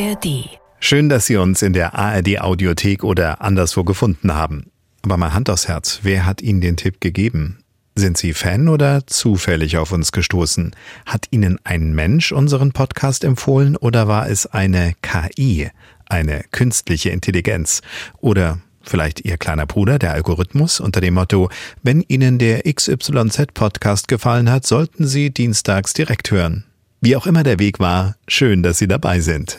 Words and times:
ARD. 0.00 0.48
Schön, 0.78 1.10
dass 1.10 1.26
Sie 1.26 1.36
uns 1.36 1.60
in 1.60 1.74
der 1.74 1.94
ARD 1.94 2.40
Audiothek 2.40 3.04
oder 3.04 3.42
anderswo 3.42 3.84
gefunden 3.84 4.32
haben. 4.32 4.70
Aber 5.02 5.18
mal 5.18 5.34
Hand 5.34 5.50
aufs 5.50 5.68
Herz, 5.68 6.00
wer 6.02 6.24
hat 6.24 6.40
Ihnen 6.40 6.62
den 6.62 6.78
Tipp 6.78 7.00
gegeben? 7.00 7.58
Sind 7.96 8.16
Sie 8.16 8.32
Fan 8.32 8.68
oder 8.68 9.06
zufällig 9.06 9.76
auf 9.76 9.92
uns 9.92 10.10
gestoßen? 10.12 10.74
Hat 11.04 11.26
Ihnen 11.30 11.58
ein 11.64 11.92
Mensch 11.92 12.32
unseren 12.32 12.72
Podcast 12.72 13.24
empfohlen 13.24 13.76
oder 13.76 14.08
war 14.08 14.28
es 14.28 14.46
eine 14.46 14.94
KI, 15.02 15.68
eine 16.06 16.44
künstliche 16.50 17.10
Intelligenz? 17.10 17.82
Oder 18.18 18.58
vielleicht 18.80 19.26
Ihr 19.26 19.36
kleiner 19.36 19.66
Bruder, 19.66 19.98
der 19.98 20.14
Algorithmus, 20.14 20.80
unter 20.80 21.02
dem 21.02 21.14
Motto, 21.14 21.50
wenn 21.82 22.00
Ihnen 22.00 22.38
der 22.38 22.62
XYZ-Podcast 22.62 24.08
gefallen 24.08 24.50
hat, 24.50 24.66
sollten 24.66 25.06
Sie 25.06 25.30
dienstags 25.30 25.92
direkt 25.92 26.30
hören. 26.30 26.64
Wie 27.02 27.16
auch 27.16 27.26
immer 27.26 27.42
der 27.42 27.58
Weg 27.58 27.80
war, 27.80 28.16
schön, 28.28 28.62
dass 28.62 28.78
Sie 28.78 28.88
dabei 28.88 29.20
sind. 29.20 29.58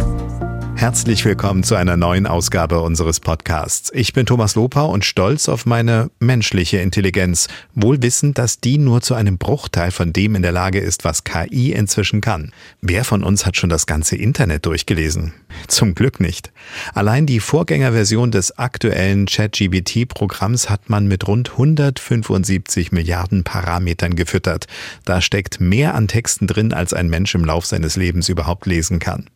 Herzlich 0.81 1.23
willkommen 1.25 1.61
zu 1.61 1.75
einer 1.75 1.95
neuen 1.95 2.25
Ausgabe 2.25 2.81
unseres 2.81 3.19
Podcasts. 3.19 3.91
Ich 3.93 4.13
bin 4.13 4.25
Thomas 4.25 4.55
Lopau 4.55 4.89
und 4.89 5.05
stolz 5.05 5.47
auf 5.47 5.67
meine 5.67 6.09
menschliche 6.19 6.77
Intelligenz, 6.79 7.49
wohl 7.75 8.01
wissend, 8.01 8.39
dass 8.39 8.61
die 8.61 8.79
nur 8.79 9.01
zu 9.01 9.13
einem 9.13 9.37
Bruchteil 9.37 9.91
von 9.91 10.11
dem 10.11 10.33
in 10.33 10.41
der 10.41 10.51
Lage 10.51 10.79
ist, 10.79 11.03
was 11.03 11.23
KI 11.23 11.71
inzwischen 11.71 12.19
kann. 12.19 12.51
Wer 12.81 13.03
von 13.03 13.21
uns 13.21 13.45
hat 13.45 13.57
schon 13.57 13.69
das 13.69 13.85
ganze 13.85 14.15
Internet 14.15 14.65
durchgelesen? 14.65 15.35
Zum 15.67 15.93
Glück 15.93 16.19
nicht. 16.19 16.51
Allein 16.95 17.27
die 17.27 17.41
Vorgängerversion 17.41 18.31
des 18.31 18.57
aktuellen 18.57 19.27
ChatGBT-Programms 19.27 20.71
hat 20.71 20.89
man 20.89 21.07
mit 21.07 21.27
rund 21.27 21.51
175 21.51 22.91
Milliarden 22.91 23.43
Parametern 23.43 24.15
gefüttert. 24.15 24.65
Da 25.05 25.21
steckt 25.21 25.61
mehr 25.61 25.93
an 25.93 26.07
Texten 26.07 26.47
drin, 26.47 26.73
als 26.73 26.91
ein 26.91 27.07
Mensch 27.07 27.35
im 27.35 27.45
Lauf 27.45 27.67
seines 27.67 27.97
Lebens 27.97 28.29
überhaupt 28.29 28.65
lesen 28.65 28.97
kann. 28.97 29.27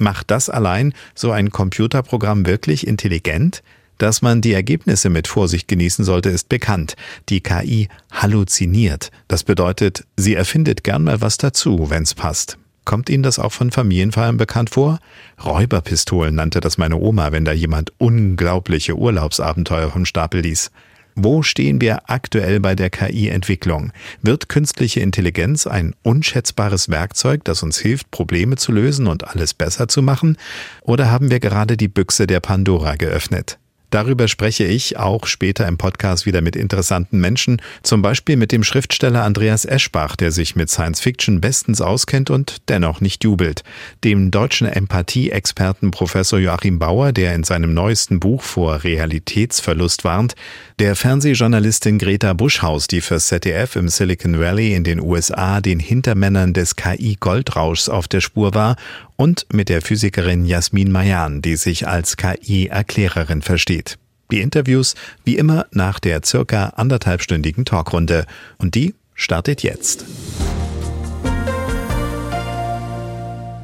Macht 0.00 0.30
das 0.30 0.48
allein 0.48 0.94
so 1.14 1.30
ein 1.30 1.50
Computerprogramm 1.50 2.46
wirklich 2.46 2.86
intelligent? 2.86 3.62
Dass 3.98 4.22
man 4.22 4.40
die 4.40 4.54
Ergebnisse 4.54 5.10
mit 5.10 5.28
Vorsicht 5.28 5.68
genießen 5.68 6.06
sollte, 6.06 6.30
ist 6.30 6.48
bekannt. 6.48 6.96
Die 7.28 7.42
KI 7.42 7.88
halluziniert. 8.10 9.10
Das 9.28 9.44
bedeutet, 9.44 10.06
sie 10.16 10.34
erfindet 10.34 10.84
gern 10.84 11.04
mal 11.04 11.20
was 11.20 11.36
dazu, 11.36 11.90
wenn's 11.90 12.14
passt. 12.14 12.56
Kommt 12.86 13.10
Ihnen 13.10 13.22
das 13.22 13.38
auch 13.38 13.52
von 13.52 13.70
Familienfeiern 13.70 14.38
bekannt 14.38 14.70
vor? 14.70 15.00
Räuberpistolen 15.44 16.34
nannte 16.34 16.60
das 16.60 16.78
meine 16.78 16.96
Oma, 16.96 17.30
wenn 17.30 17.44
da 17.44 17.52
jemand 17.52 17.92
unglaubliche 17.98 18.96
Urlaubsabenteuer 18.96 19.90
vom 19.90 20.06
Stapel 20.06 20.40
ließ. 20.40 20.70
Wo 21.14 21.42
stehen 21.42 21.80
wir 21.80 22.10
aktuell 22.10 22.60
bei 22.60 22.74
der 22.74 22.90
KI-Entwicklung? 22.90 23.92
Wird 24.22 24.48
künstliche 24.48 25.00
Intelligenz 25.00 25.66
ein 25.66 25.94
unschätzbares 26.02 26.88
Werkzeug, 26.88 27.44
das 27.44 27.62
uns 27.62 27.78
hilft, 27.78 28.10
Probleme 28.10 28.56
zu 28.56 28.72
lösen 28.72 29.06
und 29.06 29.28
alles 29.28 29.54
besser 29.54 29.86
zu 29.86 30.02
machen? 30.02 30.36
Oder 30.82 31.10
haben 31.10 31.30
wir 31.30 31.38
gerade 31.38 31.76
die 31.76 31.88
Büchse 31.88 32.26
der 32.26 32.40
Pandora 32.40 32.96
geöffnet? 32.96 33.59
Darüber 33.90 34.28
spreche 34.28 34.64
ich 34.64 34.96
auch 34.96 35.26
später 35.26 35.66
im 35.66 35.76
Podcast 35.76 36.24
wieder 36.24 36.40
mit 36.40 36.54
interessanten 36.54 37.18
Menschen, 37.20 37.60
zum 37.82 38.02
Beispiel 38.02 38.36
mit 38.36 38.52
dem 38.52 38.62
Schriftsteller 38.62 39.24
Andreas 39.24 39.64
Eschbach, 39.64 40.16
der 40.16 40.30
sich 40.30 40.54
mit 40.54 40.70
Science 40.70 41.00
Fiction 41.00 41.40
bestens 41.40 41.80
auskennt 41.80 42.30
und 42.30 42.68
dennoch 42.68 43.00
nicht 43.00 43.24
jubelt, 43.24 43.64
dem 44.04 44.30
deutschen 44.30 44.68
Empathie-Experten 44.68 45.90
Professor 45.90 46.38
Joachim 46.38 46.78
Bauer, 46.78 47.12
der 47.12 47.34
in 47.34 47.42
seinem 47.42 47.74
neuesten 47.74 48.20
Buch 48.20 48.42
vor 48.42 48.84
Realitätsverlust 48.84 50.04
warnt, 50.04 50.34
der 50.78 50.94
Fernsehjournalistin 50.94 51.98
Greta 51.98 52.32
Buschhaus, 52.32 52.86
die 52.86 53.00
fürs 53.00 53.26
ZDF 53.26 53.76
im 53.76 53.88
Silicon 53.88 54.38
Valley 54.38 54.74
in 54.74 54.84
den 54.84 55.00
USA 55.00 55.60
den 55.60 55.80
Hintermännern 55.80 56.52
des 56.52 56.76
KI-Goldrauschs 56.76 57.88
auf 57.88 58.08
der 58.08 58.20
Spur 58.20 58.54
war 58.54 58.76
und 59.20 59.44
mit 59.52 59.68
der 59.68 59.82
Physikerin 59.82 60.46
Jasmin 60.46 60.90
Mayan, 60.90 61.42
die 61.42 61.56
sich 61.56 61.86
als 61.86 62.16
KI-Erklärerin 62.16 63.42
versteht. 63.42 63.98
Die 64.32 64.40
Interviews 64.40 64.94
wie 65.24 65.36
immer 65.36 65.66
nach 65.72 66.00
der 66.00 66.22
circa 66.24 66.68
anderthalbstündigen 66.70 67.66
Talkrunde. 67.66 68.24
Und 68.56 68.74
die 68.74 68.94
startet 69.14 69.62
jetzt. 69.62 70.06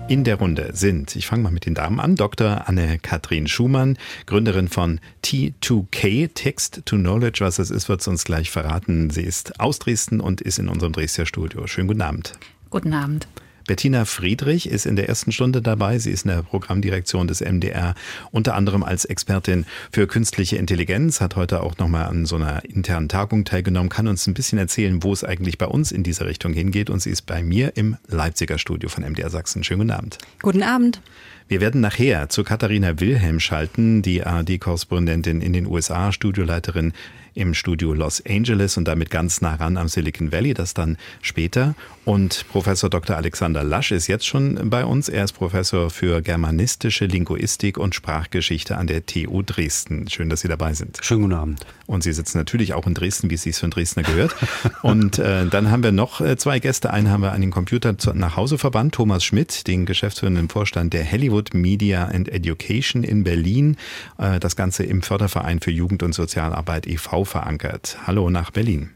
In 0.08 0.24
der 0.24 0.34
Runde 0.34 0.72
sind, 0.74 1.16
ich 1.16 1.26
fange 1.26 1.44
mal 1.44 1.52
mit 1.52 1.64
den 1.64 1.74
Damen 1.74 2.00
an, 2.00 2.16
Dr. 2.16 2.68
Anne-Kathrin 2.68 3.48
Schumann, 3.48 3.96
Gründerin 4.26 4.68
von 4.68 5.00
T2K, 5.24 6.34
Text 6.34 6.82
to 6.84 6.96
Knowledge. 6.96 7.38
Was 7.40 7.56
das 7.56 7.70
ist, 7.70 7.88
wird 7.88 8.02
sie 8.02 8.10
uns 8.10 8.24
gleich 8.24 8.50
verraten. 8.50 9.08
Sie 9.08 9.22
ist 9.22 9.58
aus 9.58 9.78
Dresden 9.78 10.20
und 10.20 10.42
ist 10.42 10.58
in 10.58 10.68
unserem 10.68 10.92
Dresdner 10.92 11.24
Studio. 11.24 11.66
Schönen 11.66 11.88
guten 11.88 12.02
Abend. 12.02 12.34
Guten 12.68 12.92
Abend. 12.92 13.26
Bettina 13.66 14.04
Friedrich 14.04 14.68
ist 14.68 14.86
in 14.86 14.96
der 14.96 15.08
ersten 15.08 15.32
Stunde 15.32 15.60
dabei. 15.60 15.98
Sie 15.98 16.10
ist 16.10 16.24
in 16.24 16.30
der 16.30 16.42
Programmdirektion 16.42 17.26
des 17.26 17.40
MDR, 17.40 17.94
unter 18.30 18.54
anderem 18.54 18.82
als 18.82 19.04
Expertin 19.04 19.66
für 19.90 20.06
künstliche 20.06 20.56
Intelligenz, 20.56 21.20
hat 21.20 21.36
heute 21.36 21.62
auch 21.62 21.76
nochmal 21.78 22.06
an 22.06 22.26
so 22.26 22.36
einer 22.36 22.64
internen 22.64 23.08
Tagung 23.08 23.44
teilgenommen, 23.44 23.88
kann 23.88 24.06
uns 24.08 24.26
ein 24.26 24.34
bisschen 24.34 24.58
erzählen, 24.58 25.02
wo 25.02 25.12
es 25.12 25.24
eigentlich 25.24 25.58
bei 25.58 25.66
uns 25.66 25.92
in 25.92 26.02
diese 26.02 26.26
Richtung 26.26 26.52
hingeht. 26.52 26.90
Und 26.90 27.00
sie 27.00 27.10
ist 27.10 27.22
bei 27.22 27.42
mir 27.42 27.76
im 27.76 27.96
Leipziger 28.06 28.58
Studio 28.58 28.88
von 28.88 29.02
MDR 29.02 29.30
Sachsen. 29.30 29.64
Schönen 29.64 29.80
guten 29.80 29.90
Abend. 29.90 30.18
Guten 30.42 30.62
Abend. 30.62 31.00
Wir 31.48 31.60
werden 31.60 31.80
nachher 31.80 32.28
zu 32.28 32.42
Katharina 32.42 32.98
Wilhelm 32.98 33.38
schalten, 33.38 34.02
die 34.02 34.24
ARD-Korrespondentin 34.24 35.40
in 35.40 35.52
den 35.52 35.66
USA, 35.66 36.10
Studioleiterin 36.10 36.92
im 37.36 37.54
Studio 37.54 37.92
Los 37.92 38.22
Angeles 38.26 38.76
und 38.76 38.88
damit 38.88 39.10
ganz 39.10 39.40
nah 39.40 39.54
ran 39.54 39.76
am 39.76 39.88
Silicon 39.88 40.32
Valley, 40.32 40.54
das 40.54 40.74
dann 40.74 40.96
später. 41.22 41.74
Und 42.04 42.46
Professor 42.48 42.88
Dr. 42.88 43.16
Alexander 43.16 43.64
Lasch 43.64 43.90
ist 43.90 44.06
jetzt 44.06 44.26
schon 44.26 44.70
bei 44.70 44.84
uns. 44.84 45.08
Er 45.08 45.24
ist 45.24 45.32
Professor 45.32 45.90
für 45.90 46.22
germanistische 46.22 47.06
Linguistik 47.06 47.78
und 47.78 47.94
Sprachgeschichte 47.94 48.76
an 48.76 48.86
der 48.86 49.04
TU 49.04 49.42
Dresden. 49.42 50.08
Schön, 50.08 50.30
dass 50.30 50.40
Sie 50.40 50.48
dabei 50.48 50.72
sind. 50.72 50.98
Schönen 51.02 51.22
guten 51.22 51.34
Abend. 51.34 51.66
Und 51.86 52.02
Sie 52.02 52.12
sitzen 52.12 52.38
natürlich 52.38 52.74
auch 52.74 52.86
in 52.86 52.94
Dresden, 52.94 53.28
wie 53.30 53.34
es 53.34 53.42
sich 53.42 53.60
einen 53.62 53.70
Dresdner 53.70 54.02
gehört. 54.02 54.34
und 54.82 55.18
äh, 55.18 55.46
dann 55.46 55.70
haben 55.70 55.82
wir 55.82 55.92
noch 55.92 56.20
äh, 56.20 56.36
zwei 56.36 56.58
Gäste. 56.58 56.92
Einen 56.92 57.10
haben 57.10 57.22
wir 57.22 57.32
an 57.32 57.40
den 57.40 57.50
Computer 57.50 57.94
nach 58.14 58.36
Hause 58.36 58.56
verbannt, 58.56 58.94
Thomas 58.94 59.24
Schmidt, 59.24 59.66
den 59.66 59.84
geschäftsführenden 59.84 60.48
Vorstand 60.48 60.94
der 60.94 61.10
Hollywood 61.10 61.54
Media 61.54 62.06
and 62.06 62.28
Education 62.28 63.02
in 63.02 63.24
Berlin. 63.24 63.76
Äh, 64.18 64.40
das 64.40 64.56
Ganze 64.56 64.84
im 64.84 65.02
Förderverein 65.02 65.60
für 65.60 65.70
Jugend- 65.70 66.02
und 66.02 66.14
Sozialarbeit 66.14 66.86
e.V 66.86 67.25
verankert. 67.26 67.98
Hallo 68.06 68.30
nach 68.30 68.50
Berlin. 68.50 68.95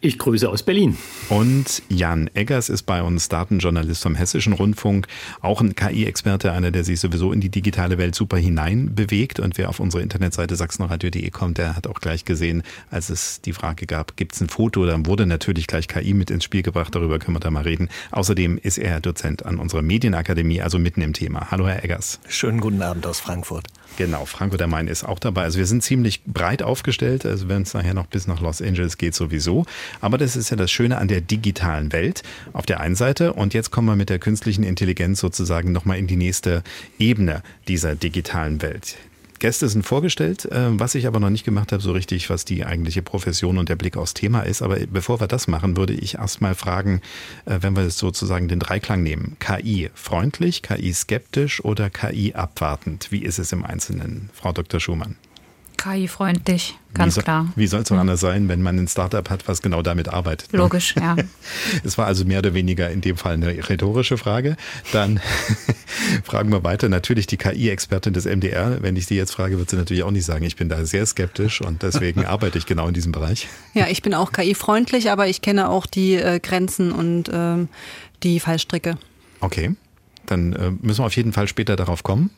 Ich 0.00 0.18
grüße 0.18 0.48
aus 0.48 0.62
Berlin. 0.62 0.96
Und 1.28 1.82
Jan 1.88 2.30
Eggers 2.34 2.68
ist 2.68 2.84
bei 2.84 3.02
uns 3.02 3.28
Datenjournalist 3.28 4.02
vom 4.02 4.14
Hessischen 4.14 4.52
Rundfunk, 4.52 5.06
auch 5.40 5.60
ein 5.60 5.74
KI-Experte, 5.74 6.52
einer, 6.52 6.70
der 6.70 6.84
sich 6.84 7.00
sowieso 7.00 7.32
in 7.32 7.40
die 7.40 7.48
digitale 7.48 7.98
Welt 7.98 8.14
super 8.14 8.36
hinein 8.36 8.94
bewegt. 8.94 9.40
Und 9.40 9.58
wer 9.58 9.68
auf 9.68 9.80
unsere 9.80 10.02
Internetseite 10.02 10.56
sachsenradio.de 10.56 11.30
kommt, 11.30 11.58
der 11.58 11.76
hat 11.76 11.86
auch 11.86 12.00
gleich 12.00 12.24
gesehen, 12.24 12.62
als 12.90 13.10
es 13.10 13.40
die 13.40 13.52
Frage 13.52 13.86
gab, 13.86 14.16
gibt 14.16 14.34
es 14.34 14.40
ein 14.40 14.48
Foto, 14.48 14.86
dann 14.86 15.06
wurde 15.06 15.26
natürlich 15.26 15.66
gleich 15.66 15.88
KI 15.88 16.14
mit 16.14 16.30
ins 16.30 16.44
Spiel 16.44 16.62
gebracht, 16.62 16.94
darüber 16.94 17.18
können 17.18 17.36
wir 17.36 17.40
da 17.40 17.50
mal 17.50 17.64
reden. 17.64 17.88
Außerdem 18.10 18.58
ist 18.58 18.78
er 18.78 19.00
Dozent 19.00 19.44
an 19.46 19.58
unserer 19.58 19.82
Medienakademie, 19.82 20.62
also 20.62 20.78
mitten 20.78 21.02
im 21.02 21.12
Thema. 21.12 21.50
Hallo, 21.50 21.66
Herr 21.66 21.84
Eggers. 21.84 22.20
Schönen 22.28 22.60
guten 22.60 22.82
Abend 22.82 23.06
aus 23.06 23.20
Frankfurt. 23.20 23.66
Genau, 23.96 24.26
Frankfurt 24.26 24.62
am 24.62 24.70
Main 24.70 24.86
ist 24.86 25.04
auch 25.04 25.18
dabei. 25.18 25.42
Also 25.42 25.58
wir 25.58 25.66
sind 25.66 25.82
ziemlich 25.82 26.22
breit 26.24 26.62
aufgestellt, 26.62 27.26
also 27.26 27.48
wenn 27.48 27.62
es 27.62 27.74
nachher 27.74 27.94
noch 27.94 28.06
bis 28.06 28.26
nach 28.26 28.40
Los 28.40 28.62
Angeles 28.62 28.96
geht 28.96 29.14
sowieso. 29.14 29.64
Aber 30.00 30.18
das 30.18 30.36
ist 30.36 30.50
ja 30.50 30.56
das 30.56 30.70
Schöne 30.70 30.98
an 30.98 31.08
der 31.08 31.20
digitalen 31.20 31.92
Welt 31.92 32.22
auf 32.52 32.66
der 32.66 32.80
einen 32.80 32.96
Seite. 32.96 33.32
Und 33.32 33.54
jetzt 33.54 33.70
kommen 33.70 33.88
wir 33.88 33.96
mit 33.96 34.10
der 34.10 34.18
künstlichen 34.18 34.64
Intelligenz 34.64 35.20
sozusagen 35.20 35.72
nochmal 35.72 35.98
in 35.98 36.06
die 36.06 36.16
nächste 36.16 36.62
Ebene 36.98 37.42
dieser 37.66 37.94
digitalen 37.94 38.62
Welt. 38.62 38.96
Gäste 39.38 39.68
sind 39.68 39.84
vorgestellt, 39.84 40.46
äh, 40.46 40.78
was 40.78 40.94
ich 40.94 41.06
aber 41.06 41.20
noch 41.20 41.30
nicht 41.30 41.44
gemacht 41.44 41.72
habe, 41.72 41.82
so 41.82 41.92
richtig, 41.92 42.28
was 42.30 42.44
die 42.44 42.64
eigentliche 42.64 43.02
Profession 43.02 43.58
und 43.58 43.68
der 43.68 43.76
Blick 43.76 43.96
aufs 43.96 44.14
Thema 44.14 44.42
ist. 44.42 44.62
Aber 44.62 44.78
bevor 44.90 45.20
wir 45.20 45.28
das 45.28 45.46
machen, 45.48 45.76
würde 45.76 45.94
ich 45.94 46.16
erstmal 46.16 46.54
fragen, 46.54 47.00
äh, 47.44 47.58
wenn 47.60 47.76
wir 47.76 47.88
sozusagen 47.90 48.48
den 48.48 48.58
Dreiklang 48.58 49.02
nehmen. 49.02 49.36
KI 49.38 49.90
freundlich, 49.94 50.62
KI 50.62 50.92
skeptisch 50.92 51.64
oder 51.64 51.90
KI 51.90 52.34
abwartend? 52.34 53.08
Wie 53.10 53.22
ist 53.22 53.38
es 53.38 53.52
im 53.52 53.64
Einzelnen, 53.64 54.30
Frau 54.32 54.52
Dr. 54.52 54.80
Schumann? 54.80 55.16
KI-freundlich, 55.78 56.76
ganz 56.92 57.14
wie 57.14 57.20
so, 57.20 57.22
klar. 57.22 57.52
Wie 57.56 57.66
soll 57.66 57.80
es 57.82 57.90
auch 57.90 57.94
ja. 57.94 58.00
anders 58.00 58.20
sein, 58.20 58.48
wenn 58.48 58.60
man 58.60 58.76
ein 58.78 58.88
Startup 58.88 59.30
hat, 59.30 59.46
was 59.48 59.62
genau 59.62 59.80
damit 59.80 60.08
arbeitet? 60.08 60.52
Ne? 60.52 60.58
Logisch, 60.58 60.94
ja. 60.96 61.16
Es 61.84 61.96
war 61.96 62.06
also 62.06 62.24
mehr 62.24 62.40
oder 62.40 62.52
weniger 62.52 62.90
in 62.90 63.00
dem 63.00 63.16
Fall 63.16 63.34
eine 63.34 63.68
rhetorische 63.68 64.18
Frage. 64.18 64.56
Dann 64.92 65.20
fragen 66.24 66.50
wir 66.50 66.64
weiter. 66.64 66.88
Natürlich 66.88 67.26
die 67.26 67.36
KI-Expertin 67.36 68.12
des 68.12 68.26
MDR. 68.26 68.82
Wenn 68.82 68.96
ich 68.96 69.06
sie 69.06 69.16
jetzt 69.16 69.32
frage, 69.32 69.58
wird 69.58 69.70
sie 69.70 69.76
natürlich 69.76 70.02
auch 70.02 70.10
nicht 70.10 70.24
sagen, 70.24 70.44
ich 70.44 70.56
bin 70.56 70.68
da 70.68 70.84
sehr 70.84 71.06
skeptisch 71.06 71.60
und 71.60 71.82
deswegen 71.82 72.24
arbeite 72.26 72.58
ich 72.58 72.66
genau 72.66 72.88
in 72.88 72.94
diesem 72.94 73.12
Bereich. 73.12 73.48
Ja, 73.72 73.86
ich 73.88 74.02
bin 74.02 74.12
auch 74.14 74.32
KI-freundlich, 74.32 75.10
aber 75.10 75.28
ich 75.28 75.40
kenne 75.40 75.70
auch 75.70 75.86
die 75.86 76.16
äh, 76.16 76.40
Grenzen 76.40 76.92
und 76.92 77.30
ähm, 77.32 77.68
die 78.24 78.40
Fallstricke. 78.40 78.98
Okay, 79.40 79.76
dann 80.26 80.52
äh, 80.54 80.70
müssen 80.82 81.02
wir 81.02 81.06
auf 81.06 81.16
jeden 81.16 81.32
Fall 81.32 81.46
später 81.46 81.76
darauf 81.76 82.02
kommen. 82.02 82.30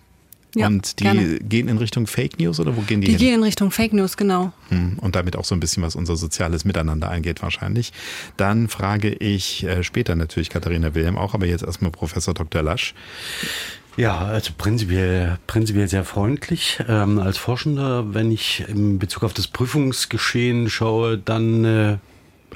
Ja, 0.54 0.66
und 0.66 0.98
die 0.98 1.04
gerne. 1.04 1.38
gehen 1.38 1.68
in 1.68 1.78
Richtung 1.78 2.06
Fake 2.06 2.38
News 2.40 2.58
oder 2.58 2.76
wo 2.76 2.80
gehen 2.80 3.00
die, 3.00 3.06
Die 3.06 3.12
hin? 3.12 3.18
gehen 3.20 3.34
in 3.36 3.42
Richtung 3.44 3.70
Fake 3.70 3.92
News, 3.92 4.16
genau. 4.16 4.52
Hm, 4.68 4.98
Und 5.00 5.14
damit 5.14 5.36
auch 5.36 5.44
so 5.44 5.54
ein 5.54 5.60
bisschen, 5.60 5.82
was 5.82 5.94
unser 5.94 6.16
soziales 6.16 6.64
Miteinander 6.64 7.10
angeht, 7.10 7.40
wahrscheinlich. 7.42 7.92
Dann 8.36 8.68
frage 8.68 9.10
ich 9.14 9.62
äh, 9.64 9.84
später 9.84 10.16
natürlich 10.16 10.50
Katharina 10.50 10.94
Wilhelm 10.94 11.16
auch, 11.16 11.34
aber 11.34 11.46
jetzt 11.46 11.62
erstmal 11.62 11.90
Professor 11.92 12.34
Dr. 12.34 12.62
Lasch. 12.62 12.94
Ja, 13.96 14.18
also 14.18 14.52
prinzipiell, 14.56 15.38
prinzipiell 15.46 15.88
sehr 15.88 16.04
freundlich. 16.04 16.78
Ähm, 16.88 17.18
als 17.18 17.38
Forschender, 17.38 18.14
wenn 18.14 18.30
ich 18.32 18.64
in 18.68 18.98
Bezug 18.98 19.24
auf 19.24 19.34
das 19.34 19.46
Prüfungsgeschehen 19.48 20.70
schaue, 20.70 21.18
dann 21.18 21.64
äh, 21.64 21.96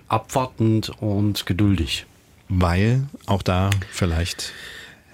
abwartend 0.09 0.91
und 1.01 1.47
geduldig. 1.47 2.07
Weil 2.49 3.05
auch 3.27 3.43
da 3.43 3.71
vielleicht 3.91 4.53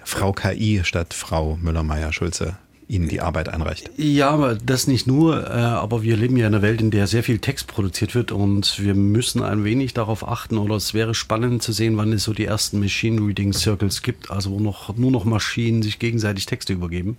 Frau 0.03 0.31
KI 0.33 0.81
statt 0.83 1.13
Frau 1.13 1.57
Müller-Meyer-Schulze 1.61 2.57
Ihnen 2.91 3.07
die 3.07 3.21
Arbeit 3.21 3.47
einreicht. 3.47 3.89
Ja, 3.95 4.29
aber 4.31 4.55
das 4.55 4.85
nicht 4.85 5.07
nur, 5.07 5.47
äh, 5.47 5.53
aber 5.53 6.03
wir 6.03 6.17
leben 6.17 6.35
ja 6.35 6.47
in 6.47 6.53
einer 6.53 6.61
Welt, 6.61 6.81
in 6.81 6.91
der 6.91 7.07
sehr 7.07 7.23
viel 7.23 7.39
Text 7.39 7.67
produziert 7.67 8.15
wird 8.15 8.33
und 8.33 8.79
wir 8.79 8.95
müssen 8.95 9.41
ein 9.41 9.63
wenig 9.63 9.93
darauf 9.93 10.27
achten 10.27 10.57
oder 10.57 10.75
es 10.75 10.93
wäre 10.93 11.15
spannend 11.15 11.63
zu 11.63 11.71
sehen, 11.71 11.95
wann 11.95 12.11
es 12.11 12.25
so 12.25 12.33
die 12.33 12.45
ersten 12.45 12.79
Machine 12.81 13.25
Reading 13.25 13.53
Circles 13.53 14.01
gibt, 14.01 14.29
also 14.29 14.51
wo 14.51 14.59
noch, 14.59 14.95
nur 14.97 15.09
noch 15.09 15.23
Maschinen 15.23 15.81
sich 15.81 15.99
gegenseitig 15.99 16.45
Texte 16.45 16.73
übergeben. 16.73 17.17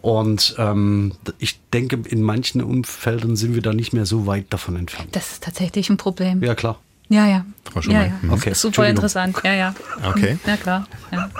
Und 0.00 0.56
ähm, 0.58 1.12
ich 1.38 1.60
denke, 1.72 2.00
in 2.08 2.22
manchen 2.22 2.62
Umfeldern 2.62 3.36
sind 3.36 3.54
wir 3.54 3.62
da 3.62 3.72
nicht 3.72 3.92
mehr 3.92 4.06
so 4.06 4.26
weit 4.26 4.46
davon 4.50 4.76
entfernt. 4.76 5.08
Das 5.12 5.32
ist 5.32 5.44
tatsächlich 5.44 5.90
ein 5.90 5.96
Problem. 5.96 6.42
Ja, 6.42 6.54
klar. 6.54 6.80
Ja, 7.10 7.26
ja. 7.26 7.46
Frau 7.72 7.80
Schumann. 7.80 8.00
Ja, 8.02 8.06
ja. 8.08 8.12
Mhm. 8.22 8.32
Okay, 8.32 8.52
Super 8.54 8.88
interessant. 8.88 9.36
Ja, 9.42 9.54
ja. 9.54 9.74
Okay. 10.04 10.38
Ja, 10.46 10.56
klar. 10.56 10.86
Ja. 11.10 11.30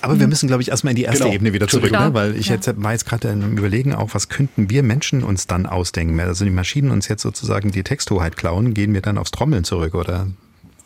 Aber 0.00 0.18
wir 0.18 0.26
müssen, 0.26 0.46
glaube 0.46 0.62
ich, 0.62 0.70
erstmal 0.70 0.92
in 0.92 0.96
die 0.96 1.02
erste 1.04 1.24
Genau. 1.24 1.34
Ebene 1.34 1.52
wieder 1.52 1.68
zurück, 1.68 1.88
Klar. 1.90 2.08
ne? 2.08 2.14
weil 2.14 2.34
ich 2.36 2.48
Ja. 2.48 2.54
jetzt 2.54 2.82
war 2.82 2.92
jetzt 2.92 3.06
gerade 3.06 3.28
im 3.28 3.56
Überlegen 3.58 3.94
auch, 3.94 4.14
was 4.14 4.28
könnten 4.28 4.70
wir 4.70 4.82
Menschen 4.82 5.22
uns 5.22 5.46
dann 5.46 5.66
ausdenken? 5.66 6.18
Also 6.20 6.44
die 6.44 6.50
Maschinen 6.50 6.90
uns 6.90 7.08
jetzt 7.08 7.22
sozusagen 7.22 7.70
die 7.72 7.82
Texthoheit 7.84 8.36
klauen, 8.36 8.74
gehen 8.74 8.94
wir 8.94 9.02
dann 9.02 9.18
aufs 9.18 9.30
Trommeln 9.30 9.64
zurück 9.64 9.94
oder 9.94 10.26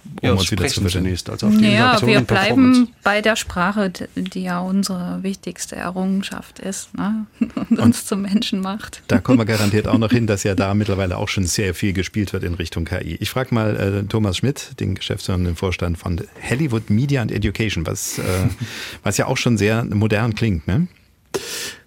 um 0.05 0.29
Ja, 0.29 0.33
uns 0.33 0.51
wieder 0.51 0.67
zu 0.67 0.85
zunächst. 0.87 1.31
Also 1.31 1.47
auf 1.47 1.57
die 1.57 1.63
Naja, 1.63 1.93
Interaktion 1.93 2.11
wir 2.11 2.19
und 2.19 2.27
bleiben 2.27 2.89
bei 3.03 3.21
der 3.21 3.37
Sprache, 3.37 3.93
die 4.15 4.43
ja 4.43 4.61
unsere 4.61 5.23
wichtigste 5.23 5.77
Errungenschaft 5.77 6.59
ist 6.59 6.95
ne? 6.97 7.27
und 7.71 7.79
uns 7.79 8.07
zum 8.07 8.23
Menschen 8.23 8.61
macht. 8.61 9.03
Da 9.09 9.19
kommen 9.19 9.39
wir 9.39 9.45
garantiert 9.45 9.89
auch 9.89 9.99
noch 9.99 10.11
hin, 10.11 10.27
dass 10.27 10.43
ja 10.43 10.55
da 10.55 10.75
mittlerweile 10.75 11.17
auch 11.17 11.29
schon 11.29 11.45
sehr 11.45 11.75
viel 11.75 11.93
gespielt 11.93 12.33
wird 12.33 12.45
in 12.45 12.55
Richtung 12.55 12.85
KI. 12.85 13.17
Ich 13.21 13.31
frage 13.31 13.55
mal 13.55 13.77
äh, 13.77 14.09
Thomas 14.09 14.39
Schmidt, 14.39 14.81
den 14.81 14.95
geschäftsführenden 14.95 15.57
Vorstand 15.57 15.99
von 15.99 16.21
Hollywood 16.49 16.91
Media 16.91 17.23
and 17.23 17.33
Education, 17.33 17.87
was, 17.87 18.19
äh, 18.19 18.23
was 19.03 19.17
ja 19.17 19.27
auch 19.27 19.37
schon 19.37 19.59
sehr 19.59 19.85
modern 19.85 20.35
klingt. 20.35 20.67
Ne? 20.67 20.89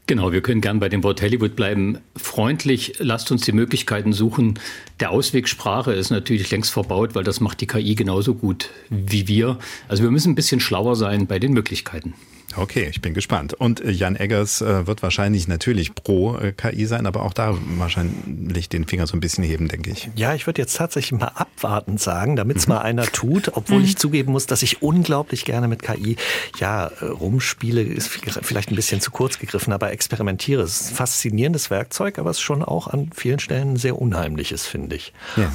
Genau, 0.05 0.33
wir 0.33 0.41
können 0.41 0.59
gern 0.59 0.81
bei 0.81 0.89
dem 0.89 1.01
Wort 1.03 1.21
Hollywood 1.21 1.55
bleiben. 1.55 1.99
Freundlich, 2.17 2.95
lasst 2.99 3.31
uns 3.31 3.45
die 3.45 3.53
Möglichkeiten 3.53 4.11
suchen. 4.11 4.59
Der 4.99 5.11
Ausweg 5.11 5.47
Sprache 5.47 5.93
ist 5.93 6.09
natürlich 6.09 6.51
längst 6.51 6.71
verbaut, 6.71 7.15
weil 7.15 7.23
das 7.23 7.39
macht 7.39 7.61
die 7.61 7.67
KI 7.67 7.95
genauso 7.95 8.35
gut 8.35 8.69
wie 8.89 9.29
wir. 9.29 9.59
Also 9.87 10.03
wir 10.03 10.11
müssen 10.11 10.33
ein 10.33 10.35
bisschen 10.35 10.59
schlauer 10.59 10.97
sein 10.97 11.25
bei 11.25 11.39
den 11.39 11.53
Möglichkeiten. 11.53 12.15
Okay, 12.55 12.87
ich 12.89 13.01
bin 13.01 13.13
gespannt. 13.13 13.53
Und 13.53 13.81
äh, 13.81 13.91
Jan 13.91 14.15
Eggers 14.15 14.61
äh, 14.61 14.87
wird 14.87 15.03
wahrscheinlich 15.03 15.47
natürlich 15.47 15.95
pro 15.95 16.37
äh, 16.37 16.51
KI 16.51 16.85
sein, 16.85 17.05
aber 17.05 17.23
auch 17.23 17.33
da 17.33 17.57
wahrscheinlich 17.77 18.69
den 18.69 18.85
Finger 18.85 19.07
so 19.07 19.15
ein 19.17 19.19
bisschen 19.19 19.43
heben, 19.43 19.67
denke 19.67 19.91
ich. 19.91 20.09
Ja, 20.15 20.33
ich 20.33 20.45
würde 20.45 20.61
jetzt 20.61 20.77
tatsächlich 20.77 21.19
mal 21.19 21.31
abwartend 21.35 21.99
sagen, 21.99 22.35
damit 22.35 22.57
es 22.57 22.67
mal 22.67 22.79
einer 22.79 23.05
tut, 23.05 23.51
obwohl 23.55 23.83
ich 23.83 23.97
zugeben 23.97 24.31
muss, 24.31 24.45
dass 24.45 24.61
ich 24.63 24.81
unglaublich 24.81 25.45
gerne 25.45 25.67
mit 25.67 25.81
KI 25.81 26.17
ja 26.59 26.85
rumspiele, 27.01 27.81
ist 27.81 28.09
vielleicht 28.09 28.71
ein 28.71 28.75
bisschen 28.75 29.01
zu 29.01 29.11
kurz 29.11 29.39
gegriffen, 29.39 29.73
aber 29.73 29.91
experimentiere. 29.91 30.61
Es 30.61 30.81
ist 30.81 30.91
ein 30.91 30.95
faszinierendes 30.95 31.69
Werkzeug, 31.69 32.19
aber 32.19 32.29
es 32.29 32.37
ist 32.37 32.43
schon 32.43 32.63
auch 32.63 32.87
an 32.87 33.09
vielen 33.13 33.39
Stellen 33.39 33.73
ein 33.73 33.77
sehr 33.77 33.99
unheimliches, 33.99 34.65
finde 34.65 34.95
ich. 34.95 35.13
Ja. 35.37 35.51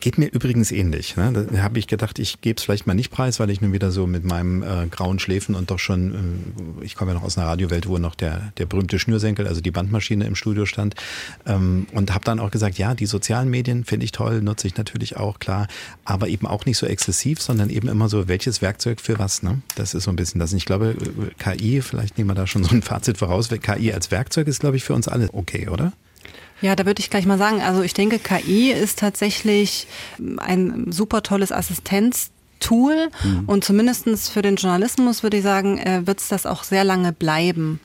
Geht 0.00 0.16
mir 0.16 0.26
übrigens 0.26 0.72
ähnlich. 0.72 1.16
Ne? 1.16 1.46
Da 1.52 1.62
habe 1.62 1.78
ich 1.78 1.86
gedacht, 1.86 2.18
ich 2.18 2.40
gebe 2.40 2.56
es 2.56 2.64
vielleicht 2.64 2.86
mal 2.86 2.94
nicht 2.94 3.10
preis, 3.10 3.38
weil 3.38 3.50
ich 3.50 3.60
nun 3.60 3.72
wieder 3.72 3.90
so 3.90 4.06
mit 4.06 4.24
meinem 4.24 4.62
äh, 4.62 4.86
grauen 4.90 5.18
Schläfen 5.18 5.54
und 5.54 5.70
doch 5.70 5.78
schon, 5.78 6.14
äh, 6.14 6.18
ich 6.82 6.94
komme 6.94 7.12
ja 7.12 7.14
noch 7.14 7.24
aus 7.24 7.38
einer 7.38 7.46
Radiowelt, 7.46 7.88
wo 7.88 7.98
noch 7.98 8.14
der, 8.14 8.52
der 8.58 8.66
berühmte 8.66 8.98
Schnürsenkel, 8.98 9.46
also 9.46 9.60
die 9.60 9.70
Bandmaschine 9.70 10.26
im 10.26 10.34
Studio 10.34 10.66
stand. 10.66 10.94
Ähm, 11.46 11.86
und 11.92 12.12
habe 12.12 12.24
dann 12.24 12.40
auch 12.40 12.50
gesagt, 12.50 12.78
ja, 12.78 12.94
die 12.94 13.06
sozialen 13.06 13.50
Medien 13.50 13.84
finde 13.84 14.04
ich 14.04 14.12
toll, 14.12 14.42
nutze 14.42 14.66
ich 14.66 14.76
natürlich 14.76 15.16
auch, 15.16 15.38
klar, 15.38 15.68
aber 16.04 16.28
eben 16.28 16.46
auch 16.46 16.64
nicht 16.66 16.78
so 16.78 16.86
exzessiv, 16.86 17.40
sondern 17.40 17.70
eben 17.70 17.88
immer 17.88 18.08
so, 18.08 18.28
welches 18.28 18.62
Werkzeug 18.62 19.00
für 19.00 19.18
was. 19.18 19.42
Ne? 19.42 19.62
Das 19.76 19.94
ist 19.94 20.04
so 20.04 20.10
ein 20.10 20.16
bisschen 20.16 20.38
das. 20.40 20.52
Ich 20.52 20.64
glaube, 20.64 20.96
äh, 20.98 21.56
KI, 21.56 21.82
vielleicht 21.82 22.18
nehmen 22.18 22.30
wir 22.30 22.34
da 22.34 22.46
schon 22.46 22.64
so 22.64 22.74
ein 22.74 22.82
Fazit 22.82 23.18
voraus, 23.18 23.48
KI 23.48 23.92
als 23.92 24.10
Werkzeug 24.10 24.48
ist, 24.48 24.60
glaube 24.60 24.76
ich, 24.76 24.84
für 24.84 24.94
uns 24.94 25.08
alle 25.08 25.28
okay, 25.32 25.68
oder? 25.68 25.92
Ja, 26.60 26.76
da 26.76 26.84
würde 26.84 27.00
ich 27.00 27.08
gleich 27.08 27.24
mal 27.24 27.38
sagen, 27.38 27.62
also 27.62 27.82
ich 27.82 27.94
denke, 27.94 28.18
KI 28.18 28.70
ist 28.70 28.98
tatsächlich 28.98 29.86
ein 30.38 30.92
super 30.92 31.22
tolles 31.22 31.52
Assistenztool 32.60 33.10
und 33.46 33.64
zumindestens 33.64 34.28
für 34.28 34.42
den 34.42 34.56
Journalismus 34.56 35.22
würde 35.22 35.38
ich 35.38 35.42
sagen, 35.42 35.78
äh, 35.78 36.06
wird 36.06 36.20
es 36.20 36.28
das 36.28 36.46
auch 36.46 36.64
sehr 36.64 36.84
lange 36.84 37.12
bleiben. 37.12 37.80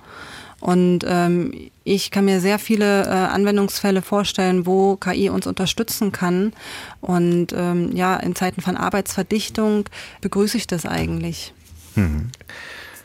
Und 0.60 1.00
ähm, 1.06 1.70
ich 1.84 2.12
kann 2.12 2.26
mir 2.26 2.40
sehr 2.40 2.58
viele 2.60 3.04
äh, 3.04 3.10
Anwendungsfälle 3.10 4.02
vorstellen, 4.02 4.66
wo 4.66 4.96
KI 4.96 5.30
uns 5.30 5.46
unterstützen 5.46 6.12
kann. 6.12 6.54
Und 7.02 7.54
ähm, 7.54 7.96
ja, 7.96 8.16
in 8.16 8.36
Zeiten 8.36 8.62
von 8.62 8.76
Arbeitsverdichtung 8.76 9.86
begrüße 10.22 10.58
ich 10.58 10.66
das 10.66 10.86
eigentlich. 10.86 11.54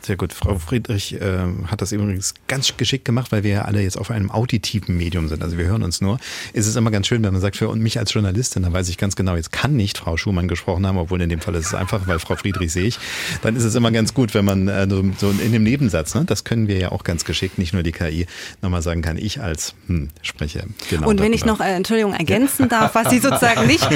Sehr 0.02 0.16
gut. 0.16 0.32
Frau 0.32 0.58
Friedrich 0.58 1.20
äh, 1.20 1.38
hat 1.66 1.82
das 1.82 1.92
übrigens 1.92 2.34
ganz 2.48 2.74
geschickt 2.76 3.04
gemacht, 3.04 3.32
weil 3.32 3.42
wir 3.42 3.50
ja 3.50 3.62
alle 3.62 3.82
jetzt 3.82 3.98
auf 3.98 4.10
einem 4.10 4.30
auditiven 4.30 4.96
Medium 4.96 5.28
sind. 5.28 5.42
Also 5.42 5.58
wir 5.58 5.66
hören 5.66 5.82
uns 5.82 6.00
nur. 6.00 6.18
Es 6.54 6.66
ist 6.66 6.76
immer 6.76 6.90
ganz 6.90 7.06
schön, 7.06 7.22
wenn 7.22 7.32
man 7.32 7.42
sagt, 7.42 7.56
für 7.56 7.74
mich 7.76 7.98
als 7.98 8.12
Journalistin, 8.12 8.62
da 8.62 8.72
weiß 8.72 8.88
ich 8.88 8.96
ganz 8.96 9.14
genau, 9.14 9.36
jetzt 9.36 9.52
kann 9.52 9.76
nicht 9.76 9.98
Frau 9.98 10.16
Schumann 10.16 10.48
gesprochen 10.48 10.86
haben, 10.86 10.96
obwohl 10.96 11.20
in 11.20 11.28
dem 11.28 11.40
Fall 11.40 11.54
ist 11.54 11.66
es 11.66 11.74
einfach, 11.74 12.06
weil 12.06 12.18
Frau 12.18 12.36
Friedrich 12.36 12.72
sehe 12.72 12.84
ich. 12.84 12.98
Dann 13.42 13.56
ist 13.56 13.64
es 13.64 13.74
immer 13.74 13.90
ganz 13.90 14.14
gut, 14.14 14.32
wenn 14.32 14.44
man 14.44 14.68
äh, 14.68 14.88
so, 15.18 15.30
in 15.30 15.52
dem 15.52 15.64
Nebensatz, 15.64 16.14
ne, 16.14 16.24
das 16.24 16.44
können 16.44 16.66
wir 16.66 16.78
ja 16.78 16.92
auch 16.92 17.04
ganz 17.04 17.26
geschickt, 17.26 17.58
nicht 17.58 17.74
nur 17.74 17.82
die 17.82 17.92
KI, 17.92 18.26
nochmal 18.62 18.80
sagen 18.80 19.02
kann, 19.02 19.18
ich 19.18 19.42
als 19.42 19.74
hm, 19.86 20.08
spreche. 20.22 20.64
Genau 20.88 21.08
Und 21.08 21.20
wenn 21.20 21.34
ich 21.34 21.42
darüber. 21.42 21.64
noch, 21.64 21.70
äh, 21.70 21.74
Entschuldigung, 21.74 22.14
ergänzen 22.14 22.70
darf, 22.70 22.94
was 22.94 23.10
sie 23.10 23.18
sozusagen 23.20 23.66
nicht, 23.66 23.86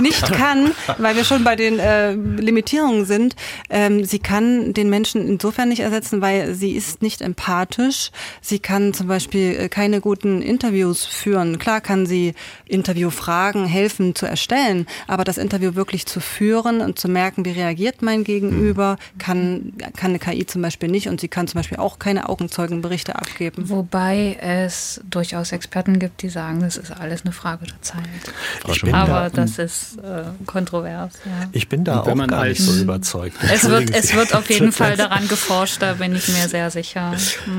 nicht 0.00 0.32
kann, 0.32 0.72
weil 0.98 1.14
wir 1.14 1.24
schon 1.24 1.44
bei 1.44 1.54
den 1.54 1.78
äh, 1.78 2.12
Limitierungen 2.12 3.04
sind, 3.04 3.36
ähm, 3.70 4.04
sie 4.04 4.18
kann 4.18 4.74
den 4.74 4.90
Menschen 4.90 5.28
insofern 5.44 5.68
nicht 5.68 5.80
ersetzen, 5.80 6.22
weil 6.22 6.54
sie 6.54 6.70
ist 6.72 7.02
nicht 7.02 7.20
empathisch. 7.20 8.10
Sie 8.40 8.60
kann 8.60 8.94
zum 8.94 9.08
Beispiel 9.08 9.56
äh, 9.60 9.68
keine 9.68 10.00
guten 10.00 10.40
Interviews 10.40 11.04
führen. 11.04 11.58
Klar 11.58 11.82
kann 11.82 12.06
sie 12.06 12.32
Interviewfragen 12.66 13.66
helfen 13.66 14.14
zu 14.14 14.24
erstellen, 14.24 14.86
aber 15.06 15.24
das 15.24 15.36
Interview 15.36 15.74
wirklich 15.74 16.06
zu 16.06 16.20
führen 16.20 16.80
und 16.80 16.98
zu 16.98 17.08
merken, 17.08 17.44
wie 17.44 17.50
reagiert 17.50 18.00
mein 18.00 18.24
Gegenüber, 18.24 18.96
kann, 19.18 19.74
kann 19.96 20.10
eine 20.10 20.18
KI 20.18 20.46
zum 20.46 20.62
Beispiel 20.62 20.88
nicht 20.88 21.08
und 21.08 21.20
sie 21.20 21.28
kann 21.28 21.46
zum 21.46 21.58
Beispiel 21.58 21.76
auch 21.78 21.98
keine 21.98 22.28
Augenzeugenberichte 22.30 23.14
abgeben. 23.16 23.68
Wobei 23.68 24.38
es 24.40 25.02
durchaus 25.10 25.52
Experten 25.52 25.98
gibt, 25.98 26.22
die 26.22 26.30
sagen, 26.30 26.60
das 26.60 26.78
ist 26.78 26.90
alles 26.90 27.22
eine 27.24 27.32
Frage 27.32 27.66
der 27.66 27.82
Zeit. 27.82 27.98
Ich 28.68 28.80
bin 28.80 28.94
Aber 28.94 29.28
da, 29.28 29.44
das 29.44 29.58
ist 29.58 29.98
äh, 29.98 30.24
kontrovers. 30.46 31.12
Ja. 31.26 31.48
ich 31.52 31.68
bin 31.68 31.84
da 31.84 32.00
auch 32.00 32.06
gar 32.06 32.14
nicht 32.14 32.32
als- 32.32 32.58
so 32.64 32.74
überzeugt. 32.82 33.36
Es 33.52 33.68
wird, 33.68 33.90
es 33.94 34.14
wird 34.14 34.34
auf 34.34 34.48
jeden 34.50 34.72
Fall 34.84 34.96
daran 34.96 35.28
geforscht, 35.34 35.82
da 35.82 35.94
bin 35.94 36.14
ich 36.14 36.28
mir 36.28 36.48
sehr 36.48 36.70
sicher. 36.70 37.12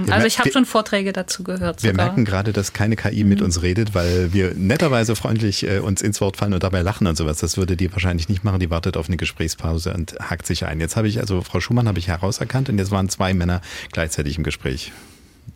Also 0.09 0.27
ich 0.27 0.39
habe 0.39 0.45
wir- 0.45 0.53
schon 0.53 0.65
Vorträge 0.65 1.13
dazu 1.13 1.43
gehört. 1.43 1.83
Wir 1.83 1.91
sogar. 1.91 2.05
merken 2.07 2.25
gerade, 2.25 2.53
dass 2.53 2.73
keine 2.73 2.95
KI 2.95 3.23
mit 3.23 3.41
uns 3.41 3.61
redet, 3.61 3.93
weil 3.93 4.33
wir 4.33 4.53
netterweise 4.55 5.15
freundlich 5.15 5.67
äh, 5.67 5.79
uns 5.79 6.01
ins 6.01 6.21
Wort 6.21 6.37
fallen 6.37 6.53
und 6.53 6.63
dabei 6.63 6.81
lachen 6.81 7.07
und 7.07 7.15
sowas. 7.17 7.37
Das 7.39 7.57
würde 7.57 7.75
die 7.77 7.91
wahrscheinlich 7.91 8.29
nicht 8.29 8.43
machen. 8.43 8.59
Die 8.59 8.69
wartet 8.69 8.97
auf 8.97 9.07
eine 9.07 9.17
Gesprächspause 9.17 9.93
und 9.93 10.15
hakt 10.19 10.45
sich 10.47 10.65
ein. 10.65 10.79
Jetzt 10.79 10.95
habe 10.95 11.07
ich, 11.07 11.19
also 11.19 11.41
Frau 11.41 11.59
Schumann 11.59 11.87
habe 11.87 11.99
ich 11.99 12.07
herauserkannt 12.07 12.69
und 12.69 12.77
jetzt 12.79 12.91
waren 12.91 13.09
zwei 13.09 13.33
Männer 13.33 13.61
gleichzeitig 13.91 14.37
im 14.37 14.43
Gespräch. 14.43 14.91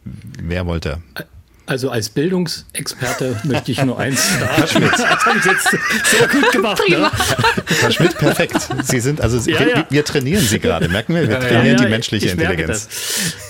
Wer 0.03 0.65
wollte? 0.65 1.01
Also 1.69 1.91
als 1.91 2.09
Bildungsexperte 2.09 3.39
möchte 3.43 3.71
ich 3.71 3.83
nur 3.85 3.99
eins 3.99 4.27
sagen. 4.39 4.49
Herr 4.55 4.67
Schmidt. 4.67 4.91
Das 4.91 5.25
habe 5.25 5.37
ich 5.37 5.45
jetzt 5.45 5.67
sehr 6.09 6.27
gut 6.27 6.51
gemacht. 6.51 6.81
Ne? 6.89 7.11
Herr 7.81 7.91
Schmidt, 7.91 8.17
perfekt. 8.17 8.55
Sie 8.83 8.99
sind, 8.99 9.21
also 9.21 9.37
Ja, 9.49 9.59
wir, 9.59 9.69
ja. 9.69 9.85
wir 9.87 10.03
trainieren 10.03 10.41
Sie 10.43 10.57
gerade, 10.57 10.89
merken 10.89 11.13
wir? 11.13 11.27
Wir 11.27 11.35
Ja, 11.35 11.39
trainieren 11.39 11.77
ja, 11.77 11.83
die 11.85 11.89
menschliche 11.91 12.25
ich 12.25 12.35
merke 12.35 12.53
Intelligenz. 12.63 12.87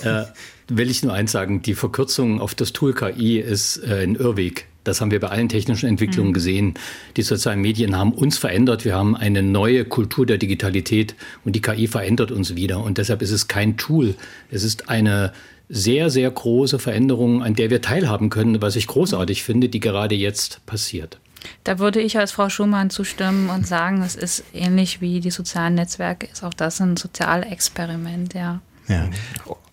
Das. 0.02 0.26
Äh, 0.28 0.32
will 0.68 0.90
ich 0.90 1.02
nur 1.02 1.14
eins 1.14 1.32
sagen, 1.32 1.62
die 1.62 1.74
Verkürzung 1.74 2.42
auf 2.42 2.54
das 2.54 2.74
Tool 2.74 2.92
KI 2.92 3.38
ist 3.38 3.78
äh, 3.78 4.02
ein 4.02 4.16
Irrweg. 4.16 4.66
Das 4.84 5.00
haben 5.00 5.10
wir 5.10 5.20
bei 5.20 5.28
allen 5.28 5.48
technischen 5.48 5.88
Entwicklungen 5.88 6.34
gesehen. 6.34 6.74
Die 7.16 7.22
sozialen 7.22 7.60
Medien 7.62 7.96
haben 7.96 8.12
uns 8.12 8.36
verändert. 8.36 8.84
Wir 8.84 8.94
haben 8.94 9.16
eine 9.16 9.42
neue 9.42 9.86
Kultur 9.86 10.26
der 10.26 10.36
Digitalität 10.36 11.14
und 11.46 11.56
die 11.56 11.62
KI 11.62 11.86
verändert 11.86 12.32
uns 12.32 12.54
wieder. 12.54 12.84
Und 12.84 12.98
deshalb 12.98 13.22
ist 13.22 13.30
es 13.30 13.48
kein 13.48 13.78
Tool. 13.78 14.14
Es 14.50 14.62
ist 14.62 14.90
eine 14.90 15.32
sehr, 15.70 16.10
sehr 16.10 16.30
große 16.30 16.78
Veränderung, 16.78 17.42
an 17.42 17.54
der 17.54 17.70
wir 17.70 17.80
teilhaben 17.80 18.28
können, 18.28 18.60
was 18.60 18.76
ich 18.76 18.88
großartig 18.88 19.44
finde, 19.44 19.68
die 19.68 19.80
gerade 19.80 20.16
jetzt 20.16 20.66
passiert. 20.66 21.18
Da 21.64 21.78
würde 21.78 22.00
ich 22.00 22.18
als 22.18 22.32
Frau 22.32 22.48
Schumann 22.48 22.90
zustimmen 22.90 23.48
und 23.48 23.66
sagen, 23.66 24.02
es 24.02 24.16
ist 24.16 24.44
ähnlich 24.52 25.00
wie 25.00 25.20
die 25.20 25.30
sozialen 25.30 25.76
Netzwerke, 25.76 26.26
ist 26.30 26.44
auch 26.44 26.52
das 26.52 26.80
ein 26.80 26.96
Sozialexperiment, 26.96 28.34
ja. 28.34 28.60
Ja. 28.88 29.08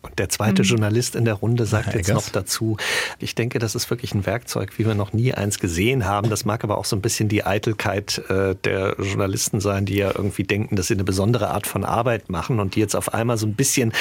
Und 0.09 0.19
Der 0.19 0.29
zweite 0.29 0.63
mhm. 0.63 0.67
Journalist 0.67 1.15
in 1.15 1.25
der 1.25 1.35
Runde 1.35 1.65
sagt 1.65 1.93
jetzt 1.93 2.13
noch 2.13 2.29
dazu, 2.29 2.77
ich 3.19 3.35
denke, 3.35 3.59
das 3.59 3.75
ist 3.75 3.89
wirklich 3.89 4.13
ein 4.13 4.25
Werkzeug, 4.25 4.77
wie 4.77 4.85
wir 4.85 4.95
noch 4.95 5.13
nie 5.13 5.33
eins 5.33 5.59
gesehen 5.59 6.05
haben. 6.05 6.29
Das 6.29 6.45
mag 6.45 6.63
aber 6.63 6.77
auch 6.77 6.85
so 6.85 6.95
ein 6.95 7.01
bisschen 7.01 7.29
die 7.29 7.45
Eitelkeit 7.45 8.21
äh, 8.29 8.55
der 8.63 8.95
Journalisten 8.99 9.59
sein, 9.59 9.85
die 9.85 9.97
ja 9.97 10.11
irgendwie 10.15 10.43
denken, 10.43 10.75
dass 10.75 10.87
sie 10.87 10.93
eine 10.93 11.03
besondere 11.03 11.49
Art 11.49 11.67
von 11.67 11.83
Arbeit 11.83 12.29
machen 12.29 12.59
und 12.59 12.75
die 12.75 12.79
jetzt 12.79 12.95
auf 12.95 13.13
einmal 13.13 13.37
so 13.37 13.45
ein 13.45 13.53
bisschen, 13.53 13.93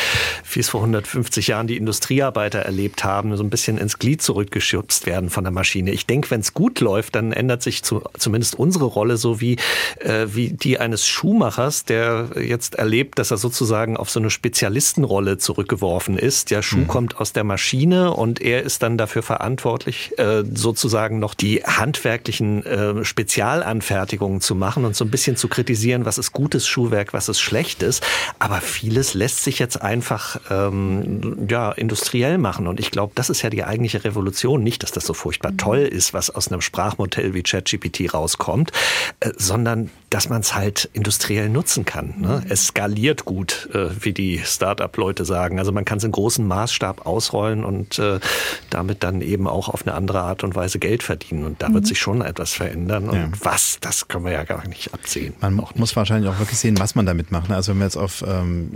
wie 0.53 0.61
es 0.61 0.69
vor 0.69 0.81
150 0.81 1.49
Jahren 1.49 1.67
die 1.67 1.77
Industriearbeiter 1.77 2.61
erlebt 2.61 3.05
haben, 3.05 3.37
so 3.37 3.43
ein 3.43 3.51
bisschen 3.51 3.79
ins 3.79 3.99
Glied 3.99 4.23
zurückgeschubst 4.23 5.07
werden 5.07 5.31
von 5.31 5.45
der 5.45 5.53
Maschine. 5.53 5.91
Ich 5.91 6.07
denke, 6.07 6.31
wenn 6.31 6.41
es 6.41 6.55
gut 6.55 6.81
läuft, 6.81 7.15
dann 7.15 7.33
ändert 7.33 7.63
sich 7.63 7.83
zu, 7.83 8.03
zumindest 8.19 8.55
unsere 8.59 8.85
Rolle 8.85 9.17
so 9.17 9.41
wie, 9.41 9.57
äh, 10.01 10.27
wie 10.29 10.51
die 10.51 10.79
eines 10.79 11.07
Schuhmachers, 11.07 11.85
der 11.85 12.31
jetzt 12.41 12.77
erlebt, 12.77 13.19
dass 13.19 13.31
er 13.31 13.37
sozusagen 13.37 13.97
auf 13.97 14.11
so 14.11 14.21
eine 14.21 14.31
Spezialistenrolle 14.31 15.39
zurückgeworfen 15.39 15.96
ist. 16.19 16.51
Der 16.51 16.63
Schuh 16.63 16.79
mhm. 16.79 16.89
kommt 16.89 17.17
aus 17.21 17.33
der 17.33 17.45
Maschine 17.45 18.13
und 18.13 18.41
er 18.41 18.63
ist 18.63 18.83
dann 18.83 18.99
dafür 18.99 19.23
verantwortlich, 19.23 20.19
äh, 20.19 20.45
sozusagen 20.53 21.19
noch 21.19 21.35
die 21.35 21.63
handwerklichen 21.65 22.65
äh, 22.65 23.05
Spezialanfertigungen 23.05 24.41
zu 24.41 24.55
machen 24.55 24.85
und 24.85 24.95
so 24.95 25.05
ein 25.05 25.11
bisschen 25.11 25.37
zu 25.37 25.49
kritisieren, 25.49 26.05
was 26.05 26.19
ist 26.19 26.33
gutes 26.33 26.67
Schuhwerk, 26.67 27.13
was 27.13 27.29
ist 27.29 27.41
schlechtes. 27.41 28.01
Aber 28.39 28.61
vieles 28.61 29.15
lässt 29.15 29.43
sich 29.43 29.59
jetzt 29.59 29.81
einfach 29.81 30.41
ähm, 30.51 31.47
ja, 31.49 31.73
industriell 31.73 32.39
machen. 32.39 32.67
Und 32.67 32.81
ich 32.81 32.91
glaube, 32.91 33.13
das 33.15 33.31
ist 33.31 33.43
ja 33.43 33.51
die 33.51 33.65
eigentliche 33.65 34.05
Revolution. 34.05 34.63
Nicht, 34.63 34.83
dass 34.83 34.93
das 34.93 35.07
so 35.07 35.15
furchtbar 35.15 35.53
mhm. 35.53 35.59
toll 35.59 35.79
ist, 35.79 36.13
was 36.13 36.31
aus 36.31 36.49
einem 36.49 36.61
Sprachmodell 36.61 37.35
wie 37.35 37.43
ChatGPT 37.43 38.13
rauskommt, 38.13 38.73
äh, 39.21 39.31
sondern 39.37 39.91
dass 40.11 40.29
man 40.29 40.41
es 40.41 40.55
halt 40.55 40.89
industriell 40.93 41.49
nutzen 41.49 41.85
kann. 41.85 42.15
Ne? 42.19 42.43
Mhm. 42.45 42.51
Es 42.51 42.67
skaliert 42.69 43.25
gut, 43.25 43.69
äh, 43.73 43.89
wie 44.01 44.13
die 44.13 44.41
Start-up-Leute 44.45 45.25
sagen. 45.25 45.59
Also 45.59 45.73
man 45.73 45.85
kann 45.87 45.99
es 45.99 46.05
in 46.05 46.13
großem 46.13 46.47
Maßstab 46.47 47.07
ausrollen 47.07 47.65
und 47.65 47.99
äh, 47.99 48.21
damit 48.69 49.03
dann 49.03 49.23
eben 49.23 49.49
auch 49.49 49.69
auf 49.69 49.87
eine 49.87 49.95
andere 49.95 50.21
Art 50.21 50.45
und 50.45 50.55
Weise 50.55 50.79
Geld 50.79 51.03
verdienen. 51.03 51.45
Und 51.45 51.63
da 51.63 51.69
mhm. 51.69 51.75
wird 51.75 51.87
sich 51.87 51.99
schon 51.99 52.21
etwas 52.21 52.53
verändern. 52.53 53.09
Und 53.09 53.17
ja. 53.17 53.29
was, 53.41 53.79
das 53.81 54.09
können 54.09 54.25
wir 54.25 54.33
ja 54.33 54.45
gar 54.45 54.67
nicht 54.69 54.93
absehen. 54.93 55.35
Man 55.41 55.55
muss 55.75 55.97
wahrscheinlich 55.97 56.31
auch 56.31 56.39
wirklich 56.39 56.59
sehen, 56.59 56.79
was 56.79 56.95
man 56.95 57.07
damit 57.07 57.33
macht. 57.33 57.49
Ne? 57.49 57.57
Also 57.57 57.73
wenn 57.73 57.79
wir 57.79 57.87
jetzt 57.87 57.97
auf 57.97 58.23
ähm, 58.27 58.73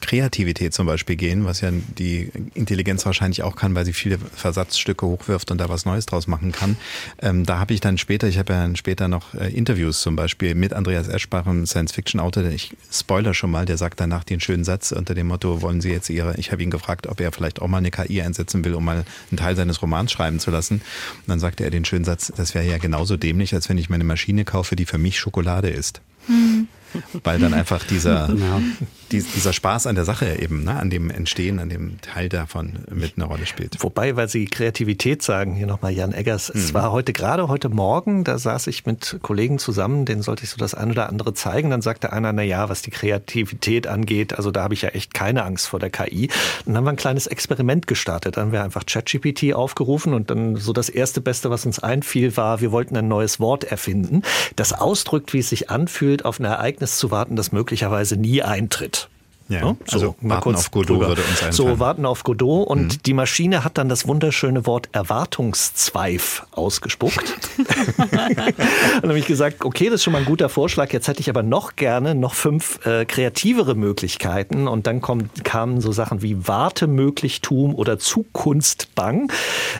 Kreativität 0.00 0.74
zum 0.74 0.86
Beispiel 0.86 1.16
gehen, 1.16 1.44
was 1.44 1.60
ja 1.60 1.70
die 1.70 2.30
Intelligenz 2.54 3.06
wahrscheinlich 3.06 3.42
auch 3.42 3.56
kann, 3.56 3.74
weil 3.74 3.84
sie 3.84 3.92
viele 3.92 4.18
Versatzstücke 4.18 5.06
hochwirft 5.06 5.50
und 5.50 5.58
da 5.58 5.68
was 5.68 5.84
Neues 5.84 6.06
draus 6.06 6.26
machen 6.26 6.52
kann. 6.52 6.76
Ähm, 7.20 7.46
da 7.46 7.58
habe 7.58 7.72
ich 7.72 7.80
dann 7.80 7.98
später, 7.98 8.28
ich 8.28 8.38
habe 8.38 8.52
ja 8.52 8.76
später 8.76 9.08
noch 9.08 9.34
äh, 9.34 9.52
Interviews 9.52 10.00
zum 10.00 10.16
Beispiel 10.16 10.54
mit 10.54 10.72
Andreas 10.72 11.08
Eschbach, 11.08 11.46
einem 11.46 11.66
Science-Fiction-Autor, 11.66 12.44
ich 12.44 12.76
spoiler 12.90 13.34
schon 13.34 13.50
mal, 13.50 13.64
der 13.64 13.76
sagt 13.76 14.00
danach 14.00 14.24
den 14.24 14.40
schönen 14.40 14.64
Satz 14.64 14.92
unter 14.92 15.14
dem 15.14 15.28
Motto, 15.28 15.62
wollen 15.62 15.80
Sie 15.80 15.90
jetzt 15.90 16.10
Ihre, 16.10 16.36
ich 16.36 16.47
habe 16.52 16.62
ihn 16.62 16.70
gefragt, 16.70 17.06
ob 17.06 17.20
er 17.20 17.32
vielleicht 17.32 17.60
auch 17.60 17.68
mal 17.68 17.78
eine 17.78 17.90
KI 17.90 18.22
einsetzen 18.22 18.64
will, 18.64 18.74
um 18.74 18.84
mal 18.84 19.04
einen 19.30 19.38
Teil 19.38 19.56
seines 19.56 19.82
Romans 19.82 20.12
schreiben 20.12 20.40
zu 20.40 20.50
lassen. 20.50 20.76
Und 20.76 21.28
dann 21.28 21.40
sagte 21.40 21.64
er 21.64 21.70
den 21.70 21.84
schönen 21.84 22.04
Satz, 22.04 22.32
das 22.36 22.54
wäre 22.54 22.66
ja 22.66 22.78
genauso 22.78 23.16
dämlich, 23.16 23.54
als 23.54 23.68
wenn 23.68 23.78
ich 23.78 23.90
meine 23.90 24.04
Maschine 24.04 24.44
kaufe, 24.44 24.76
die 24.76 24.86
für 24.86 24.98
mich 24.98 25.18
Schokolade 25.18 25.68
ist. 25.68 26.00
Mhm 26.26 26.68
weil 27.24 27.38
dann 27.38 27.54
einfach 27.54 27.84
dieser, 27.84 28.28
ja. 28.34 28.60
Dieser 29.12 29.52
Spaß 29.52 29.86
an 29.86 29.94
der 29.94 30.04
Sache 30.04 30.36
eben, 30.40 30.64
ne, 30.64 30.74
an 30.74 30.90
dem 30.90 31.10
Entstehen, 31.10 31.58
an 31.58 31.68
dem 31.68 32.00
Teil 32.00 32.28
davon 32.28 32.80
mit 32.90 33.14
einer 33.16 33.26
Rolle 33.26 33.46
spielt. 33.46 33.82
Wobei, 33.82 34.16
weil 34.16 34.28
Sie 34.28 34.46
Kreativität 34.46 35.22
sagen, 35.22 35.54
hier 35.54 35.66
nochmal 35.66 35.92
Jan 35.92 36.12
Eggers, 36.12 36.52
mhm. 36.52 36.60
es 36.60 36.74
war 36.74 36.92
heute 36.92 37.12
gerade 37.12 37.48
heute 37.48 37.68
Morgen, 37.68 38.24
da 38.24 38.38
saß 38.38 38.66
ich 38.68 38.86
mit 38.86 39.18
Kollegen 39.22 39.58
zusammen, 39.58 40.04
denen 40.04 40.22
sollte 40.22 40.44
ich 40.44 40.50
so 40.50 40.56
das 40.56 40.74
eine 40.74 40.92
oder 40.92 41.08
andere 41.08 41.34
zeigen, 41.34 41.70
dann 41.70 41.82
sagte 41.82 42.12
einer, 42.12 42.32
na 42.32 42.42
ja, 42.42 42.68
was 42.68 42.82
die 42.82 42.90
Kreativität 42.90 43.86
angeht, 43.86 44.34
also 44.34 44.50
da 44.50 44.62
habe 44.62 44.74
ich 44.74 44.82
ja 44.82 44.90
echt 44.90 45.14
keine 45.14 45.44
Angst 45.44 45.68
vor 45.68 45.80
der 45.80 45.90
KI. 45.90 46.28
Dann 46.64 46.76
haben 46.76 46.84
wir 46.84 46.90
ein 46.90 46.96
kleines 46.96 47.26
Experiment 47.26 47.86
gestartet, 47.86 48.36
dann 48.36 48.46
haben 48.46 48.52
wir 48.52 48.62
einfach 48.62 48.86
ChatGPT 48.86 49.54
aufgerufen 49.54 50.14
und 50.14 50.30
dann 50.30 50.56
so 50.56 50.72
das 50.72 50.88
erste 50.88 51.20
Beste, 51.20 51.50
was 51.50 51.66
uns 51.66 51.78
einfiel, 51.78 52.36
war, 52.36 52.60
wir 52.60 52.72
wollten 52.72 52.96
ein 52.96 53.08
neues 53.08 53.40
Wort 53.40 53.64
erfinden, 53.64 54.22
das 54.56 54.72
ausdrückt, 54.72 55.32
wie 55.32 55.38
es 55.38 55.48
sich 55.48 55.70
anfühlt, 55.70 56.24
auf 56.24 56.38
Ereignis 56.38 56.78
Ereignis 56.78 56.98
zu 56.98 57.10
warten, 57.10 57.34
das 57.34 57.50
möglicherweise 57.50 58.16
nie 58.16 58.42
eintritt. 58.42 58.97
Ja, 59.48 59.60
so, 59.60 59.76
also 59.92 60.14
mal 60.20 60.34
warten 60.34 60.42
kurz 60.42 60.58
auf 60.58 60.70
Godot 60.70 60.96
drüber. 60.96 61.08
würde 61.08 61.22
uns 61.22 61.42
einfallen. 61.42 61.52
So, 61.52 61.78
warten 61.78 62.04
auf 62.04 62.22
Godot 62.22 62.68
und 62.68 62.82
mhm. 62.82 63.02
die 63.06 63.14
Maschine 63.14 63.64
hat 63.64 63.78
dann 63.78 63.88
das 63.88 64.06
wunderschöne 64.06 64.66
Wort 64.66 64.90
Erwartungszweif 64.92 66.46
ausgespuckt. 66.52 67.34
dann 68.10 69.02
habe 69.02 69.18
ich 69.18 69.26
gesagt, 69.26 69.64
okay, 69.64 69.86
das 69.86 69.96
ist 69.96 70.04
schon 70.04 70.12
mal 70.12 70.18
ein 70.18 70.26
guter 70.26 70.50
Vorschlag, 70.50 70.92
jetzt 70.92 71.08
hätte 71.08 71.20
ich 71.20 71.30
aber 71.30 71.42
noch 71.42 71.76
gerne 71.76 72.14
noch 72.14 72.34
fünf 72.34 72.84
äh, 72.84 73.06
kreativere 73.06 73.74
Möglichkeiten 73.74 74.68
und 74.68 74.86
dann 74.86 75.00
kommen, 75.00 75.30
kamen 75.44 75.80
so 75.80 75.92
Sachen 75.92 76.20
wie 76.20 76.46
Wartemöglichtum 76.46 77.74
oder 77.74 77.98
Zukunftbang. 77.98 79.32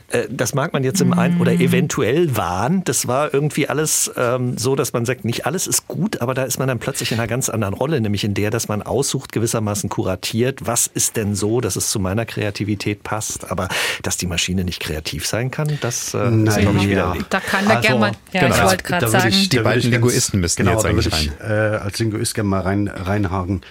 Äh, 0.08 0.28
das 0.30 0.54
mag 0.54 0.72
man 0.72 0.82
jetzt 0.82 1.02
im 1.02 1.08
mhm. 1.08 1.18
Ein 1.18 1.40
oder 1.40 1.52
eventuell 1.52 2.36
Wahn. 2.36 2.84
Das 2.84 3.06
war 3.06 3.34
irgendwie 3.34 3.68
alles 3.68 4.10
ähm, 4.16 4.56
so, 4.56 4.76
dass 4.76 4.92
man 4.92 5.04
sagt, 5.04 5.26
nicht 5.26 5.44
alles 5.44 5.66
ist 5.66 5.88
gut, 5.88 6.22
aber 6.22 6.32
da 6.32 6.44
ist 6.44 6.58
man 6.58 6.68
dann 6.68 6.78
plötzlich 6.78 7.12
in 7.12 7.18
einer 7.18 7.26
ganz 7.26 7.48
anderen 7.48 7.74
Rolle, 7.74 8.00
nämlich 8.00 8.24
in 8.24 8.32
der, 8.32 8.50
dass 8.50 8.68
man 8.68 8.82
aussucht, 8.82 9.32
gewisser 9.32 9.57
gewissermaßen 9.58 9.88
kuratiert. 9.88 10.66
Was 10.66 10.86
ist 10.86 11.16
denn 11.16 11.34
so, 11.34 11.60
dass 11.60 11.76
es 11.76 11.90
zu 11.90 12.00
meiner 12.00 12.24
Kreativität 12.24 13.02
passt? 13.02 13.50
Aber 13.50 13.68
dass 14.02 14.16
die 14.16 14.26
Maschine 14.26 14.64
nicht 14.64 14.80
kreativ 14.80 15.26
sein 15.26 15.50
kann, 15.50 15.78
das 15.80 16.14
äh, 16.14 16.18
Nein, 16.30 16.46
ist, 16.46 16.58
glaube 16.58 16.78
ich, 16.78 16.88
widerlegt. 16.88 17.26
Da 17.30 17.40
kann 17.40 17.66
er 17.66 17.76
also, 17.76 17.88
gerne 17.88 18.00
mal, 18.00 18.12
ja, 18.32 18.40
genau, 18.42 18.54
ich 18.54 18.62
wollte 18.62 18.84
gerade 18.84 19.08
sagen. 19.08 19.28
Ich, 19.28 19.48
die 19.48 19.58
beiden 19.58 19.90
Linguisten 19.90 20.40
müssten 20.40 20.64
genau, 20.64 20.76
jetzt 20.76 20.86
eigentlich 20.86 21.12
rein. 21.12 21.32
Ich, 21.38 21.44
äh, 21.44 21.52
als 21.52 21.98
Linguist 21.98 22.34
gerne 22.34 22.48
mal 22.48 22.60
rein, 22.60 22.88
reinhaken. 22.88 23.62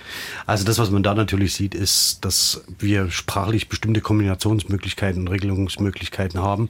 Also 0.46 0.66
das, 0.66 0.78
was 0.78 0.92
man 0.92 1.04
da 1.04 1.14
natürlich 1.14 1.54
sieht, 1.54 1.74
ist, 1.74 2.26
dass 2.26 2.64
wir 2.80 3.10
sprachlich 3.12 3.70
bestimmte 3.70 4.02
Kombinationsmöglichkeiten 4.02 5.22
und 5.22 5.28
Regelungsmöglichkeiten 5.30 6.42
haben. 6.42 6.70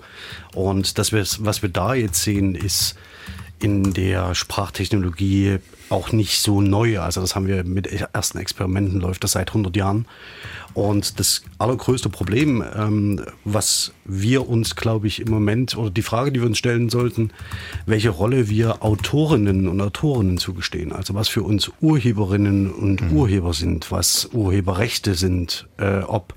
Und 0.54 0.98
das, 0.98 1.12
was 1.14 1.62
wir 1.62 1.70
da 1.70 1.94
jetzt 1.94 2.22
sehen, 2.22 2.56
ist 2.56 2.96
in 3.60 3.94
der 3.94 4.36
Sprachtechnologie 4.36 5.60
auch 5.90 6.12
nicht 6.12 6.42
so 6.42 6.62
neu. 6.62 7.00
Also 7.00 7.22
das 7.22 7.36
haben 7.36 7.48
wir 7.48 7.64
mit 7.64 7.88
ersten 7.88 8.38
Experimenten, 8.38 9.00
läuft 9.00 9.24
das 9.24 9.34
seit 9.34 9.50
100 9.50 9.76
Jahren. 9.76 10.06
Und 10.74 11.20
das 11.20 11.42
allergrößte 11.58 12.10
Problem, 12.10 12.64
ähm, 12.76 13.26
was 13.46 13.94
wir 14.06 14.48
uns, 14.48 14.76
glaube 14.76 15.08
ich, 15.08 15.22
im 15.22 15.32
Moment, 15.32 15.76
oder 15.76 15.90
die 15.90 16.02
Frage, 16.04 16.32
die 16.32 16.40
wir 16.42 16.48
uns 16.48 16.58
stellen 16.58 16.90
sollten, 16.90 17.32
welche 17.86 18.10
Rolle 18.10 18.48
wir 18.48 18.84
Autorinnen 18.84 19.68
und 19.68 19.82
Autorinnen 19.82 20.38
zugestehen. 20.38 20.92
Also 20.92 21.16
was 21.16 21.30
für 21.30 21.44
uns 21.44 21.72
Urheberinnen 21.82 22.72
und 22.72 23.02
mhm. 23.02 23.18
Urheber 23.18 23.54
sind, 23.54 23.92
was 23.92 24.30
Urheberrechte 24.34 25.16
sind, 25.16 25.68
äh, 25.78 26.00
ob 26.00 26.36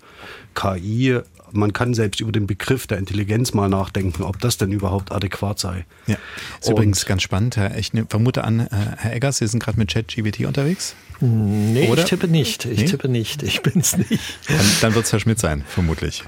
KI 0.54 1.20
man 1.52 1.72
kann 1.72 1.94
selbst 1.94 2.20
über 2.20 2.32
den 2.32 2.46
Begriff 2.46 2.86
der 2.86 2.98
Intelligenz 2.98 3.54
mal 3.54 3.68
nachdenken, 3.68 4.22
ob 4.22 4.40
das 4.40 4.56
denn 4.56 4.72
überhaupt 4.72 5.12
adäquat 5.12 5.58
sei. 5.58 5.84
Ja, 6.06 6.16
ist 6.60 6.68
Und 6.68 6.74
übrigens 6.74 7.06
ganz 7.06 7.22
spannend. 7.22 7.58
Ich 7.76 7.92
ne, 7.92 8.06
vermute 8.08 8.44
an, 8.44 8.60
äh, 8.60 8.66
Herr 8.96 9.14
Eggers, 9.14 9.38
Sie 9.38 9.46
sind 9.46 9.62
gerade 9.62 9.78
mit 9.78 9.92
ChatGPT 9.92 10.46
unterwegs? 10.46 10.94
Nee, 11.20 11.88
Oder? 11.88 12.02
ich 12.02 12.08
tippe 12.08 12.28
nicht. 12.28 12.64
Ich 12.64 12.80
nee? 12.80 12.86
tippe 12.86 13.08
nicht. 13.08 13.42
Ich 13.42 13.62
bin 13.62 13.80
es 13.80 13.96
nicht. 13.96 14.38
Dann, 14.48 14.66
dann 14.80 14.94
wird 14.94 15.04
es 15.04 15.12
Herr 15.12 15.20
Schmidt 15.20 15.38
sein, 15.38 15.64
vermutlich 15.66 16.24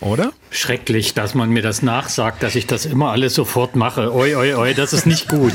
oder? 0.00 0.32
Schrecklich, 0.50 1.14
dass 1.14 1.34
man 1.34 1.50
mir 1.50 1.62
das 1.62 1.82
nachsagt, 1.82 2.42
dass 2.42 2.54
ich 2.54 2.66
das 2.66 2.86
immer 2.86 3.10
alles 3.10 3.34
sofort 3.34 3.76
mache. 3.76 4.12
Oi, 4.14 4.34
oi, 4.34 4.54
oi, 4.54 4.74
das 4.74 4.92
ist 4.92 5.06
nicht 5.06 5.28
gut. 5.28 5.52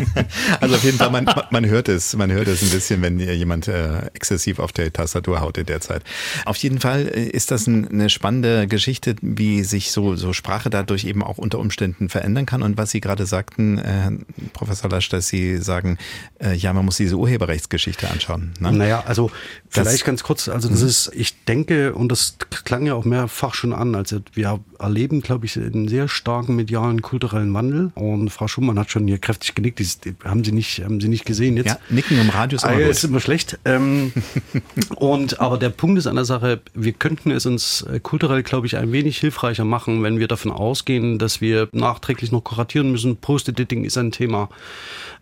also 0.60 0.74
auf 0.76 0.84
jeden 0.84 0.98
Fall, 0.98 1.10
man, 1.10 1.28
man 1.50 1.66
hört 1.66 1.88
es, 1.88 2.14
man 2.14 2.30
hört 2.30 2.46
es 2.48 2.62
ein 2.62 2.70
bisschen, 2.70 3.02
wenn 3.02 3.18
jemand 3.18 3.66
äh, 3.66 4.06
exzessiv 4.12 4.58
auf 4.58 4.72
der 4.72 4.92
Tastatur 4.92 5.40
haut 5.40 5.58
in 5.58 5.66
der 5.66 5.80
Zeit. 5.80 6.02
Auf 6.44 6.56
jeden 6.58 6.80
Fall 6.80 7.08
äh, 7.08 7.28
ist 7.28 7.50
das 7.50 7.66
ein, 7.66 7.88
eine 7.88 8.10
spannende 8.10 8.68
Geschichte, 8.68 9.16
wie 9.22 9.64
sich 9.64 9.90
so, 9.90 10.16
so 10.16 10.32
Sprache 10.32 10.70
dadurch 10.70 11.04
eben 11.04 11.22
auch 11.22 11.38
unter 11.38 11.58
Umständen 11.58 12.08
verändern 12.08 12.46
kann. 12.46 12.62
Und 12.62 12.76
was 12.76 12.90
Sie 12.90 13.00
gerade 13.00 13.26
sagten, 13.26 13.78
äh, 13.78 14.10
Professor 14.52 14.90
Lasch, 14.90 15.08
dass 15.08 15.28
Sie 15.28 15.56
sagen, 15.56 15.98
äh, 16.40 16.54
ja, 16.54 16.72
man 16.72 16.84
muss 16.84 16.98
diese 16.98 17.16
Urheberrechtsgeschichte 17.16 18.08
anschauen. 18.08 18.52
Ne? 18.60 18.70
Naja, 18.70 19.02
also 19.06 19.30
vielleicht 19.68 19.94
das, 19.94 20.04
ganz 20.04 20.22
kurz, 20.22 20.48
also 20.48 20.68
das 20.68 20.82
mhm. 20.82 20.88
ist, 20.88 21.10
ich 21.14 21.44
denke, 21.44 21.94
und 21.94 22.12
das 22.12 22.36
klang 22.64 22.86
ja 22.86 22.94
auch 22.94 23.04
mehrfach 23.04 23.54
schon 23.54 23.77
an. 23.78 23.94
Also 23.94 24.20
wir 24.34 24.60
erleben, 24.78 25.20
glaube 25.20 25.46
ich, 25.46 25.56
einen 25.56 25.88
sehr 25.88 26.08
starken 26.08 26.56
medialen, 26.56 27.02
kulturellen 27.02 27.52
Wandel. 27.54 27.90
Und 27.94 28.30
Frau 28.30 28.48
Schumann 28.48 28.78
hat 28.78 28.90
schon 28.90 29.06
hier 29.06 29.18
kräftig 29.18 29.54
genickt. 29.54 29.78
Die 29.78 30.14
haben 30.24 30.44
Sie 30.44 30.52
nicht, 30.52 30.84
haben 30.84 31.00
Sie 31.00 31.08
nicht 31.08 31.24
gesehen 31.24 31.56
jetzt? 31.56 31.66
Ja, 31.66 31.78
nicken 31.88 32.20
im 32.20 32.30
Radio 32.30 32.56
ist 32.56 32.64
immer, 32.64 32.74
ah, 32.74 32.78
ist 32.78 33.04
immer 33.04 33.20
schlecht. 33.20 33.58
Ähm, 33.64 34.12
und 34.96 35.40
aber 35.40 35.58
der 35.58 35.70
Punkt 35.70 35.98
ist 35.98 36.06
an 36.06 36.16
der 36.16 36.24
Sache, 36.24 36.60
wir 36.74 36.92
könnten 36.92 37.30
es 37.30 37.46
uns 37.46 37.82
äh, 37.82 38.00
kulturell, 38.00 38.42
glaube 38.42 38.66
ich, 38.66 38.76
ein 38.76 38.92
wenig 38.92 39.18
hilfreicher 39.18 39.64
machen, 39.64 40.02
wenn 40.02 40.18
wir 40.18 40.28
davon 40.28 40.50
ausgehen, 40.52 41.18
dass 41.18 41.40
wir 41.40 41.68
nachträglich 41.72 42.32
noch 42.32 42.42
kuratieren 42.42 42.92
müssen. 42.92 43.16
Post-Editing 43.16 43.84
ist 43.84 43.98
ein 43.98 44.12
Thema. 44.12 44.48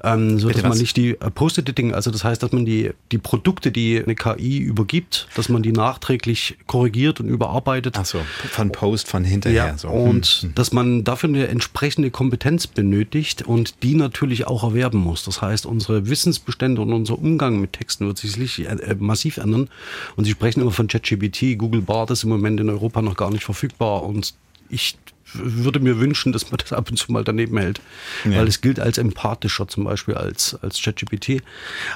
Ähm, 0.03 0.39
so 0.39 0.51
dass 0.51 0.63
man 0.63 0.77
nicht 0.77 0.97
die 0.97 1.13
äh, 1.13 1.31
Post-Editing, 1.31 1.95
also 1.95 2.11
das 2.11 2.23
heißt, 2.23 2.43
dass 2.43 2.53
man 2.53 2.67
die, 2.67 2.91
die 3.13 3.19
Produkte, 3.19 3.73
die 3.73 4.03
eine 4.03 4.15
KI 4.15 4.59
übergibt, 4.59 5.29
dass 5.35 5.49
man 5.49 5.63
die 5.63 5.73
nachträglich 5.73 6.59
korrigiert 6.67 7.21
und 7.21 7.29
überarbeitet. 7.29 7.97
Ach 7.99 8.05
so, 8.05 8.21
von 8.49 8.73
Post, 8.73 9.09
von 9.09 9.25
hinterher. 9.25 9.67
Ja, 9.67 9.79
so. 9.79 9.89
und 9.89 10.27
Hm. 10.27 10.55
dass 10.55 10.73
man 10.73 11.05
dafür 11.05 11.29
eine 11.29 11.49
entsprechende 11.49 12.11
Kompetenz 12.11 12.67
benötigt 12.67 13.43
und 13.43 13.83
die 13.83 13.95
natürlich 13.95 14.47
auch 14.47 14.63
erwerben 14.65 14.99
muss. 14.99 15.25
Das 15.25 15.43
heißt, 15.43 15.67
unsere 15.67 16.09
Wissensbestände 16.09 16.81
und 16.83 16.93
unser 16.93 17.19
Umgang 17.19 17.61
mit 17.61 17.73
Texten 17.75 18.07
wird 18.07 18.19
sich 18.19 18.33
sicherlich, 18.33 18.67
äh, 18.69 18.95
massiv 18.99 19.37
ändern. 19.39 19.69
Und 20.17 20.25
Sie 20.25 20.31
sprechen 20.33 20.61
immer 20.61 20.71
von 20.73 20.87
ChatGPT, 20.89 21.57
Google 21.59 21.83
Bard 21.83 22.11
ist 22.11 22.23
im 22.25 22.31
Moment 22.31 22.61
in 22.61 22.71
Europa 22.71 23.03
noch 23.03 23.17
gar 23.17 23.31
nicht 23.31 23.45
verfügbar 23.45 24.03
und 24.03 24.35
ich 24.69 24.97
würde 25.35 25.81
mir 25.81 25.99
wünschen, 25.99 26.33
dass 26.33 26.51
man 26.51 26.59
das 26.59 26.73
ab 26.73 26.89
und 26.91 26.97
zu 26.97 27.11
mal 27.13 27.25
daneben 27.25 27.59
hält, 27.59 27.81
Ja. 28.25 28.39
weil 28.39 28.47
es 28.49 28.61
gilt 28.61 28.79
als 28.81 28.97
empathischer 28.99 29.67
zum 29.69 29.85
Beispiel 29.85 30.15
als, 30.15 30.57
als 30.63 30.81
ChatGPT. 30.81 31.43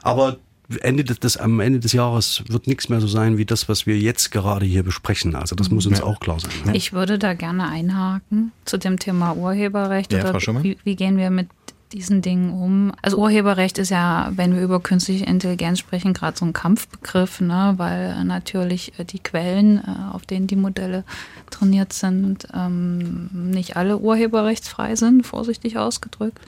Aber 0.02 0.38
Ende 0.82 1.04
des, 1.04 1.18
des, 1.18 1.36
am 1.36 1.60
Ende 1.60 1.80
des 1.80 1.92
Jahres 1.92 2.44
wird 2.48 2.66
nichts 2.66 2.88
mehr 2.88 3.00
so 3.00 3.06
sein 3.08 3.38
wie 3.38 3.44
das, 3.44 3.68
was 3.68 3.86
wir 3.86 3.98
jetzt 3.98 4.30
gerade 4.30 4.64
hier 4.66 4.82
besprechen. 4.82 5.34
Also 5.34 5.56
das 5.56 5.70
muss 5.70 5.86
uns 5.86 5.98
Ja. 5.98 6.04
auch 6.04 6.20
klar 6.20 6.38
sein. 6.40 6.50
ne? 6.64 6.76
Ich 6.76 6.92
würde 6.92 7.18
da 7.18 7.34
gerne 7.34 7.68
einhaken 7.68 8.52
zu 8.64 8.78
dem 8.78 8.98
Thema 8.98 9.36
Urheberrecht. 9.36 10.12
Ja, 10.12 10.28
oder 10.28 10.40
wie, 10.62 10.78
wie 10.84 10.96
gehen 10.96 11.16
wir 11.16 11.30
mit 11.30 11.48
diesen 11.92 12.22
Dingen 12.22 12.52
um? 12.52 12.92
Also 13.02 13.16
Urheberrecht 13.18 13.78
ist 13.78 13.90
ja, 13.90 14.30
wenn 14.36 14.54
wir 14.54 14.62
über 14.62 14.78
künstliche 14.78 15.24
Intelligenz 15.24 15.80
sprechen, 15.80 16.12
gerade 16.14 16.38
so 16.38 16.44
ein 16.44 16.52
Kampfbegriff, 16.52 17.40
ne? 17.40 17.74
weil 17.78 18.16
äh, 18.16 18.22
natürlich 18.22 18.96
äh, 18.98 19.04
die 19.04 19.18
Quellen, 19.18 19.78
äh, 19.78 20.14
auf 20.14 20.24
denen 20.24 20.46
die 20.46 20.54
Modelle 20.54 21.02
trainiert 21.50 21.92
sind, 21.92 22.46
ähm, 22.54 23.28
nicht 23.50 23.76
alle 23.76 23.98
urheberrechtsfrei 23.98 24.94
sind, 24.94 25.26
vorsichtig 25.26 25.78
ausgedrückt. 25.78 26.38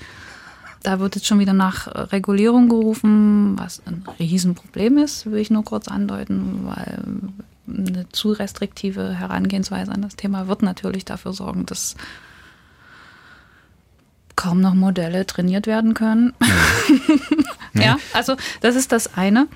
Da 0.83 0.99
wird 0.99 1.15
jetzt 1.15 1.27
schon 1.27 1.39
wieder 1.39 1.53
nach 1.53 1.87
Regulierung 2.13 2.69
gerufen, 2.69 3.59
was 3.59 3.83
ein 3.87 4.05
Riesenproblem 4.19 4.99
ist, 4.99 5.27
will 5.27 5.39
ich 5.39 5.51
nur 5.51 5.65
kurz 5.65 5.87
andeuten, 5.89 6.63
weil 6.65 7.05
eine 7.69 8.09
zu 8.11 8.33
restriktive 8.33 9.15
Herangehensweise 9.15 9.93
an 9.93 10.03
das 10.03 10.17
Thema 10.17 10.49
wird 10.49 10.63
natürlich 10.63 11.05
dafür 11.05 11.33
sorgen, 11.33 11.67
dass 11.67 11.95
kaum 14.35 14.61
noch 14.61 14.75
Modelle 14.75 15.25
trainiert 15.25 15.69
werden 15.69 15.95
können. 15.95 16.33
ja, 17.75 17.97
also 18.13 18.37
das 18.61 18.77
ist 18.77 18.93
das 18.93 19.17
eine. 19.17 19.47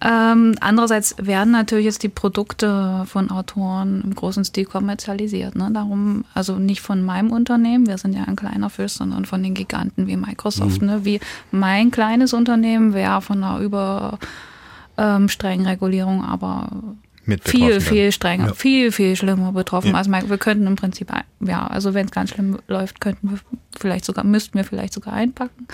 Ähm, 0.00 0.54
andererseits 0.60 1.14
werden 1.18 1.52
natürlich 1.52 1.86
jetzt 1.86 2.02
die 2.02 2.08
Produkte 2.08 3.04
von 3.06 3.30
Autoren 3.30 4.02
im 4.02 4.14
großen 4.14 4.44
Stil 4.44 4.64
kommerzialisiert. 4.64 5.54
Ne? 5.54 5.70
Darum, 5.72 6.24
also 6.34 6.56
nicht 6.56 6.80
von 6.80 7.02
meinem 7.02 7.30
Unternehmen, 7.30 7.86
wir 7.86 7.98
sind 7.98 8.14
ja 8.14 8.24
ein 8.24 8.36
kleiner 8.36 8.70
Fisch, 8.70 8.92
sondern 8.92 9.24
von 9.24 9.42
den 9.42 9.54
Giganten 9.54 10.06
wie 10.06 10.16
Microsoft. 10.16 10.82
Ne? 10.82 11.04
Wie 11.04 11.20
mein 11.50 11.90
kleines 11.90 12.32
Unternehmen 12.32 12.94
wäre 12.94 13.22
von 13.22 13.42
einer 13.42 13.60
über 13.60 14.18
ähm, 14.98 15.28
strengen 15.28 15.66
Regulierung, 15.66 16.24
aber 16.24 16.68
Mit 17.24 17.48
viel, 17.48 17.80
viel 17.80 18.10
strenger, 18.10 18.48
Ja. 18.48 18.54
viel, 18.54 18.90
viel 18.90 19.14
schlimmer 19.14 19.52
betroffen. 19.52 19.90
Ja. 19.90 19.94
Also 19.94 20.10
wir 20.10 20.38
könnten 20.38 20.66
im 20.66 20.76
Prinzip, 20.76 21.10
ja, 21.40 21.66
also 21.66 21.94
wenn 21.94 22.06
es 22.06 22.12
ganz 22.12 22.30
schlimm 22.30 22.58
läuft, 22.66 23.00
könnten 23.00 23.30
wir 23.30 23.38
vielleicht 23.78 24.04
sogar, 24.04 24.24
müssten 24.24 24.54
wir 24.54 24.64
vielleicht 24.64 24.92
sogar 24.92 25.14
einpacken. 25.14 25.68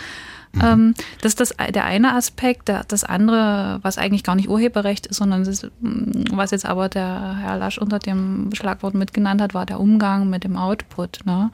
Mhm. 0.53 0.61
Ähm, 0.63 0.95
das 1.21 1.33
ist 1.33 1.41
das, 1.41 1.55
der 1.75 1.85
eine 1.85 2.15
Aspekt. 2.15 2.71
Das 2.89 3.05
andere, 3.05 3.81
was 3.83 3.99
eigentlich 3.99 4.25
gar 4.25 4.35
nicht 4.35 4.49
Urheberrecht 4.49 5.07
ist, 5.07 5.17
sondern 5.17 5.43
ist, 5.43 5.71
mm, 5.81 6.25
was 6.33 6.51
jetzt 6.51 6.65
aber 6.67 6.89
der 6.89 7.37
Herr 7.39 7.59
Lasch 7.59 7.79
unter 7.79 7.99
dem 7.99 8.51
Schlagwort 8.55 8.95
mitgenannt 8.95 9.41
hat, 9.41 9.55
war 9.55 9.67
der 9.67 9.81
Umgang 9.81 10.31
mit 10.31 10.45
dem 10.45 10.57
Output. 10.57 11.21
Ne? 11.25 11.51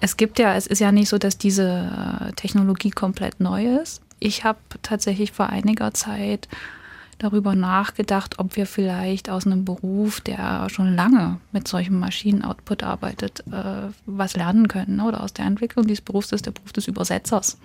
Es 0.00 0.16
gibt 0.16 0.38
ja, 0.38 0.54
es 0.54 0.66
ist 0.66 0.80
ja 0.80 0.90
nicht 0.92 1.08
so, 1.08 1.18
dass 1.18 1.38
diese 1.38 2.32
Technologie 2.36 2.90
komplett 2.90 3.40
neu 3.40 3.76
ist. 3.80 4.00
Ich 4.20 4.42
habe 4.42 4.58
tatsächlich 4.82 5.30
vor 5.32 5.48
einiger 5.48 5.94
Zeit 5.94 6.48
darüber 7.18 7.54
nachgedacht, 7.54 8.38
ob 8.38 8.56
wir 8.56 8.66
vielleicht 8.66 9.28
aus 9.28 9.46
einem 9.46 9.64
Beruf, 9.64 10.20
der 10.20 10.68
schon 10.70 10.94
lange 10.94 11.38
mit 11.52 11.68
solchem 11.68 11.98
Maschinenoutput 11.98 12.82
arbeitet, 12.82 13.40
äh, 13.50 13.90
was 14.06 14.36
lernen 14.36 14.68
können. 14.68 14.96
ne? 14.96 15.04
Oder 15.04 15.22
aus 15.22 15.32
der 15.32 15.44
Entwicklung 15.44 15.86
dieses 15.86 16.00
Berufs, 16.00 16.32
ist 16.32 16.46
der 16.46 16.52
Beruf 16.52 16.72
des 16.72 16.88
Übersetzers. 16.88 17.58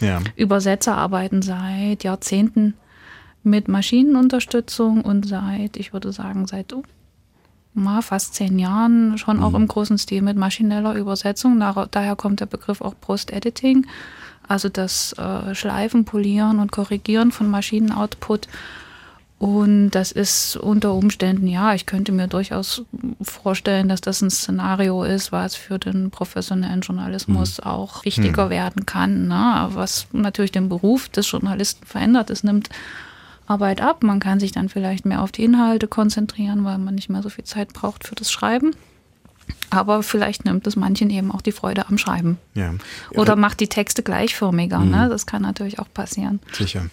Ja. 0.00 0.20
Übersetzer 0.36 0.96
arbeiten 0.96 1.42
seit 1.42 2.04
Jahrzehnten 2.04 2.74
mit 3.42 3.68
Maschinenunterstützung 3.68 5.02
und 5.02 5.26
seit, 5.26 5.76
ich 5.76 5.92
würde 5.92 6.12
sagen, 6.12 6.46
seit 6.46 6.72
oh, 6.72 6.82
mal 7.74 8.02
fast 8.02 8.34
zehn 8.34 8.58
Jahren 8.58 9.18
schon 9.18 9.42
auch 9.42 9.54
im 9.54 9.66
großen 9.66 9.98
Stil 9.98 10.22
mit 10.22 10.36
maschineller 10.36 10.94
Übersetzung. 10.94 11.58
Da, 11.60 11.86
daher 11.90 12.16
kommt 12.16 12.40
der 12.40 12.46
Begriff 12.46 12.80
auch 12.80 12.94
Post-Editing, 13.00 13.86
also 14.48 14.68
das 14.68 15.12
äh, 15.12 15.54
Schleifen, 15.54 16.04
Polieren 16.04 16.58
und 16.58 16.72
Korrigieren 16.72 17.30
von 17.32 17.48
Maschinenoutput. 17.50 18.48
Und 19.38 19.90
das 19.90 20.10
ist 20.10 20.56
unter 20.56 20.94
Umständen, 20.94 21.46
ja, 21.46 21.72
ich 21.72 21.86
könnte 21.86 22.10
mir 22.10 22.26
durchaus 22.26 22.82
vorstellen, 23.22 23.88
dass 23.88 24.00
das 24.00 24.20
ein 24.20 24.30
Szenario 24.30 25.04
ist, 25.04 25.30
was 25.30 25.54
für 25.54 25.78
den 25.78 26.10
professionellen 26.10 26.80
Journalismus 26.80 27.60
auch 27.60 28.04
wichtiger 28.04 28.50
werden 28.50 28.84
kann. 28.84 29.28
Ne? 29.28 29.68
Was 29.74 30.08
natürlich 30.12 30.50
den 30.50 30.68
Beruf 30.68 31.08
des 31.08 31.30
Journalisten 31.30 31.86
verändert. 31.86 32.30
Es 32.30 32.42
nimmt 32.42 32.68
Arbeit 33.46 33.80
ab. 33.80 34.02
Man 34.02 34.18
kann 34.18 34.40
sich 34.40 34.50
dann 34.50 34.68
vielleicht 34.68 35.06
mehr 35.06 35.22
auf 35.22 35.30
die 35.30 35.44
Inhalte 35.44 35.86
konzentrieren, 35.86 36.64
weil 36.64 36.78
man 36.78 36.96
nicht 36.96 37.08
mehr 37.08 37.22
so 37.22 37.28
viel 37.28 37.44
Zeit 37.44 37.72
braucht 37.72 38.04
für 38.04 38.16
das 38.16 38.32
Schreiben. 38.32 38.72
Aber 39.70 40.02
vielleicht 40.02 40.44
nimmt 40.44 40.66
es 40.66 40.76
manchen 40.76 41.10
eben 41.10 41.30
auch 41.30 41.42
die 41.42 41.52
Freude 41.52 41.88
am 41.88 41.98
Schreiben. 41.98 42.38
Ja. 42.54 42.74
Oder 43.10 43.36
macht 43.36 43.60
die 43.60 43.68
Texte 43.68 44.02
gleichförmiger. 44.02 44.78
Ne? 44.78 45.08
Das 45.08 45.26
kann 45.26 45.42
natürlich 45.42 45.78
auch 45.78 45.92
passieren. 45.92 46.40
Sicher. 46.52 46.86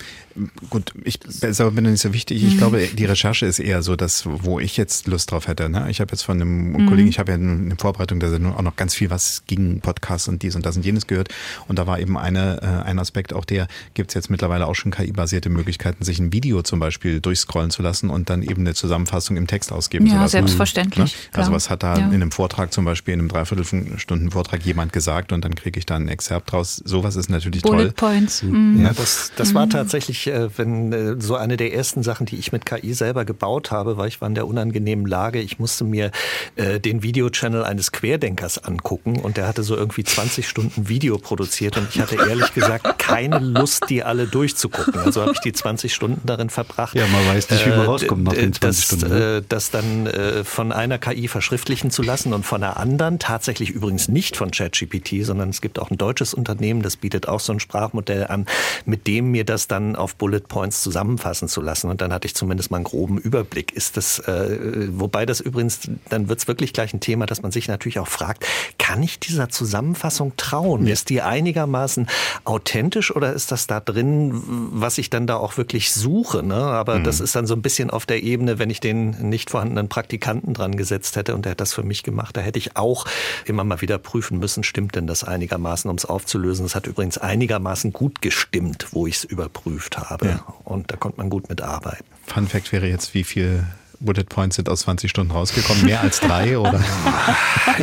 Gut, 0.70 0.92
ich 1.06 1.20
selber 1.28 1.72
bin 1.72 1.86
nicht 1.90 2.02
so 2.02 2.12
wichtig. 2.14 2.42
Mhm. 2.44 2.48
Ich 2.50 2.58
glaube, 2.58 2.88
die 2.88 3.06
Recherche 3.06 3.46
ist 3.46 3.60
eher 3.60 3.82
so, 3.82 3.96
dass, 3.96 4.26
wo 4.26 4.60
ich 4.60 4.76
jetzt 4.76 5.08
Lust 5.08 5.32
drauf 5.32 5.48
hätte. 5.48 5.70
Ne? 5.70 5.88
Ich 5.90 6.02
habe 6.02 6.12
jetzt 6.12 6.24
von 6.24 6.42
einem 6.42 6.74
Mhm. 6.74 6.86
Kollegen, 6.88 7.08
ich 7.08 7.20
habe 7.20 7.32
ja 7.32 7.38
in 7.38 7.70
der 7.70 7.78
Vorbereitung 7.78 8.20
der 8.20 8.30
Sendung 8.30 8.54
auch 8.56 8.62
noch 8.62 8.76
ganz 8.76 8.94
viel, 8.94 9.10
was 9.10 9.44
gegen 9.48 9.80
Podcasts 9.80 10.28
und 10.28 10.44
dies 10.44 10.56
und 10.58 10.66
das 10.66 10.76
und 10.76 10.84
jenes 10.86 11.08
gehört. 11.08 11.30
Und 11.70 11.80
da 11.80 11.88
war 11.88 12.00
eben 12.00 12.18
eine, 12.18 12.62
äh, 12.62 12.88
ein 12.88 13.00
Aspekt 13.00 13.32
auch 13.34 13.46
der, 13.46 13.68
gibt 13.94 14.12
es 14.12 14.16
jetzt 14.16 14.30
mittlerweile 14.30 14.68
auch 14.68 14.76
schon 14.76 14.92
KI-basierte 14.92 15.50
Möglichkeiten, 15.50 16.04
sich 16.04 16.20
ein 16.20 16.34
Video 16.34 16.62
zum 16.64 16.80
Beispiel 16.80 17.22
durchscrollen 17.22 17.72
zu 17.72 17.82
lassen 17.82 18.10
und 18.10 18.30
dann 18.30 18.42
eben 18.44 18.62
eine 18.62 18.74
Zusammenfassung 18.74 19.38
im 19.38 19.48
Text 19.48 19.72
ausgeben 19.72 20.08
zu 20.08 20.14
Ja, 20.16 20.22
lassen. 20.24 20.32
selbstverständlich. 20.34 21.16
Ne? 21.34 21.40
Also 21.40 21.54
was 21.54 21.70
hat 21.70 21.82
da 21.84 21.98
Ja. 21.98 22.08
in 22.08 22.14
einem 22.14 22.32
Vortrag 22.32 22.74
zum 22.74 22.84
Beispiel, 22.84 23.14
in 23.14 23.22
einem 23.22 23.30
Dreiviertelstunden 23.30 24.32
Vortrag 24.32 24.64
jemand 24.66 24.92
gesagt 24.92 25.32
und 25.32 25.46
dann 25.46 25.56
kriege 25.56 25.80
ich 25.80 25.86
da 25.86 25.96
ein 25.96 26.10
Exzerpt 26.10 26.52
draus. 26.52 26.82
Sowas 26.84 27.16
ist 27.16 27.30
natürlich 27.30 27.62
Bullet 27.62 27.84
toll. 27.86 27.92
Points. 27.94 28.44
Mhm. 28.44 28.82
Ja, 28.84 28.92
das, 28.94 29.32
das 29.38 29.54
war 29.54 29.70
tatsächlich, 29.70 30.25
äh, 30.28 30.50
wenn 30.58 30.92
äh, 30.92 31.16
so 31.20 31.36
eine 31.36 31.58
der 31.58 31.74
ersten 31.74 32.04
Sachen, 32.04 32.26
die 32.26 32.38
ich 32.38 32.52
mit 32.52 32.66
KI 32.66 32.94
selber 32.94 33.26
gebaut 33.26 33.72
habe, 33.72 33.98
weil 33.98 34.08
ich 34.08 34.22
war 34.22 34.28
in 34.28 34.36
der 34.36 34.48
unangenehmen 34.48 35.06
Lage, 35.06 35.40
ich 35.40 35.60
musste 35.60 35.84
mir 35.84 36.12
äh, 36.56 36.80
den 36.80 37.04
Videochannel 37.04 37.64
eines 37.64 37.92
Querdenkers 37.92 38.64
angucken 38.64 39.20
und 39.20 39.38
der 39.38 39.48
hatte 39.48 39.64
so 39.64 39.76
irgendwie 39.76 40.04
20 40.04 40.48
Stunden 40.48 40.90
Video 40.90 41.18
produziert 41.18 41.78
und 41.78 41.88
ich 41.90 42.02
hatte 42.02 42.16
ehrlich 42.16 42.54
gesagt 42.54 43.00
keine 43.00 43.40
Lust, 43.40 43.90
die 43.90 44.04
alle 44.04 44.28
durchzugucken. 44.28 45.00
Also 45.00 45.22
habe 45.22 45.32
ich 45.34 45.40
die 45.40 45.54
20 45.54 45.94
Stunden 45.94 46.22
darin 46.26 46.50
verbracht. 46.50 46.96
Ja, 46.96 47.06
man 47.08 47.28
weiß 47.28 47.50
nicht, 47.50 47.66
wie 47.66 47.70
man 47.70 47.86
rauskommt 47.86 48.24
nach 48.24 48.34
den 48.34 48.54
20 48.54 48.60
das, 48.60 48.84
Stunden, 48.84 49.10
ne? 49.10 49.44
das 49.48 49.72
dann 49.72 50.10
von 50.44 50.72
einer 50.72 50.98
KI 50.98 51.28
verschriftlichen 51.28 51.92
zu 51.92 52.02
lassen 52.02 52.34
und 52.34 52.46
von 52.46 52.64
einer 52.64 52.78
anderen, 52.78 53.20
tatsächlich 53.20 53.70
übrigens 53.70 54.08
nicht 54.08 54.38
von 54.38 54.52
ChatGPT, 54.52 55.24
sondern 55.26 55.50
es 55.50 55.62
gibt 55.62 55.80
auch 55.80 55.92
ein 55.92 55.98
deutsches 55.98 56.34
Unternehmen, 56.34 56.82
das 56.82 56.98
bietet 56.98 57.28
auch 57.28 57.40
so 57.40 57.54
ein 57.54 57.60
Sprachmodell 57.60 58.28
an, 58.28 58.46
mit 58.86 59.08
dem 59.08 59.32
mir 59.32 59.46
das 59.46 59.68
dann 59.68 59.96
auf 59.96 60.15
Bullet 60.18 60.42
Points 60.42 60.82
zusammenfassen 60.82 61.48
zu 61.48 61.62
lassen. 61.62 61.90
Und 61.90 62.02
dann 62.02 62.14
hatte 62.14 62.28
ich 62.28 62.36
zumindest 62.36 62.72
mal 62.72 62.78
einen 62.78 62.86
groben 62.86 63.18
Überblick. 63.18 63.74
Ist 63.74 63.98
das, 63.98 64.20
äh, 64.20 64.88
wobei 64.92 65.26
das 65.26 65.40
übrigens, 65.40 65.82
dann 66.10 66.30
wird 66.30 66.40
es 66.40 66.48
wirklich 66.48 66.74
gleich 66.74 66.94
ein 66.94 67.00
Thema, 67.00 67.26
dass 67.26 67.42
man 67.42 67.52
sich 67.52 67.68
natürlich 67.68 68.00
auch 68.00 68.08
fragt, 68.08 68.46
kann 68.78 69.04
ich 69.04 69.20
dieser 69.20 69.50
Zusammenfassung 69.50 70.34
trauen? 70.38 70.88
Ist 70.88 71.10
die 71.10 71.22
einigermaßen 71.22 72.08
authentisch 72.44 73.16
oder 73.16 73.34
ist 73.34 73.52
das 73.52 73.68
da 73.68 73.80
drin, 73.80 74.42
was 74.72 74.98
ich 74.98 75.10
dann 75.10 75.28
da 75.28 75.38
auch 75.38 75.58
wirklich 75.58 75.92
suche? 75.92 76.44
Ne? 76.44 76.56
Aber 76.56 77.00
das 77.00 77.20
ist 77.20 77.36
dann 77.36 77.48
so 77.48 77.56
ein 77.56 77.62
bisschen 77.62 77.90
auf 77.90 78.06
der 78.06 78.24
Ebene, 78.24 78.60
wenn 78.60 78.70
ich 78.70 78.80
den 78.80 79.30
nicht 79.30 79.50
vorhandenen 79.50 79.90
Praktikanten 79.90 80.54
dran 80.54 80.76
gesetzt 80.78 81.16
hätte 81.16 81.36
und 81.36 81.46
der 81.46 81.52
hat 81.52 81.62
das 81.62 81.74
für 81.74 81.84
mich 81.84 82.04
gemacht, 82.04 82.38
da 82.38 82.42
hätte 82.42 82.60
ich 82.60 82.78
auch 82.78 83.06
immer 83.46 83.64
mal 83.64 83.82
wieder 83.82 83.98
prüfen 83.98 84.40
müssen, 84.40 84.64
stimmt 84.64 84.96
denn 84.96 85.08
das 85.08 85.24
einigermaßen, 85.24 85.90
um 85.90 85.98
es 85.98 86.06
aufzulösen. 86.06 86.66
Es 86.66 86.76
hat 86.76 86.88
übrigens 86.88 87.18
einigermaßen 87.18 87.94
gut 87.94 88.22
gestimmt, 88.22 88.88
wo 88.92 89.08
ich 89.08 89.16
es 89.16 89.24
überprüft 89.24 89.98
habe. 89.98 90.05
Ja. 90.30 90.56
Und 90.64 90.92
da 90.92 90.98
konnte 90.98 91.18
man 91.18 91.30
gut 91.30 91.50
mitarbeiten. 91.50 92.06
Fun 92.26 92.48
Fact 92.48 92.72
wäre 92.72 92.88
jetzt, 92.88 93.14
wie 93.14 93.24
viel 93.24 93.66
Bullet 94.00 94.24
Points 94.26 94.56
sind 94.56 94.70
aus 94.70 94.82
20 94.82 95.10
Stunden 95.10 95.32
rausgekommen? 95.32 95.86
Mehr 95.86 96.02
als 96.02 96.20
drei 96.20 96.58
oder? 96.58 96.84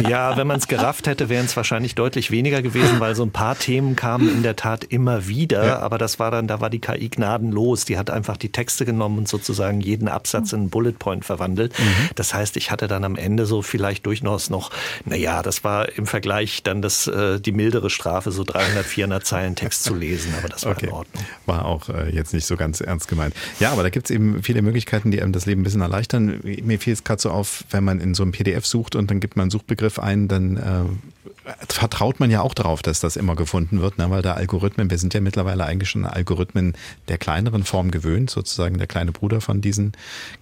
Ja, 0.09 0.37
wenn 0.39 0.47
man 0.47 0.59
es 0.59 0.69
gerafft 0.69 1.07
hätte, 1.07 1.29
wären 1.29 1.45
es 1.45 1.57
wahrscheinlich 1.57 1.95
deutlich 1.95 2.31
weniger 2.31 2.63
gewesen, 2.63 2.99
weil 3.01 3.15
so 3.15 3.23
ein 3.25 3.31
paar 3.31 3.59
Themen 3.59 3.95
kamen 3.95 4.29
in 4.29 4.43
der 4.43 4.57
Tat 4.57 4.85
immer 4.85 5.27
wieder. 5.29 5.67
Ja. 5.67 5.79
Aber 5.81 5.99
das 5.99 6.19
war 6.19 6.31
dann, 6.31 6.47
da 6.49 6.61
war 6.61 6.71
die 6.71 6.79
KI 6.81 7.09
gnadenlos. 7.11 7.85
Die 7.85 7.99
hat 7.99 8.09
einfach 8.09 8.37
die 8.39 8.51
Texte 8.51 8.87
genommen 8.87 9.19
und 9.19 9.29
sozusagen 9.29 9.81
jeden 9.83 10.09
Absatz 10.09 10.53
in 10.53 10.61
einen 10.61 10.71
Bullet 10.71 10.93
Point 10.99 11.25
verwandelt. 11.27 11.75
Das 12.15 12.33
heißt, 12.33 12.57
ich 12.57 12.71
hatte 12.71 12.89
dann 12.89 13.05
am 13.05 13.17
Ende 13.17 13.45
so 13.45 13.61
vielleicht 13.61 14.07
durchaus 14.07 14.49
noch, 14.51 14.71
naja, 15.05 15.43
das 15.43 15.63
war 15.65 15.91
im 15.99 16.07
Vergleich 16.07 16.63
dann 16.63 16.81
das, 16.81 17.07
äh, 17.07 17.39
die 17.41 17.53
mildere 17.53 17.91
Strafe, 17.91 18.33
so 18.33 18.45
300, 18.45 18.87
400 18.87 19.27
Zeilen 19.27 19.57
Text 19.57 19.85
zu 19.85 19.95
lesen. 19.95 20.33
Aber 20.39 20.49
das 20.49 20.65
war 20.65 20.73
Okay. 20.73 20.87
in 20.87 20.93
Ordnung. 20.93 21.25
War 21.45 21.67
auch 21.67 21.89
äh, 21.91 22.09
jetzt 22.11 22.33
nicht 22.33 22.47
so 22.47 22.57
ganz 22.57 22.81
ernst 22.81 23.09
gemeint. 23.09 23.35
Ja, 23.61 23.73
aber 23.73 23.83
da 23.83 23.91
gibt 23.91 24.07
es 24.07 24.11
eben 24.15 24.43
viele 24.43 24.63
Möglichkeiten, 24.63 25.11
die 25.11 25.21
einem 25.21 25.33
das 25.33 25.45
Leben 25.45 25.61
ein 25.61 25.65
bisschen 25.65 25.83
erleichtern. 25.83 26.02
Erleichtern? 26.03 26.41
Mir 26.43 26.79
fiel 26.79 26.93
es 26.93 27.05
gerade 27.05 27.21
so 27.21 27.31
auf, 27.31 27.65
wenn 27.71 27.85
man 27.85 28.01
in 28.01 28.15
so 28.15 28.23
einem 28.23 28.33
PDF 28.33 28.67
sucht 28.67 28.97
und 28.97 29.11
dann 29.11 29.21
gibt 29.21 29.37
man 29.37 29.45
einen 29.45 29.51
Suchbegriff 29.51 29.99
ein, 29.99 30.29
dann 30.29 30.57
äh, 30.57 31.53
vertraut 31.69 32.21
man 32.21 32.31
ja 32.31 32.41
auch 32.41 32.55
darauf, 32.55 32.83
dass 32.83 33.01
das 33.01 33.17
immer 33.17 33.37
gefunden 33.37 33.81
wird, 33.81 33.99
ne? 33.99 34.11
weil 34.11 34.23
da 34.23 34.35
Algorithmen, 34.35 34.91
wir 34.91 34.99
sind 34.99 35.15
ja 35.15 35.21
mittlerweile 35.21 35.65
eigentlich 35.65 35.91
schon 35.91 36.05
Algorithmen 36.05 36.75
der 37.09 37.19
kleineren 37.19 37.65
Form 37.65 37.91
gewöhnt, 37.91 38.31
sozusagen 38.31 38.79
der 38.79 38.87
kleine 38.87 39.13
Bruder 39.13 39.41
von 39.41 39.61
diesen 39.61 39.93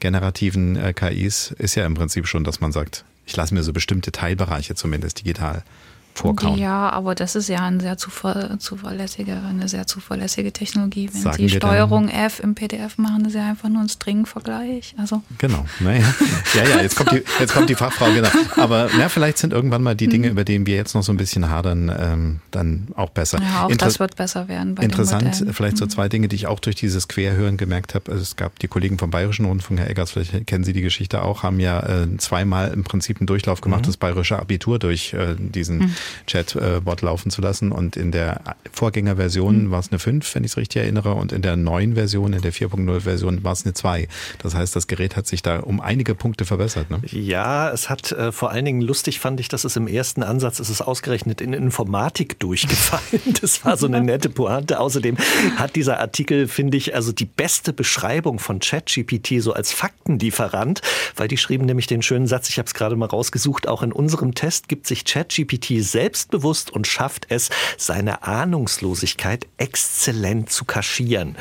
generativen 0.01 0.77
äh, 0.77 0.92
KIs 0.92 1.55
ist 1.59 1.75
ja 1.75 1.87
im 1.87 1.94
Prinzip 1.94 2.27
schon, 2.27 2.44
dass 2.44 2.61
man 2.61 2.73
sagt, 2.73 3.05
ich 3.27 3.37
lasse 3.37 3.55
mir 3.55 3.62
so 3.62 3.73
bestimmte 3.73 4.12
Teilbereiche 4.12 4.75
zumindest 4.75 5.20
digital 5.20 5.62
vorkauen. 6.14 6.59
Ja, 6.59 6.90
aber 6.90 7.14
das 7.14 7.35
ist 7.35 7.49
ja 7.49 7.61
eine 7.61 7.81
sehr 7.81 7.96
zuverlässige, 8.59 9.37
eine 9.49 9.68
sehr 9.68 9.87
zuverlässige 9.87 10.53
Technologie. 10.53 11.09
Wenn 11.12 11.23
Sagen 11.23 11.37
Sie 11.37 11.49
Steuerung 11.49 12.09
F 12.09 12.40
im 12.40 12.55
PDF 12.55 12.99
machen, 12.99 13.25
ist 13.25 13.35
ja 13.35 13.49
einfach 13.49 13.68
nur 13.68 13.83
ein 13.83 13.88
String-Vergleich. 13.88 14.94
Also 14.99 15.23
Genau, 15.38 15.64
naja. 15.81 16.05
Ja, 16.55 16.64
ja, 16.68 16.81
jetzt 16.83 16.96
kommt 16.96 17.12
die, 17.12 17.23
jetzt 17.38 17.55
kommt 17.55 17.70
die 17.70 17.75
Fachfrau, 17.75 18.12
genau. 18.12 18.29
Aber 18.57 18.88
na, 18.96 19.09
vielleicht 19.09 19.38
sind 19.38 19.53
irgendwann 19.53 19.83
mal 19.83 19.94
die 19.94 20.09
Dinge, 20.09 20.27
Mhm. 20.27 20.33
über 20.33 20.44
die 20.44 20.66
wir 20.66 20.77
jetzt 20.77 20.94
noch 20.94 21.03
so 21.03 21.12
ein 21.12 21.16
bisschen 21.16 21.49
hadern, 21.49 21.90
ähm, 21.96 22.40
dann 22.51 22.88
auch 22.94 23.11
besser. 23.11 23.40
ja, 23.40 23.64
auch 23.64 23.70
Inter- 23.70 23.87
das 23.87 23.99
wird 23.99 24.16
besser 24.16 24.49
werden 24.49 24.77
Interessant, 24.77 25.44
vielleicht 25.53 25.77
so 25.79 25.85
Mhm. 25.87 25.90
zwei 25.90 26.09
Dinge, 26.09 26.29
die 26.29 26.37
ich 26.37 26.46
auch 26.46 26.61
durch 26.61 26.77
dieses 26.77 27.09
Querhören 27.09 27.57
gemerkt 27.57 27.94
habe. 27.94 28.11
Also 28.11 28.23
es 28.23 28.37
gab 28.37 28.59
die 28.59 28.68
Kollegen 28.68 28.99
vom 28.99 29.11
Bayerischen 29.11 29.46
Rundfunk, 29.46 29.81
Herr 29.81 29.88
Eggers, 29.90 30.11
vielleicht 30.11 30.46
kennen 30.46 30.64
Sie 30.64 30.73
die 30.73 30.83
Geschichte 30.83 31.23
auch, 31.23 31.42
haben 31.42 31.61
ja 31.61 31.81
äh, 31.81 32.16
zweimal 32.18 32.68
im 32.73 32.85
Prinzip 32.85 33.18
einen 33.20 33.27
Durchlauf 33.27 33.61
gemacht, 33.61 33.87
das 33.87 33.96
bayerische 33.96 34.38
Abitur 34.38 34.79
durch 34.79 35.12
äh, 35.14 35.35
diesen 35.38 35.94
Chat-Bot 36.27 37.03
laufen 37.03 37.31
zu 37.31 37.41
lassen. 37.41 37.73
Und 37.73 37.97
in 37.97 38.13
der 38.13 38.41
Vorgängerversion 38.73 39.71
war 39.71 39.81
es 39.81 39.91
eine 39.91 39.99
5, 39.99 40.35
wenn 40.35 40.45
ich 40.45 40.53
es 40.53 40.57
richtig 40.57 40.83
erinnere, 40.83 41.15
und 41.15 41.33
in 41.33 41.43
der 41.43 41.57
neuen 41.57 41.95
Version, 41.95 42.33
in 42.33 42.43
der 42.43 42.53
4.0-Version 42.53 43.45
war 43.45 43.53
es 43.53 43.65
eine 43.65 43.75
2. 43.75 44.09
Das 44.39 44.55
heißt, 44.55 44.75
das 44.75 44.87
Gerät 44.87 45.17
hat 45.17 45.27
sich 45.27 45.43
da 45.43 45.61
um 45.61 45.81
einige 45.81 46.15
Punkte 46.15 46.45
verbessert. 46.45 46.91
Ne? 46.91 47.01
Ja, 47.07 47.71
es 47.71 47.91
hat 47.91 48.13
äh, 48.13 48.33
vor 48.33 48.51
allen 48.51 48.65
Dingen 48.65 48.81
lustig 48.81 49.21
fand 49.21 49.41
ich, 49.41 49.49
dass 49.49 49.65
es 49.65 49.77
im 49.77 49.87
ersten 49.87 50.23
Ansatz 50.23 50.61
ist 50.61 50.69
es 50.69 50.81
ausgerechnet 50.81 51.41
in 51.41 51.53
Informatik 51.53 52.39
durchgefallen. 52.39 53.01
Das 53.41 53.65
war 53.65 53.77
so 53.77 53.87
eine 53.87 54.01
nette 54.03 54.29
Pointe. 54.29 54.81
Außerdem 54.81 55.17
hat 55.57 55.77
dieser 55.77 56.01
Artikel, 56.01 56.49
finde 56.49 56.77
ich, 56.77 56.95
also 56.95 57.13
die 57.13 57.25
beste 57.25 57.73
Beschreibung 57.73 58.39
von 58.39 58.59
ChatGPT 58.59 59.41
so 59.41 59.53
als 59.53 59.73
Faktenlieferant, 59.73 60.83
weil 61.17 61.29
die 61.29 61.37
schrieben 61.37 61.67
nämlich 61.67 61.87
den 61.87 62.03
schönen 62.03 62.27
Satz, 62.27 62.49
ich 62.49 62.59
habe 62.59 62.67
es 62.67 62.75
gerade 62.75 62.97
mal 62.97 63.07
rausgesucht, 63.07 63.69
auch 63.69 63.83
in 63.83 63.93
unserem 63.93 64.35
Test 64.35 64.69
gibt 64.69 64.87
sich 64.87 65.05
ChatGPT 65.05 65.83
selbstbewusst 65.90 66.70
und 66.70 66.87
schafft 66.87 67.26
es, 67.29 67.50
seine 67.76 68.22
Ahnungslosigkeit 68.22 69.46
exzellent 69.57 70.50
zu 70.50 70.64
kaschieren. 70.64 71.37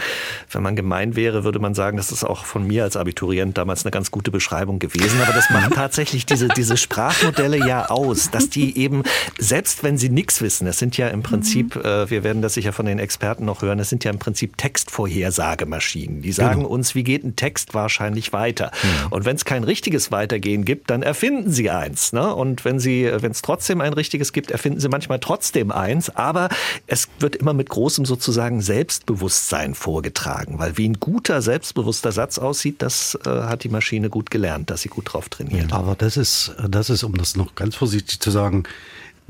Wenn 0.51 0.63
man 0.63 0.75
gemein 0.75 1.15
wäre, 1.15 1.43
würde 1.43 1.59
man 1.59 1.73
sagen, 1.73 1.97
das 1.97 2.11
ist 2.11 2.23
auch 2.23 2.45
von 2.45 2.65
mir 2.65 2.83
als 2.83 2.97
Abiturient 2.97 3.57
damals 3.57 3.85
eine 3.85 3.91
ganz 3.91 4.11
gute 4.11 4.31
Beschreibung 4.31 4.79
gewesen. 4.79 5.21
Aber 5.21 5.33
das 5.33 5.49
macht 5.49 5.73
tatsächlich 5.73 6.25
diese, 6.25 6.47
diese 6.47 6.77
Sprachmodelle 6.77 7.57
ja 7.57 7.89
aus, 7.89 8.31
dass 8.31 8.49
die 8.49 8.77
eben, 8.77 9.03
selbst 9.37 9.83
wenn 9.83 9.97
sie 9.97 10.09
nichts 10.09 10.41
wissen, 10.41 10.67
es 10.67 10.79
sind 10.79 10.97
ja 10.97 11.07
im 11.09 11.23
Prinzip, 11.23 11.75
äh, 11.75 12.09
wir 12.09 12.23
werden 12.23 12.41
das 12.41 12.53
sicher 12.53 12.73
von 12.73 12.85
den 12.85 12.99
Experten 12.99 13.45
noch 13.45 13.61
hören, 13.61 13.79
es 13.79 13.89
sind 13.89 14.03
ja 14.03 14.11
im 14.11 14.19
Prinzip 14.19 14.57
Textvorhersagemaschinen. 14.57 16.21
Die 16.21 16.31
sagen 16.31 16.65
uns, 16.65 16.95
wie 16.95 17.03
geht 17.03 17.23
ein 17.23 17.35
Text 17.35 17.73
wahrscheinlich 17.73 18.33
weiter. 18.33 18.71
Und 19.09 19.25
wenn 19.25 19.35
es 19.35 19.45
kein 19.45 19.63
richtiges 19.63 20.11
Weitergehen 20.11 20.65
gibt, 20.65 20.89
dann 20.89 21.03
erfinden 21.03 21.51
sie 21.51 21.69
eins. 21.69 22.13
Ne? 22.13 22.33
Und 22.33 22.65
wenn 22.65 22.79
sie, 22.79 23.09
wenn 23.13 23.31
es 23.31 23.41
trotzdem 23.41 23.81
ein 23.81 23.93
richtiges 23.93 24.33
gibt, 24.33 24.38
erfinden 24.47 24.79
sie 24.79 24.89
manchmal 24.89 25.19
trotzdem 25.19 25.71
eins. 25.71 26.09
Aber 26.15 26.49
es 26.87 27.07
wird 27.19 27.35
immer 27.35 27.53
mit 27.53 27.69
großem 27.69 28.05
sozusagen 28.05 28.61
Selbstbewusstsein 28.61 29.75
vorgetragen, 29.75 30.59
weil 30.59 30.77
wie 30.77 30.87
ein 30.87 30.99
guter, 30.99 31.41
selbstbewusster 31.41 32.11
Satz 32.11 32.37
aussieht, 32.37 32.81
das 32.81 33.17
äh, 33.25 33.29
hat 33.29 33.63
die 33.63 33.69
Maschine 33.69 34.09
gut 34.09 34.31
gelernt, 34.31 34.69
dass 34.69 34.81
sie 34.81 34.89
gut 34.89 35.13
drauf 35.13 35.29
trainiert. 35.29 35.73
Aber 35.73 35.95
das 35.95 36.17
ist, 36.17 36.53
das 36.67 36.89
ist, 36.89 37.03
um 37.03 37.15
das 37.17 37.35
noch 37.35 37.55
ganz 37.55 37.75
vorsichtig 37.75 38.19
zu 38.19 38.31
sagen, 38.31 38.63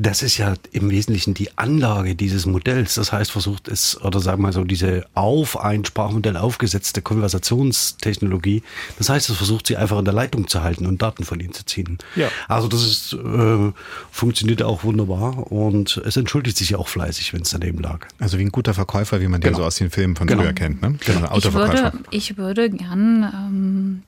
das 0.02 0.24
ist 0.24 0.38
ja 0.38 0.54
im 0.72 0.90
Wesentlichen 0.90 1.34
die 1.34 1.58
Anlage 1.58 2.16
dieses 2.16 2.46
Modells. 2.46 2.96
Das 2.96 3.12
heißt, 3.12 3.32
versucht 3.32 3.68
es, 3.68 4.00
oder 4.02 4.22
sagen 4.22 4.40
wir 4.42 4.44
mal 4.48 4.54
so, 4.54 4.64
diese 4.64 5.06
auf 5.14 5.60
ein 5.60 5.84
Sprachmodell 5.84 6.38
aufgesetzte 6.38 7.02
Konversationstechnologie. 7.02 8.64
Das 8.98 9.10
heißt, 9.10 9.30
es 9.30 9.36
versucht 9.36 9.68
sie 9.68 9.76
einfach 9.76 10.00
in 10.00 10.06
der 10.06 10.14
Leitung 10.14 10.48
zu 10.48 10.64
halten 10.64 10.86
und 10.86 11.02
Daten 11.02 11.26
von 11.26 11.42
ihnen 11.42 11.52
zu 11.54 11.66
ziehen. 11.66 11.98
Ja. 12.16 12.30
Also 12.48 12.70
das 12.70 12.86
ist, 12.86 13.14
äh, 13.14 13.72
funktioniert 14.10 14.64
auch 14.64 14.86
wunderbar 14.86 15.52
und 15.52 15.98
es 16.06 16.16
entschuldigt 16.16 16.56
sich 16.58 16.70
ja 16.70 16.78
auch 16.78 16.88
fleißig, 16.88 17.34
wenn 17.34 17.42
es 17.42 17.50
daneben 17.50 17.80
lag. 17.80 18.08
Also 18.20 18.38
wie 18.40 18.44
ein 18.44 18.52
guter 18.54 18.74
Verkäufer, 18.74 19.20
wie 19.20 19.28
man 19.28 19.42
den 19.42 19.50
Genau. 19.50 19.60
so 19.60 19.66
aus 19.66 19.76
den 19.76 19.90
Filmen 19.90 20.16
von 20.16 20.28
Genau. 20.28 20.44
früher 20.44 20.54
kennt. 20.54 20.82
Ne? 20.82 20.96
Genau. 21.06 21.36
Ich 21.36 21.54
würde, 21.54 21.92
ich 22.12 22.38
würde 22.38 22.70
gern 22.70 23.24
ähm, 23.34 24.04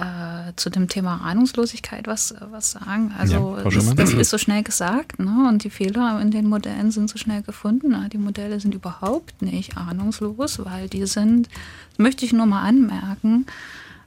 äh, 0.00 0.52
zu 0.56 0.70
dem 0.70 0.88
Thema 0.88 1.20
Ahnungslosigkeit 1.22 2.06
was, 2.06 2.34
was 2.50 2.72
sagen. 2.72 3.14
Also 3.18 3.58
Ja, 3.58 3.70
das, 3.70 3.94
das 3.94 4.12
ist 4.14 4.30
so 4.30 4.38
schnell 4.38 4.62
gesagt 4.62 5.18
ne? 5.18 5.46
und 5.48 5.62
die 5.62 5.70
Fehler 5.70 6.20
in 6.22 6.30
den 6.30 6.48
Modellen 6.48 6.90
sind 6.90 7.10
so 7.10 7.18
schnell 7.18 7.42
gefunden. 7.42 7.88
Na, 7.90 8.08
Die 8.08 8.18
Modelle 8.18 8.60
sind 8.60 8.74
überhaupt 8.74 9.42
nicht 9.42 9.76
ahnungslos, 9.76 10.64
weil 10.64 10.88
die 10.88 11.06
sind, 11.06 11.48
das 11.90 11.98
möchte 11.98 12.24
ich 12.24 12.32
nur 12.32 12.46
mal 12.46 12.62
anmerken, 12.62 13.46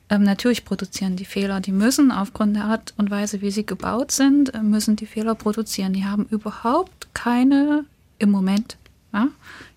ähm, 0.09 0.23
natürlich 0.23 0.65
produzieren 0.65 1.15
die 1.15 1.25
Fehler. 1.25 1.61
Die 1.61 1.71
müssen 1.71 2.11
aufgrund 2.11 2.55
der 2.55 2.65
Art 2.65 2.93
und 2.97 3.11
Weise, 3.11 3.41
wie 3.41 3.51
sie 3.51 3.65
gebaut 3.65 4.11
sind, 4.11 4.53
äh, 4.53 4.63
müssen 4.63 4.95
die 4.95 5.05
Fehler 5.05 5.35
produzieren. 5.35 5.93
Die 5.93 6.05
haben 6.05 6.25
überhaupt 6.25 7.13
keine 7.13 7.85
im 8.17 8.31
Moment. 8.31 8.77
Ja? 9.13 9.27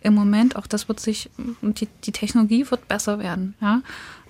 Im 0.00 0.14
Moment, 0.14 0.57
auch 0.57 0.66
das 0.66 0.88
wird 0.88 1.00
sich, 1.00 1.31
die, 1.61 1.88
die 2.05 2.12
Technologie 2.12 2.70
wird 2.70 2.88
besser 2.88 3.18
werden. 3.18 3.55
Ja? 3.61 3.83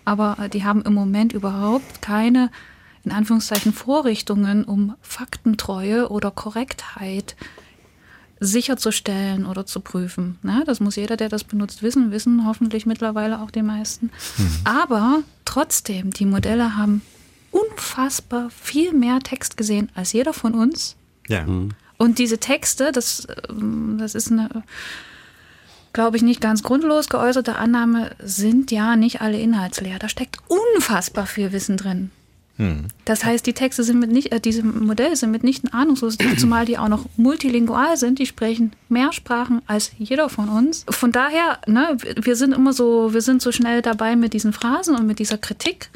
Aber 0.07 0.38
äh, 0.40 0.49
die 0.49 0.64
haben 0.64 0.81
im 0.83 0.95
Moment 0.95 1.35
überhaupt 1.35 2.01
keine, 2.01 2.51
in 3.05 3.12
Anführungszeichen, 3.12 3.75
Vorrichtungen, 3.75 4.64
um 4.64 4.95
Faktentreue 5.03 6.09
oder 6.09 6.31
Korrektheit 6.31 7.37
sicherzustellen 8.38 9.47
oder 9.47 9.66
zu 9.66 9.81
prüfen. 9.81 10.38
Na, 10.42 10.62
das 10.64 10.81
muss 10.81 10.97
jeder, 10.97 11.16
der 11.16 11.29
das 11.29 11.45
benutzt, 11.45 11.83
wissen, 11.83 12.11
wissen 12.11 12.47
hoffentlich 12.47 12.87
mittlerweile 12.87 13.40
auch 13.40 13.51
die 13.51 13.62
meisten. 13.62 14.11
Aber 14.64 15.23
trotzdem, 15.45 16.11
die 16.12 16.27
Modelle 16.27 16.77
haben 16.77 17.03
unfassbar 17.51 18.51
viel 18.51 18.92
mehr 18.92 19.21
Text 19.21 19.57
gesehen 19.57 19.90
als 19.95 20.12
jeder 20.12 20.33
von 20.33 20.55
uns. 20.55 20.97
Ja. 21.29 21.47
Und 21.99 22.19
diese 22.19 22.38
Texte, 22.38 22.92
das, 22.92 23.27
ähm, 23.49 23.97
das 23.99 24.14
ist 24.14 24.31
eine, 24.31 24.62
glaube 25.96 26.18
ich, 26.18 26.22
nicht 26.22 26.42
ganz 26.42 26.62
grundlos 26.62 27.09
geäußerte 27.09 27.56
Annahme, 27.56 28.11
sind 28.22 28.70
ja 28.70 28.96
nicht 28.96 29.22
alle 29.22 29.40
inhaltsleer. 29.40 29.98
Da 29.98 30.11
steckt 30.11 30.37
unfassbar 30.46 31.26
viel 31.26 31.52
Wissen 31.52 31.78
drin. 31.78 32.11
Das 33.07 33.25
heißt, 33.25 33.47
die 33.47 33.55
Texte 33.55 33.85
sind 33.85 34.01
mit 34.01 34.11
nicht, 34.11 34.33
äh, 34.33 34.40
diese 34.40 34.62
Modelle 34.62 35.16
sind 35.16 35.31
mitnichten 35.31 35.73
ahnungslos, 35.73 36.19
zumal 36.38 36.66
die 36.66 36.77
auch 36.77 36.88
noch 36.88 37.07
multilingual 37.16 37.97
sind. 37.97 38.19
Die 38.19 38.27
sprechen 38.27 38.73
mehr 38.88 39.12
Sprachen 39.12 39.62
als 39.66 39.92
jeder 39.97 40.29
von 40.29 40.49
uns. 40.49 40.85
Von 40.90 41.12
daher, 41.12 41.61
ne, 41.66 41.97
wir 42.21 42.37
sind 42.37 42.53
immer 42.53 42.73
so, 42.73 43.14
wir 43.14 43.23
sind 43.23 43.40
so 43.40 43.53
schnell 43.53 43.81
dabei 43.81 44.16
mit 44.16 44.35
diesen 44.35 44.53
Phrasen 44.53 44.97
und 44.97 45.07
mit 45.07 45.21
dieser 45.21 45.38
Kritik 45.38 45.88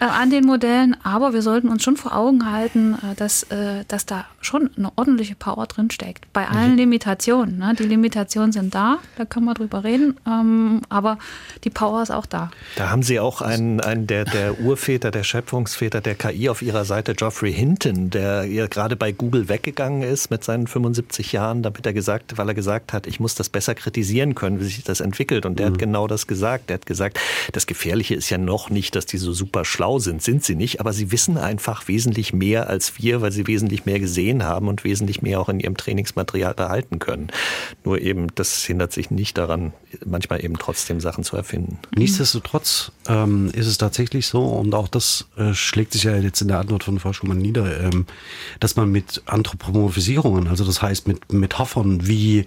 äh, 0.00 0.04
an 0.04 0.30
den 0.30 0.44
Modellen, 0.44 0.96
aber 1.02 1.32
wir 1.32 1.42
sollten 1.42 1.68
uns 1.68 1.82
schon 1.82 1.96
vor 1.96 2.14
Augen 2.14 2.50
halten, 2.50 2.94
äh, 2.94 3.14
dass, 3.16 3.44
äh, 3.44 3.84
dass 3.88 4.06
da 4.06 4.26
schon 4.40 4.70
eine 4.76 4.92
ordentliche 4.96 5.34
Power 5.34 5.66
drin 5.66 5.90
steckt. 5.90 6.32
Bei 6.32 6.46
allen 6.48 6.76
Limitationen. 6.76 7.58
Ne? 7.58 7.74
Die 7.78 7.84
Limitationen 7.84 8.52
sind 8.52 8.74
da, 8.74 8.98
da 9.16 9.24
können 9.24 9.46
wir 9.46 9.54
drüber 9.54 9.84
reden, 9.84 10.16
ähm, 10.26 10.82
aber 10.88 11.18
die 11.64 11.70
Power 11.70 12.02
ist 12.02 12.10
auch 12.10 12.26
da. 12.26 12.50
Da 12.76 12.90
haben 12.90 13.02
Sie 13.02 13.18
auch 13.18 13.42
einen, 13.42 13.80
einen 13.80 14.06
der, 14.06 14.24
der 14.24 14.60
Urväter, 14.60 15.10
der 15.10 15.24
Schöpfungsväter 15.24 16.00
der 16.00 16.14
KI 16.14 16.47
auf 16.48 16.62
Ihrer 16.62 16.84
Seite, 16.84 17.14
Geoffrey 17.14 17.52
Hinton, 17.52 18.10
der 18.10 18.44
ja 18.44 18.66
gerade 18.66 18.96
bei 18.96 19.12
Google 19.12 19.48
weggegangen 19.48 20.02
ist 20.02 20.30
mit 20.30 20.44
seinen 20.44 20.66
75 20.66 21.32
Jahren, 21.32 21.62
damit 21.62 21.86
er 21.86 21.92
gesagt, 21.92 22.36
weil 22.38 22.48
er 22.48 22.54
gesagt 22.54 22.92
hat, 22.92 23.06
ich 23.06 23.20
muss 23.20 23.34
das 23.34 23.48
besser 23.48 23.74
kritisieren 23.74 24.34
können, 24.34 24.60
wie 24.60 24.64
sich 24.64 24.82
das 24.82 25.00
entwickelt. 25.00 25.46
Und 25.46 25.58
der 25.58 25.66
hat 25.66 25.78
genau 25.78 26.06
das 26.06 26.26
gesagt. 26.26 26.70
Der 26.70 26.74
hat 26.74 26.86
gesagt, 26.86 27.18
das 27.52 27.66
Gefährliche 27.66 28.14
ist 28.14 28.30
ja 28.30 28.38
noch 28.38 28.70
nicht, 28.70 28.94
dass 28.94 29.06
die 29.06 29.18
so 29.18 29.32
super 29.32 29.64
schlau 29.64 29.98
sind, 29.98 30.22
sind 30.22 30.44
sie 30.44 30.54
nicht, 30.54 30.80
aber 30.80 30.92
sie 30.92 31.12
wissen 31.12 31.38
einfach 31.38 31.88
wesentlich 31.88 32.32
mehr 32.32 32.68
als 32.68 32.98
wir, 32.98 33.20
weil 33.20 33.32
sie 33.32 33.46
wesentlich 33.46 33.86
mehr 33.86 34.00
gesehen 34.00 34.44
haben 34.44 34.68
und 34.68 34.84
wesentlich 34.84 35.22
mehr 35.22 35.40
auch 35.40 35.48
in 35.48 35.60
ihrem 35.60 35.76
Trainingsmaterial 35.76 36.54
behalten 36.54 36.98
können. 36.98 37.28
Nur 37.84 38.00
eben, 38.00 38.28
das 38.34 38.64
hindert 38.64 38.92
sich 38.92 39.10
nicht 39.10 39.38
daran, 39.38 39.72
manchmal 40.04 40.44
eben 40.44 40.58
trotzdem 40.58 41.00
Sachen 41.00 41.24
zu 41.24 41.36
erfinden. 41.36 41.78
Nichtsdestotrotz 41.96 42.92
ähm, 43.06 43.50
ist 43.52 43.66
es 43.66 43.78
tatsächlich 43.78 44.26
so, 44.26 44.44
und 44.44 44.74
auch 44.74 44.88
das 44.88 45.26
äh, 45.36 45.54
schlägt 45.54 45.92
sich 45.92 46.04
ja 46.04 46.16
jetzt 46.16 46.37
in 46.40 46.48
der 46.48 46.58
Antwort 46.58 46.84
von 46.84 46.98
Frau 46.98 47.12
Schumann 47.12 47.38
nieder, 47.38 47.80
ähm, 47.80 48.06
dass 48.60 48.76
man 48.76 48.90
mit 48.90 49.22
Anthropomorphisierungen, 49.26 50.48
also 50.48 50.64
das 50.64 50.82
heißt 50.82 51.08
mit 51.08 51.32
Metaphern 51.32 52.06
wie 52.06 52.46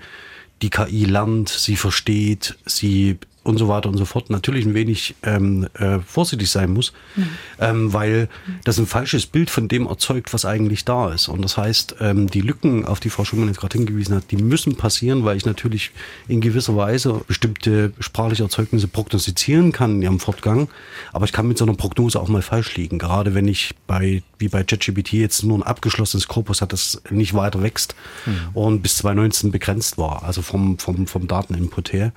die 0.62 0.70
KI 0.70 1.06
lernt, 1.06 1.50
sie 1.50 1.76
versteht, 1.76 2.58
sie 2.66 3.18
und 3.44 3.58
so 3.58 3.68
weiter 3.68 3.90
und 3.90 3.98
so 3.98 4.06
fort 4.06 4.30
natürlich 4.30 4.66
ein 4.66 4.76
wenig 4.76 5.16
ähm, 5.24 5.68
äh, 5.74 6.00
vorsichtig 6.00 6.50
sein 6.50 6.72
muss, 6.72 6.94
mhm. 7.16 7.30
ähm, 7.60 7.94
weil 7.94 8.30
das 8.64 8.78
ein 8.78 8.86
falsches 8.86 9.26
Bild 9.26 9.50
von 9.50 9.68
dem 9.68 9.88
erzeugt, 9.88 10.32
was 10.34 10.46
eigentlich 10.46 10.86
da 10.86 11.12
ist. 11.12 11.28
Und 11.28 11.42
das 11.42 11.58
heißt, 11.58 11.96
ähm, 12.02 12.30
die 12.30 12.42
Lücken, 12.42 12.86
auf 12.86 13.00
die 13.00 13.10
Frau 13.10 13.26
Schumann 13.26 13.48
jetzt 13.48 13.60
gerade 13.60 13.78
hingewiesen 13.78 14.16
hat, 14.16 14.30
die 14.30 14.38
müssen 14.38 14.76
passieren, 14.76 15.26
weil 15.26 15.38
ich 15.38 15.46
natürlich 15.46 15.92
in 16.28 16.40
gewisser 16.40 16.76
Weise 16.76 17.22
bestimmte 17.28 17.94
sprachliche 18.00 18.44
Erzeugnisse 18.44 18.88
prognostizieren 18.88 19.72
kann 19.72 19.96
in 19.96 20.02
ihrem 20.04 20.20
Fortgang. 20.20 20.70
Aber 21.12 21.26
ich 21.26 21.32
kann 21.32 21.48
mit 21.48 21.58
so 21.58 21.66
einer 21.66 21.74
Prognose 21.74 22.20
auch 22.20 22.28
mal 22.28 22.44
falsch 22.44 22.76
liegen. 22.76 23.00
Gerade 23.00 23.34
wenn 23.34 23.48
ich 23.48 23.74
bei, 23.88 24.22
wie 24.38 24.50
bei 24.50 24.64
ChatGPT 24.64 25.14
jetzt 25.14 25.44
nur 25.44 25.58
ein 25.58 25.64
abgeschlossenes 25.64 26.28
Korpus 26.28 26.62
hat, 26.62 26.74
das 26.74 27.02
nicht 27.10 27.34
weiter 27.34 27.64
wächst 27.64 27.96
mhm. 28.28 28.50
und 28.54 28.82
bis 28.84 28.98
2019 28.98 29.52
begrenzt 29.52 29.98
war, 29.98 30.24
also 30.24 30.44
vom, 30.44 30.78
vom, 30.78 31.08
vom 31.08 31.28
Dateninput 31.28 31.92
her. 31.92 32.14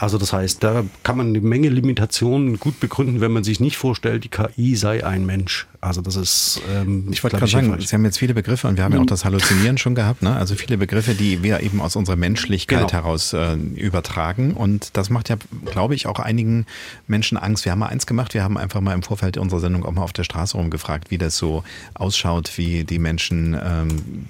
Also 0.00 0.16
das 0.16 0.32
heißt, 0.32 0.64
da 0.64 0.84
kann 1.02 1.18
man 1.18 1.26
eine 1.28 1.42
Menge 1.42 1.68
Limitationen 1.68 2.58
gut 2.58 2.80
begründen, 2.80 3.20
wenn 3.20 3.32
man 3.32 3.44
sich 3.44 3.60
nicht 3.60 3.76
vorstellt, 3.76 4.24
die 4.24 4.30
KI 4.30 4.74
sei 4.74 5.04
ein 5.04 5.26
Mensch. 5.26 5.66
Also 5.82 6.02
das 6.02 6.16
ist. 6.16 6.60
Ähm, 6.70 7.08
ich 7.10 7.22
wollte 7.24 7.38
gerade 7.38 7.50
sagen, 7.50 7.80
Sie 7.80 7.94
haben 7.94 8.04
jetzt 8.04 8.18
viele 8.18 8.34
Begriffe 8.34 8.68
und 8.68 8.76
wir 8.76 8.84
haben 8.84 8.92
ja 8.92 9.00
auch 9.00 9.06
das 9.06 9.24
Halluzinieren 9.24 9.78
schon 9.78 9.94
gehabt. 9.94 10.20
Ne? 10.20 10.36
Also 10.36 10.54
viele 10.54 10.76
Begriffe, 10.76 11.14
die 11.14 11.42
wir 11.42 11.60
eben 11.60 11.80
aus 11.80 11.96
unserer 11.96 12.16
Menschlichkeit 12.16 12.88
genau. 12.88 12.92
heraus 12.92 13.32
äh, 13.32 13.54
übertragen. 13.54 14.52
Und 14.52 14.96
das 14.98 15.08
macht 15.08 15.30
ja, 15.30 15.36
glaube 15.64 15.94
ich, 15.94 16.06
auch 16.06 16.18
einigen 16.18 16.66
Menschen 17.06 17.38
Angst. 17.38 17.64
Wir 17.64 17.72
haben 17.72 17.78
mal 17.78 17.86
eins 17.86 18.06
gemacht. 18.06 18.34
Wir 18.34 18.44
haben 18.44 18.58
einfach 18.58 18.82
mal 18.82 18.92
im 18.92 19.02
Vorfeld 19.02 19.38
unserer 19.38 19.60
Sendung 19.60 19.86
auch 19.86 19.92
mal 19.92 20.02
auf 20.02 20.12
der 20.12 20.24
Straße 20.24 20.58
rumgefragt, 20.58 21.10
wie 21.10 21.18
das 21.18 21.38
so 21.38 21.64
ausschaut, 21.94 22.58
wie 22.58 22.84
die 22.84 22.98
Menschen, 22.98 23.58
ähm, 23.62 24.26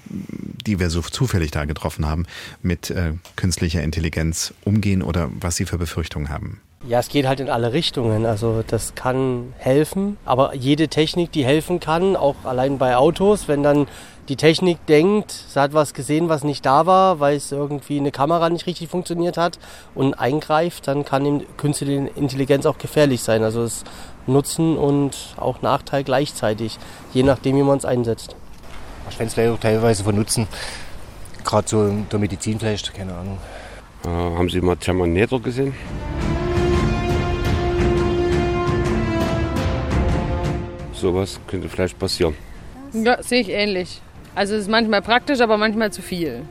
die 0.66 0.78
wir 0.78 0.88
so 0.88 1.02
zufällig 1.02 1.50
da 1.50 1.64
getroffen 1.64 2.06
haben, 2.06 2.26
mit 2.62 2.90
äh, 2.90 3.14
künstlicher 3.34 3.82
Intelligenz 3.82 4.54
umgehen 4.64 5.02
oder 5.02 5.30
was 5.40 5.56
sie 5.56 5.66
für 5.66 5.78
Befürchtungen 5.78 6.28
haben. 6.28 6.60
Ja, 6.88 6.98
es 6.98 7.10
geht 7.10 7.26
halt 7.26 7.40
in 7.40 7.50
alle 7.50 7.74
Richtungen. 7.74 8.24
Also 8.24 8.64
das 8.66 8.94
kann 8.94 9.52
helfen, 9.58 10.16
aber 10.24 10.54
jede 10.54 10.88
Technik, 10.88 11.30
die 11.30 11.44
helfen 11.44 11.78
kann, 11.78 12.16
auch 12.16 12.36
allein 12.44 12.78
bei 12.78 12.96
Autos, 12.96 13.48
wenn 13.48 13.62
dann 13.62 13.86
die 14.30 14.36
Technik 14.36 14.86
denkt, 14.86 15.30
sie 15.30 15.60
hat 15.60 15.74
was 15.74 15.92
gesehen, 15.92 16.30
was 16.30 16.42
nicht 16.42 16.64
da 16.64 16.86
war, 16.86 17.20
weil 17.20 17.36
es 17.36 17.52
irgendwie 17.52 17.98
eine 17.98 18.12
Kamera 18.12 18.48
nicht 18.48 18.66
richtig 18.66 18.88
funktioniert 18.88 19.36
hat 19.36 19.58
und 19.94 20.14
eingreift, 20.14 20.88
dann 20.88 21.04
kann 21.04 21.42
künstliche 21.58 22.10
Intelligenz 22.16 22.64
auch 22.64 22.78
gefährlich 22.78 23.22
sein. 23.22 23.44
Also 23.44 23.62
es 23.62 23.84
Nutzen 24.26 24.78
und 24.78 25.34
auch 25.36 25.60
Nachteil 25.60 26.02
gleichzeitig, 26.02 26.78
je 27.12 27.24
nachdem, 27.24 27.56
wie 27.56 27.62
man 27.62 27.76
es 27.76 27.84
einsetzt. 27.84 28.36
Ich 29.10 29.16
fände 29.16 29.28
es 29.28 29.34
vielleicht 29.34 29.52
auch 29.52 29.60
teilweise 29.60 30.02
von 30.02 30.14
Nutzen, 30.14 30.48
gerade 31.44 31.68
so 31.68 31.84
in 31.84 32.08
der 32.08 32.18
Medizin 32.18 32.58
vielleicht, 32.58 32.94
keine 32.94 33.14
Ahnung. 33.14 33.38
Äh, 34.04 34.08
haben 34.08 34.48
Sie 34.48 34.62
mal 34.62 34.76
Terminator 34.76 35.42
gesehen? 35.42 35.74
Sowas 41.00 41.40
könnte 41.46 41.68
vielleicht 41.68 41.98
passieren. 41.98 42.34
Ja, 42.92 43.22
sehe 43.22 43.40
ich 43.40 43.48
ähnlich. 43.48 44.00
Also 44.34 44.54
es 44.54 44.62
ist 44.62 44.70
manchmal 44.70 45.02
praktisch, 45.02 45.40
aber 45.40 45.56
manchmal 45.56 45.92
zu 45.92 46.02
viel. 46.02 46.42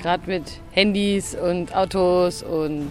Gerade 0.00 0.22
mit 0.26 0.60
Handys 0.72 1.34
und 1.34 1.74
Autos 1.74 2.42
und 2.42 2.90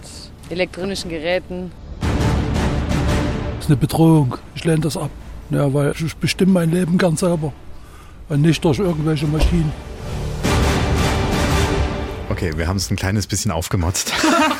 elektronischen 0.50 1.10
Geräten. 1.10 1.72
Das 2.00 3.64
ist 3.64 3.70
eine 3.70 3.76
Bedrohung. 3.76 4.36
Ich 4.54 4.64
lehne 4.64 4.80
das 4.80 4.96
ab. 4.96 5.10
Ja, 5.50 5.72
weil 5.72 5.92
ich 5.92 6.16
bestimme 6.16 6.52
mein 6.52 6.70
Leben 6.70 6.98
ganz 6.98 7.20
selber. 7.20 7.52
Und 8.28 8.42
nicht 8.42 8.64
durch 8.64 8.78
irgendwelche 8.78 9.26
Maschinen. 9.26 9.72
Okay, 12.30 12.52
wir 12.56 12.66
haben 12.66 12.76
es 12.78 12.90
ein 12.90 12.96
kleines 12.96 13.26
bisschen 13.26 13.50
aufgemotzt. 13.50 14.12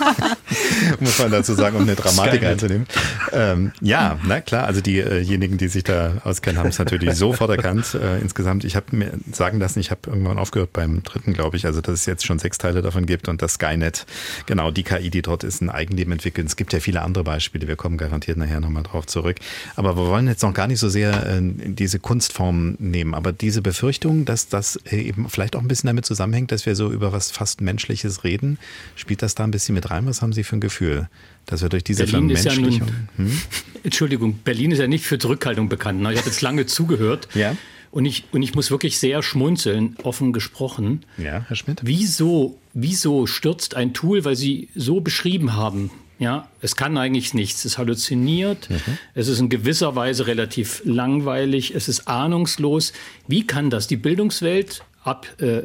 Muss 1.01 1.19
man 1.19 1.31
dazu 1.31 1.55
sagen, 1.55 1.77
um 1.77 1.83
eine 1.83 1.95
Dramatik 1.95 2.45
einzunehmen. 2.45 2.87
Ähm, 3.33 3.73
ja, 3.81 4.19
na 4.27 4.41
klar, 4.41 4.67
also 4.67 4.81
diejenigen, 4.81 5.59
die 5.59 5.69
sich 5.69 5.85
da 5.85 6.15
auskennen, 6.25 6.59
haben 6.59 6.71
es 6.71 6.79
natürlich 6.79 7.15
sofort 7.15 7.51
erkannt. 7.51 7.95
Äh, 7.95 8.21
insgesamt, 8.21 8.65
ich 8.65 8.77
habe 8.77 8.97
mir 8.97 9.13
sagen 9.33 9.59
lassen, 9.59 9.81
ich 9.81 9.91
habe 9.91 10.01
irgendwann 10.07 10.39
aufgehört 10.39 10.73
beim 10.73 11.03
dritten, 11.03 11.33
glaube 11.33 11.57
ich, 11.57 11.67
also 11.67 11.81
dass 11.81 11.95
es 11.95 12.07
jetzt 12.07 12.25
schon 12.25 12.39
sechs 12.39 12.59
Teile 12.59 12.83
davon 12.83 13.07
gibt 13.07 13.29
und 13.29 13.43
das 13.43 13.55
Skynet, 13.55 14.07
genau, 14.47 14.71
die 14.71 14.83
KI, 14.83 15.11
die 15.11 15.23
dort 15.23 15.45
ist, 15.45 15.61
ein 15.61 15.71
Eigenleben 15.71 16.13
entwickelt. 16.13 16.47
Es 16.47 16.57
gibt 16.57 16.73
ja 16.73 16.81
viele 16.81 17.03
andere 17.03 17.25
Beispiele, 17.25 17.69
wir 17.69 17.77
kommen 17.77 17.97
garantiert 17.97 18.39
nachher 18.39 18.61
nochmal 18.61 18.83
drauf 18.83 19.07
zurück. 19.07 19.37
Aber 19.77 19.97
wir 19.97 20.07
wollen 20.07 20.29
jetzt 20.29 20.43
noch 20.43 20.55
gar 20.55 20.67
nicht 20.67 20.79
so 20.79 20.89
sehr 20.89 21.27
äh, 21.27 21.41
diese 21.43 21.99
Kunstform 21.99 22.77
nehmen, 22.79 23.15
aber 23.15 23.33
diese 23.33 23.63
Befürchtung, 23.63 24.25
dass 24.25 24.49
das 24.49 24.77
eben 24.91 25.29
vielleicht 25.29 25.57
auch 25.57 25.61
ein 25.61 25.69
bisschen 25.69 25.89
damit 25.89 26.07
zusammenhängt, 26.07 26.53
dass 26.53 26.67
wir 26.67 26.77
so 26.77 26.91
über 26.91 27.13
was 27.13 27.31
fast 27.31 27.61
Menschliches 27.61 28.25
reden, 28.25 28.59
spielt 28.97 29.23
das 29.23 29.35
da 29.35 29.45
ein 29.45 29.51
bisschen 29.51 29.75
mit 29.75 29.91
rein? 29.91 30.07
Was 30.07 30.23
haben 30.23 30.33
Sie 30.33 30.44
für 30.45 30.57
ein 30.57 30.61
Gefühl? 30.61 31.09
Dass 31.47 31.63
wir 31.63 31.69
durch 31.69 31.85
diese 31.85 32.07
Berlin 32.07 32.31
ist 32.31 32.45
ja 32.45 32.55
nun, 32.55 32.81
hm? 33.17 33.41
Entschuldigung, 33.83 34.39
Berlin 34.39 34.71
ist 34.71 34.79
ja 34.79 34.87
nicht 34.87 35.05
für 35.05 35.19
Zurückhaltung 35.19 35.69
bekannt. 35.69 36.01
Ich 36.01 36.19
habe 36.19 36.29
jetzt 36.29 36.41
lange 36.41 36.67
zugehört. 36.67 37.29
Ja. 37.35 37.57
Und 37.91 38.07
ich, 38.07 38.25
und 38.33 38.43
ich 38.43 38.55
muss 38.55 38.71
wirklich 38.71 38.99
sehr 38.99 39.23
schmunzeln, 39.23 39.97
offen 40.03 40.33
gesprochen. 40.33 41.05
Ja, 41.17 41.45
Herr 41.47 41.55
Schmidt. 41.55 41.81
Wieso, 41.85 42.59
wieso 42.73 43.27
stürzt 43.27 43.77
ein 43.77 43.95
Tool, 43.95 44.25
weil 44.25 44.35
Sie 44.35 44.69
so 44.75 45.01
beschrieben 45.01 45.55
haben, 45.55 45.91
ja, 46.19 46.49
es 46.61 46.77
kann 46.77 46.97
eigentlich 46.97 47.35
nichts. 47.35 47.65
Es 47.65 47.77
halluziniert. 47.79 48.71
Mhm. 48.71 48.99
Es 49.15 49.29
ist 49.29 49.41
in 49.41 49.49
gewisser 49.49 49.95
Weise 49.97 50.27
relativ 50.27 50.83
langweilig. 50.85 51.75
Es 51.75 51.89
ist 51.89 52.09
ahnungslos. 52.09 52.93
Wie 53.27 53.47
kann 53.47 53.71
das 53.71 53.87
die 53.87 53.97
Bildungswelt 53.97 54.83
ab 55.03 55.27
äh, 55.41 55.63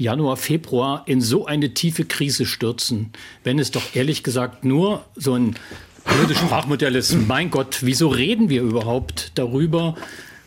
Januar, 0.00 0.38
Februar 0.38 1.02
in 1.04 1.20
so 1.20 1.44
eine 1.44 1.74
tiefe 1.74 2.06
Krise 2.06 2.46
stürzen, 2.46 3.10
wenn 3.44 3.58
es 3.58 3.70
doch 3.70 3.94
ehrlich 3.94 4.22
gesagt 4.22 4.64
nur 4.64 5.04
so 5.14 5.34
ein 5.34 5.56
blödes 6.06 6.38
Sprachmodell 6.38 6.96
ist. 6.96 7.14
Mein 7.28 7.50
Gott, 7.50 7.80
wieso 7.82 8.08
reden 8.08 8.48
wir 8.48 8.62
überhaupt 8.62 9.32
darüber? 9.34 9.96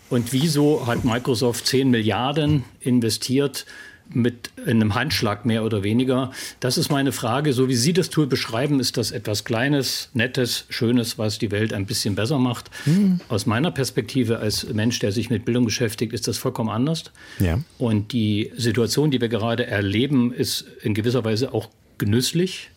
Und 0.09 0.33
wieso 0.33 0.87
hat 0.87 1.05
Microsoft 1.05 1.67
10 1.67 1.91
Milliarden 1.91 2.63
investiert 2.79 3.67
mit 4.15 4.51
einem 4.65 4.95
Handschlag 4.95 5.45
mehr 5.45 5.63
oder 5.63 5.83
weniger? 5.83 6.31
Das 6.59 6.77
ist 6.77 6.89
meine 6.89 7.11
Frage. 7.11 7.53
So 7.53 7.67
wie 7.67 7.75
Sie 7.75 7.93
das 7.93 8.09
Tool 8.09 8.27
beschreiben, 8.27 8.79
ist 8.79 8.97
das 8.97 9.11
etwas 9.11 9.43
Kleines, 9.43 10.09
Nettes, 10.13 10.65
Schönes, 10.69 11.17
was 11.17 11.39
die 11.39 11.51
Welt 11.51 11.73
ein 11.73 11.85
bisschen 11.85 12.15
besser 12.15 12.39
macht. 12.39 12.69
Mhm. 12.85 13.21
Aus 13.29 13.45
meiner 13.45 13.71
Perspektive 13.71 14.39
als 14.39 14.71
Mensch, 14.73 14.99
der 14.99 15.11
sich 15.11 15.29
mit 15.29 15.45
Bildung 15.45 15.65
beschäftigt, 15.65 16.13
ist 16.13 16.27
das 16.27 16.37
vollkommen 16.37 16.69
anders. 16.69 17.05
Ja. 17.39 17.59
Und 17.77 18.13
die 18.13 18.51
Situation, 18.55 19.11
die 19.11 19.21
wir 19.21 19.29
gerade 19.29 19.65
erleben, 19.65 20.33
ist 20.33 20.65
in 20.81 20.93
gewisser 20.93 21.23
Weise 21.23 21.53
auch 21.53 21.69
genüsslich 21.97 22.69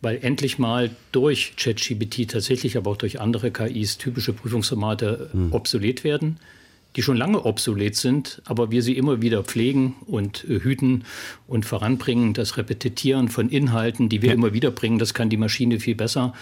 weil 0.00 0.20
endlich 0.22 0.60
mal 0.60 0.90
durch 1.10 1.54
ChatGPT 1.56 2.30
tatsächlich, 2.30 2.76
aber 2.76 2.92
auch 2.92 2.96
durch 2.96 3.20
andere 3.20 3.50
KIs 3.50 3.98
typische 3.98 4.32
Prüfungsformate 4.32 5.30
mhm. 5.32 5.52
obsolet 5.52 6.04
werden 6.04 6.38
die 6.98 7.02
schon 7.02 7.16
lange 7.16 7.44
obsolet 7.44 7.94
sind, 7.94 8.42
aber 8.44 8.72
wir 8.72 8.82
sie 8.82 8.96
immer 8.96 9.22
wieder 9.22 9.44
pflegen 9.44 9.94
und 10.08 10.44
äh, 10.50 10.58
hüten 10.58 11.04
und 11.46 11.64
voranbringen. 11.64 12.34
Das 12.34 12.56
Repetitieren 12.56 13.28
von 13.28 13.50
Inhalten, 13.50 14.08
die 14.08 14.20
wir 14.20 14.30
ja. 14.30 14.34
immer 14.34 14.52
wieder 14.52 14.72
bringen, 14.72 14.98
das 14.98 15.14
kann 15.14 15.30
die 15.30 15.36
Maschine 15.36 15.78
viel 15.78 15.94
besser. 15.94 16.34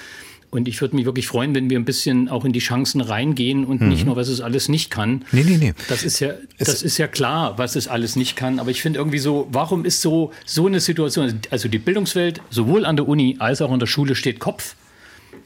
Und 0.48 0.66
ich 0.66 0.80
würde 0.80 0.96
mich 0.96 1.04
wirklich 1.04 1.26
freuen, 1.26 1.54
wenn 1.54 1.68
wir 1.68 1.78
ein 1.78 1.84
bisschen 1.84 2.30
auch 2.30 2.46
in 2.46 2.54
die 2.54 2.60
Chancen 2.60 3.02
reingehen 3.02 3.66
und 3.66 3.82
mhm. 3.82 3.90
nicht 3.90 4.06
nur, 4.06 4.16
was 4.16 4.28
es 4.28 4.40
alles 4.40 4.70
nicht 4.70 4.90
kann. 4.90 5.26
Nee, 5.30 5.44
nee, 5.44 5.58
nee. 5.58 5.74
Das 5.90 6.02
ist 6.04 6.20
ja, 6.20 6.30
das 6.56 6.82
ist 6.82 6.96
ja 6.96 7.06
klar, 7.06 7.58
was 7.58 7.76
es 7.76 7.86
alles 7.86 8.16
nicht 8.16 8.34
kann. 8.34 8.58
Aber 8.58 8.70
ich 8.70 8.80
finde 8.80 8.98
irgendwie 8.98 9.18
so, 9.18 9.48
warum 9.50 9.84
ist 9.84 10.00
so, 10.00 10.32
so 10.46 10.66
eine 10.66 10.80
Situation, 10.80 11.38
also 11.50 11.68
die 11.68 11.78
Bildungswelt 11.78 12.40
sowohl 12.48 12.86
an 12.86 12.96
der 12.96 13.06
Uni 13.06 13.36
als 13.40 13.60
auch 13.60 13.70
an 13.70 13.78
der 13.78 13.86
Schule 13.86 14.14
steht 14.14 14.38
Kopf, 14.38 14.74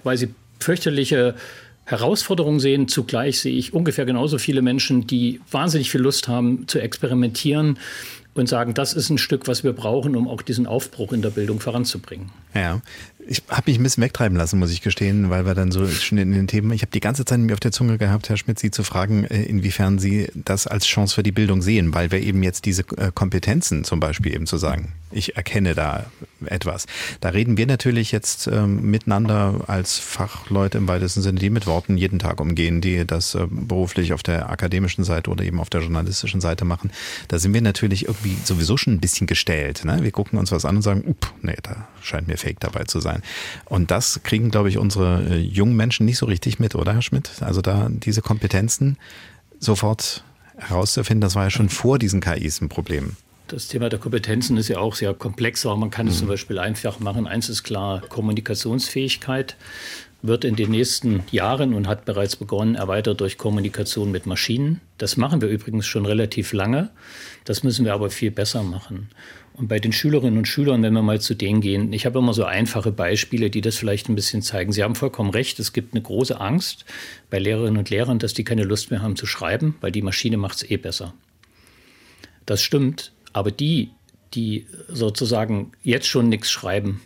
weil 0.05 0.17
sie 0.17 0.29
fürchterliche 0.61 1.35
Herausforderung 1.91 2.61
sehen. 2.61 2.89
Zugleich 2.89 3.41
sehe 3.41 3.57
ich 3.57 3.75
ungefähr 3.75 4.07
genauso 4.07 4.39
viele 4.39 4.63
Menschen, 4.63 5.07
die 5.07 5.41
wahnsinnig 5.51 5.91
viel 5.91 6.01
Lust 6.01 6.29
haben 6.29 6.67
zu 6.69 6.81
experimentieren 6.81 7.79
und 8.35 8.49
sagen, 8.49 8.75
das 8.75 8.93
ist 8.93 9.11
ein 9.11 9.19
Stück, 9.19 9.49
was 9.49 9.65
wir 9.65 9.73
brauchen, 9.73 10.15
um 10.15 10.29
auch 10.29 10.43
diesen 10.43 10.67
Aufbruch 10.67 11.13
in 11.13 11.21
der 11.21 11.31
Bildung 11.31 11.59
voranzubringen. 11.61 12.31
Ja, 12.55 12.81
ich 13.31 13.45
habe 13.49 13.71
mich 13.71 13.79
ein 13.79 13.85
bisschen 13.85 14.03
wegtreiben 14.03 14.37
lassen, 14.37 14.59
muss 14.59 14.73
ich 14.73 14.83
gestehen, 14.83 15.31
weil 15.31 15.47
wir 15.47 15.55
dann 15.55 15.71
so 15.71 15.87
schon 15.87 16.19
in 16.19 16.33
den 16.33 16.49
Themen, 16.49 16.73
ich 16.73 16.83
habe 16.83 16.91
die 16.91 16.99
ganze 16.99 17.25
Zeit 17.25 17.39
mir 17.39 17.53
auf 17.53 17.61
der 17.61 17.71
Zunge 17.71 17.97
gehabt, 17.97 18.29
Herr 18.29 18.37
Schmidt, 18.37 18.59
Sie 18.59 18.73
zu 18.73 18.83
fragen, 18.83 19.23
äh, 19.25 19.45
inwiefern 19.45 20.01
Sie 20.01 20.29
das 20.35 20.67
als 20.67 20.85
Chance 20.85 21.15
für 21.15 21.23
die 21.23 21.31
Bildung 21.31 21.63
sehen, 21.63 21.95
weil 21.95 22.11
wir 22.11 22.21
eben 22.21 22.43
jetzt 22.43 22.65
diese 22.67 22.83
äh, 22.97 23.13
Kompetenzen 23.15 23.85
zum 23.85 24.01
Beispiel 24.01 24.35
eben 24.35 24.49
zu 24.49 24.57
sagen, 24.57 24.95
ich 25.13 25.37
erkenne 25.37 25.77
da 25.77 26.07
etwas. 26.45 26.87
Da 27.21 27.29
reden 27.29 27.57
wir 27.57 27.67
natürlich 27.67 28.11
jetzt 28.11 28.49
ähm, 28.49 28.91
miteinander 28.91 29.61
als 29.69 29.99
Fachleute 29.99 30.79
im 30.79 30.89
weitesten 30.89 31.23
Sinne, 31.23 31.39
die 31.39 31.51
mit 31.51 31.69
Worten 31.69 31.97
jeden 31.97 32.19
Tag 32.19 32.41
umgehen, 32.41 32.81
die 32.81 33.07
das 33.07 33.37
äh, 33.37 33.47
beruflich 33.49 34.13
auf 34.13 34.25
der 34.25 34.51
akademischen 34.51 35.05
Seite 35.05 35.31
oder 35.31 35.45
eben 35.45 35.61
auf 35.61 35.71
der 35.71 35.83
journalistischen 35.83 36.41
Seite 36.41 36.65
machen. 36.65 36.91
Da 37.29 37.39
sind 37.39 37.55
wir 37.55 37.63
natürlich 37.63 38.07
irgendwie 38.07 38.37
sowieso 38.43 38.77
schon 38.77 38.95
ein 38.95 39.01
bisschen 39.01 39.29
gestellt. 39.29 39.85
Ne? 39.85 40.03
Wir 40.03 40.11
gucken 40.11 40.37
uns 40.37 40.51
was 40.51 40.65
an 40.65 40.77
und 40.77 40.83
sagen, 40.83 41.05
up, 41.09 41.33
nee, 41.43 41.57
da 41.63 41.87
scheint 42.03 42.29
mir 42.29 42.37
Fake 42.37 42.61
dabei 42.61 42.85
zu 42.85 43.01
sein. 43.01 43.23
Und 43.67 43.91
das 43.91 44.21
kriegen, 44.23 44.51
glaube 44.51 44.69
ich, 44.69 44.79
unsere 44.79 45.23
äh, 45.31 45.37
jungen 45.39 45.77
Menschen 45.77 46.07
nicht 46.07 46.19
so 46.19 46.27
richtig 46.27 46.59
mit, 46.59 46.75
oder 46.75 46.95
Herr 46.95 47.03
Schmidt? 47.03 47.31
Also 47.41 47.61
da 47.61 47.89
diese 47.91 48.23
Kompetenzen 48.23 48.97
sofort 49.59 50.25
herauszufinden, 50.59 51.21
das 51.21 51.35
war 51.35 51.45
ja 51.45 51.51
schon 51.51 51.69
vor 51.69 51.99
diesen 51.99 52.21
KIs 52.21 52.61
ein 52.61 52.69
Problem. 52.69 53.17
Das 53.49 53.67
Thema 53.67 53.89
der 53.89 53.99
Kompetenzen 53.99 54.57
ist 54.59 54.69
ja 54.69 54.79
auch 54.79 54.95
sehr 54.95 55.13
komplex, 55.13 55.67
aber 55.67 55.77
man 55.77 55.91
kann 55.91 56.07
es 56.07 56.15
Mhm. 56.15 56.19
zum 56.21 56.29
Beispiel 56.29 56.59
einfach 56.59 57.01
machen. 57.01 57.27
Eins 57.27 57.49
ist 57.49 57.65
klar, 57.65 58.01
Kommunikationsfähigkeit 58.09 59.57
wird 60.23 60.45
in 60.45 60.55
den 60.55 60.71
nächsten 60.71 61.23
Jahren 61.31 61.73
und 61.75 61.89
hat 61.89 62.05
bereits 62.05 62.37
begonnen, 62.37 62.75
erweitert 62.75 63.21
durch 63.21 63.39
Kommunikation 63.39 64.11
mit 64.11 64.27
Maschinen. 64.27 64.81
Das 64.99 65.17
machen 65.17 65.41
wir 65.41 65.49
übrigens 65.49 65.87
schon 65.87 66.05
relativ 66.07 66.53
lange. 66.53 66.91
Das 67.45 67.63
müssen 67.63 67.85
wir 67.87 67.95
aber 67.95 68.11
viel 68.11 68.31
besser 68.31 68.63
machen. 68.63 69.09
Und 69.61 69.69
bei 69.69 69.79
den 69.79 69.93
Schülerinnen 69.93 70.39
und 70.39 70.49
Schülern, 70.49 70.83
wenn 70.83 70.95
wir 70.95 71.03
mal 71.03 71.21
zu 71.21 71.35
denen 71.35 71.61
gehen, 71.61 71.93
ich 71.93 72.07
habe 72.07 72.19
immer 72.19 72.33
so 72.33 72.45
einfache 72.45 72.93
Beispiele, 72.93 73.51
die 73.51 73.61
das 73.61 73.77
vielleicht 73.77 74.09
ein 74.09 74.15
bisschen 74.15 74.41
zeigen. 74.41 74.73
Sie 74.73 74.83
haben 74.83 74.95
vollkommen 74.95 75.29
recht, 75.29 75.59
es 75.59 75.75
gibt 75.75 75.93
eine 75.93 76.03
große 76.03 76.41
Angst 76.41 76.87
bei 77.29 77.39
Lehrerinnen 77.39 77.77
und 77.77 77.91
Lehrern, 77.91 78.19
dass 78.19 78.33
die 78.33 78.43
keine 78.43 78.65
Lust 78.65 78.91
mehr 78.91 79.03
haben 79.03 79.17
zu 79.17 79.27
schreiben, 79.27 79.77
weil 79.83 79.93
die 79.93 80.01
Maschine 80.01 80.39
macht 80.39 80.57
es 80.57 80.71
eh 80.71 80.79
besser. 80.79 81.13
Das 82.47 82.63
stimmt, 82.63 83.13
aber 83.35 83.51
die, 83.51 83.91
die 84.33 84.65
sozusagen 84.89 85.73
jetzt 85.83 86.07
schon 86.07 86.31
nichts 86.31 86.51
schreiben, 86.51 87.03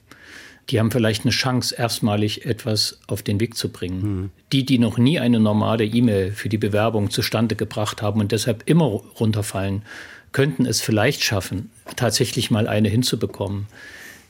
die 0.71 0.79
haben 0.79 0.93
vielleicht 0.93 1.25
eine 1.25 1.33
Chance, 1.33 1.75
erstmalig 1.77 2.47
etwas 2.47 3.01
auf 3.09 3.25
den 3.25 3.41
Weg 3.41 3.57
zu 3.57 3.69
bringen. 3.69 4.31
Die, 4.53 4.65
die 4.65 4.79
noch 4.79 4.97
nie 4.97 5.19
eine 5.19 5.41
normale 5.41 5.85
E-Mail 5.85 6.31
für 6.31 6.49
die 6.49 6.57
Bewerbung 6.57 7.11
zustande 7.11 7.57
gebracht 7.57 8.01
haben 8.01 8.21
und 8.21 8.31
deshalb 8.31 8.63
immer 8.67 8.85
runterfallen, 8.85 9.83
könnten 10.31 10.67
es 10.67 10.81
vielleicht 10.81 11.25
schaffen, 11.25 11.71
tatsächlich 11.97 12.51
mal 12.51 12.69
eine 12.69 12.89
hinzubekommen. 12.89 13.67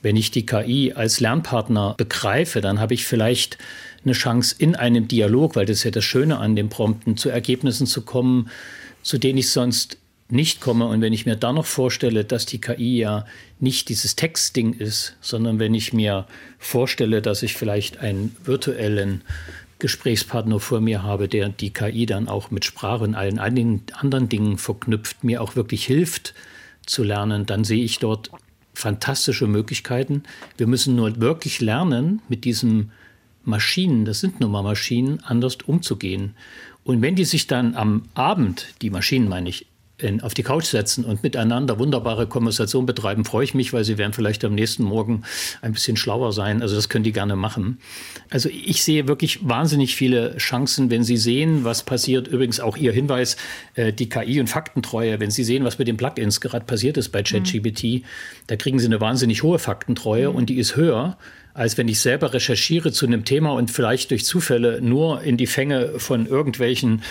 Wenn 0.03 0.17
ich 0.17 0.31
die 0.31 0.45
KI 0.45 0.93
als 0.93 1.21
Lernpartner 1.21 1.95
begreife, 1.97 2.61
dann 2.61 2.79
habe 2.79 2.95
ich 2.95 3.07
vielleicht 3.07 3.59
eine 4.05 4.13
Chance 4.13 4.55
in 4.59 4.77
einem 4.77 5.09
Dialog, 5.09 5.57
weil 5.57 5.67
das 5.67 5.79
ist 5.79 5.85
ja 5.85 5.91
das 5.91 6.05
Schöne 6.05 6.37
an 6.39 6.57
dem 6.57 6.69
Prompten, 6.69 7.17
zu 7.17 7.31
Ergebnissen 7.31 7.87
zu 7.87 8.03
kommen, 8.03 8.51
zu 9.03 9.19
denen 9.19 9.39
ich 9.39 9.51
sonst 9.51 9.99
nicht 10.29 10.61
komme. 10.61 10.87
Und 10.87 11.01
wenn 11.01 11.13
ich 11.13 11.27
mir 11.27 11.37
dann 11.37 11.55
noch 11.55 11.65
vorstelle, 11.65 12.25
dass 12.25 12.45
die 12.45 12.61
KI 12.61 12.99
ja 12.99 13.25
nicht 13.61 13.89
dieses 13.89 14.15
Textding 14.17 14.75
ist, 14.75 15.17
sondern 15.21 15.59
wenn 15.59 15.75
ich 15.75 15.93
mir 15.93 16.27
vorstelle, 16.59 17.23
dass 17.23 17.43
ich 17.43 17.55
vielleicht 17.55 17.99
einen 17.99 18.37
virtuellen 18.45 19.23
Gesprächspartner 19.79 20.61
vor 20.61 20.81
mir 20.81 21.03
habe, 21.03 21.29
der 21.29 21.49
die 21.49 21.73
KI 21.73 22.07
dann 22.07 22.29
auch 22.29 22.51
mit 22.51 22.65
Sprache 22.65 23.05
und 23.05 23.15
allen 23.15 23.39
anderen 23.39 24.29
Dingen 24.29 24.59
verknüpft, 24.59 25.25
mir 25.25 25.41
auch 25.41 25.57
wirklich 25.57 25.87
hilft 25.87 26.35
zu 26.87 27.03
lernen, 27.03 27.47
dann 27.47 27.65
sehe 27.65 27.85
ich 27.85 27.99
dort 27.99 28.31
fantastische 28.75 29.47
Möglichkeiten. 29.47 30.25
Wir 30.57 30.67
müssen 30.67 30.97
nur 30.97 31.21
wirklich 31.21 31.61
lernen, 31.61 32.23
mit 32.29 32.45
diesen 32.45 32.91
Maschinen, 33.45 34.05
das 34.05 34.21
sind 34.21 34.41
nun 34.41 34.51
mal 34.51 34.63
Maschinen, 34.63 35.21
anders 35.21 35.57
umzugehen. 35.67 36.35
Und 36.83 37.03
wenn 37.03 37.15
die 37.15 37.25
sich 37.25 37.47
dann 37.47 37.75
am 37.75 38.03
Abend, 38.15 38.69
die 38.83 38.91
Maschinen 38.91 39.29
meine 39.29 39.49
ich, 39.49 39.67
in, 39.99 40.21
auf 40.23 40.35
die 40.35 40.43
Couch 40.43 40.67
setzen 40.67 41.05
und 41.05 41.23
miteinander 41.23 41.79
wunderbare 41.79 42.27
Konversation 42.27 42.85
betreiben, 42.85 43.25
freue 43.25 43.45
ich 43.45 43.55
mich, 43.55 43.73
weil 43.73 43.85
sie 43.85 43.97
werden 43.97 44.13
vielleicht 44.13 44.45
am 44.45 44.55
nächsten 44.55 44.83
Morgen 44.83 45.23
ein 45.63 45.73
bisschen 45.73 45.97
schlauer 45.97 46.33
sein. 46.33 46.63
Also 46.63 46.75
das 46.75 46.89
können 46.89 47.05
die 47.05 47.13
gerne 47.13 47.37
machen. 47.37 47.79
Also 48.31 48.49
ich 48.49 48.83
sehe 48.83 49.07
wirklich 49.07 49.49
wahnsinnig 49.49 49.95
viele 49.95 50.37
Chancen, 50.37 50.91
wenn 50.91 51.05
Sie 51.05 51.17
sehen, 51.17 51.65
was 51.65 51.85
passiert. 51.85 52.27
Übrigens 52.27 52.59
auch 52.59 52.77
Ihr 52.77 52.93
Hinweis, 52.93 53.37
äh, 53.75 53.93
die 53.93 54.09
KI 54.09 54.41
und 54.41 54.49
Faktentreue. 54.49 55.21
Wenn 55.21 55.31
Sie 55.31 55.45
sehen, 55.45 55.65
was 55.65 55.79
mit 55.79 55.87
den 55.87 55.97
Plugins 55.97 56.41
gerade 56.41 56.65
passiert 56.65 56.97
ist 56.97 57.11
bei 57.11 57.23
ChatGPT, 57.23 58.05
da 58.49 58.57
kriegen 58.57 58.79
Sie 58.79 58.87
eine 58.87 59.01
wahnsinnig 59.01 59.43
hohe 59.43 59.59
Faktentreue 59.59 60.31
und 60.31 60.51
die 60.51 60.59
ist 60.59 60.75
höher 60.77 61.17
als 61.55 61.79
wenn 61.79 61.87
ich 61.87 62.01
selber 62.01 62.35
recherchiere 62.35 62.93
zu 62.93 63.07
einem 63.07 63.25
Thema 63.25 63.53
und 63.53 63.71
vielleicht 63.71 64.11
durch 64.11 64.25
Zufälle 64.25 64.81
nur 64.83 65.23
in 65.23 65.37
die 65.37 65.47
Fänge 65.47 65.99
von 65.99 66.27
irgendwelchen 66.27 67.03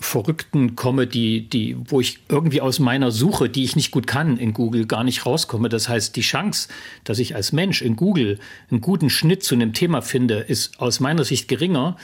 Verrückten 0.00 0.74
komme, 0.74 1.06
die, 1.06 1.48
die, 1.48 1.76
wo 1.78 2.00
ich 2.00 2.18
irgendwie 2.28 2.60
aus 2.60 2.80
meiner 2.80 3.12
Suche, 3.12 3.48
die 3.48 3.62
ich 3.62 3.76
nicht 3.76 3.92
gut 3.92 4.08
kann 4.08 4.36
in 4.36 4.52
Google, 4.52 4.86
gar 4.86 5.04
nicht 5.04 5.24
rauskomme. 5.24 5.68
Das 5.68 5.88
heißt, 5.88 6.16
die 6.16 6.22
Chance, 6.22 6.68
dass 7.04 7.20
ich 7.20 7.36
als 7.36 7.52
Mensch 7.52 7.80
in 7.80 7.94
Google 7.94 8.40
einen 8.70 8.80
guten 8.80 9.08
Schnitt 9.08 9.44
zu 9.44 9.54
einem 9.54 9.72
Thema 9.72 10.02
finde, 10.02 10.40
ist 10.40 10.80
aus 10.80 10.98
meiner 10.98 11.24
Sicht 11.24 11.46
geringer 11.46 11.96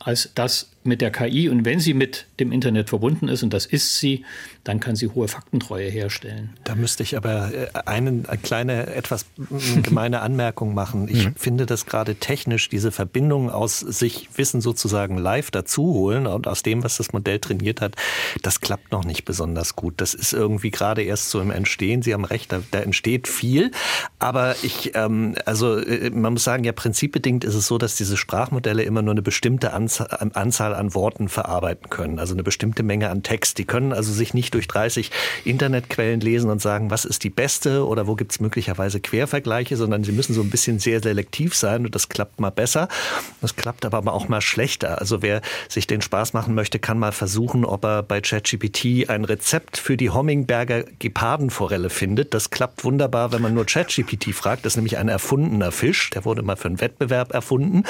als 0.00 0.30
das 0.34 0.73
mit 0.84 1.00
der 1.00 1.10
KI. 1.10 1.48
Und 1.48 1.64
wenn 1.64 1.80
sie 1.80 1.94
mit 1.94 2.26
dem 2.38 2.52
Internet 2.52 2.90
verbunden 2.90 3.28
ist, 3.28 3.42
und 3.42 3.52
das 3.52 3.66
ist 3.66 3.98
sie, 3.98 4.24
dann 4.64 4.80
kann 4.80 4.96
sie 4.96 5.08
hohe 5.08 5.28
Faktentreue 5.28 5.88
herstellen. 5.88 6.50
Da 6.64 6.74
müsste 6.74 7.02
ich 7.02 7.16
aber 7.16 7.52
äh, 7.52 7.68
einen, 7.86 8.26
eine 8.26 8.38
kleine, 8.38 8.86
etwas 8.88 9.26
gemeine 9.82 10.20
Anmerkung 10.20 10.74
machen. 10.74 11.08
Ich 11.08 11.26
mhm. 11.26 11.34
finde 11.36 11.66
das 11.66 11.86
gerade 11.86 12.16
technisch, 12.16 12.68
diese 12.68 12.92
Verbindung 12.92 13.50
aus 13.50 13.80
sich 13.80 14.28
Wissen 14.36 14.60
sozusagen 14.60 15.16
live 15.16 15.50
dazu 15.50 15.84
holen 15.94 16.26
und 16.26 16.46
aus 16.46 16.62
dem, 16.62 16.84
was 16.84 16.98
das 16.98 17.12
Modell 17.12 17.38
trainiert 17.38 17.80
hat, 17.80 17.96
das 18.42 18.60
klappt 18.60 18.92
noch 18.92 19.04
nicht 19.04 19.24
besonders 19.24 19.76
gut. 19.76 19.94
Das 19.98 20.14
ist 20.14 20.32
irgendwie 20.32 20.70
gerade 20.70 21.02
erst 21.02 21.30
so 21.30 21.40
im 21.40 21.50
Entstehen. 21.50 22.02
Sie 22.02 22.12
haben 22.12 22.24
recht, 22.24 22.52
da, 22.52 22.62
da 22.70 22.80
entsteht 22.80 23.26
viel. 23.28 23.70
Aber 24.18 24.54
ich, 24.62 24.92
ähm, 24.94 25.34
also 25.46 25.78
äh, 25.78 26.10
man 26.10 26.34
muss 26.34 26.44
sagen, 26.44 26.64
ja, 26.64 26.72
prinzipbedingt 26.72 27.44
ist 27.44 27.54
es 27.54 27.66
so, 27.66 27.78
dass 27.78 27.96
diese 27.96 28.16
Sprachmodelle 28.16 28.82
immer 28.82 29.02
nur 29.02 29.12
eine 29.12 29.22
bestimmte 29.22 29.72
Anzahl, 29.72 30.08
Anzahl 30.34 30.73
an 30.74 30.94
Worten 30.94 31.28
verarbeiten 31.28 31.90
können. 31.90 32.18
Also 32.18 32.34
eine 32.34 32.42
bestimmte 32.42 32.82
Menge 32.82 33.10
an 33.10 33.22
Text. 33.22 33.58
Die 33.58 33.64
können 33.64 33.92
also 33.92 34.12
sich 34.12 34.34
nicht 34.34 34.54
durch 34.54 34.68
30 34.68 35.10
Internetquellen 35.44 36.20
lesen 36.20 36.50
und 36.50 36.60
sagen, 36.60 36.90
was 36.90 37.04
ist 37.04 37.24
die 37.24 37.30
beste 37.30 37.86
oder 37.86 38.06
wo 38.06 38.14
gibt 38.14 38.32
es 38.32 38.40
möglicherweise 38.40 39.00
Quervergleiche, 39.00 39.76
sondern 39.76 40.04
sie 40.04 40.12
müssen 40.12 40.34
so 40.34 40.42
ein 40.42 40.50
bisschen 40.50 40.78
sehr 40.78 41.00
selektiv 41.00 41.54
sein 41.54 41.84
und 41.84 41.94
das 41.94 42.08
klappt 42.08 42.40
mal 42.40 42.50
besser. 42.50 42.88
Das 43.40 43.56
klappt 43.56 43.84
aber 43.84 44.12
auch 44.12 44.28
mal 44.28 44.40
schlechter. 44.40 45.00
Also 45.00 45.22
wer 45.22 45.40
sich 45.68 45.86
den 45.86 46.02
Spaß 46.02 46.32
machen 46.32 46.54
möchte, 46.54 46.78
kann 46.78 46.98
mal 46.98 47.12
versuchen, 47.12 47.64
ob 47.64 47.84
er 47.84 48.02
bei 48.02 48.20
ChatGPT 48.20 49.08
ein 49.08 49.24
Rezept 49.24 49.76
für 49.76 49.96
die 49.96 50.10
Hommingberger 50.10 50.84
Gepardenforelle 50.98 51.90
findet. 51.90 52.34
Das 52.34 52.50
klappt 52.50 52.84
wunderbar, 52.84 53.32
wenn 53.32 53.42
man 53.42 53.54
nur 53.54 53.66
ChatGPT 53.66 54.34
fragt. 54.34 54.64
Das 54.64 54.72
ist 54.72 54.76
nämlich 54.76 54.98
ein 54.98 55.08
erfundener 55.08 55.72
Fisch. 55.72 56.10
Der 56.10 56.24
wurde 56.24 56.42
mal 56.42 56.56
für 56.56 56.68
einen 56.68 56.80
Wettbewerb 56.80 57.32
erfunden. 57.32 57.84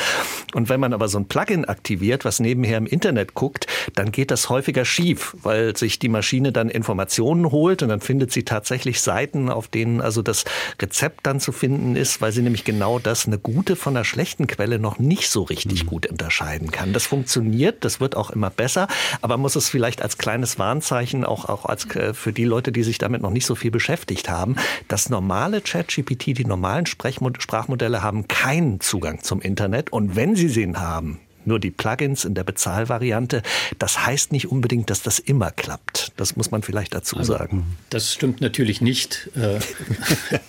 Und 0.54 0.68
wenn 0.68 0.80
man 0.80 0.92
aber 0.92 1.08
so 1.08 1.18
ein 1.18 1.26
Plugin 1.26 1.64
aktiviert, 1.64 2.24
was 2.24 2.40
nebenher 2.40 2.73
im 2.76 2.86
Internet 2.86 3.34
guckt, 3.34 3.66
dann 3.94 4.12
geht 4.12 4.30
das 4.30 4.48
häufiger 4.48 4.84
schief, 4.84 5.36
weil 5.42 5.76
sich 5.76 5.98
die 5.98 6.08
Maschine 6.08 6.52
dann 6.52 6.68
Informationen 6.68 7.50
holt 7.50 7.82
und 7.82 7.88
dann 7.88 8.00
findet 8.00 8.32
sie 8.32 8.44
tatsächlich 8.44 9.00
Seiten, 9.00 9.48
auf 9.48 9.68
denen 9.68 10.00
also 10.00 10.22
das 10.22 10.44
Rezept 10.80 11.26
dann 11.26 11.40
zu 11.40 11.52
finden 11.52 11.96
ist, 11.96 12.20
weil 12.20 12.32
sie 12.32 12.42
nämlich 12.42 12.64
genau 12.64 12.98
das, 12.98 13.26
eine 13.26 13.38
gute 13.38 13.76
von 13.76 13.96
einer 13.96 14.04
schlechten 14.04 14.46
Quelle, 14.46 14.78
noch 14.78 14.98
nicht 14.98 15.28
so 15.28 15.42
richtig 15.42 15.86
gut 15.86 16.06
unterscheiden 16.06 16.70
kann. 16.70 16.92
Das 16.92 17.06
funktioniert, 17.06 17.84
das 17.84 18.00
wird 18.00 18.16
auch 18.16 18.30
immer 18.30 18.50
besser, 18.50 18.88
aber 19.20 19.36
muss 19.36 19.56
es 19.56 19.68
vielleicht 19.68 20.02
als 20.02 20.18
kleines 20.18 20.58
Warnzeichen 20.58 21.24
auch, 21.24 21.44
auch 21.48 21.66
als, 21.66 21.86
äh, 21.94 22.14
für 22.14 22.32
die 22.32 22.44
Leute, 22.44 22.72
die 22.72 22.82
sich 22.82 22.98
damit 22.98 23.22
noch 23.22 23.30
nicht 23.30 23.46
so 23.46 23.54
viel 23.54 23.70
beschäftigt 23.70 24.28
haben, 24.28 24.56
das 24.88 25.08
normale 25.08 25.60
ChatGPT, 25.60 26.38
die 26.38 26.44
normalen 26.44 26.86
Sprechmod 26.86 27.40
Sprachmodelle 27.42 28.02
haben 28.02 28.26
keinen 28.28 28.80
Zugang 28.80 29.22
zum 29.22 29.40
Internet 29.40 29.92
und 29.92 30.16
wenn 30.16 30.34
sie 30.34 30.48
sie 30.48 30.64
haben, 30.72 31.20
nur 31.46 31.58
die 31.58 31.70
Plugins 31.70 32.24
in 32.24 32.34
der 32.34 32.44
Bezahlvariante. 32.44 33.42
Das 33.78 34.06
heißt 34.06 34.32
nicht 34.32 34.50
unbedingt, 34.50 34.90
dass 34.90 35.02
das 35.02 35.18
immer 35.18 35.50
klappt. 35.50 36.12
Das 36.16 36.36
muss 36.36 36.50
man 36.50 36.62
vielleicht 36.62 36.94
dazu 36.94 37.16
also, 37.16 37.32
sagen. 37.32 37.76
Das 37.90 38.12
stimmt 38.12 38.40
natürlich 38.40 38.80
nicht. 38.80 39.30
Äh, 39.36 39.58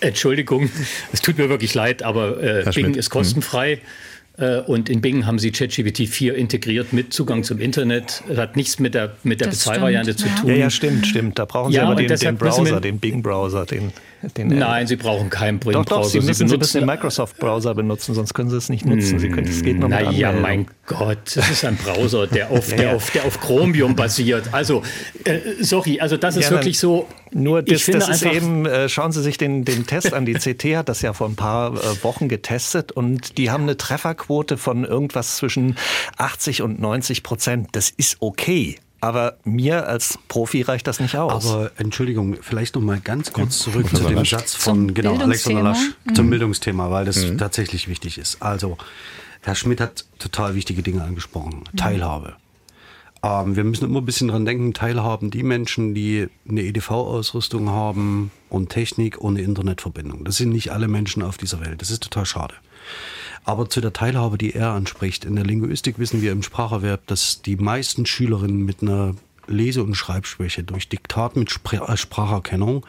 Entschuldigung, 0.00 0.70
es 1.12 1.20
tut 1.20 1.38
mir 1.38 1.48
wirklich 1.48 1.74
leid, 1.74 2.02
aber 2.02 2.42
äh, 2.42 2.70
Bing 2.74 2.94
ist 2.94 3.10
kostenfrei. 3.10 3.72
Äh, 3.72 3.80
und 4.66 4.88
in 4.88 5.00
Bing 5.00 5.24
haben 5.24 5.38
sie 5.38 5.50
ChatGPT 5.50 6.08
4 6.08 6.34
integriert 6.34 6.92
mit 6.92 7.12
Zugang 7.12 7.42
zum 7.42 7.58
Internet. 7.58 8.22
Das 8.28 8.36
hat 8.36 8.56
nichts 8.56 8.78
mit 8.78 8.94
der, 8.94 9.14
mit 9.22 9.40
der 9.40 9.48
Bezahlvariante 9.48 10.14
zu 10.14 10.28
tun. 10.28 10.50
Ja, 10.50 10.56
ja, 10.56 10.70
stimmt, 10.70 11.06
stimmt. 11.06 11.38
Da 11.38 11.46
brauchen 11.46 11.72
Sie 11.72 11.78
ja, 11.78 11.84
aber 11.84 11.94
den, 11.94 12.14
den 12.14 12.36
Browser, 12.36 12.80
den 12.80 12.98
Bing-Browser, 12.98 13.64
den 13.64 13.92
den, 14.36 14.48
Nein, 14.48 14.86
Sie 14.86 14.96
brauchen 14.96 15.30
keinen 15.30 15.58
Bing-Browser. 15.58 15.84
Doch, 15.84 16.02
doch, 16.02 16.04
Sie 16.04 16.20
müssen, 16.20 16.48
Sie 16.48 16.56
müssen 16.56 16.80
den 16.80 16.86
Microsoft-Browser 16.86 17.74
benutzen, 17.74 18.14
sonst 18.14 18.34
können 18.34 18.50
Sie 18.50 18.56
es 18.56 18.68
nicht 18.68 18.84
nutzen. 18.84 19.18
Sie 19.18 19.28
können, 19.28 19.46
es 19.46 19.62
geht 19.62 19.78
nur 19.78 19.88
Na 19.88 20.10
ja, 20.10 20.32
mein 20.32 20.66
Gott, 20.86 21.18
das 21.34 21.50
ist 21.50 21.64
ein 21.64 21.76
Browser, 21.76 22.26
der 22.26 22.50
auf, 22.50 22.70
ja, 22.70 22.76
ja. 22.76 22.82
Der 22.82 22.96
auf, 22.96 23.10
der 23.10 23.24
auf 23.24 23.40
Chromium 23.40 23.94
basiert. 23.94 24.48
Also, 24.52 24.82
äh, 25.24 25.38
sorry, 25.60 26.00
also 26.00 26.16
das 26.16 26.36
ist 26.36 26.44
ja, 26.44 26.50
wirklich 26.50 26.78
so. 26.78 27.08
Nur 27.36 27.62
das, 27.62 27.84
das 27.84 28.08
ist 28.08 28.22
eben, 28.22 28.64
äh, 28.64 28.88
schauen 28.88 29.12
Sie 29.12 29.22
sich 29.22 29.36
den, 29.36 29.64
den 29.66 29.86
Test 29.86 30.14
an. 30.14 30.24
Die 30.24 30.32
CT 30.34 30.76
hat 30.76 30.88
das 30.88 31.02
ja 31.02 31.12
vor 31.12 31.28
ein 31.28 31.36
paar 31.36 31.74
äh, 31.74 32.02
Wochen 32.02 32.28
getestet 32.28 32.92
und 32.92 33.36
die 33.36 33.50
haben 33.50 33.64
eine 33.64 33.76
Trefferquote 33.76 34.56
von 34.56 34.84
irgendwas 34.84 35.36
zwischen 35.36 35.76
80 36.16 36.62
und 36.62 36.80
90 36.80 37.22
Prozent. 37.22 37.68
Das 37.72 37.90
ist 37.90 38.16
okay. 38.20 38.78
Aber 39.02 39.36
mir 39.44 39.86
als 39.86 40.18
Profi 40.28 40.62
reicht 40.62 40.86
das 40.86 40.98
nicht 40.98 41.16
aus. 41.16 41.46
Aber 41.46 41.70
Entschuldigung, 41.76 42.38
vielleicht 42.40 42.74
noch 42.74 42.82
mal 42.82 42.98
ganz 43.00 43.32
kurz 43.32 43.58
zurück 43.58 43.94
zu 43.94 44.02
dem 44.04 44.24
Satz 44.24 44.54
von 44.54 44.94
genau, 44.94 45.18
Alexander 45.18 45.62
Lasch 45.62 45.90
mhm. 46.06 46.14
zum 46.14 46.30
Bildungsthema, 46.30 46.90
weil 46.90 47.04
das 47.04 47.18
mhm. 47.18 47.36
tatsächlich 47.36 47.86
wichtig 47.86 48.16
ist. 48.16 48.40
Also, 48.40 48.78
Herr 49.42 49.54
Schmidt 49.54 49.82
hat 49.82 50.06
total 50.18 50.54
wichtige 50.54 50.82
Dinge 50.82 51.04
angesprochen. 51.04 51.64
Mhm. 51.70 51.76
Teilhabe. 51.76 52.36
Ähm, 53.22 53.56
wir 53.56 53.64
müssen 53.64 53.84
immer 53.84 54.00
ein 54.00 54.06
bisschen 54.06 54.28
dran 54.28 54.44
denken, 54.44 54.74
Teilhaben 54.74 55.30
die 55.30 55.42
Menschen, 55.42 55.94
die 55.94 56.28
eine 56.48 56.62
EDV-Ausrüstung 56.62 57.70
haben 57.70 58.30
und 58.48 58.70
Technik 58.70 59.20
ohne 59.20 59.40
Internetverbindung. 59.40 60.24
Das 60.24 60.36
sind 60.36 60.50
nicht 60.50 60.72
alle 60.72 60.88
Menschen 60.88 61.22
auf 61.22 61.36
dieser 61.36 61.60
Welt. 61.60 61.80
Das 61.80 61.90
ist 61.90 62.02
total 62.02 62.26
schade. 62.26 62.54
Aber 63.44 63.68
zu 63.70 63.80
der 63.80 63.92
Teilhabe, 63.92 64.38
die 64.38 64.54
er 64.54 64.72
anspricht, 64.72 65.24
in 65.24 65.36
der 65.36 65.44
Linguistik 65.44 65.98
wissen 65.98 66.20
wir 66.20 66.32
im 66.32 66.42
Spracherwerb, 66.42 67.06
dass 67.06 67.42
die 67.42 67.56
meisten 67.56 68.04
Schülerinnen 68.04 68.64
mit 68.64 68.82
einer 68.82 69.14
Lese- 69.46 69.82
und 69.82 69.94
Schreibschwäche 69.94 70.64
durch 70.64 70.88
Diktat 70.88 71.36
mit 71.36 71.54
äh, 71.70 71.96
Spracherkennung 71.96 72.84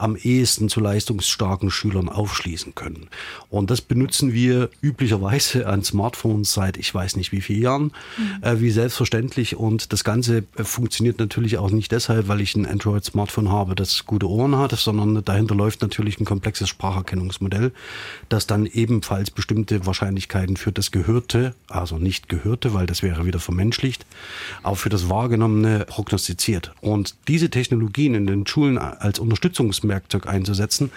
am 0.00 0.16
ehesten 0.16 0.68
zu 0.68 0.80
leistungsstarken 0.80 1.70
Schülern 1.70 2.08
aufschließen 2.08 2.74
können. 2.74 3.08
Und 3.48 3.70
das 3.70 3.80
benutzen 3.80 4.32
wir 4.32 4.70
üblicherweise 4.80 5.66
an 5.66 5.84
Smartphones 5.84 6.52
seit 6.52 6.76
ich 6.76 6.94
weiß 6.94 7.16
nicht 7.16 7.32
wie 7.32 7.40
vielen 7.40 7.62
Jahren, 7.62 7.92
mhm. 8.16 8.42
äh, 8.42 8.60
wie 8.60 8.70
selbstverständlich. 8.70 9.56
Und 9.56 9.92
das 9.92 10.04
Ganze 10.04 10.44
äh, 10.56 10.64
funktioniert 10.64 11.18
natürlich 11.18 11.58
auch 11.58 11.70
nicht 11.70 11.92
deshalb, 11.92 12.28
weil 12.28 12.40
ich 12.40 12.54
ein 12.56 12.66
Android-Smartphone 12.66 13.50
habe, 13.50 13.74
das 13.74 14.06
gute 14.06 14.28
Ohren 14.28 14.56
hat, 14.56 14.72
sondern 14.72 15.22
dahinter 15.24 15.54
läuft 15.54 15.82
natürlich 15.82 16.18
ein 16.18 16.24
komplexes 16.24 16.68
Spracherkennungsmodell, 16.68 17.72
das 18.28 18.46
dann 18.46 18.66
ebenfalls 18.66 19.30
bestimmte 19.30 19.86
Wahrscheinlichkeiten 19.86 20.56
für 20.56 20.72
das 20.72 20.90
Gehörte, 20.90 21.54
also 21.68 21.98
nicht 21.98 22.28
Gehörte, 22.28 22.74
weil 22.74 22.86
das 22.86 23.02
wäre 23.02 23.26
wieder 23.26 23.40
vermenschlicht, 23.40 24.06
auch 24.62 24.76
für 24.76 24.88
das 24.88 25.08
Wahrgenommene 25.08 25.86
prognostiziert. 25.86 26.72
Und 26.80 27.14
diese 27.28 27.50
Technologien 27.50 28.14
in 28.14 28.26
den 28.26 28.46
Schulen 28.46 28.78
als 28.78 29.18
Unterstützungswerkzeug 29.90 30.26
einzusetzen, 30.26 30.90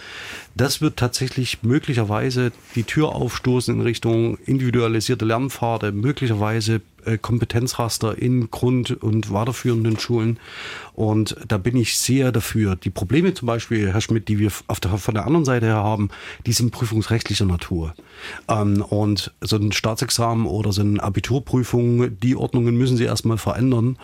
das 0.56 0.82
wird 0.82 0.98
tatsächlich 0.98 1.64
möglicherweise 1.64 2.52
die 2.76 2.84
Tür 2.84 3.10
aufstoßen 3.16 3.74
in 3.74 3.82
Richtung 3.82 4.38
individualisierte 4.46 5.26
Lernpfade, 5.26 5.92
möglicherweise 5.92 6.82
äh, 7.06 7.18
Kompetenzraster 7.18 8.18
in 8.18 8.52
Grund- 8.52 8.92
und 8.92 9.32
weiterführenden 9.34 10.00
Schulen. 10.00 10.40
Und 10.94 11.36
da 11.48 11.58
bin 11.58 11.76
ich 11.76 11.98
sehr 11.98 12.32
dafür. 12.32 12.76
Die 12.76 12.92
Probleme 12.92 13.34
zum 13.34 13.48
Beispiel, 13.48 13.92
Herr 13.92 14.02
Schmidt, 14.02 14.28
die 14.28 14.38
wir 14.38 14.52
der, 14.84 14.98
von 14.98 15.14
der 15.16 15.26
anderen 15.26 15.44
Seite 15.44 15.66
her 15.66 15.84
haben, 15.84 16.10
die 16.46 16.54
sind 16.54 16.72
prüfungsrechtlicher 16.72 17.46
Natur. 17.46 17.96
Ähm, 18.48 18.82
und 18.82 19.34
so 19.42 19.58
ein 19.58 19.72
Staatsexamen 19.72 20.46
oder 20.46 20.72
so 20.72 20.82
eine 20.82 21.02
Abiturprüfung, 21.02 22.20
die 22.20 22.36
Ordnungen 22.36 22.78
müssen 22.78 22.98
Sie 22.98 23.06
erstmal 23.06 23.38
verändern, 23.38 23.98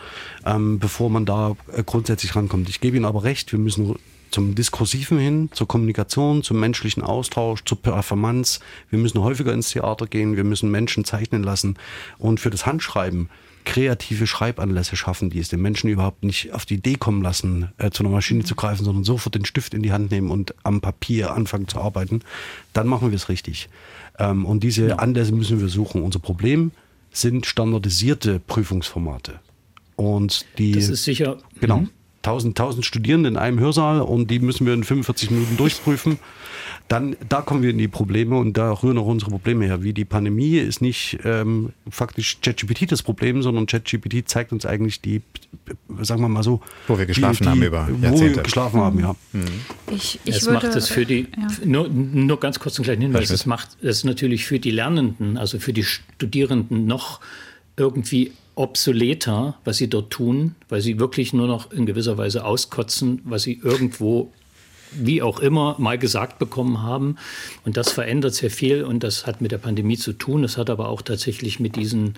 ähm, 0.44 0.80
bevor 0.80 1.10
man 1.10 1.26
da 1.26 1.56
äh, 1.72 1.84
grundsätzlich 1.84 2.34
rankommt. 2.34 2.68
Ich 2.68 2.80
gebe 2.80 2.96
Ihnen 2.96 3.06
aber 3.06 3.22
recht, 3.22 3.52
wir 3.52 3.58
müssen 3.60 3.94
zum 4.30 4.54
Diskursiven 4.54 5.18
hin, 5.18 5.50
zur 5.52 5.68
Kommunikation, 5.68 6.42
zum 6.42 6.60
menschlichen 6.60 7.02
Austausch, 7.02 7.64
zur 7.64 7.80
Performance. 7.80 8.60
Wir 8.90 8.98
müssen 8.98 9.20
häufiger 9.20 9.52
ins 9.52 9.70
Theater 9.70 10.06
gehen, 10.06 10.36
wir 10.36 10.44
müssen 10.44 10.70
Menschen 10.70 11.04
zeichnen 11.04 11.42
lassen 11.42 11.76
und 12.18 12.40
für 12.40 12.50
das 12.50 12.66
Handschreiben 12.66 13.28
kreative 13.64 14.26
Schreibanlässe 14.26 14.96
schaffen, 14.96 15.30
die 15.30 15.38
es 15.38 15.48
den 15.48 15.60
Menschen 15.60 15.90
überhaupt 15.90 16.24
nicht 16.24 16.52
auf 16.52 16.64
die 16.64 16.74
Idee 16.74 16.94
kommen 16.94 17.22
lassen, 17.22 17.70
äh, 17.78 17.90
zu 17.90 18.02
einer 18.02 18.10
Maschine 18.12 18.44
zu 18.44 18.54
greifen, 18.54 18.84
sondern 18.84 19.04
sofort 19.04 19.34
den 19.34 19.44
Stift 19.44 19.74
in 19.74 19.82
die 19.82 19.92
Hand 19.92 20.10
nehmen 20.10 20.30
und 20.30 20.54
am 20.62 20.80
Papier 20.80 21.34
anfangen 21.34 21.68
zu 21.68 21.78
arbeiten, 21.78 22.22
dann 22.72 22.86
machen 22.86 23.10
wir 23.10 23.16
es 23.16 23.28
richtig. 23.28 23.68
Ähm, 24.18 24.46
und 24.46 24.62
diese 24.62 24.88
ja. 24.88 24.96
Anlässe 24.96 25.32
müssen 25.32 25.60
wir 25.60 25.68
suchen. 25.68 26.02
Unser 26.02 26.18
Problem 26.20 26.72
sind 27.12 27.46
standardisierte 27.46 28.40
Prüfungsformate. 28.40 29.40
Und 29.96 30.46
die. 30.56 30.72
Das 30.72 30.88
ist 30.88 31.04
sicher. 31.04 31.38
Genau. 31.60 31.78
Mhm. 31.78 31.90
1000, 32.22 32.58
1000 32.58 32.84
Studierende 32.84 33.28
in 33.30 33.36
einem 33.36 33.58
Hörsaal 33.58 34.02
und 34.02 34.30
die 34.30 34.40
müssen 34.40 34.66
wir 34.66 34.74
in 34.74 34.84
45 34.84 35.30
Minuten 35.30 35.56
durchprüfen. 35.56 36.18
Dann, 36.88 37.16
da 37.28 37.40
kommen 37.40 37.62
wir 37.62 37.70
in 37.70 37.78
die 37.78 37.88
Probleme 37.88 38.36
und 38.36 38.58
da 38.58 38.72
rühren 38.72 38.98
auch 38.98 39.06
unsere 39.06 39.30
Probleme 39.30 39.64
her. 39.64 39.82
Wie 39.82 39.92
die 39.92 40.04
Pandemie 40.04 40.58
ist 40.58 40.82
nicht 40.82 41.18
ähm, 41.24 41.70
faktisch 41.88 42.38
ChatGPT 42.42 42.90
das 42.90 43.02
Problem, 43.02 43.42
sondern 43.42 43.66
ChatGPT 43.66 44.28
zeigt 44.28 44.52
uns 44.52 44.66
eigentlich 44.66 45.00
die, 45.00 45.22
sagen 46.00 46.20
wir 46.20 46.28
mal 46.28 46.42
so, 46.42 46.60
wo 46.88 46.98
wir 46.98 47.06
geschlafen 47.06 47.38
die, 47.38 47.42
die, 47.44 47.48
haben 47.48 47.62
über 47.62 47.88
Jahrzehnte. 48.02 48.32
Wo 48.32 48.36
wir 48.36 48.42
geschlafen 48.42 48.80
haben, 48.80 48.98
ja. 48.98 49.14
Mhm. 49.32 49.44
Ich, 49.92 50.18
ich 50.24 50.36
es 50.36 50.46
würde, 50.46 50.66
macht 50.66 50.76
es 50.76 50.88
für 50.88 51.06
die, 51.06 51.28
ja. 51.36 51.48
nur, 51.64 51.88
nur 51.88 52.40
ganz 52.40 52.58
kurz 52.58 52.76
einen 52.76 52.84
kleinen 52.84 53.02
Hinweis, 53.02 53.30
es 53.30 53.46
macht 53.46 53.68
es 53.82 54.04
natürlich 54.04 54.44
für 54.44 54.58
die 54.58 54.72
Lernenden, 54.72 55.38
also 55.38 55.58
für 55.58 55.72
die 55.72 55.84
Studierenden 55.84 56.86
noch 56.86 57.20
irgendwie 57.76 58.32
obsoleter, 58.54 59.58
was 59.64 59.76
sie 59.78 59.88
dort 59.88 60.10
tun, 60.10 60.54
weil 60.68 60.80
sie 60.80 60.98
wirklich 60.98 61.32
nur 61.32 61.46
noch 61.46 61.72
in 61.72 61.86
gewisser 61.86 62.18
Weise 62.18 62.44
auskotzen, 62.44 63.22
was 63.24 63.42
sie 63.42 63.60
irgendwo 63.62 64.32
wie 64.92 65.22
auch 65.22 65.40
immer 65.40 65.76
mal 65.78 65.98
gesagt 65.98 66.38
bekommen 66.38 66.82
haben. 66.82 67.16
Und 67.64 67.76
das 67.76 67.92
verändert 67.92 68.34
sehr 68.34 68.50
viel 68.50 68.82
und 68.84 69.04
das 69.04 69.26
hat 69.26 69.40
mit 69.40 69.52
der 69.52 69.58
Pandemie 69.58 69.96
zu 69.96 70.12
tun. 70.12 70.42
Das 70.42 70.56
hat 70.56 70.70
aber 70.70 70.88
auch 70.88 71.02
tatsächlich 71.02 71.60
mit 71.60 71.76
diesen 71.76 72.14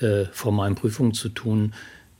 äh, 0.00 0.24
formalen 0.32 0.74
Prüfungen 0.74 1.14
zu 1.14 1.28
tun. 1.28 1.72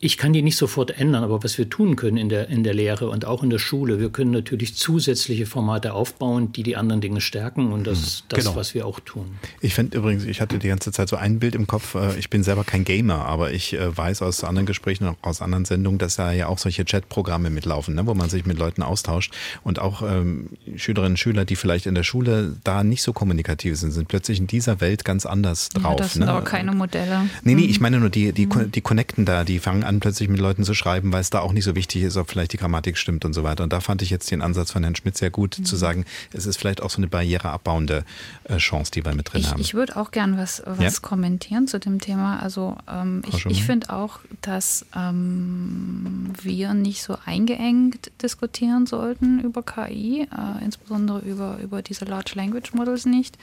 Ich 0.03 0.16
kann 0.16 0.32
die 0.32 0.40
nicht 0.40 0.57
sofort 0.57 0.98
ändern, 0.98 1.22
aber 1.24 1.44
was 1.44 1.59
wir 1.59 1.68
tun 1.68 1.94
können 1.94 2.16
in 2.16 2.30
der, 2.30 2.48
in 2.48 2.64
der 2.64 2.72
Lehre 2.72 3.11
und 3.11 3.26
auch 3.26 3.42
in 3.42 3.51
der 3.51 3.59
Schule, 3.59 4.01
wir 4.01 4.09
können 4.09 4.30
natürlich 4.30 4.74
zusätzliche 4.74 5.44
Formate 5.44 5.92
aufbauen, 5.92 6.53
die 6.53 6.62
die 6.62 6.74
anderen 6.74 7.03
Dinge 7.03 7.20
stärken 7.20 7.70
und 7.70 7.86
das 7.86 7.98
ist 8.01 8.24
das, 8.28 8.38
genau. 8.38 8.57
was 8.57 8.72
wir 8.72 8.86
auch 8.86 9.01
tun. 9.01 9.26
Ich 9.61 9.74
finde 9.74 9.98
übrigens, 9.98 10.24
ich 10.24 10.40
hatte 10.40 10.59
die 10.59 10.68
ganze 10.68 10.90
Zeit 10.90 11.11
so 11.11 11.16
ein 11.16 11.38
Bild 11.38 11.55
im 11.55 11.66
Kopf, 11.66 11.96
äh, 11.96 12.18
ich 12.18 12.30
bin 12.30 12.42
selber 12.42 12.64
kein 12.64 12.84
Gamer, 12.84 13.26
aber 13.26 13.53
ich 13.53 13.74
äh, 13.74 13.94
weiß 13.94 14.22
aus 14.22 14.42
anderen 14.42 14.64
Gesprächen 14.64 15.07
und 15.07 15.18
aus 15.20 15.42
anderen 15.42 15.66
Sendungen, 15.66 15.98
dass 15.98 16.16
da 16.16 16.32
ja 16.32 16.46
auch 16.46 16.57
solche 16.57 16.86
Chat-Programme 16.86 17.51
mitlaufen, 17.51 17.94
ne, 17.94 18.07
wo 18.07 18.14
man 18.14 18.30
sich 18.30 18.46
mit 18.46 18.59
Leuten 18.59 18.82
austauscht 18.82 19.34
und 19.64 19.80
auch 19.80 20.01
ähm, 20.01 20.48
Schülerinnen 20.76 21.12
und 21.12 21.18
Schüler, 21.18 21.44
die 21.44 21.57
vielleicht 21.57 21.84
in 21.84 21.94
der 21.94 22.05
Schule 22.05 22.57
da 22.64 22.84
nicht 22.84 23.03
so 23.03 23.12
kommunikativ 23.12 23.76
sind, 23.76 23.90
sind 23.90 24.09
plötzlich 24.09 24.38
in 24.38 24.46
dieser 24.46 24.80
Welt 24.80 25.05
ganz 25.05 25.26
anders 25.26 25.68
drauf. 25.68 25.92
Ja, 25.92 25.96
das 25.96 26.12
sind 26.14 26.24
ne? 26.24 26.30
aber 26.30 26.42
keine 26.42 26.72
Modelle. 26.72 27.26
Nee, 27.42 27.55
nee, 27.55 27.66
ich 27.66 27.80
meine 27.80 28.01
nur, 28.01 28.09
die, 28.09 28.32
die, 28.32 28.46
mhm. 28.46 28.72
die 28.72 28.80
connecten 28.80 29.26
da, 29.26 29.44
die 29.44 29.59
fangen 29.59 29.84
an, 29.89 29.89
plötzlich 29.99 30.28
mit 30.28 30.38
Leuten 30.38 30.62
zu 30.62 30.74
schreiben, 30.74 31.12
weil 31.12 31.20
es 31.20 31.30
da 31.30 31.41
auch 31.41 31.53
nicht 31.53 31.64
so 31.64 31.74
wichtig 31.74 32.03
ist, 32.03 32.16
ob 32.16 32.30
vielleicht 32.30 32.53
die 32.53 32.59
Grammatik 32.59 32.97
stimmt 32.97 33.24
und 33.24 33.32
so 33.32 33.43
weiter. 33.43 33.64
Und 33.64 33.72
da 33.72 33.80
fand 33.80 34.03
ich 34.03 34.11
jetzt 34.11 34.30
den 34.30 34.43
Ansatz 34.43 34.70
von 34.70 34.84
Herrn 34.84 34.95
Schmidt 34.95 35.16
sehr 35.16 35.30
gut, 35.30 35.59
mhm. 35.59 35.64
zu 35.64 35.76
sagen, 35.76 36.05
es 36.32 36.47
ist 36.47 36.59
vielleicht 36.59 36.82
auch 36.82 36.91
so 36.91 36.99
eine 36.99 37.09
barriereabbauende 37.09 38.05
äh, 38.45 38.59
Chance, 38.59 38.93
die 38.93 39.05
wir 39.05 39.14
mit 39.14 39.32
drin 39.32 39.41
ich, 39.41 39.51
haben. 39.51 39.61
Ich 39.61 39.74
würde 39.74 39.97
auch 39.97 40.12
gern 40.12 40.36
was, 40.36 40.62
was 40.64 40.78
ja? 40.78 41.01
kommentieren 41.03 41.66
zu 41.66 41.80
dem 41.80 42.01
Thema. 42.01 42.38
Also 42.41 42.76
ähm, 42.88 43.22
ich, 43.28 43.47
ich 43.47 43.64
finde 43.64 43.91
auch, 43.91 44.20
dass 44.43 44.86
ähm, 44.95 46.32
wir 46.41 46.74
nicht 46.74 47.03
so 47.03 47.16
eingeengt 47.24 48.12
diskutieren 48.22 48.86
sollten 48.86 49.41
über 49.41 49.62
KI, 49.62 50.28
äh, 50.30 50.64
insbesondere 50.64 51.20
über, 51.20 51.59
über 51.62 51.82
diese 51.82 52.05
Large 52.05 52.32
Language 52.36 52.74
Models 52.74 53.07
nicht 53.07 53.36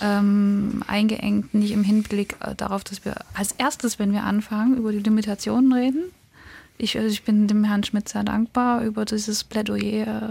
ähm, 0.00 0.82
eingeengt, 0.86 1.54
nicht 1.54 1.72
im 1.72 1.84
Hinblick 1.84 2.36
äh, 2.40 2.54
darauf, 2.54 2.84
dass 2.84 3.04
wir 3.04 3.16
als 3.34 3.52
erstes, 3.52 3.98
wenn 3.98 4.12
wir 4.12 4.24
anfangen, 4.24 4.76
über 4.76 4.92
die 4.92 5.00
Limitationen 5.00 5.72
reden. 5.72 6.04
Ich, 6.78 6.96
also 6.98 7.08
ich 7.08 7.22
bin 7.22 7.46
dem 7.46 7.64
Herrn 7.64 7.84
Schmidt 7.84 8.08
sehr 8.08 8.24
dankbar 8.24 8.82
über 8.82 9.04
dieses 9.04 9.44
Plädoyer 9.44 10.30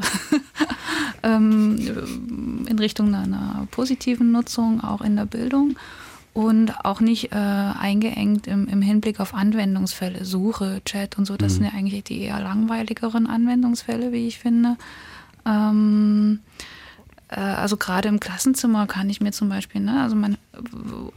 ähm, 1.24 2.66
in 2.68 2.80
Richtung 2.80 3.14
einer 3.14 3.68
positiven 3.72 4.32
Nutzung, 4.32 4.84
auch 4.84 5.01
in 5.01 5.16
der 5.16 5.26
Bildung 5.26 5.78
und 6.34 6.86
auch 6.86 6.99
nicht 6.99 7.32
äh, 7.32 7.36
eingeengt 7.36 8.47
im, 8.47 8.68
im, 8.68 8.82
Hinblick 8.82 9.20
auf 9.20 9.34
Anwendungsfälle, 9.34 10.26
Suche, 10.26 10.82
Chat 10.86 11.18
und 11.18 11.26
so. 11.26 11.38
Das 11.38 11.53
mhm. 11.53 11.55
sind 11.55 11.66
ja 11.66 11.72
eigentlich 11.78 12.03
die 12.05 12.22
eher 12.22 12.39
langweiligeren 12.39 13.28
Anwendungsfälle, 13.28 14.12
wie 14.12 14.28
ich 14.28 14.39
finde. 14.39 14.78
Ähm, 15.45 16.39
äh, 16.57 16.64
also 17.36 17.77
gerade 17.77 18.09
im 18.09 18.19
Klassenzimmer 18.19 18.88
kann 18.88 19.09
ich 19.09 19.21
mir 19.21 19.32
zum 19.32 19.47
Beispiel, 19.47 19.79
ne, 19.82 20.01
also 20.01 20.15
man 20.15 20.38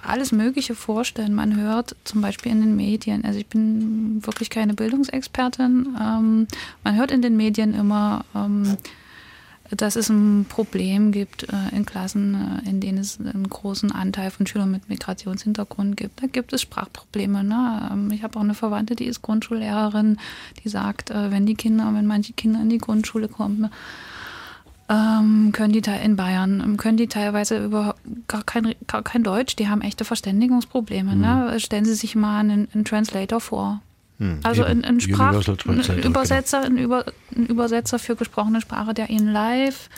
alles 0.02 0.30
Mögliche 0.32 0.74
vorstellen. 0.74 1.34
Man 1.34 1.56
hört 1.56 1.96
zum 2.04 2.20
Beispiel 2.20 2.52
in 2.52 2.60
den 2.60 2.76
Medien, 2.76 3.24
also 3.24 3.38
ich 3.38 3.46
bin 3.46 4.24
wirklich 4.24 4.48
keine 4.48 4.74
Bildungsexpertin, 4.74 5.96
ähm, 6.00 6.46
man 6.84 6.96
hört 6.96 7.10
in 7.10 7.20
den 7.20 7.36
Medien 7.36 7.74
immer, 7.74 8.24
ähm, 8.34 8.76
dass 9.70 9.96
es 9.96 10.08
ein 10.08 10.46
Problem 10.48 11.10
gibt 11.10 11.44
äh, 11.44 11.74
in 11.74 11.86
Klassen, 11.86 12.62
äh, 12.64 12.68
in 12.68 12.80
denen 12.80 12.98
es 12.98 13.18
einen 13.18 13.48
großen 13.48 13.92
Anteil 13.92 14.30
von 14.30 14.46
Schülern 14.46 14.70
mit 14.70 14.88
Migrationshintergrund 14.88 15.96
gibt. 15.96 16.22
Da 16.22 16.26
gibt 16.26 16.52
es 16.52 16.62
Sprachprobleme. 16.62 17.42
Ne? 17.42 17.88
Ähm, 17.92 18.10
ich 18.12 18.22
habe 18.22 18.38
auch 18.38 18.42
eine 18.42 18.54
Verwandte, 18.54 18.94
die 18.94 19.06
ist 19.06 19.22
Grundschullehrerin, 19.22 20.18
die 20.62 20.68
sagt, 20.68 21.10
äh, 21.10 21.30
wenn 21.30 21.46
die 21.46 21.54
Kinder, 21.54 21.90
wenn 21.94 22.06
manche 22.06 22.34
Kinder 22.34 22.60
in 22.60 22.68
die 22.68 22.78
Grundschule 22.78 23.28
kommen, 23.28 23.70
ähm, 24.88 25.50
können 25.52 25.72
die 25.72 25.82
in 26.02 26.16
Bayern, 26.16 26.60
ähm, 26.60 26.76
können 26.76 26.96
die 26.96 27.06
teilweise 27.06 27.64
über 27.64 27.94
gar 28.28 28.42
kein, 28.42 28.74
gar 28.86 29.02
kein 29.02 29.22
Deutsch, 29.22 29.56
die 29.56 29.68
haben 29.68 29.80
echte 29.80 30.04
Verständigungsprobleme. 30.04 31.14
Mhm. 31.14 31.20
Ne? 31.20 31.60
Stellen 31.60 31.84
Sie 31.84 31.94
sich 31.94 32.14
mal 32.14 32.40
einen, 32.40 32.68
einen 32.74 32.84
Translator 32.84 33.40
vor. 33.40 33.80
Mhm. 34.18 34.40
Also 34.42 34.62
ein, 34.64 34.84
ein 34.84 35.00
Sprach, 35.00 35.34
ein 35.34 36.02
Übersetzer, 36.02 36.62
genau. 36.62 36.74
ein, 36.74 36.78
Über, 36.78 37.04
ein 37.34 37.46
Übersetzer 37.46 37.98
für 37.98 38.14
gesprochene 38.14 38.60
Sprache, 38.60 38.92
der 38.92 39.08
Ihnen 39.08 39.32
live, 39.32 39.88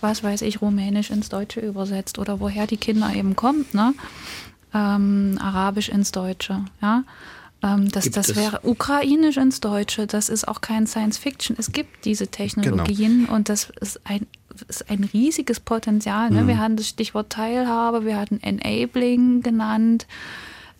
was 0.00 0.24
weiß 0.24 0.42
ich, 0.42 0.62
Rumänisch 0.62 1.10
ins 1.10 1.28
Deutsche 1.28 1.60
übersetzt 1.60 2.18
oder 2.18 2.40
woher 2.40 2.66
die 2.66 2.78
Kinder 2.78 3.12
eben 3.14 3.36
kommt, 3.36 3.74
ne? 3.74 3.92
Ähm, 4.72 5.36
Arabisch 5.40 5.88
ins 5.88 6.12
Deutsche, 6.12 6.64
ja. 6.80 7.04
Ähm, 7.62 7.90
das, 7.90 8.10
das 8.10 8.36
wäre 8.36 8.60
ukrainisch 8.62 9.36
ins 9.36 9.60
Deutsche, 9.60 10.06
das 10.06 10.28
ist 10.28 10.48
auch 10.48 10.60
kein 10.60 10.86
Science 10.86 11.18
Fiction. 11.18 11.56
Es 11.58 11.72
gibt 11.72 12.04
diese 12.04 12.28
Technologien 12.28 13.24
genau. 13.24 13.34
und 13.34 13.48
das 13.48 13.70
ist 13.80 14.00
ein, 14.04 14.26
ist 14.68 14.90
ein 14.90 15.04
riesiges 15.04 15.60
Potenzial. 15.60 16.30
Ne? 16.30 16.42
Mhm. 16.42 16.48
Wir 16.48 16.58
hatten 16.58 16.76
das 16.76 16.88
Stichwort 16.88 17.30
Teilhabe, 17.30 18.04
wir 18.04 18.18
hatten 18.18 18.40
Enabling 18.40 19.42
genannt. 19.42 20.06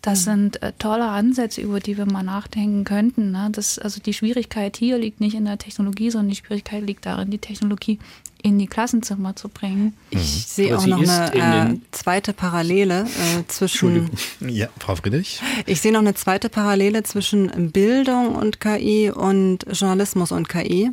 Das 0.01 0.21
mhm. 0.21 0.31
sind 0.31 0.63
äh, 0.63 0.73
tolle 0.79 1.07
Ansätze, 1.07 1.61
über 1.61 1.79
die 1.79 1.97
wir 1.97 2.05
mal 2.05 2.23
nachdenken 2.23 2.83
könnten. 2.83 3.31
Ne? 3.31 3.49
Das, 3.51 3.77
also 3.77 4.01
die 4.01 4.13
Schwierigkeit 4.13 4.75
hier 4.77 4.97
liegt 4.97 5.21
nicht 5.21 5.35
in 5.35 5.45
der 5.45 5.59
Technologie, 5.59 6.09
sondern 6.09 6.29
die 6.29 6.35
Schwierigkeit 6.35 6.83
liegt 6.83 7.05
darin, 7.05 7.29
die 7.29 7.37
Technologie 7.37 7.99
in 8.43 8.59
die 8.59 8.67
Klassenzimmer 8.67 9.35
zu 9.35 9.49
bringen. 9.49 9.93
Ich 10.09 10.45
sehe 10.47 10.77
auch 10.77 10.85
noch 10.85 10.99
eine 10.99 11.73
äh, 11.73 11.77
zweite 11.91 12.33
Parallele 12.33 13.03
äh, 13.03 13.47
zwischen. 13.47 14.09
Ja, 14.39 14.67
Frau 14.79 14.95
Friedrich. 14.95 15.41
Ich 15.65 15.81
sehe 15.81 15.91
noch 15.91 15.99
eine 15.99 16.15
zweite 16.15 16.49
Parallele 16.49 17.03
zwischen 17.03 17.71
Bildung 17.71 18.35
und 18.35 18.59
KI 18.59 19.11
und 19.11 19.65
Journalismus 19.71 20.31
und 20.31 20.49
KI. 20.49 20.91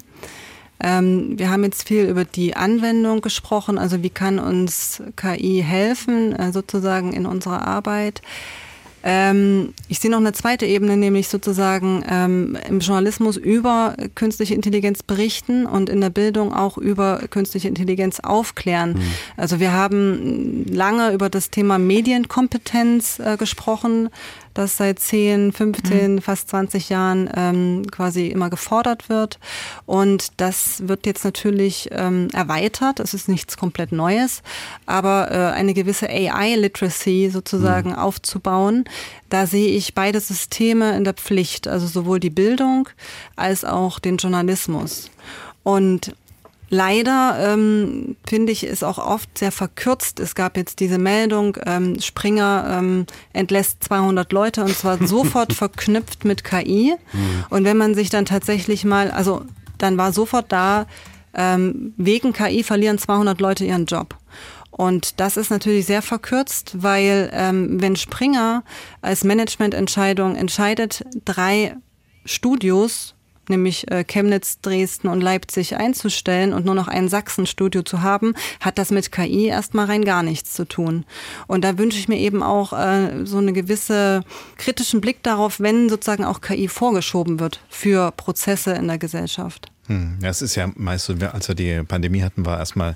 Ähm, 0.81 1.39
wir 1.39 1.51
haben 1.51 1.65
jetzt 1.65 1.89
viel 1.89 2.05
über 2.05 2.25
die 2.25 2.55
Anwendung 2.55 3.21
gesprochen, 3.21 3.79
also 3.79 4.03
wie 4.03 4.11
kann 4.11 4.39
uns 4.39 5.03
KI 5.17 5.63
helfen, 5.67 6.33
äh, 6.35 6.53
sozusagen 6.53 7.13
in 7.13 7.27
unserer 7.27 7.67
Arbeit. 7.67 8.23
Ähm, 9.05 9.75
ich 9.89 10.01
sehe 10.01 10.11
noch 10.11 10.19
eine 10.19 10.33
zweite 10.33 10.67
Ebene, 10.67 10.97
nämlich 10.97 11.29
sozusagen 11.29 12.05
ähm, 12.09 12.59
im 12.69 12.81
Journalismus 12.81 13.37
über 13.37 13.97
künstliche 14.15 14.55
Intelligenz 14.55 15.03
berichten 15.03 15.67
und 15.67 15.89
in 15.89 16.01
der 16.01 16.11
Bildung 16.11 16.53
auch 16.53 16.79
über 16.79 17.21
künstliche 17.31 17.69
Intelligenz 17.69 18.21
aufklären. 18.21 18.95
Mhm. 18.95 19.03
Also 19.37 19.61
wir 19.61 19.73
haben 19.73 20.65
lange 20.69 21.13
über 21.13 21.29
das 21.29 21.51
Thema 21.51 21.79
Medienkompetenz 21.79 23.19
äh, 23.21 23.37
gesprochen 23.37 24.11
das 24.59 24.77
seit 24.77 24.99
10, 24.99 25.53
15, 25.53 26.15
mhm. 26.15 26.21
fast 26.21 26.51
20 26.51 26.89
Jahren 26.89 27.31
ähm, 27.35 27.83
quasi 27.91 28.27
immer 28.27 28.51
gefordert 28.51 29.09
wird. 29.09 29.39
Und 29.87 30.41
das 30.41 30.89
wird 30.89 31.07
jetzt 31.07 31.25
natürlich 31.25 31.89
ähm, 31.93 32.29
erweitert. 32.33 33.01
Es 33.01 33.15
ist 33.15 33.29
nichts 33.29 33.57
komplett 33.57 33.93
Neues, 33.93 34.43
aber 34.87 35.31
äh, 35.31 35.55
eine 35.55 35.75
gewisse 35.75 36.09
AI-Literacy 36.09 37.31
sozusagen 37.33 37.91
mhm. 37.91 37.97
aufzubauen, 37.97 38.85
da 39.31 39.47
sehe 39.47 39.69
ich 39.69 39.95
beide 39.95 40.21
Systeme 40.21 40.97
in 40.97 41.05
der 41.05 41.15
Pflicht, 41.15 41.69
also 41.69 41.87
sowohl 41.87 42.19
die 42.19 42.31
Bildung 42.31 42.89
als 43.37 43.65
auch 43.65 43.99
den 43.99 44.17
Journalismus. 44.17 45.11
Und 45.63 46.13
Leider 46.71 47.55
ähm, 47.55 48.17
finde 48.27 48.53
ich 48.53 48.63
es 48.63 48.83
auch 48.83 48.99
oft 48.99 49.39
sehr 49.39 49.53
verkürzt. 49.53 50.21
Es 50.21 50.35
gab 50.35 50.57
jetzt 50.57 50.81
diese 50.81 50.99
Meldung, 50.99 51.57
ähm, 51.65 51.99
Springer 52.01 52.79
ähm, 52.79 53.07
entlässt 53.33 53.85
200 53.85 54.33
Leute 54.33 54.65
und 54.65 54.77
zwar 54.77 54.99
sofort 55.07 55.55
verknüpft 55.55 56.25
mit 56.25 56.45
KI. 56.45 56.95
Mhm. 57.13 57.45
Und 57.49 57.65
wenn 57.65 57.79
man 57.79 57.95
sich 57.95 58.11
dann 58.11 58.27
tatsächlich 58.27 58.85
mal, 58.85 59.11
also 59.11 59.43
dann 59.79 59.97
war 59.97 60.13
sofort 60.13 60.53
da, 60.53 60.87
ähm, 61.35 61.95
wegen 61.97 62.33
KI 62.33 62.63
verlieren 62.63 62.99
200 62.99 63.41
Leute 63.41 63.65
ihren 63.65 63.87
Job. 63.87 64.17
Und 64.71 65.21
das 65.21 65.37
ist 65.37 65.51
natürlich 65.51 65.87
sehr 65.87 66.03
verkürzt, 66.03 66.73
weil 66.83 67.31
ähm, 67.33 67.81
wenn 67.81 67.97
Springer 67.97 68.63
als 69.01 69.25
Managemententscheidung 69.25 70.37
entscheidet, 70.37 71.05
drei 71.25 71.77
Studios 72.25 73.15
nämlich 73.51 73.91
äh, 73.91 74.05
Chemnitz, 74.05 74.61
Dresden 74.61 75.09
und 75.09 75.21
Leipzig 75.21 75.77
einzustellen 75.77 76.53
und 76.53 76.65
nur 76.65 76.75
noch 76.75 76.89
ein 76.89 77.09
Sachsenstudio 77.09 77.83
zu 77.83 78.03
haben, 78.03 78.35
hat 78.61 78.79
das 78.79 78.91
mit 78.91 79.13
KI 79.13 79.47
erstmal 79.47 79.87
rein 79.87 80.05
gar 80.05 80.23
nichts 80.23 80.55
zu 80.55 80.65
tun. 80.67 81.05
Und 81.47 81.65
da 81.65 81.79
wünsche 81.79 81.99
ich 81.99 82.09
mir 82.09 82.19
eben 82.19 82.43
auch 82.43 82.73
äh, 82.73 83.25
so 83.25 83.39
eine 83.39 83.53
gewisse 83.53 84.23
kritischen 84.57 85.01
Blick 85.01 85.23
darauf, 85.23 85.61
wenn 85.61 85.89
sozusagen 85.89 86.25
auch 86.25 86.41
KI 86.41 86.69
vorgeschoben 86.69 87.41
wird 87.41 87.61
für 87.69 88.13
Prozesse 88.13 88.73
in 88.73 88.89
der 88.89 88.99
Gesellschaft. 88.99 89.71
Hm, 89.89 90.19
ja, 90.23 90.29
es 90.29 90.43
ist 90.43 90.55
ja 90.55 90.71
meist 90.77 91.07
so, 91.07 91.15
als 91.33 91.49
wir 91.49 91.55
die 91.55 91.83
Pandemie 91.83 92.23
hatten, 92.23 92.45
war 92.45 92.59
erstmal 92.59 92.95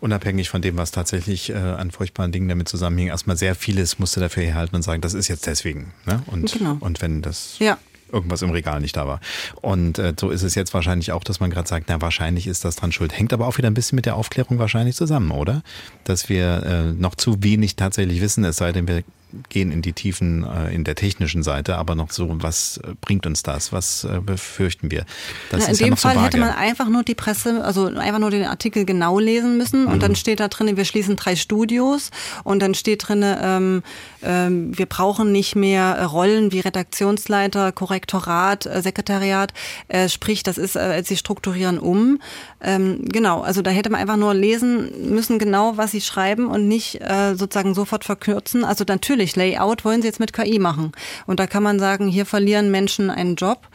unabhängig 0.00 0.50
von 0.50 0.60
dem, 0.60 0.76
was 0.76 0.90
tatsächlich 0.90 1.50
äh, 1.50 1.54
an 1.54 1.90
furchtbaren 1.90 2.32
Dingen 2.32 2.48
damit 2.48 2.68
zusammenhing, 2.68 3.08
erstmal 3.08 3.36
sehr 3.36 3.54
vieles 3.54 3.98
musste 3.98 4.20
dafür 4.20 4.42
herhalten 4.42 4.76
und 4.76 4.82
sagen, 4.82 5.00
das 5.00 5.14
ist 5.14 5.28
jetzt 5.28 5.46
deswegen. 5.46 5.94
Ne? 6.04 6.22
Und, 6.26 6.52
genau. 6.52 6.76
und 6.80 7.00
wenn 7.00 7.22
das 7.22 7.56
ja 7.58 7.78
irgendwas 8.14 8.42
im 8.42 8.50
Regal 8.50 8.80
nicht 8.80 8.96
da 8.96 9.06
war. 9.06 9.20
Und 9.60 9.98
äh, 9.98 10.14
so 10.18 10.30
ist 10.30 10.42
es 10.42 10.54
jetzt 10.54 10.72
wahrscheinlich 10.72 11.12
auch, 11.12 11.24
dass 11.24 11.40
man 11.40 11.50
gerade 11.50 11.68
sagt, 11.68 11.86
na 11.88 12.00
wahrscheinlich 12.00 12.46
ist 12.46 12.64
das 12.64 12.76
dran 12.76 12.92
schuld. 12.92 13.16
Hängt 13.16 13.32
aber 13.32 13.46
auch 13.46 13.58
wieder 13.58 13.68
ein 13.68 13.74
bisschen 13.74 13.96
mit 13.96 14.06
der 14.06 14.16
Aufklärung 14.16 14.58
wahrscheinlich 14.58 14.96
zusammen, 14.96 15.30
oder? 15.30 15.62
Dass 16.04 16.28
wir 16.28 16.62
äh, 16.64 16.92
noch 16.92 17.14
zu 17.14 17.42
wenig 17.42 17.76
tatsächlich 17.76 18.20
wissen, 18.20 18.44
es 18.44 18.56
sei 18.56 18.72
denn, 18.72 18.88
wir 18.88 19.02
gehen 19.48 19.70
in 19.72 19.82
die 19.82 19.92
Tiefen 19.92 20.44
äh, 20.44 20.74
in 20.74 20.84
der 20.84 20.94
technischen 20.94 21.42
Seite, 21.42 21.76
aber 21.76 21.94
noch 21.94 22.10
so, 22.10 22.28
was 22.42 22.78
äh, 22.78 22.94
bringt 23.00 23.26
uns 23.26 23.42
das? 23.42 23.72
Was 23.72 24.04
äh, 24.04 24.20
befürchten 24.20 24.90
wir? 24.90 25.04
Na, 25.52 25.64
in 25.64 25.76
dem 25.76 25.88
ja 25.90 25.96
Fall 25.96 26.14
so 26.14 26.22
hätte 26.22 26.38
man 26.38 26.50
einfach 26.50 26.88
nur 26.88 27.02
die 27.02 27.14
Presse, 27.14 27.64
also 27.64 27.86
einfach 27.86 28.18
nur 28.18 28.30
den 28.30 28.44
Artikel 28.44 28.84
genau 28.84 29.18
lesen 29.18 29.56
müssen 29.58 29.86
und 29.86 29.96
mhm. 29.96 30.00
dann 30.00 30.16
steht 30.16 30.40
da 30.40 30.48
drin, 30.48 30.76
wir 30.76 30.84
schließen 30.84 31.16
drei 31.16 31.36
Studios 31.36 32.10
und 32.44 32.60
dann 32.60 32.74
steht 32.74 33.08
drin, 33.08 33.24
ähm, 33.24 33.82
ähm, 34.22 34.76
wir 34.76 34.86
brauchen 34.86 35.32
nicht 35.32 35.56
mehr 35.56 36.06
Rollen 36.06 36.52
wie 36.52 36.60
Redaktionsleiter, 36.60 37.72
Korrektorat, 37.72 38.66
äh, 38.66 38.82
Sekretariat, 38.82 39.52
äh, 39.88 40.08
sprich, 40.08 40.42
das 40.42 40.58
ist, 40.58 40.76
äh, 40.76 41.02
sie 41.04 41.16
strukturieren 41.16 41.78
um. 41.78 42.20
Ähm, 42.60 43.04
genau, 43.04 43.42
also 43.42 43.62
da 43.62 43.70
hätte 43.70 43.90
man 43.90 44.00
einfach 44.00 44.16
nur 44.16 44.34
lesen 44.34 45.10
müssen, 45.10 45.38
genau 45.38 45.76
was 45.76 45.90
sie 45.90 46.00
schreiben 46.00 46.46
und 46.46 46.68
nicht 46.68 47.00
äh, 47.00 47.34
sozusagen 47.34 47.74
sofort 47.74 48.04
verkürzen. 48.04 48.64
Also 48.64 48.84
natürlich, 48.86 49.23
Layout 49.36 49.84
wollen 49.84 50.02
sie 50.02 50.08
jetzt 50.08 50.20
mit 50.20 50.32
KI 50.32 50.58
machen. 50.58 50.92
Und 51.26 51.40
da 51.40 51.46
kann 51.46 51.62
man 51.62 51.78
sagen, 51.78 52.08
hier 52.08 52.26
verlieren 52.26 52.70
Menschen 52.70 53.10
einen 53.10 53.36
Job 53.36 53.68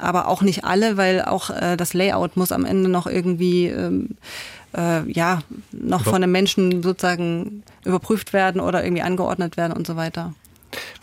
aber 0.00 0.28
auch 0.28 0.42
nicht 0.42 0.64
alle, 0.64 0.96
weil 0.96 1.22
auch 1.22 1.50
äh, 1.50 1.76
das 1.76 1.94
Layout 1.94 2.36
muss 2.36 2.52
am 2.52 2.64
Ende 2.64 2.88
noch 2.88 3.06
irgendwie 3.06 3.66
ähm, 3.66 4.10
äh, 4.76 5.10
ja 5.10 5.40
noch 5.72 6.04
von 6.04 6.16
einem 6.16 6.32
Menschen 6.32 6.82
sozusagen 6.82 7.62
überprüft 7.84 8.32
werden 8.32 8.60
oder 8.60 8.84
irgendwie 8.84 9.02
angeordnet 9.02 9.56
werden 9.56 9.72
und 9.72 9.86
so 9.86 9.96
weiter 9.96 10.34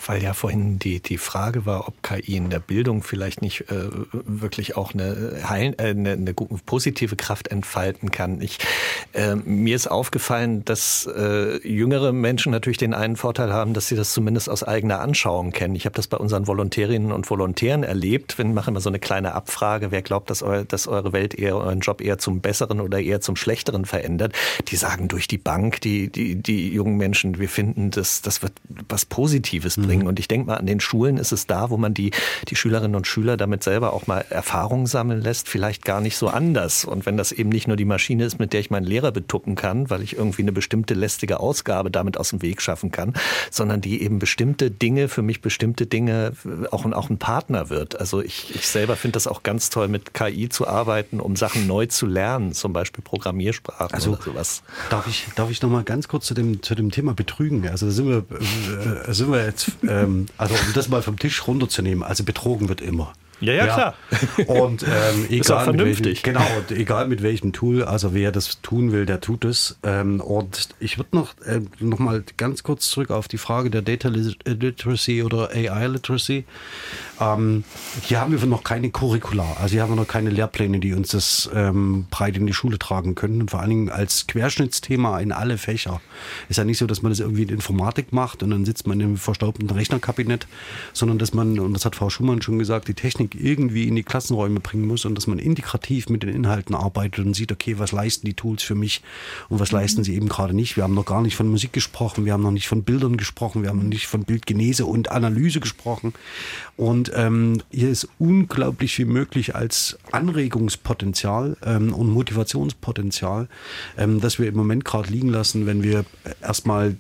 weil 0.06 0.22
ja 0.22 0.34
vorhin 0.34 0.80
die, 0.80 1.00
die 1.00 1.18
Frage 1.18 1.66
war, 1.66 1.88
ob 1.88 2.04
KI 2.04 2.36
in 2.36 2.50
der 2.50 2.60
Bildung 2.60 3.04
vielleicht 3.04 3.42
nicht 3.42 3.72
äh, 3.72 3.90
wirklich 4.12 4.76
auch 4.78 4.94
eine, 4.94 5.42
heil, 5.48 5.76
äh, 5.78 5.90
eine, 5.90 6.12
eine 6.12 6.34
positive 6.34 7.16
Kraft 7.16 7.48
entfalten 7.48 8.12
kann. 8.12 8.42
Ich, 8.42 8.60
äh, 9.14 9.36
mir 9.36 9.76
ist 9.76 9.88
aufgefallen, 9.88 10.66
dass 10.66 11.08
äh, 11.08 11.66
jüngere 11.68 12.12
Menschen 12.12 12.52
natürlich 12.52 12.78
den 12.78 12.94
einen 12.94 13.16
Vorteil 13.16 13.54
haben, 13.54 13.74
dass 13.74 13.88
sie 13.88 13.96
das 13.96 14.14
zumindest 14.14 14.50
aus 14.50 14.64
eigener 14.64 15.00
Anschauung 15.00 15.52
kennen. 15.52 15.76
Ich 15.76 15.86
habe 15.86 15.96
das 15.96 16.08
bei 16.08 16.18
unseren 16.18 16.48
Volontärinnen 16.48 17.12
und 17.12 17.30
Volontären 17.30 17.84
erlebt. 17.84 18.38
Wir 18.38 18.46
machen 18.46 18.74
immer 18.74 18.82
so 18.82 18.90
eine 18.90 19.00
kleine 19.00 19.34
Abfrage, 19.34 19.92
wer 19.92 20.02
glaubt, 20.02 20.30
dass, 20.30 20.44
eu, 20.44 20.64
dass 20.64 20.88
eure 20.88 21.14
Welt 21.14 21.34
eher, 21.34 21.56
euren 21.56 21.80
Job 21.80 22.02
eher 22.02 22.18
zum 22.18 22.42
Besseren 22.42 22.82
oder 22.82 23.00
eher 23.00 23.22
zum 23.22 23.36
Schlechteren 23.36 23.86
verändert. 23.86 24.34
Die 24.68 24.76
sagen 24.76 25.08
durch 25.08 25.28
die 25.28 25.38
Bank, 25.38 25.82
die, 25.82 26.10
die, 26.10 26.36
die 26.36 26.70
jungen 26.74 26.98
Menschen, 26.98 27.40
wir 27.40 27.50
finden, 27.50 27.92
das, 27.92 28.22
das 28.22 28.42
wird 28.42 28.54
was 28.90 29.06
Positives 29.06 29.53
bringen. 29.60 30.04
Mhm. 30.04 30.08
Und 30.08 30.20
ich 30.20 30.28
denke 30.28 30.48
mal, 30.48 30.56
an 30.56 30.66
den 30.66 30.80
Schulen 30.80 31.18
ist 31.18 31.32
es 31.32 31.48
da, 31.48 31.70
wo 31.70 31.78
man 31.78 31.94
die, 31.94 32.12
die 32.48 32.56
Schülerinnen 32.56 32.96
und 32.96 33.08
Schüler 33.08 33.38
damit 33.38 33.64
selber 33.64 33.94
auch 33.94 34.08
mal 34.08 34.26
Erfahrungen 34.30 34.86
sammeln 34.86 35.22
lässt, 35.22 35.48
vielleicht 35.50 35.86
gar 35.86 36.02
nicht 36.02 36.18
so 36.18 36.28
anders. 36.28 36.86
Und 36.86 37.06
wenn 37.06 37.18
das 37.18 37.32
eben 37.32 37.50
nicht 37.50 37.68
nur 37.68 37.78
die 37.78 37.86
Maschine 37.86 38.26
ist, 38.26 38.40
mit 38.40 38.54
der 38.54 38.60
ich 38.60 38.70
meinen 38.70 38.86
Lehrer 38.86 39.12
betucken 39.12 39.56
kann, 39.56 39.90
weil 39.90 40.02
ich 40.02 40.18
irgendwie 40.18 40.42
eine 40.42 40.52
bestimmte 40.52 40.94
lästige 40.94 41.40
Ausgabe 41.40 41.92
damit 41.92 42.18
aus 42.18 42.30
dem 42.30 42.42
Weg 42.42 42.62
schaffen 42.62 42.92
kann, 42.92 43.14
sondern 43.52 43.82
die 43.82 44.02
eben 44.02 44.20
bestimmte 44.20 44.72
Dinge, 44.72 45.08
für 45.08 45.22
mich 45.22 45.42
bestimmte 45.42 45.86
Dinge 45.86 46.34
auch, 46.72 46.86
auch 46.92 47.10
ein 47.10 47.18
Partner 47.18 47.70
wird. 47.70 48.00
Also 48.00 48.22
ich, 48.22 48.56
ich 48.56 48.68
selber 48.68 48.96
finde 48.96 49.14
das 49.14 49.28
auch 49.28 49.44
ganz 49.44 49.70
toll, 49.70 49.88
mit 49.88 50.14
KI 50.14 50.50
zu 50.50 50.68
arbeiten, 50.68 51.20
um 51.20 51.36
Sachen 51.36 51.68
neu 51.68 51.86
zu 51.88 52.06
lernen, 52.06 52.54
zum 52.54 52.74
Beispiel 52.74 53.04
Programmiersprachen 53.04 53.94
also, 53.94 54.12
oder 54.14 54.22
sowas. 54.22 54.64
Darf 54.90 55.08
ich, 55.08 55.28
darf 55.36 55.50
ich 55.50 55.62
noch 55.62 55.70
mal 55.70 55.84
ganz 55.84 56.08
kurz 56.08 56.26
zu 56.26 56.34
dem, 56.34 56.62
zu 56.62 56.76
dem 56.76 56.92
Thema 56.92 57.14
Betrügen? 57.14 57.68
Also 57.68 57.88
da 57.88 57.92
sind 57.92 58.08
wir, 58.08 58.26
äh, 59.08 59.14
sind 59.14 59.32
wir 59.32 59.43
jetzt 59.46 59.72
ähm, 59.88 60.28
also 60.38 60.54
um 60.54 60.74
das 60.74 60.90
mal 60.90 61.02
vom 61.02 61.18
Tisch 61.18 61.48
runterzunehmen, 61.48 62.04
also 62.04 62.24
betrogen 62.24 62.70
wird 62.70 62.82
immer. 62.82 63.14
Ja, 63.44 63.54
ja, 63.54 63.66
klar. 63.66 63.96
Und 64.48 64.84
ähm, 64.84 65.28
egal, 65.30 65.74
mit 65.74 65.80
welchem, 65.80 66.24
genau, 66.24 66.46
egal 66.70 67.08
mit 67.08 67.24
welchem 67.24 67.54
Tool, 67.54 67.84
also 67.84 68.14
wer 68.14 68.32
das 68.32 68.62
tun 68.62 68.92
will, 68.92 69.06
der 69.06 69.22
tut 69.22 69.46
es. 69.46 69.78
Ähm, 69.84 70.22
und 70.22 70.70
ich 70.80 70.98
würde 70.98 71.16
noch, 71.16 71.38
äh, 71.46 71.62
noch 71.80 72.00
mal 72.00 72.24
ganz 72.38 72.64
kurz 72.64 72.90
zurück 72.90 73.12
auf 73.12 73.28
die 73.28 73.38
Frage 73.38 73.70
der 73.70 73.82
Data 73.82 74.10
Literacy 74.10 75.24
oder 75.24 75.50
AI 75.52 75.88
Literacy. 75.88 76.46
Ähm, 77.20 77.64
hier 78.02 78.22
haben 78.22 78.40
wir 78.40 78.48
noch 78.48 78.64
keine 78.64 78.90
Curricula, 78.90 79.58
also 79.62 79.74
hier 79.74 79.84
haben 79.84 79.92
wir 79.92 79.96
noch 79.96 80.08
keine 80.08 80.30
Lehrpläne, 80.30 80.80
die 80.80 80.94
uns 80.94 81.10
das 81.10 81.50
ähm, 81.54 82.06
breit 82.10 82.38
in 82.38 82.46
die 82.46 82.54
Schule 82.54 82.80
tragen 82.80 83.16
können. 83.16 83.42
Und 83.42 83.52
vor 83.52 83.60
allen 83.60 83.70
Dingen 83.70 83.90
als 83.90 84.28
Querschnittsthema 84.28 85.20
in 85.20 85.32
alle 85.32 85.58
Fächer. 85.58 86.02
Ist 86.50 86.58
ja 86.58 86.64
nicht 86.64 86.78
so, 86.78 86.88
dass 86.88 87.02
man 87.02 87.12
das 87.12 87.20
irgendwie 87.20 87.44
in 87.44 87.50
Informatik 87.50 88.14
macht 88.14 88.44
und 88.44 88.50
dann 88.52 88.66
sitzt 88.66 88.88
man 88.88 89.00
im 89.00 89.18
verstaubten 89.18 89.70
Rechnerkabinett, 89.70 90.48
sondern 90.94 91.18
dass 91.18 91.34
man, 91.34 91.60
und 91.60 91.74
das 91.74 91.86
hat 91.86 91.96
Frau 91.96 92.10
Schumann 92.10 92.42
schon 92.42 92.60
gesagt, 92.60 92.88
die 92.88 92.94
Technik 92.94 93.33
irgendwie 93.36 93.88
in 93.88 93.96
die 93.96 94.04
Klassenräume 94.04 94.60
bringen 94.60 94.88
muss 94.88 95.06
und 95.06 95.16
dass 95.16 95.28
man 95.28 95.40
integrativ 95.40 96.10
mit 96.10 96.24
den 96.24 96.30
Inhalten 96.30 96.76
arbeitet 96.76 97.26
und 97.26 97.34
sieht, 97.34 97.52
okay, 97.52 97.80
was 97.80 97.92
leisten 97.92 98.26
die 98.26 98.34
Tools 98.34 98.64
für 98.64 98.76
mich 98.76 99.02
und 99.50 99.60
was 99.60 99.72
mhm. 99.72 99.78
leisten 99.78 100.04
sie 100.04 100.16
eben 100.16 100.30
gerade 100.30 100.54
nicht. 100.54 100.76
Wir 100.76 100.84
haben 100.84 100.94
noch 100.94 101.06
gar 101.06 101.22
nicht 101.22 101.36
von 101.36 101.48
Musik 101.48 101.74
gesprochen, 101.74 102.26
wir 102.26 102.34
haben 102.34 102.44
noch 102.44 102.52
nicht 102.52 102.68
von 102.68 102.84
Bildern 102.84 103.18
gesprochen, 103.18 103.64
wir 103.64 103.70
haben 103.70 103.80
noch 103.80 103.86
nicht 103.86 104.08
von 104.08 104.24
Bildgenese 104.24 104.86
und 104.86 105.12
Analyse 105.12 105.60
gesprochen. 105.60 106.14
Und 106.76 107.12
ähm, 107.16 107.62
hier 107.72 107.90
ist 107.90 108.08
unglaublich 108.20 108.96
viel 108.96 109.06
möglich 109.06 109.56
als 109.56 109.98
Anregungspotenzial 110.12 111.58
ähm, 111.64 111.94
und 111.94 112.10
Motivationspotenzial, 112.10 113.48
ähm, 113.98 114.22
das 114.22 114.40
wir 114.40 114.48
im 114.48 114.56
Moment 114.56 114.86
gerade 114.86 115.10
liegen 115.10 115.30
lassen, 115.30 115.66
wenn 115.66 115.84
wir 115.84 116.06
erstmal 116.42 116.96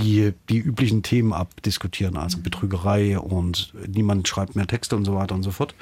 die 0.00 0.32
die 0.48 0.58
üblichen 0.58 1.02
Themen 1.02 1.32
abdiskutieren, 1.32 2.16
also 2.16 2.38
mhm. 2.38 2.42
Betrügerei 2.42 3.18
und 3.18 3.72
niemand 3.86 4.26
schreibt 4.28 4.56
mehr 4.56 4.66
Texte 4.66 4.96
und 4.96 5.04
so 5.04 5.14
weiter 5.14 5.34
und 5.34 5.42
so 5.42 5.50
fort. 5.50 5.74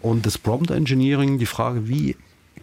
Und 0.00 0.26
das 0.26 0.38
Prompt 0.38 0.70
Engineering, 0.70 1.38
die 1.38 1.46
Frage, 1.46 1.88
wie 1.88 2.16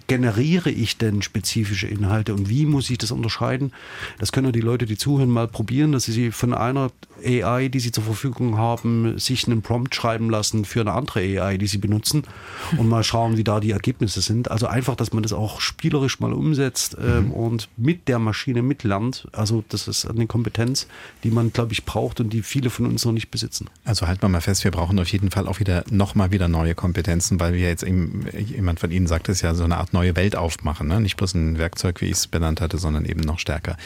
generiere 0.08 0.70
ich 0.70 0.97
denn 0.97 1.22
spezifische 1.22 1.88
Inhalte 1.88 2.34
und 2.34 2.49
wie 2.49 2.66
muss 2.66 2.89
ich 2.89 2.97
das 2.97 3.12
unterscheiden? 3.12 3.72
Das 4.20 4.32
können 4.32 4.51
die 4.51 4.62
Leute, 4.62 4.86
die 4.86 4.97
zuhören, 4.97 5.30
mal 5.30 5.47
probieren, 5.47 5.91
dass 5.91 6.06
sie 6.06 6.32
von 6.32 6.53
einer 6.53 6.91
AI, 7.24 7.70
die 7.70 7.80
sie 7.80 7.91
zur 7.91 8.03
Verfügung 8.03 8.57
haben, 8.57 9.18
sich 9.18 9.47
einen 9.47 9.61
Prompt 9.61 9.95
schreiben 9.95 10.30
lassen 10.30 10.66
für 10.66 10.82
eine 10.82 10.93
andere 10.93 11.20
AI, 11.20 11.57
die 11.57 11.68
sie 11.68 11.78
benutzen 11.78 12.24
und 12.78 12.88
mal 12.88 13.03
schauen, 13.03 13.38
wie 13.38 13.43
da 13.43 13.59
die 13.59 13.72
Ergebnisse 13.72 14.22
sind. 14.22 14.51
Also 14.51 14.68
einfach, 14.68 14.95
dass 14.95 15.13
man 15.13 15.24
das 15.24 15.34
auch 15.34 15.61
spielerisch 15.61 16.20
mal 16.20 16.34
umsetzt 16.34 16.97
ähm, 17.01 17.32
und 17.32 17.70
mit 17.78 18.07
der 18.07 18.20
Maschine 18.20 18.61
mitlernt. 18.61 19.28
Also 19.32 19.63
das 19.70 19.88
ist 19.88 20.05
eine 20.05 20.28
Kompetenz, 20.28 20.88
die 21.24 21.32
man, 21.32 21.51
glaube 21.53 21.74
ich, 21.74 21.86
braucht 21.86 22.20
und 22.20 22.32
die 22.32 22.41
viele 22.41 22.70
von 22.70 22.86
uns 22.86 23.05
noch 23.05 23.11
nicht 23.11 23.32
besitzen. 23.32 23.70
Also 23.84 24.07
halten 24.07 24.22
wir 24.22 24.30
mal 24.30 24.41
fest, 24.41 24.63
wir 24.63 24.72
brauchen 24.72 24.99
auf 24.99 25.07
jeden 25.09 25.32
Fall 25.32 25.47
auch 25.47 25.59
wieder 25.59 25.84
nochmal 25.89 26.32
wieder 26.32 26.47
neue 26.47 26.76
Kompetenzen, 26.76 27.39
weil 27.39 27.53
wir 27.53 27.68
jetzt 27.68 27.84
eben, 27.84 28.26
jemand 28.38 28.80
von 28.80 28.91
Ihnen 28.91 29.07
sagt 29.07 29.30
es 29.30 29.41
ja, 29.41 29.53
so 29.53 29.63
eine 29.63 29.78
Art 29.78 29.93
neue 29.93 30.16
Welt 30.16 30.36
aufmachen. 30.36 30.88
Ne? 30.88 30.99
Nicht 31.01 31.18
bloß 31.18 31.34
ein 31.36 31.57
Werkzeug, 31.57 32.01
wie 32.01 32.05
ich 32.05 32.13
es 32.13 32.28
benannt 32.28 32.61
hatte, 32.61 32.78
sondern 32.78 33.05
eben 33.05 33.22
noch 33.22 33.39
stärker. 33.39 33.78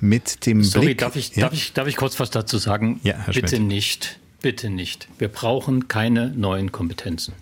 Mit 0.00 0.46
dem 0.46 0.62
Sorry, 0.62 0.86
Blick. 0.86 0.98
darf 0.98 1.16
ich, 1.16 1.34
ja? 1.34 1.42
darf, 1.46 1.52
ich, 1.52 1.72
darf 1.72 1.88
ich 1.88 1.96
kurz 1.96 2.18
was 2.20 2.30
dazu 2.30 2.58
sagen? 2.58 2.77
Ja, 3.02 3.14
Herr 3.24 3.34
Bitte 3.34 3.56
Schmidt. 3.56 3.62
nicht. 3.68 4.18
Bitte 4.40 4.70
nicht. 4.70 5.08
Wir 5.18 5.28
brauchen 5.28 5.88
keine 5.88 6.28
neuen 6.30 6.70
Kompetenzen. 6.72 7.34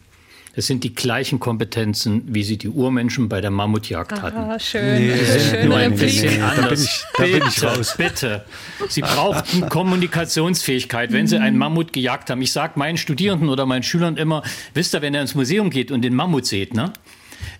Es 0.59 0.67
sind 0.67 0.85
die 0.85 0.95
gleichen 0.95 1.39
Kompetenzen, 1.39 2.23
wie 2.35 2.43
sie 2.43 2.57
die 2.57 2.71
Urmenschen 2.71 3.29
bei 3.29 3.43
der 3.43 3.51
Mammutjagd 3.51 4.23
hatten. 4.23 4.39
Ah, 4.39 4.59
schön. 4.59 4.97
Sie 4.97 5.25
sind 5.27 5.43
Schöne 5.43 5.65
nur 5.67 5.77
ein 5.77 5.91
Replik. 5.93 6.01
bisschen 6.23 6.41
Da 6.41 6.49
bin 6.55 6.65
anders. 6.65 6.83
ich- 6.85 7.05
da 7.19 7.23
bin 7.25 7.37
ich 7.37 7.55
bitte, 7.57 7.67
raus. 7.67 7.95
bitte. 7.99 8.45
Sie 8.89 9.01
brauchten 9.03 9.69
Kommunikationsfähigkeit, 9.69 11.13
wenn 11.13 11.27
sie 11.27 11.37
einen 11.39 11.59
Mammut 11.59 11.93
gejagt 11.93 12.31
haben. 12.31 12.41
Ich 12.41 12.53
sage 12.53 12.73
meinen 12.79 12.97
Studierenden 12.97 13.51
oder 13.51 13.67
meinen 13.67 13.83
Schülern 13.83 14.17
immer, 14.17 14.43
wisst 14.73 14.95
ihr, 14.95 15.03
wenn 15.03 15.13
ihr 15.15 15.21
ins 15.21 15.35
Museum 15.35 15.69
geht 15.69 15.91
und 15.91 16.01
den 16.03 16.15
Mammut 16.15 16.47
seht, 16.47 16.73
ne? 16.73 16.93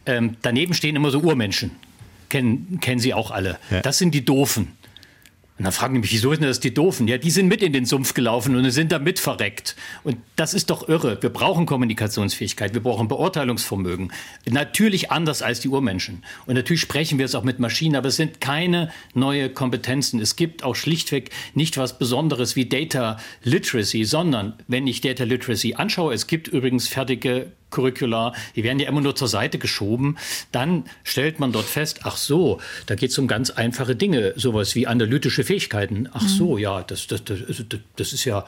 Ähm, 0.07 0.37
daneben 0.41 0.73
stehen 0.73 0.97
immer 0.97 1.11
so 1.11 1.21
Urmenschen. 1.21 1.73
Kennen, 2.31 2.79
kennen 2.81 2.99
Sie 2.99 3.13
auch 3.15 3.31
alle. 3.31 3.59
Ja. 3.71 3.81
Das 3.83 3.99
sind 3.99 4.15
die 4.15 4.25
Doofen. 4.25 4.69
Und 5.59 5.65
dann 5.65 5.73
fragen 5.73 5.95
die 5.95 6.01
mich, 6.01 6.13
wieso 6.13 6.35
sind 6.35 6.43
das 6.43 6.61
die 6.61 6.75
Doofen? 6.75 7.09
Ja, 7.09 7.17
die 7.17 7.31
sind 7.31 7.49
mit 7.49 7.63
in 7.63 7.73
den 7.73 7.87
Sumpf 7.87 8.13
gelaufen 8.13 8.55
und 8.55 8.71
sind 8.71 8.93
da 8.93 8.99
mit 8.99 9.19
verreckt. 9.19 9.75
Und 10.05 10.19
das 10.37 10.53
ist 10.53 10.69
doch 10.69 10.87
irre. 10.87 11.17
Wir 11.23 11.31
brauchen 11.31 11.65
Kommunikationsfähigkeit, 11.65 12.75
wir 12.75 12.83
brauchen 12.83 13.09
Beurteilungsvermögen. 13.09 14.13
Natürlich 14.51 15.11
anders 15.11 15.41
als 15.41 15.61
die 15.61 15.69
Urmenschen. 15.69 16.23
Und 16.45 16.57
natürlich 16.57 16.83
sprechen 16.83 17.19
wir 17.19 17.25
es 17.25 17.35
auch 17.35 17.43
mit 17.43 17.59
Maschinen, 17.59 17.97
aber 17.97 18.09
es 18.09 18.17
sind 18.17 18.43
keine 18.43 18.91
neue 19.15 19.49
Kompetenzen. 19.49 20.21
Es 20.21 20.37
gibt 20.37 20.63
auch 20.63 20.77
schlichtweg 20.77 21.31
nicht 21.55 21.79
was 21.79 21.99
Besonderes 21.99 22.55
wie 22.55 22.67
Data 22.67 23.19
Literacy, 23.43 24.05
sondern 24.05 24.55
wenn 24.69 24.87
ich 24.87 25.01
Data 25.01 25.25
Literacy 25.25 25.75
anschaue, 25.75 26.13
es 26.13 26.27
gibt 26.27 26.49
übrigens 26.49 26.87
fertige 26.87 27.53
Curricula, 27.77 28.33
die 28.57 28.65
werden 28.65 28.79
ja 28.79 28.89
immer 28.89 29.03
nur 29.03 29.15
zur 29.15 29.29
Seite 29.29 29.59
geschoben, 29.59 30.17
dann 30.51 30.85
stellt 31.05 31.39
man 31.41 31.53
dort 31.53 31.67
fest, 31.67 32.01
ach 32.05 32.17
so, 32.17 32.59
da 32.87 32.95
geht 32.95 33.11
es 33.11 33.19
um 33.19 33.29
ganz 33.29 33.51
einfache 33.51 33.95
Dinge, 33.95 34.33
sowas 34.37 34.75
wie 34.75 34.87
analytische 34.87 35.45
Fähigkeiten. 35.45 36.09
Ach 36.13 36.27
so, 36.27 36.57
ja, 36.57 36.83
das, 36.83 37.07
das, 37.07 37.23
das, 37.25 37.39
das, 37.47 37.81
das 37.97 38.13
ist 38.15 38.25
ja, 38.25 38.47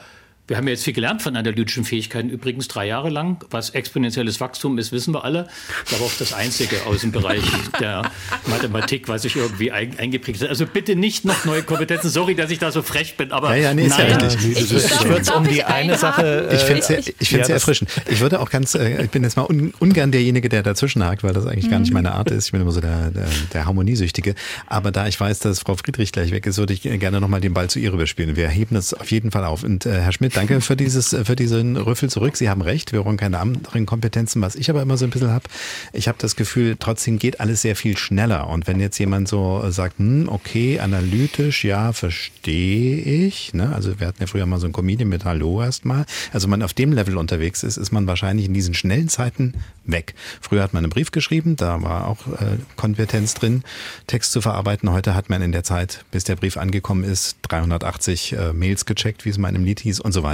wir 0.49 0.57
haben 0.57 0.67
ja 0.67 0.71
jetzt 0.73 0.83
viel 0.83 0.93
gelernt 0.93 1.21
von 1.21 1.35
analytischen 1.35 1.85
Fähigkeiten, 1.85 2.29
übrigens 2.29 2.67
drei 2.67 2.87
Jahre 2.87 3.09
lang. 3.09 3.43
Was 3.51 3.69
exponentielles 3.69 4.39
Wachstum 4.41 4.77
ist, 4.77 4.91
wissen 4.91 5.13
wir 5.13 5.23
alle. 5.23 5.47
Ich 5.83 5.89
glaube 5.89 6.03
auch 6.05 6.11
das 6.19 6.33
Einzige 6.33 6.77
aus 6.87 7.01
dem 7.01 7.11
Bereich 7.11 7.43
der 7.79 8.01
Mathematik, 8.47 9.07
was 9.07 9.21
sich 9.21 9.35
irgendwie 9.35 9.71
ein, 9.71 9.97
eingeprägt 9.99 10.41
hat. 10.41 10.49
Also 10.49 10.65
bitte 10.65 10.95
nicht 10.95 11.23
noch 11.25 11.45
neue 11.45 11.63
Kompetenzen. 11.63 12.09
Sorry, 12.09 12.35
dass 12.35 12.51
ich 12.51 12.59
da 12.59 12.71
so 12.71 12.81
frech 12.81 13.15
bin, 13.15 13.31
aber 13.31 13.55
Ja, 13.55 13.63
ja, 13.69 13.73
nee, 13.73 13.85
ist 13.85 13.97
ja 13.97 14.07
nein. 14.09 14.21
richtig. 14.21 14.51
Ich, 14.57 14.73
ich 14.73 15.03
würde 15.03 15.21
es 15.21 15.29
um 15.31 15.47
die 15.47 15.63
eine 15.63 15.97
Sache. 15.97 16.49
Ich 16.51 16.59
finde 16.61 16.81
es 16.81 16.89
äh, 16.89 17.01
sehr, 17.01 17.13
ich 17.19 17.29
sehr 17.29 17.37
ja, 17.39 17.43
das- 17.43 17.49
erfrischend. 17.49 17.91
Ich 18.09 18.19
würde 18.19 18.39
auch 18.39 18.49
ganz, 18.49 18.73
äh, 18.75 19.03
ich 19.03 19.09
bin 19.11 19.23
jetzt 19.23 19.37
mal 19.37 19.45
un, 19.45 19.73
ungern 19.79 20.11
derjenige, 20.11 20.49
der 20.49 20.63
dazwischen 20.63 21.03
hakt, 21.05 21.23
weil 21.23 21.33
das 21.33 21.45
eigentlich 21.45 21.69
gar 21.69 21.79
nicht 21.79 21.93
meine 21.93 22.13
Art 22.13 22.31
ist. 22.31 22.47
Ich 22.47 22.51
bin 22.51 22.61
immer 22.61 22.71
so 22.71 22.81
der, 22.81 23.11
der, 23.11 23.27
der 23.53 23.65
Harmoniesüchtige. 23.65 24.33
Aber 24.65 24.91
da 24.91 25.07
ich 25.07 25.19
weiß, 25.19 25.39
dass 25.39 25.59
Frau 25.59 25.75
Friedrich 25.75 26.11
gleich 26.11 26.31
weg 26.31 26.45
ist, 26.47 26.57
würde 26.57 26.73
ich 26.73 26.81
gerne 26.81 27.21
nochmal 27.21 27.41
den 27.41 27.53
Ball 27.53 27.69
zu 27.69 27.77
ihr 27.79 27.93
überspielen. 27.93 28.35
Wir 28.35 28.47
heben 28.49 28.73
das 28.75 28.93
auf 28.95 29.11
jeden 29.11 29.29
Fall 29.31 29.45
auf. 29.45 29.63
Und 29.63 29.85
äh, 29.85 29.91
Herr 30.01 30.11
Schmidt, 30.11 30.35
danke 30.39 30.61
für 30.61 30.77
dieses, 30.77 31.09
für 31.09 31.35
diesen 31.35 31.75
Rüffel 31.75 32.09
zurück. 32.09 32.37
Sie 32.37 32.49
haben 32.49 32.61
recht, 32.61 32.93
wir 32.93 33.01
brauchen 33.01 33.17
keine 33.17 33.39
anderen 33.39 33.85
Kompetenzen. 33.85 34.41
Was 34.41 34.55
ich 34.55 34.69
aber 34.69 34.81
immer 34.81 34.95
so 34.95 35.03
ein 35.03 35.11
bisschen 35.11 35.31
habe, 35.31 35.49
ich 35.91 36.07
habe 36.07 36.17
das 36.19 36.37
Gefühl, 36.37 36.77
trotzdem 36.79 37.19
geht 37.19 37.41
alles 37.41 37.61
sehr 37.61 37.75
viel 37.75 37.97
schneller. 37.97 38.47
Und 38.47 38.65
wenn 38.65 38.79
jetzt 38.79 38.97
jemand 38.99 39.27
so 39.27 39.69
sagt, 39.69 39.99
hm, 39.99 40.29
okay, 40.29 40.79
analytisch, 40.79 41.65
ja, 41.65 41.91
verstehe 41.91 43.01
ich. 43.01 43.53
Ne? 43.53 43.73
Also 43.75 43.99
wir 43.99 44.07
hatten 44.07 44.21
ja 44.21 44.27
früher 44.27 44.45
mal 44.45 44.59
so 44.59 44.67
ein 44.67 44.71
Comedian 44.71 45.09
mit 45.09 45.25
Hallo 45.25 45.61
erstmal. 45.61 46.05
Also 46.31 46.45
wenn 46.45 46.51
man 46.51 46.63
auf 46.63 46.73
dem 46.73 46.93
Level 46.93 47.17
unterwegs 47.17 47.63
ist, 47.63 47.75
ist 47.75 47.91
man 47.91 48.07
wahrscheinlich 48.07 48.45
in 48.45 48.53
diesen 48.53 48.73
schnellen 48.73 49.09
Zeiten 49.09 49.55
weg. 49.85 50.13
Früher 50.39 50.63
hat 50.63 50.73
man 50.73 50.85
einen 50.85 50.91
Brief 50.91 51.11
geschrieben, 51.11 51.57
da 51.57 51.81
war 51.81 52.07
auch 52.07 52.27
äh, 52.27 52.57
Kompetenz 52.77 53.33
drin, 53.33 53.63
Text 54.07 54.31
zu 54.31 54.39
verarbeiten. 54.39 54.89
Heute 54.91 55.15
hat 55.15 55.29
man 55.29 55.41
in 55.41 55.51
der 55.51 55.63
Zeit, 55.63 56.05
bis 56.11 56.23
der 56.23 56.37
Brief 56.37 56.55
angekommen 56.55 57.03
ist, 57.03 57.37
380 57.41 58.33
äh, 58.33 58.53
Mails 58.53 58.85
gecheckt, 58.85 59.25
wie 59.25 59.29
es 59.29 59.37
mal 59.37 59.49
in 59.49 59.55
einem 59.55 59.65
Lied 59.65 59.81
hieß 59.81 59.99
und 59.99 60.13
so 60.13 60.23
weiter. 60.23 60.28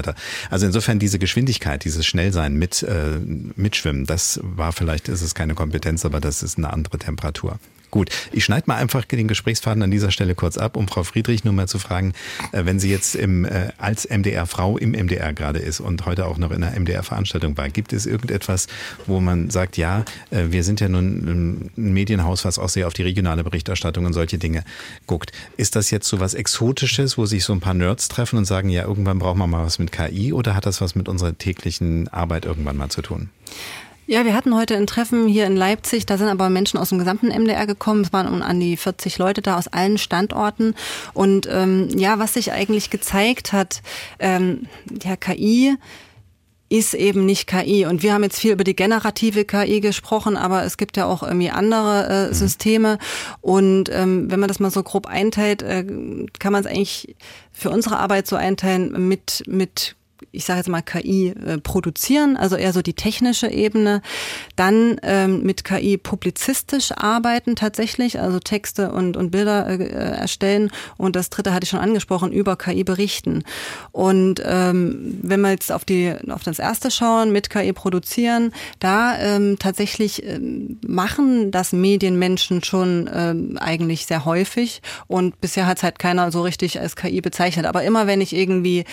Also 0.49 0.65
insofern 0.65 0.99
diese 0.99 1.19
Geschwindigkeit, 1.19 1.83
dieses 1.83 2.05
Schnellsein 2.05 2.55
mit 2.55 2.83
äh, 2.83 3.17
mitschwimmen, 3.55 4.05
das 4.05 4.39
war 4.43 4.71
vielleicht, 4.71 5.07
ist 5.09 5.21
es 5.21 5.35
keine 5.35 5.55
Kompetenz, 5.55 6.05
aber 6.05 6.19
das 6.19 6.43
ist 6.43 6.57
eine 6.57 6.71
andere 6.71 6.97
Temperatur. 6.97 7.59
Gut, 7.95 8.09
ich 8.33 8.43
schneide 8.43 8.65
mal 8.67 8.75
einfach 8.75 9.05
den 9.05 9.29
Gesprächsfaden 9.29 9.81
an 9.81 9.89
dieser 9.89 10.11
Stelle 10.11 10.35
kurz 10.35 10.57
ab, 10.57 10.75
um 10.75 10.89
Frau 10.89 11.03
Friedrich 11.03 11.45
nur 11.45 11.53
mal 11.53 11.69
zu 11.69 11.79
fragen, 11.79 12.11
äh, 12.51 12.65
wenn 12.65 12.77
sie 12.77 12.91
jetzt 12.91 13.15
im, 13.15 13.45
äh, 13.45 13.69
als 13.77 14.03
MDR-Frau 14.03 14.77
im 14.77 14.91
MDR 14.91 15.31
gerade 15.31 15.59
ist 15.59 15.79
und 15.79 16.05
heute 16.05 16.25
auch 16.25 16.37
noch 16.37 16.51
in 16.51 16.61
einer 16.61 16.77
MDR-Veranstaltung 16.77 17.55
war, 17.55 17.69
gibt 17.69 17.93
es 17.93 18.05
irgendetwas, 18.05 18.67
wo 19.05 19.21
man 19.21 19.49
sagt, 19.49 19.77
ja, 19.77 20.03
äh, 20.29 20.47
wir 20.49 20.65
sind 20.65 20.81
ja 20.81 20.89
nun 20.89 21.71
ein 21.77 21.93
Medienhaus, 21.93 22.43
was 22.43 22.59
auch 22.59 22.67
sehr 22.67 22.87
auf 22.87 22.91
die 22.91 23.03
regionale 23.03 23.45
Berichterstattung 23.45 24.03
und 24.03 24.11
solche 24.11 24.39
Dinge 24.39 24.65
guckt. 25.07 25.31
Ist 25.55 25.77
das 25.77 25.89
jetzt 25.89 26.09
so 26.09 26.19
was 26.19 26.33
Exotisches, 26.33 27.17
wo 27.17 27.25
sich 27.25 27.45
so 27.45 27.53
ein 27.53 27.61
paar 27.61 27.75
Nerds 27.75 28.09
treffen 28.09 28.37
und 28.37 28.43
sagen, 28.43 28.67
ja, 28.67 28.83
irgendwann 28.83 29.19
brauchen 29.19 29.39
wir 29.39 29.47
mal 29.47 29.65
was 29.65 29.79
mit 29.79 29.93
KI 29.93 30.33
oder 30.33 30.53
hat 30.53 30.65
das 30.65 30.81
was 30.81 30.95
mit 30.95 31.07
unserer 31.07 31.37
täglichen 31.37 32.09
Arbeit 32.09 32.43
irgendwann 32.43 32.75
mal 32.75 32.89
zu 32.89 33.01
tun? 33.01 33.29
Ja, 34.07 34.23
wir 34.23 34.35
hatten 34.35 34.55
heute 34.55 34.75
ein 34.75 34.85
Treffen 34.85 35.27
hier 35.27 35.47
in 35.47 35.55
Leipzig. 35.55 36.05
Da 36.05 36.17
sind 36.19 36.27
aber 36.27 36.49
Menschen 36.49 36.77
aus 36.77 36.89
dem 36.89 36.99
gesamten 36.99 37.29
MDR 37.29 37.65
gekommen. 37.65 38.01
Es 38.01 38.13
waren 38.13 38.43
an 38.43 38.59
die 38.59 38.77
40 38.77 39.17
Leute 39.17 39.41
da 39.41 39.57
aus 39.57 39.67
allen 39.67 39.97
Standorten. 39.97 40.75
Und 41.15 41.47
ähm, 41.49 41.89
ja, 41.89 42.19
was 42.19 42.35
sich 42.35 42.51
eigentlich 42.51 42.91
gezeigt 42.91 43.51
hat, 43.51 43.81
ähm, 44.19 44.67
ja, 45.03 45.15
KI 45.15 45.75
ist 46.69 46.93
eben 46.93 47.25
nicht 47.25 47.47
KI. 47.47 47.87
Und 47.87 48.03
wir 48.03 48.13
haben 48.13 48.21
jetzt 48.21 48.39
viel 48.39 48.51
über 48.51 48.63
die 48.63 48.75
generative 48.75 49.43
KI 49.43 49.81
gesprochen, 49.81 50.37
aber 50.37 50.63
es 50.63 50.77
gibt 50.77 50.97
ja 50.97 51.05
auch 51.07 51.23
irgendwie 51.23 51.49
andere 51.49 52.29
äh, 52.29 52.33
Systeme. 52.33 52.99
Und 53.41 53.89
ähm, 53.91 54.29
wenn 54.29 54.39
man 54.39 54.49
das 54.49 54.59
mal 54.59 54.71
so 54.71 54.83
grob 54.83 55.07
einteilt, 55.07 55.63
äh, 55.63 55.83
kann 56.37 56.53
man 56.53 56.63
es 56.63 56.67
eigentlich 56.67 57.15
für 57.51 57.71
unsere 57.71 57.97
Arbeit 57.97 58.27
so 58.27 58.35
einteilen 58.35 59.07
mit, 59.07 59.41
mit 59.47 59.95
ich 60.31 60.45
sage 60.45 60.59
jetzt 60.59 60.69
mal 60.69 60.81
KI 60.81 61.29
äh, 61.29 61.57
produzieren, 61.57 62.37
also 62.37 62.55
eher 62.55 62.73
so 62.73 62.81
die 62.81 62.93
technische 62.93 63.47
Ebene, 63.47 64.01
dann 64.55 64.97
ähm, 65.03 65.43
mit 65.43 65.63
KI 65.63 65.97
publizistisch 65.97 66.91
arbeiten 66.93 67.55
tatsächlich, 67.55 68.19
also 68.19 68.39
Texte 68.39 68.91
und, 68.91 69.17
und 69.17 69.31
Bilder 69.31 69.67
äh, 69.67 69.87
erstellen 69.87 70.71
und 70.97 71.15
das 71.15 71.29
dritte 71.29 71.53
hatte 71.53 71.65
ich 71.65 71.69
schon 71.69 71.79
angesprochen, 71.79 72.31
über 72.31 72.55
KI 72.55 72.83
berichten. 72.83 73.43
Und 73.91 74.41
ähm, 74.45 75.19
wenn 75.21 75.41
wir 75.41 75.51
jetzt 75.51 75.71
auf 75.71 75.85
die 75.85 76.13
auf 76.29 76.43
das 76.43 76.59
erste 76.59 76.91
schauen, 76.91 77.31
mit 77.31 77.49
KI 77.49 77.73
produzieren, 77.73 78.53
da 78.79 79.17
ähm, 79.19 79.57
tatsächlich 79.59 80.23
ähm, 80.23 80.79
machen 80.85 81.51
das 81.51 81.73
Medienmenschen 81.73 82.63
schon 82.63 83.09
ähm, 83.13 83.57
eigentlich 83.59 84.05
sehr 84.05 84.25
häufig 84.25 84.81
und 85.07 85.41
bisher 85.41 85.65
hat 85.65 85.77
es 85.77 85.83
halt 85.83 85.99
keiner 85.99 86.31
so 86.31 86.41
richtig 86.41 86.79
als 86.79 86.95
KI 86.95 87.21
bezeichnet. 87.21 87.65
Aber 87.65 87.83
immer 87.83 88.07
wenn 88.07 88.21
ich 88.21 88.33
irgendwie 88.33 88.85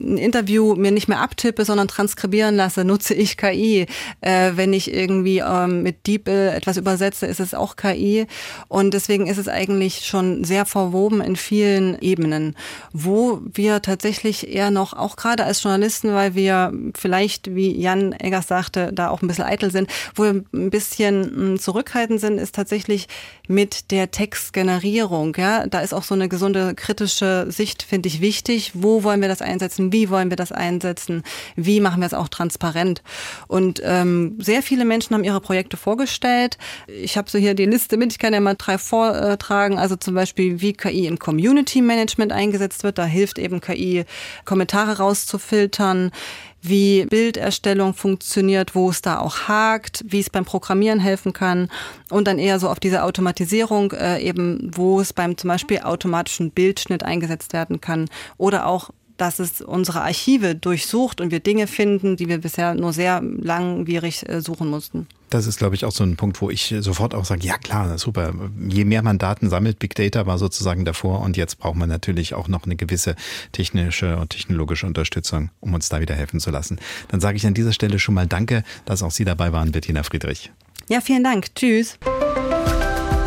ein 0.00 0.16
Interview 0.16 0.69
mir 0.76 0.90
nicht 0.90 1.08
mehr 1.08 1.20
abtippe, 1.20 1.64
sondern 1.64 1.88
transkribieren 1.88 2.56
lasse, 2.56 2.84
nutze 2.84 3.14
ich 3.14 3.36
KI. 3.36 3.86
Äh, 4.20 4.52
wenn 4.54 4.72
ich 4.72 4.92
irgendwie 4.92 5.38
ähm, 5.38 5.82
mit 5.82 6.06
DeepL 6.06 6.48
etwas 6.48 6.76
übersetze, 6.76 7.26
ist 7.26 7.40
es 7.40 7.54
auch 7.54 7.76
KI. 7.76 8.26
Und 8.68 8.94
deswegen 8.94 9.26
ist 9.26 9.38
es 9.38 9.48
eigentlich 9.48 10.06
schon 10.06 10.44
sehr 10.44 10.66
verwoben 10.66 11.20
in 11.20 11.36
vielen 11.36 11.98
Ebenen, 12.00 12.56
wo 12.92 13.40
wir 13.44 13.82
tatsächlich 13.82 14.48
eher 14.48 14.70
noch, 14.70 14.92
auch 14.92 15.16
gerade 15.16 15.44
als 15.44 15.62
Journalisten, 15.62 16.12
weil 16.14 16.34
wir 16.34 16.72
vielleicht, 16.96 17.54
wie 17.54 17.78
Jan 17.78 18.12
Eggers 18.12 18.48
sagte, 18.48 18.92
da 18.92 19.08
auch 19.08 19.22
ein 19.22 19.28
bisschen 19.28 19.44
eitel 19.44 19.70
sind, 19.70 19.90
wo 20.14 20.24
wir 20.24 20.44
ein 20.52 20.70
bisschen 20.70 21.52
mh, 21.52 21.58
zurückhaltend 21.60 22.20
sind, 22.20 22.38
ist 22.38 22.54
tatsächlich 22.54 23.08
mit 23.48 23.90
der 23.90 24.10
Textgenerierung. 24.10 25.34
Ja, 25.36 25.66
da 25.66 25.80
ist 25.80 25.92
auch 25.92 26.04
so 26.04 26.14
eine 26.14 26.28
gesunde 26.28 26.74
kritische 26.74 27.46
Sicht, 27.48 27.82
finde 27.82 28.08
ich, 28.08 28.20
wichtig. 28.20 28.72
Wo 28.74 29.02
wollen 29.02 29.20
wir 29.20 29.28
das 29.28 29.42
einsetzen? 29.42 29.92
Wie 29.92 30.10
wollen 30.10 30.30
wir 30.30 30.36
das 30.36 30.52
einsetzen? 30.52 30.59
Wie 31.56 31.80
machen 31.80 32.00
wir 32.00 32.06
es 32.06 32.14
auch 32.14 32.28
transparent? 32.28 33.02
Und 33.48 33.80
ähm, 33.84 34.36
sehr 34.38 34.62
viele 34.62 34.84
Menschen 34.84 35.14
haben 35.14 35.24
ihre 35.24 35.40
Projekte 35.40 35.76
vorgestellt. 35.76 36.58
Ich 36.86 37.16
habe 37.16 37.30
so 37.30 37.38
hier 37.38 37.54
die 37.54 37.66
Liste 37.66 37.96
mit. 37.96 38.12
Ich 38.12 38.18
kann 38.18 38.32
ja 38.32 38.40
mal 38.40 38.54
drei 38.56 38.78
vortragen. 38.78 39.78
Also 39.78 39.96
zum 39.96 40.14
Beispiel, 40.14 40.60
wie 40.60 40.72
KI 40.72 41.06
im 41.06 41.18
Community 41.18 41.82
Management 41.82 42.32
eingesetzt 42.32 42.84
wird. 42.84 42.98
Da 42.98 43.04
hilft 43.04 43.38
eben 43.38 43.60
KI, 43.60 44.04
Kommentare 44.44 44.98
rauszufiltern 44.98 46.10
wie 46.62 47.06
Bilderstellung 47.06 47.94
funktioniert, 47.94 48.74
wo 48.74 48.90
es 48.90 49.02
da 49.02 49.18
auch 49.18 49.48
hakt, 49.48 50.04
wie 50.06 50.20
es 50.20 50.30
beim 50.30 50.44
Programmieren 50.44 51.00
helfen 51.00 51.32
kann 51.32 51.70
und 52.10 52.26
dann 52.26 52.38
eher 52.38 52.58
so 52.58 52.68
auf 52.68 52.80
diese 52.80 53.02
Automatisierung 53.02 53.92
äh, 53.92 54.20
eben, 54.20 54.70
wo 54.74 55.00
es 55.00 55.12
beim 55.12 55.36
zum 55.36 55.48
Beispiel 55.48 55.80
automatischen 55.80 56.50
Bildschnitt 56.50 57.02
eingesetzt 57.02 57.52
werden 57.52 57.80
kann 57.80 58.08
oder 58.36 58.66
auch 58.66 58.90
dass 59.20 59.38
es 59.38 59.60
unsere 59.60 60.02
Archive 60.02 60.54
durchsucht 60.54 61.20
und 61.20 61.30
wir 61.30 61.40
Dinge 61.40 61.66
finden, 61.66 62.16
die 62.16 62.28
wir 62.28 62.38
bisher 62.38 62.74
nur 62.74 62.92
sehr 62.92 63.20
langwierig 63.22 64.26
äh, 64.28 64.40
suchen 64.40 64.68
mussten. 64.68 65.06
Das 65.28 65.46
ist, 65.46 65.58
glaube 65.58 65.76
ich, 65.76 65.84
auch 65.84 65.92
so 65.92 66.02
ein 66.02 66.16
Punkt, 66.16 66.40
wo 66.40 66.50
ich 66.50 66.74
sofort 66.80 67.14
auch 67.14 67.24
sage, 67.24 67.46
ja 67.46 67.56
klar, 67.56 67.96
super. 67.98 68.32
Je 68.68 68.84
mehr 68.84 69.02
man 69.02 69.18
Daten 69.18 69.48
sammelt, 69.48 69.78
Big 69.78 69.94
Data 69.94 70.26
war 70.26 70.38
sozusagen 70.38 70.84
davor 70.84 71.20
und 71.20 71.36
jetzt 71.36 71.58
braucht 71.58 71.76
man 71.76 71.88
natürlich 71.88 72.34
auch 72.34 72.48
noch 72.48 72.64
eine 72.64 72.74
gewisse 72.74 73.14
technische 73.52 74.16
und 74.16 74.30
technologische 74.30 74.86
Unterstützung, 74.86 75.50
um 75.60 75.74
uns 75.74 75.88
da 75.88 76.00
wieder 76.00 76.14
helfen 76.16 76.40
zu 76.40 76.50
lassen. 76.50 76.80
Dann 77.08 77.20
sage 77.20 77.36
ich 77.36 77.46
an 77.46 77.54
dieser 77.54 77.72
Stelle 77.72 77.98
schon 77.98 78.14
mal 78.14 78.26
Danke, 78.26 78.64
dass 78.86 79.02
auch 79.02 79.12
Sie 79.12 79.24
dabei 79.24 79.52
waren, 79.52 79.70
Bettina 79.70 80.02
Friedrich. 80.02 80.50
Ja, 80.88 81.00
vielen 81.00 81.22
Dank. 81.22 81.54
Tschüss. 81.54 81.98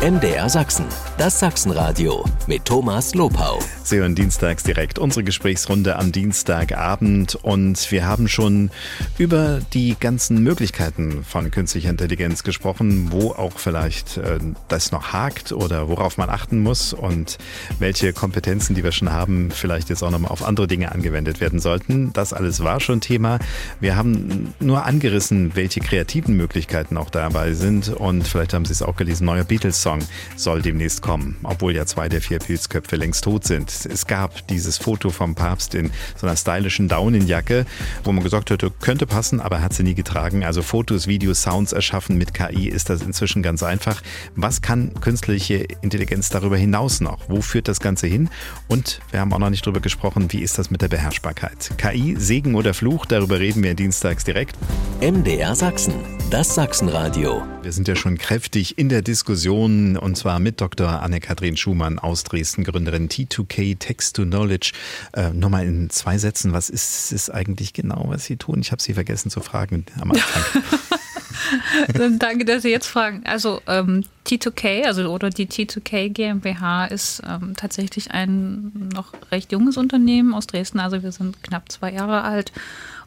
MDR 0.04 0.50
Sachsen, 0.50 0.84
das 1.16 1.40
Sachsenradio 1.40 2.26
mit 2.46 2.66
Thomas 2.66 3.14
Lopau. 3.14 3.58
Sie 3.84 3.96
hören 3.96 4.14
dienstags 4.14 4.62
direkt 4.62 4.98
unsere 4.98 5.24
Gesprächsrunde 5.24 5.96
am 5.96 6.12
Dienstagabend 6.12 7.36
und 7.36 7.90
wir 7.90 8.06
haben 8.06 8.28
schon 8.28 8.70
über 9.16 9.60
die 9.72 9.96
ganzen 9.98 10.42
Möglichkeiten 10.42 11.24
von 11.24 11.50
künstlicher 11.50 11.88
Intelligenz 11.88 12.42
gesprochen, 12.42 13.12
wo 13.12 13.30
auch 13.30 13.58
vielleicht 13.58 14.18
äh, 14.18 14.40
das 14.68 14.92
noch 14.92 15.14
hakt 15.14 15.52
oder 15.52 15.88
worauf 15.88 16.18
man 16.18 16.28
achten 16.28 16.60
muss 16.60 16.92
und 16.92 17.38
welche 17.78 18.12
Kompetenzen, 18.12 18.74
die 18.74 18.84
wir 18.84 18.92
schon 18.92 19.10
haben, 19.10 19.50
vielleicht 19.50 19.88
jetzt 19.88 20.02
auch 20.02 20.10
nochmal 20.10 20.32
auf 20.32 20.44
andere 20.44 20.66
Dinge 20.66 20.92
angewendet 20.92 21.40
werden 21.40 21.60
sollten. 21.60 22.12
Das 22.12 22.34
alles 22.34 22.62
war 22.62 22.80
schon 22.80 23.00
Thema. 23.00 23.38
Wir 23.80 23.96
haben 23.96 24.52
nur 24.60 24.84
angerissen, 24.84 25.56
welche 25.56 25.80
kreativen 25.80 26.36
Möglichkeiten 26.36 26.98
auch 26.98 27.08
dabei 27.08 27.54
sind 27.54 27.88
und 27.88 28.28
vielleicht 28.28 28.52
haben 28.52 28.66
Sie 28.66 28.72
es 28.72 28.82
auch 28.82 28.96
gelesen, 28.96 29.24
neuer 29.24 29.44
Beatles-Song 29.44 29.93
soll 30.36 30.62
demnächst 30.62 31.02
kommen, 31.02 31.36
obwohl 31.42 31.74
ja 31.74 31.86
zwei 31.86 32.08
der 32.08 32.20
vier 32.20 32.38
Pilzköpfe 32.38 32.96
längst 32.96 33.24
tot 33.24 33.44
sind. 33.44 33.70
Es 33.70 34.06
gab 34.06 34.46
dieses 34.48 34.78
Foto 34.78 35.10
vom 35.10 35.34
Papst 35.34 35.74
in 35.74 35.90
so 36.16 36.26
einer 36.26 36.36
stylischen 36.36 36.88
Daunenjacke, 36.88 37.66
wo 38.04 38.12
man 38.12 38.24
gesagt 38.24 38.50
hätte, 38.50 38.70
könnte 38.80 39.06
passen, 39.06 39.40
aber 39.40 39.60
hat 39.60 39.72
sie 39.72 39.82
nie 39.82 39.94
getragen. 39.94 40.44
Also 40.44 40.62
Fotos, 40.62 41.06
Videos, 41.06 41.42
Sounds 41.42 41.72
erschaffen 41.72 42.16
mit 42.16 42.34
KI 42.34 42.68
ist 42.68 42.90
das 42.90 43.02
inzwischen 43.02 43.42
ganz 43.42 43.62
einfach. 43.62 44.02
Was 44.34 44.62
kann 44.62 44.92
künstliche 45.00 45.66
Intelligenz 45.82 46.28
darüber 46.28 46.56
hinaus 46.56 47.00
noch? 47.00 47.28
Wo 47.28 47.40
führt 47.42 47.68
das 47.68 47.80
Ganze 47.80 48.06
hin? 48.06 48.30
Und 48.68 49.00
wir 49.10 49.20
haben 49.20 49.32
auch 49.32 49.38
noch 49.38 49.50
nicht 49.50 49.66
darüber 49.66 49.80
gesprochen, 49.80 50.32
wie 50.32 50.40
ist 50.40 50.58
das 50.58 50.70
mit 50.70 50.82
der 50.82 50.88
Beherrschbarkeit? 50.88 51.72
KI, 51.76 52.16
Segen 52.18 52.54
oder 52.54 52.74
Fluch, 52.74 53.06
darüber 53.06 53.38
reden 53.40 53.62
wir 53.62 53.74
dienstags 53.74 54.24
direkt. 54.24 54.56
MDR 55.00 55.54
Sachsen, 55.54 55.94
das 56.30 56.54
Sachsenradio. 56.54 57.42
Wir 57.62 57.72
sind 57.72 57.88
ja 57.88 57.96
schon 57.96 58.18
kräftig 58.18 58.78
in 58.78 58.88
der 58.88 59.02
Diskussion 59.02 59.83
und 59.96 60.16
zwar 60.16 60.38
mit 60.38 60.60
Dr. 60.60 61.02
Anne-Kathrin 61.02 61.56
Schumann 61.56 61.98
aus 61.98 62.24
Dresden, 62.24 62.64
Gründerin 62.64 63.08
T2K 63.08 63.78
Text 63.78 64.16
to 64.16 64.24
Knowledge. 64.24 64.72
Äh, 65.12 65.30
Nochmal 65.30 65.66
in 65.66 65.90
zwei 65.90 66.18
Sätzen, 66.18 66.52
was 66.52 66.70
ist 66.70 67.12
es 67.12 67.30
eigentlich 67.30 67.72
genau, 67.72 68.06
was 68.08 68.24
Sie 68.24 68.36
tun? 68.36 68.60
Ich 68.60 68.72
habe 68.72 68.82
Sie 68.82 68.94
vergessen 68.94 69.30
zu 69.30 69.40
fragen 69.40 69.86
am 70.00 70.12
Anfang. 70.12 70.62
Danke, 72.18 72.44
dass 72.44 72.62
Sie 72.62 72.70
jetzt 72.70 72.86
fragen. 72.86 73.22
Also 73.24 73.60
ähm, 73.66 74.04
T2K, 74.26 74.84
also 74.84 75.10
oder 75.10 75.30
die 75.30 75.46
T2K 75.46 76.08
GmbH 76.08 76.86
ist 76.86 77.22
ähm, 77.28 77.54
tatsächlich 77.56 78.10
ein 78.10 78.90
noch 78.94 79.12
recht 79.30 79.52
junges 79.52 79.76
Unternehmen 79.76 80.34
aus 80.34 80.46
Dresden. 80.46 80.80
Also 80.80 81.02
wir 81.02 81.12
sind 81.12 81.42
knapp 81.42 81.70
zwei 81.70 81.92
Jahre 81.92 82.22
alt 82.22 82.52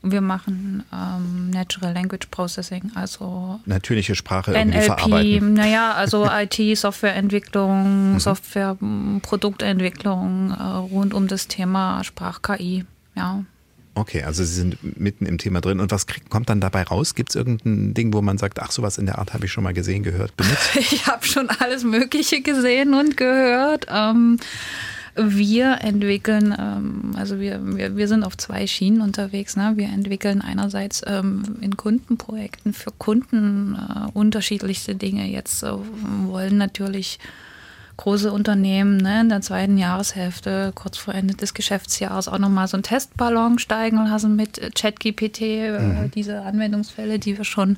und 0.02 0.12
wir 0.12 0.22
machen 0.22 0.84
ähm, 0.94 1.50
Natural 1.50 1.94
Language 1.94 2.28
Processing, 2.32 2.92
also 2.96 3.60
natürliche 3.66 4.16
Sprache 4.16 4.54
irgendwie 4.54 4.78
NLP, 4.78 4.86
verarbeiten. 4.86 5.54
Naja, 5.54 5.94
also 5.94 6.28
IT, 6.32 6.78
Softwareentwicklung, 6.78 8.14
mhm. 8.14 8.20
Software, 8.20 8.78
Produktentwicklung 9.22 10.52
äh, 10.52 10.64
rund 10.64 11.14
um 11.14 11.28
das 11.28 11.48
Thema 11.48 12.04
Sprach-KI. 12.04 12.86
Ja. 13.16 13.44
Okay, 13.98 14.22
also 14.22 14.44
Sie 14.44 14.54
sind 14.54 15.00
mitten 15.00 15.26
im 15.26 15.40
Thema 15.40 15.60
drin. 15.60 15.80
Und 15.80 15.92
was 15.92 16.06
krieg, 16.06 16.30
kommt 16.30 16.50
dann 16.50 16.62
dabei 16.62 16.84
raus? 16.84 17.16
Gibt 17.16 17.30
es 17.30 17.36
irgendein 17.36 17.96
Ding, 17.96 18.14
wo 18.14 18.22
man 18.22 18.38
sagt, 18.38 18.62
ach, 18.62 18.70
sowas 18.70 19.00
in 19.00 19.08
der 19.08 19.18
Art 19.18 19.34
habe 19.34 19.46
ich 19.46 19.52
schon 19.52 19.64
mal 19.64 19.74
gesehen, 19.74 20.04
gehört, 20.04 20.38
benutzt? 20.38 20.76
Ich 20.76 21.08
habe 21.08 21.26
schon 21.26 21.50
alles 21.50 21.84
Mögliche 21.84 22.42
gesehen 22.42 22.94
und 22.94 23.18
gehört. 23.18 23.88
Ähm, 23.90 24.38
wir 25.18 25.80
entwickeln, 25.82 26.56
ähm, 26.58 27.12
also 27.18 27.40
wir, 27.40 27.60
wir, 27.76 27.98
wir 27.98 28.08
sind 28.08 28.24
auf 28.24 28.38
zwei 28.38 28.68
Schienen 28.68 29.02
unterwegs. 29.02 29.56
Ne? 29.56 29.74
Wir 29.76 29.88
entwickeln 29.88 30.42
einerseits 30.42 31.02
ähm, 31.06 31.58
in 31.62 31.76
Kundenprojekten 31.76 32.74
für 32.74 32.92
Kunden 32.98 33.76
äh, 33.76 34.10
unterschiedlichste 34.14 34.96
Dinge. 34.96 35.28
Jetzt 35.28 35.64
äh, 35.64 35.72
wollen 36.28 36.58
natürlich 36.58 37.20
große 37.98 38.32
Unternehmen 38.32 38.98
ne, 38.98 39.22
in 39.22 39.30
der 39.30 39.42
zweiten 39.42 39.78
Jahreshälfte, 39.78 40.72
kurz 40.76 40.98
vor 40.98 41.16
Ende 41.16 41.34
des 41.34 41.56
Geschäftsjahres, 41.56 42.28
auch 42.28 42.38
nochmal 42.38 42.68
so 42.68 42.78
einen 42.78 42.84
Testballon 42.84 43.58
steigen 43.58 43.98
lassen 43.98 44.36
mit 44.36 44.76
ChatGPT, 44.76 45.42
äh, 45.42 45.80
mhm. 45.80 46.12
diese 46.12 46.44
Anwendungsfälle, 46.44 47.18
die 47.18 47.38
wir 47.38 47.44
schon 47.44 47.78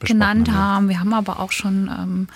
Besprochen 0.00 0.18
genannt 0.18 0.50
haben. 0.50 0.58
haben. 0.58 0.88
Wir 0.88 1.00
haben 1.00 1.14
aber 1.14 1.40
auch 1.40 1.52
schon 1.52 1.88
ähm, 1.88 2.28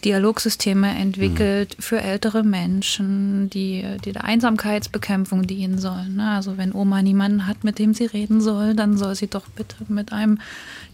Dialogsysteme 0.00 0.96
entwickelt 0.96 1.76
mhm. 1.76 1.82
für 1.82 2.00
ältere 2.00 2.42
Menschen, 2.42 3.50
die, 3.50 3.84
die 4.04 4.12
der 4.12 4.24
Einsamkeitsbekämpfung 4.24 5.46
dienen 5.46 5.78
sollen. 5.78 6.16
Ne? 6.16 6.30
Also 6.30 6.56
wenn 6.56 6.74
Oma 6.74 7.02
niemanden 7.02 7.46
hat, 7.46 7.64
mit 7.64 7.78
dem 7.78 7.94
sie 7.94 8.06
reden 8.06 8.40
soll, 8.40 8.74
dann 8.74 8.96
soll 8.96 9.14
sie 9.14 9.28
doch 9.28 9.48
bitte 9.48 9.76
mit 9.88 10.12
einem 10.12 10.40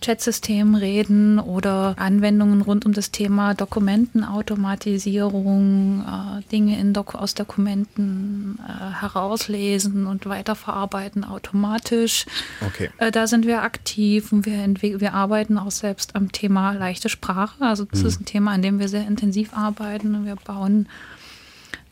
Chatsystem 0.05 0.75
reden 0.75 1.39
oder 1.39 1.95
Anwendungen 1.99 2.61
rund 2.61 2.85
um 2.85 2.93
das 2.93 3.11
Thema 3.11 3.55
Dokumentenautomatisierung, 3.55 6.05
äh, 6.07 6.43
Dinge 6.51 6.79
in 6.79 6.93
Dok 6.93 7.15
aus 7.15 7.33
Dokumenten 7.35 8.59
äh, 8.61 9.01
herauslesen 9.01 10.07
und 10.07 10.27
weiterverarbeiten 10.27 11.25
automatisch. 11.25 12.27
Okay. 12.67 12.91
Äh, 12.99 13.11
da 13.11 13.27
sind 13.27 13.47
wir 13.47 13.63
aktiv 13.63 14.31
und 14.33 14.45
wir, 14.45 15.01
wir 15.01 15.15
arbeiten 15.15 15.57
auch 15.57 15.71
selbst 15.71 16.17
am 16.17 16.33
Thema 16.33 16.73
leichte 16.73 17.09
Sprache. 17.09 17.65
Also 17.65 17.87
das 17.87 18.03
mhm. 18.03 18.07
ist 18.07 18.21
ein 18.21 18.27
Thema, 18.27 18.51
an 18.53 18.61
dem 18.61 18.79
wir 18.79 18.89
sehr 18.89 19.07
intensiv 19.07 19.57
arbeiten. 19.57 20.27
Wir 20.27 20.37
bauen 20.37 20.87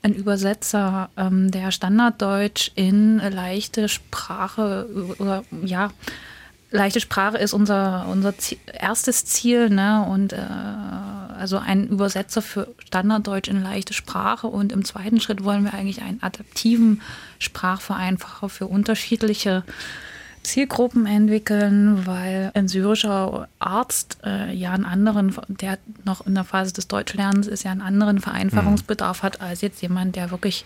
einen 0.03 0.15
Übersetzer, 0.15 1.09
ähm, 1.17 1.51
der 1.51 1.71
Standarddeutsch 1.71 2.73
in 2.75 3.19
leichte 3.19 3.89
Sprache 3.89 4.87
oder 5.19 5.45
ja, 5.63 5.91
leichte 6.73 7.01
Sprache 7.01 7.39
ist 7.39 7.53
unser, 7.53 8.07
unser 8.09 8.37
Ziel, 8.37 8.59
erstes 8.73 9.25
Ziel, 9.25 9.71
ne? 9.71 10.05
Und 10.09 10.33
äh, 10.33 10.39
also 11.39 11.59
ein 11.59 11.89
Übersetzer 11.89 12.43
für 12.43 12.69
Standarddeutsch 12.85 13.49
in 13.49 13.63
leichte 13.63 13.95
Sprache. 13.95 14.47
Und 14.47 14.73
im 14.73 14.85
zweiten 14.85 15.21
Schritt 15.21 15.45
wollen 15.45 15.65
wir 15.65 15.75
eigentlich 15.75 16.03
einen 16.03 16.23
adaptiven 16.23 17.01
Sprachvereinfacher 17.39 18.49
für 18.49 18.67
unterschiedliche 18.67 19.65
Zielgruppen 20.43 21.07
entwickeln, 21.07 22.05
weil 22.07 22.51
ein 22.55 22.67
syrischer 22.67 23.49
Arzt 23.61 24.19
äh, 24.25 24.53
ja 24.53 24.73
einen 24.73 24.85
anderen, 24.85 25.37
der 25.47 25.79
noch 26.05 26.27
in 26.27 26.35
der 26.35 26.45
Phase 26.45 26.73
des 26.73 26.89
Deutschlernens 26.89 27.47
ist, 27.47 27.63
ja 27.63 27.71
einen 27.71 27.81
anderen 27.81 28.21
Vereinfachungsbedarf 28.21 29.23
mhm. 29.23 29.27
hat 29.27 29.41
als 29.41 29.61
jetzt 29.61 29.83
jemand, 29.83 30.17
der 30.17 30.31
wirklich 30.33 30.65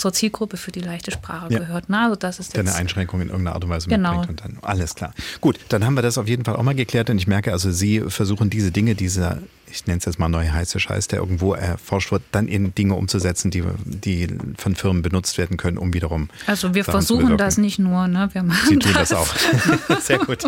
zur 0.00 0.12
Zielgruppe 0.12 0.56
für 0.56 0.72
die 0.72 0.80
leichte 0.80 1.10
Sprache 1.10 1.52
ja. 1.52 1.58
gehört. 1.60 1.84
Na, 1.88 2.04
also 2.04 2.16
das 2.16 2.38
ist 2.40 2.58
eine 2.58 2.74
Einschränkung 2.74 3.20
in 3.20 3.28
irgendeiner 3.28 3.54
Art 3.54 3.64
und 3.64 3.70
Weise 3.70 3.88
genau. 3.88 4.18
mitbringt. 4.18 4.44
Und 4.44 4.56
dann, 4.56 4.58
alles 4.62 4.94
klar. 4.94 5.12
Gut, 5.40 5.58
dann 5.68 5.84
haben 5.84 5.94
wir 5.94 6.02
das 6.02 6.18
auf 6.18 6.26
jeden 6.26 6.44
Fall 6.44 6.56
auch 6.56 6.62
mal 6.62 6.74
geklärt. 6.74 7.10
Und 7.10 7.18
ich 7.18 7.26
merke 7.26 7.52
also, 7.52 7.70
Sie 7.70 8.00
versuchen 8.00 8.50
diese 8.50 8.72
Dinge, 8.72 8.94
diese 8.94 9.42
ich 9.70 9.86
nenne 9.86 9.98
es 9.98 10.04
jetzt 10.04 10.18
mal 10.18 10.28
neue 10.28 10.52
heiße 10.52 10.80
Scheiß, 10.80 11.08
der 11.08 11.20
irgendwo 11.20 11.54
erforscht 11.54 12.12
wird, 12.12 12.22
dann 12.32 12.48
in 12.48 12.74
Dinge 12.74 12.94
umzusetzen, 12.94 13.50
die, 13.50 13.62
die 13.84 14.28
von 14.56 14.74
Firmen 14.74 15.02
benutzt 15.02 15.38
werden 15.38 15.56
können, 15.56 15.78
um 15.78 15.92
wiederum. 15.94 16.28
Also 16.46 16.74
wir 16.74 16.84
Sachen 16.84 16.92
versuchen 16.92 17.36
das 17.36 17.58
nicht 17.58 17.78
nur, 17.78 18.08
ne? 18.08 18.28
Wir 18.32 18.42
machen 18.42 18.68
Sie 18.68 18.78
tun 18.78 18.92
das, 18.94 19.10
das 19.10 19.18
auch. 19.18 20.00
Sehr 20.00 20.18
gut. 20.18 20.44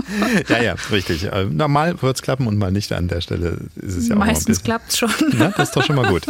Ja, 0.48 0.62
ja, 0.62 0.74
richtig. 0.90 1.24
Äh, 1.24 1.44
normal 1.44 2.00
wird 2.02 2.16
es 2.16 2.22
klappen 2.22 2.46
und 2.46 2.58
mal 2.58 2.72
nicht 2.72 2.92
an 2.92 3.08
der 3.08 3.20
Stelle 3.20 3.58
ist 3.76 3.96
es 3.96 4.08
ja 4.08 4.16
Meistens 4.16 4.62
klappt 4.62 4.90
es 4.90 4.98
schon. 4.98 5.10
Na, 5.34 5.48
das 5.56 5.68
ist 5.68 5.76
doch 5.76 5.84
schon 5.84 5.96
mal 5.96 6.08
gut. 6.08 6.26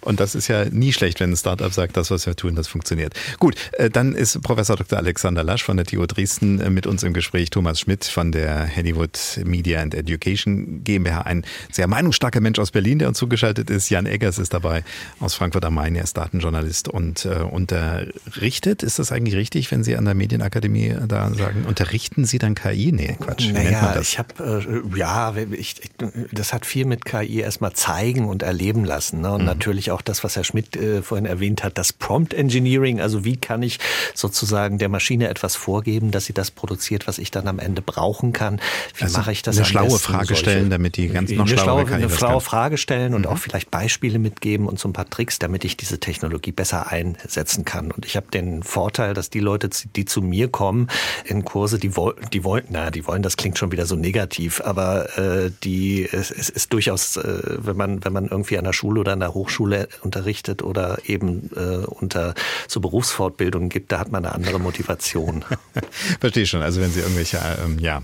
Und 0.00 0.20
das 0.20 0.34
ist 0.34 0.48
ja 0.48 0.64
nie 0.66 0.92
schlecht, 0.92 1.20
wenn 1.20 1.30
ein 1.30 1.36
Startup 1.36 1.72
sagt, 1.72 1.96
das, 1.96 2.10
was 2.10 2.26
wir 2.26 2.36
tun, 2.36 2.54
das 2.54 2.68
funktioniert. 2.68 3.14
Gut, 3.38 3.54
äh, 3.72 3.90
dann 3.90 4.14
ist 4.14 4.40
Professor 4.42 4.76
Dr. 4.76 4.98
Alexander 4.98 5.44
Lasch 5.44 5.62
von 5.62 5.76
der 5.76 5.86
TU 5.86 6.04
Dresden 6.06 6.60
äh, 6.60 6.70
mit 6.70 6.86
uns 6.86 7.02
im 7.02 7.12
Gespräch, 7.12 7.50
Thomas 7.50 7.80
Schmidt 7.80 8.04
von 8.04 8.32
der 8.32 8.68
Hollywood 8.74 9.40
Media 9.44 9.80
and 9.80 9.94
Education 9.94 10.82
GmbH, 10.84 11.22
ein 11.22 11.44
sehr 11.70 11.86
meinungsstarker 11.86 12.31
starke 12.32 12.40
Mensch 12.40 12.58
aus 12.58 12.70
Berlin, 12.70 12.98
der 12.98 13.08
uns 13.08 13.18
zugeschaltet 13.18 13.68
ist. 13.68 13.90
Jan 13.90 14.06
Eggers 14.06 14.38
ist 14.38 14.54
dabei 14.54 14.84
aus 15.20 15.34
Frankfurt 15.34 15.66
am 15.66 15.74
Main. 15.74 15.94
Er 15.96 16.04
ist 16.04 16.16
Datenjournalist 16.16 16.88
und 16.88 17.26
äh, 17.26 17.40
unterrichtet. 17.42 18.82
Ist 18.82 18.98
das 18.98 19.12
eigentlich 19.12 19.34
richtig, 19.36 19.70
wenn 19.70 19.84
Sie 19.84 19.96
an 19.96 20.06
der 20.06 20.14
Medienakademie 20.14 20.94
da 21.06 21.30
sagen, 21.34 21.64
unterrichten 21.66 22.24
Sie 22.24 22.38
dann 22.38 22.54
KI? 22.54 22.90
Nee, 22.92 23.16
Quatsch. 23.20 23.48
Wie 23.48 23.52
Naja, 23.52 23.98
ich 24.00 24.18
habe, 24.18 24.62
äh, 24.94 24.98
ja, 24.98 25.34
ich, 25.50 25.74
ich, 25.82 25.90
das 26.32 26.54
hat 26.54 26.64
viel 26.64 26.86
mit 26.86 27.04
KI 27.04 27.40
erstmal 27.40 27.74
zeigen 27.74 28.24
und 28.24 28.42
erleben 28.42 28.84
lassen. 28.86 29.20
Ne? 29.20 29.32
Und 29.32 29.40
Mhm. 29.42 29.46
natürlich 29.46 29.90
auch 29.90 30.00
das, 30.00 30.24
was 30.24 30.36
Herr 30.36 30.44
Schmidt 30.44 30.74
äh, 30.76 31.02
vorhin 31.02 31.26
erwähnt 31.26 31.62
hat, 31.64 31.76
das 31.76 31.92
Prompt 31.92 32.32
Engineering. 32.32 33.00
Also 33.00 33.24
wie 33.26 33.36
kann 33.36 33.62
ich 33.62 33.78
sozusagen 34.14 34.78
der 34.78 34.88
Maschine 34.88 35.28
etwas 35.28 35.54
vorgeben, 35.54 36.10
dass 36.12 36.24
sie 36.24 36.32
das 36.32 36.50
produziert, 36.50 37.06
was 37.06 37.18
ich 37.18 37.30
dann 37.30 37.46
am 37.46 37.58
Ende 37.58 37.82
brauchen 37.82 38.32
kann? 38.32 38.58
Wie 38.96 39.04
Also 39.04 39.18
mache 39.18 39.32
ich 39.32 39.42
das 39.42 39.56
eine 39.58 39.66
schlaue? 39.66 39.98
Frage 39.98 40.28
Solche- 40.28 40.40
stellen, 40.42 40.70
damit 40.70 40.96
die 40.96 41.08
ganz 41.08 41.30
noch 41.30 41.40
eine 41.46 41.48
schlauere 41.58 41.86
schlaue, 41.86 41.96
eine 41.96 42.08
kann. 42.28 42.40
Frage 42.40 42.78
stellen 42.78 43.10
Mhm. 43.10 43.16
und 43.16 43.26
auch 43.26 43.38
vielleicht 43.38 43.70
Beispiele 43.70 44.18
mitgeben 44.18 44.66
und 44.66 44.78
so 44.78 44.88
ein 44.88 44.92
paar 44.92 45.08
Tricks, 45.08 45.38
damit 45.38 45.64
ich 45.64 45.76
diese 45.76 45.98
Technologie 45.98 46.52
besser 46.52 46.90
einsetzen 46.90 47.64
kann. 47.64 47.90
Und 47.90 48.04
ich 48.04 48.16
habe 48.16 48.26
den 48.32 48.62
Vorteil, 48.62 49.14
dass 49.14 49.30
die 49.30 49.40
Leute, 49.40 49.70
die 49.96 50.04
zu 50.04 50.22
mir 50.22 50.48
kommen 50.48 50.88
in 51.24 51.44
Kurse, 51.44 51.78
die 51.78 51.96
wollen, 51.96 52.16
die 52.32 52.44
wollen, 52.44 52.64
na, 52.70 52.90
die 52.90 53.06
wollen, 53.06 53.22
das 53.22 53.36
klingt 53.36 53.58
schon 53.58 53.72
wieder 53.72 53.86
so 53.86 53.96
negativ, 53.96 54.60
aber 54.60 55.18
äh, 55.18 55.50
die, 55.62 56.08
es, 56.10 56.30
es 56.30 56.48
ist 56.48 56.72
durchaus, 56.72 57.16
äh, 57.16 57.22
wenn 57.58 57.76
man, 57.76 58.04
wenn 58.04 58.12
man 58.12 58.28
irgendwie 58.28 58.58
an 58.58 58.64
der 58.64 58.72
Schule 58.72 59.00
oder 59.00 59.12
an 59.12 59.20
der 59.20 59.34
Hochschule 59.34 59.88
unterrichtet 60.02 60.62
oder 60.62 60.98
eben 61.06 61.50
äh, 61.56 61.84
unter 61.86 62.34
so 62.68 62.80
Berufsfortbildungen 62.80 63.68
gibt, 63.68 63.92
da 63.92 63.98
hat 63.98 64.10
man 64.10 64.24
eine 64.24 64.34
andere 64.34 64.58
Motivation. 64.58 65.44
Verstehe 66.20 66.46
schon. 66.46 66.62
Also 66.62 66.80
wenn 66.80 66.90
Sie 66.90 67.00
irgendwelche, 67.00 67.38
ähm, 67.64 67.78
ja, 67.78 68.02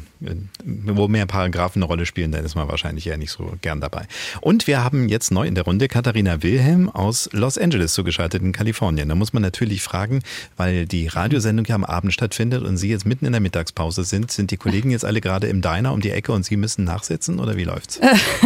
wo 0.64 1.08
mehr 1.08 1.26
Paragraphen 1.26 1.82
eine 1.82 1.86
Rolle 1.86 2.06
spielen, 2.06 2.32
dann 2.32 2.44
ist 2.44 2.54
man 2.54 2.68
wahrscheinlich 2.68 3.06
eher 3.06 3.18
nicht 3.18 3.30
so 3.30 3.54
gern 3.62 3.80
dabei. 3.80 4.06
Und 4.40 4.66
wir 4.66 4.82
haben 4.82 5.08
jetzt 5.08 5.30
neu 5.30 5.46
in 5.46 5.54
der 5.54 5.64
Runde 5.64 5.88
Katharina 5.88 6.42
Wilhelm 6.42 6.88
aus 6.88 7.28
Los 7.32 7.56
Angeles 7.56 7.92
zugeschaltet 7.92 8.42
in 8.42 8.52
Kalifornien. 8.52 9.08
Da 9.08 9.14
muss 9.14 9.32
man 9.32 9.42
natürlich 9.42 9.82
fragen, 9.82 10.22
weil 10.56 10.86
die 10.86 11.06
Radiosendung 11.06 11.66
ja 11.66 11.74
am 11.74 11.84
Abend 11.84 12.12
stattfindet 12.12 12.62
und 12.62 12.76
Sie 12.76 12.88
jetzt 12.88 13.06
mitten 13.06 13.26
in 13.26 13.32
der 13.32 13.40
Mittagspause 13.40 14.04
sind, 14.04 14.32
sind 14.32 14.50
die 14.50 14.56
Kollegen 14.56 14.90
jetzt 14.90 15.04
alle 15.04 15.20
gerade 15.20 15.46
im 15.46 15.62
Diner 15.62 15.92
um 15.92 16.00
die 16.00 16.10
Ecke 16.10 16.32
und 16.32 16.44
Sie 16.44 16.56
müssen 16.56 16.84
nachsitzen 16.84 17.38
oder 17.38 17.56
wie 17.56 17.64
läuft's? 17.64 18.00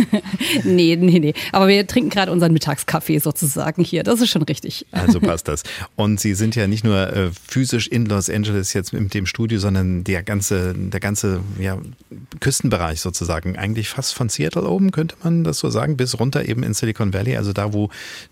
nee, 0.65 0.97
nee, 0.97 1.19
nee. 1.19 1.35
Aber 1.53 1.69
wir 1.69 1.87
trinken 1.87 2.11
gerade 2.11 2.33
unseren 2.33 2.53
Mittagskaffee 2.53 3.19
sozusagen 3.19 3.83
hier. 3.83 4.03
Das 4.03 4.21
ist 4.21 4.31
schon 4.31 4.43
richtig. 4.43 4.87
Also 4.91 5.21
passt 5.21 5.49
das. 5.49 5.63
Und 5.97 6.21
Sie 6.21 6.35
sind 6.35 6.55
ja 6.55 6.67
nicht 6.67 6.85
nur 6.85 7.13
äh, 7.13 7.31
physisch 7.47 7.89
in 7.89 8.07
Los 8.07 8.29
Angeles 8.29 8.73
jetzt 8.75 8.93
mit 8.93 9.15
dem 9.15 9.27
Studio, 9.27 9.59
sondern 9.59 10.05
der 10.05 10.23
ganze, 10.23 10.75
der 10.75 11.01
ganze 11.01 11.41
ja, 11.63 11.79
Küstenbereich 12.41 13.01
sozusagen, 13.01 13.57
eigentlich 13.57 13.89
fast 13.89 14.15
von 14.15 14.29
Seattle 14.29 14.69
oben, 14.69 14.91
könnte 14.91 15.17
man 15.23 15.45
das 15.45 15.59
so 15.59 15.71
sagen, 15.71 15.97
bis 15.97 16.19
runter 16.19 16.47
eben 16.49 16.63
in 16.63 16.75
Silicon 16.75 17.15
Valley, 17.15 17.37
also 17.37 17.53
da, 17.53 17.73
wo 17.73 17.89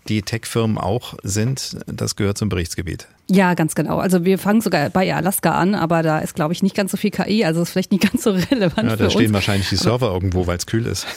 die 0.07 0.21
Tech-Firmen 0.21 0.77
auch 0.77 1.15
sind, 1.23 1.77
das 1.87 2.15
gehört 2.15 2.37
zum 2.37 2.49
Berichtsgebiet. 2.49 3.07
Ja, 3.29 3.53
ganz 3.53 3.75
genau. 3.75 3.97
Also 3.97 4.25
wir 4.25 4.37
fangen 4.37 4.61
sogar 4.61 4.89
bei 4.89 5.13
Alaska 5.13 5.51
an, 5.51 5.73
aber 5.75 6.03
da 6.03 6.19
ist, 6.19 6.35
glaube 6.35 6.53
ich, 6.53 6.61
nicht 6.63 6.75
ganz 6.75 6.91
so 6.91 6.97
viel 6.97 7.11
KI, 7.11 7.45
also 7.45 7.61
ist 7.61 7.71
vielleicht 7.71 7.91
nicht 7.91 8.03
ganz 8.09 8.23
so 8.23 8.31
relevant 8.51 8.89
Ja, 8.89 8.95
da 8.95 9.09
stehen 9.09 9.27
uns. 9.27 9.33
wahrscheinlich 9.33 9.69
die 9.69 9.77
Server 9.77 10.11
irgendwo, 10.13 10.47
weil 10.47 10.57
es 10.57 10.65
kühl 10.65 10.85
ist. 10.85 11.07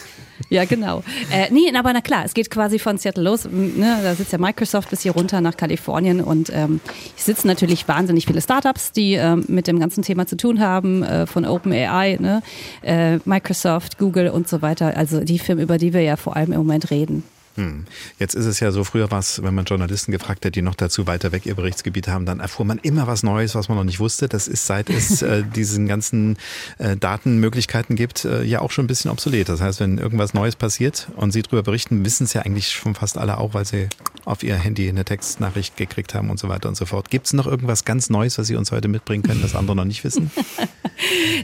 Ja, 0.51 0.65
genau. 0.65 1.03
Äh, 1.33 1.51
nee, 1.51 1.73
aber 1.75 1.93
na 1.93 2.01
klar, 2.01 2.25
es 2.25 2.35
geht 2.35 2.51
quasi 2.51 2.79
von 2.79 2.99
Seattle 2.99 3.23
los. 3.23 3.45
Ne, 3.51 3.99
da 4.03 4.15
sitzt 4.15 4.33
ja 4.33 4.39
Microsoft 4.39 4.91
bis 4.91 5.03
hier 5.03 5.13
runter 5.13 5.41
nach 5.41 5.57
Kalifornien 5.57 6.21
und 6.21 6.51
ähm, 6.51 6.81
hier 7.15 7.25
sitzen 7.25 7.49
natürlich 7.49 7.87
wahnsinnig 7.89 8.27
viele 8.27 8.41
Startups, 8.41 8.93
die 8.93 9.15
ähm, 9.15 9.45
mit 9.49 9.67
dem 9.67 9.79
ganzen 9.79 10.03
Thema 10.03 10.27
zu 10.27 10.37
tun 10.37 10.61
haben, 10.61 11.03
äh, 11.03 11.27
von 11.27 11.45
OpenAI, 11.45 12.19
ne, 12.21 12.43
äh, 12.83 13.19
Microsoft, 13.25 13.99
Google 13.99 14.29
und 14.29 14.49
so 14.49 14.63
weiter. 14.63 14.97
Also 14.97 15.21
die 15.21 15.39
Firmen, 15.39 15.63
über 15.63 15.79
die 15.79 15.93
wir 15.93 16.03
ja 16.03 16.17
vor 16.17 16.37
allem 16.37 16.53
im 16.53 16.59
Moment 16.59 16.91
reden. 16.91 17.25
Hm. 17.57 17.85
Jetzt 18.19 18.35
ist 18.35 18.47
es 18.47 18.59
ja 18.59 18.73
so, 18.73 18.83
früher 18.83 19.11
war 19.13 19.21
es, 19.21 19.43
wenn 19.43 19.55
man 19.55 19.65
Journalisten 19.65 20.11
gefragt 20.11 20.45
hat, 20.45 20.57
die 20.57 20.63
noch 20.63 20.75
dazu 20.75 21.07
weiter 21.07 21.31
weg 21.31 21.47
ihr 21.47 21.55
Berichtsgebiet 21.55 22.09
haben, 22.09 22.27
dann 22.27 22.41
erfuhr 22.41 22.67
man 22.67 22.79
immer 22.79 23.07
was 23.07 23.23
Neues, 23.23 23.55
was 23.55 23.69
man 23.69 23.79
noch 23.79 23.85
nicht 23.85 24.01
wusste. 24.01 24.29
Das 24.29 24.49
ist, 24.49 24.67
seit 24.67 24.91
es 24.91 25.23
äh, 25.23 25.45
diesen 25.45 25.87
ganzen 25.87 26.37
äh, 26.79 26.97
Datenmöglichkeiten 26.97 27.95
gibt, 27.95 28.25
äh, 28.25 28.43
ja 28.43 28.61
auch 28.61 28.73
schon 28.73 28.85
ein 28.85 28.89
bisschen 28.89 29.11
obsolet. 29.11 29.49
Das 29.49 29.61
heißt, 29.61 29.79
wenn 29.79 29.99
irgendwas 29.99 30.35
Neues 30.35 30.57
passiert 30.57 31.09
und 31.17 31.31
Sie 31.31 31.43
darüber 31.43 31.63
berichten, 31.63 32.05
wissen 32.05 32.25
es 32.25 32.33
ja 32.33 32.43
eigentlich 32.43 32.71
schon 32.71 32.97
fast 32.97 33.19
alle 33.19 33.39
auch, 33.39 33.55
weil 33.55 33.65
Sie 33.65 33.89
auf 34.25 34.43
Ihr 34.43 34.57
Handy 34.57 34.89
eine 34.89 35.05
Textnachricht 35.05 35.77
gekriegt 35.77 36.15
haben 36.15 36.31
und 36.31 36.41
so 36.41 36.49
weiter 36.49 36.69
und 36.69 36.77
so 36.77 36.87
fort. 36.87 37.11
Gibt 37.11 37.27
es 37.27 37.35
noch 37.35 37.47
irgendwas 37.47 37.85
ganz 37.85 38.11
Neues, 38.11 38.37
was 38.37 38.49
Sie 38.49 38.57
uns 38.57 38.73
heute 38.73 38.89
mitbringen 38.89 39.23
können, 39.23 39.43
das 39.43 39.55
andere 39.55 39.77
noch 39.77 39.85
nicht 39.85 40.03
wissen? 40.03 40.31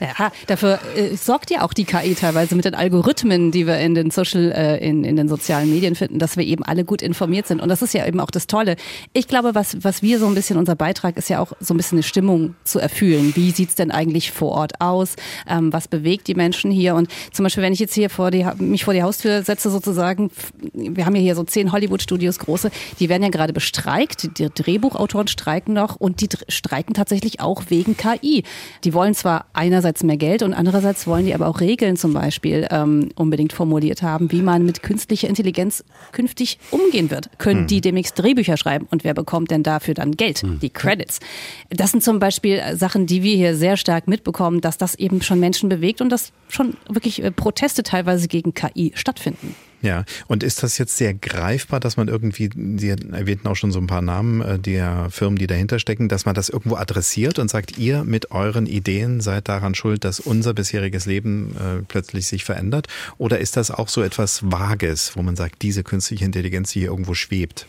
Ja, 0.00 0.32
dafür 0.46 0.78
äh, 0.96 1.16
sorgt 1.16 1.50
ja 1.50 1.62
auch 1.62 1.72
die 1.72 1.84
KI 1.84 2.14
teilweise 2.14 2.54
mit 2.54 2.64
den 2.64 2.74
Algorithmen, 2.74 3.50
die 3.50 3.66
wir 3.66 3.78
in 3.78 3.94
den 3.94 4.10
Social, 4.10 4.52
äh, 4.52 4.78
in, 4.78 5.04
in 5.04 5.16
den 5.16 5.28
sozialen 5.28 5.70
Medien 5.70 5.94
finden, 6.00 6.18
dass 6.18 6.36
wir 6.36 6.44
eben 6.44 6.64
alle 6.64 6.84
gut 6.84 7.02
informiert 7.02 7.46
sind. 7.46 7.60
Und 7.60 7.68
das 7.68 7.82
ist 7.82 7.94
ja 7.94 8.06
eben 8.06 8.20
auch 8.20 8.30
das 8.30 8.46
Tolle. 8.46 8.76
Ich 9.12 9.28
glaube, 9.28 9.54
was, 9.54 9.76
was 9.82 10.02
wir 10.02 10.18
so 10.18 10.26
ein 10.26 10.34
bisschen, 10.34 10.56
unser 10.56 10.74
Beitrag 10.74 11.16
ist 11.16 11.28
ja 11.28 11.40
auch 11.40 11.52
so 11.60 11.74
ein 11.74 11.76
bisschen 11.76 11.98
eine 11.98 12.02
Stimmung 12.02 12.54
zu 12.64 12.78
erfüllen. 12.78 13.32
Wie 13.36 13.50
sieht's 13.50 13.74
denn 13.74 13.90
eigentlich 13.90 14.32
vor 14.32 14.52
Ort 14.52 14.80
aus? 14.80 15.16
Ähm, 15.48 15.72
was 15.72 15.88
bewegt 15.88 16.26
die 16.26 16.34
Menschen 16.34 16.70
hier? 16.70 16.94
Und 16.94 17.08
zum 17.32 17.44
Beispiel, 17.44 17.62
wenn 17.62 17.72
ich 17.72 17.78
jetzt 17.78 17.94
hier 17.94 18.08
vor 18.08 18.30
die, 18.30 18.46
mich 18.58 18.84
vor 18.84 18.94
die 18.94 19.02
Haustür 19.02 19.42
setze 19.42 19.70
sozusagen, 19.70 20.30
wir 20.72 21.04
haben 21.04 21.14
ja 21.14 21.22
hier 21.22 21.34
so 21.34 21.44
zehn 21.44 21.72
Hollywood-Studios 21.72 22.38
große, 22.38 22.70
die 22.98 23.08
werden 23.08 23.22
ja 23.22 23.28
gerade 23.28 23.52
bestreikt. 23.52 24.38
Die 24.38 24.48
Drehbuchautoren 24.48 25.28
streiken 25.28 25.74
noch 25.74 25.96
und 25.96 26.22
die 26.22 26.28
streiken 26.48 26.94
tatsächlich 26.94 27.40
auch 27.40 27.64
wegen 27.68 27.96
KI. 27.96 28.44
Die 28.84 28.94
wollen 28.94 29.14
zwar 29.14 29.46
einerseits 29.52 30.02
mehr 30.02 30.16
Geld 30.16 30.42
und 30.42 30.54
andererseits 30.54 31.06
wollen 31.06 31.26
die 31.26 31.34
aber 31.34 31.46
auch 31.46 31.60
Regeln 31.60 31.96
zum 31.96 32.14
Beispiel 32.14 32.66
ähm, 32.70 33.10
unbedingt 33.16 33.52
formuliert 33.52 34.02
haben, 34.02 34.32
wie 34.32 34.42
man 34.42 34.64
mit 34.64 34.82
künstlicher 34.82 35.28
Intelligenz 35.28 35.84
künftig 36.12 36.58
umgehen 36.70 37.10
wird. 37.10 37.30
Können 37.38 37.62
Mhm. 37.62 37.66
die 37.66 37.80
demnächst 37.80 38.18
Drehbücher 38.18 38.56
schreiben 38.56 38.86
und 38.90 39.04
wer 39.04 39.14
bekommt 39.14 39.50
denn 39.50 39.62
dafür 39.62 39.94
dann 39.94 40.12
Geld? 40.12 40.42
Die 40.62 40.70
Credits. 40.70 41.20
Das 41.68 41.90
sind 41.92 42.02
zum 42.02 42.18
Beispiel 42.18 42.58
äh, 42.58 42.76
Sachen, 42.76 43.06
die 43.06 43.22
wir 43.22 43.36
hier 43.36 43.54
sehr 43.56 43.76
stark 43.76 44.08
mitbekommen, 44.08 44.60
dass 44.60 44.78
das 44.78 44.94
eben 44.94 45.22
schon 45.22 45.40
Menschen 45.40 45.68
bewegt 45.68 46.00
und 46.00 46.10
dass 46.10 46.32
schon 46.48 46.76
wirklich 46.88 47.22
äh, 47.22 47.30
Proteste 47.30 47.82
teilweise 47.82 48.28
gegen 48.28 48.54
KI 48.54 48.92
stattfinden. 48.94 49.54
Ja, 49.82 50.04
und 50.26 50.42
ist 50.42 50.62
das 50.62 50.76
jetzt 50.76 50.96
sehr 50.98 51.14
greifbar, 51.14 51.80
dass 51.80 51.96
man 51.96 52.08
irgendwie, 52.08 52.50
Sie 52.76 52.90
erwähnten 52.90 53.48
auch 53.48 53.56
schon 53.56 53.72
so 53.72 53.78
ein 53.78 53.86
paar 53.86 54.02
Namen 54.02 54.42
äh, 54.42 54.58
der 54.58 55.08
Firmen, 55.10 55.38
die 55.38 55.46
dahinter 55.46 55.78
stecken, 55.78 56.08
dass 56.08 56.26
man 56.26 56.34
das 56.34 56.50
irgendwo 56.50 56.76
adressiert 56.76 57.38
und 57.38 57.50
sagt, 57.50 57.78
ihr 57.78 58.04
mit 58.04 58.30
euren 58.30 58.66
Ideen 58.66 59.22
seid 59.22 59.48
daran 59.48 59.74
schuld, 59.74 60.04
dass 60.04 60.20
unser 60.20 60.52
bisheriges 60.52 61.06
Leben 61.06 61.56
äh, 61.56 61.82
plötzlich 61.88 62.26
sich 62.26 62.44
verändert? 62.44 62.88
Oder 63.16 63.38
ist 63.38 63.56
das 63.56 63.70
auch 63.70 63.88
so 63.88 64.02
etwas 64.02 64.42
Vages, 64.42 65.12
wo 65.14 65.22
man 65.22 65.36
sagt, 65.36 65.62
diese 65.62 65.82
künstliche 65.82 66.26
Intelligenz, 66.26 66.72
die 66.72 66.80
hier 66.80 66.90
irgendwo 66.90 67.14
schwebt? 67.14 67.66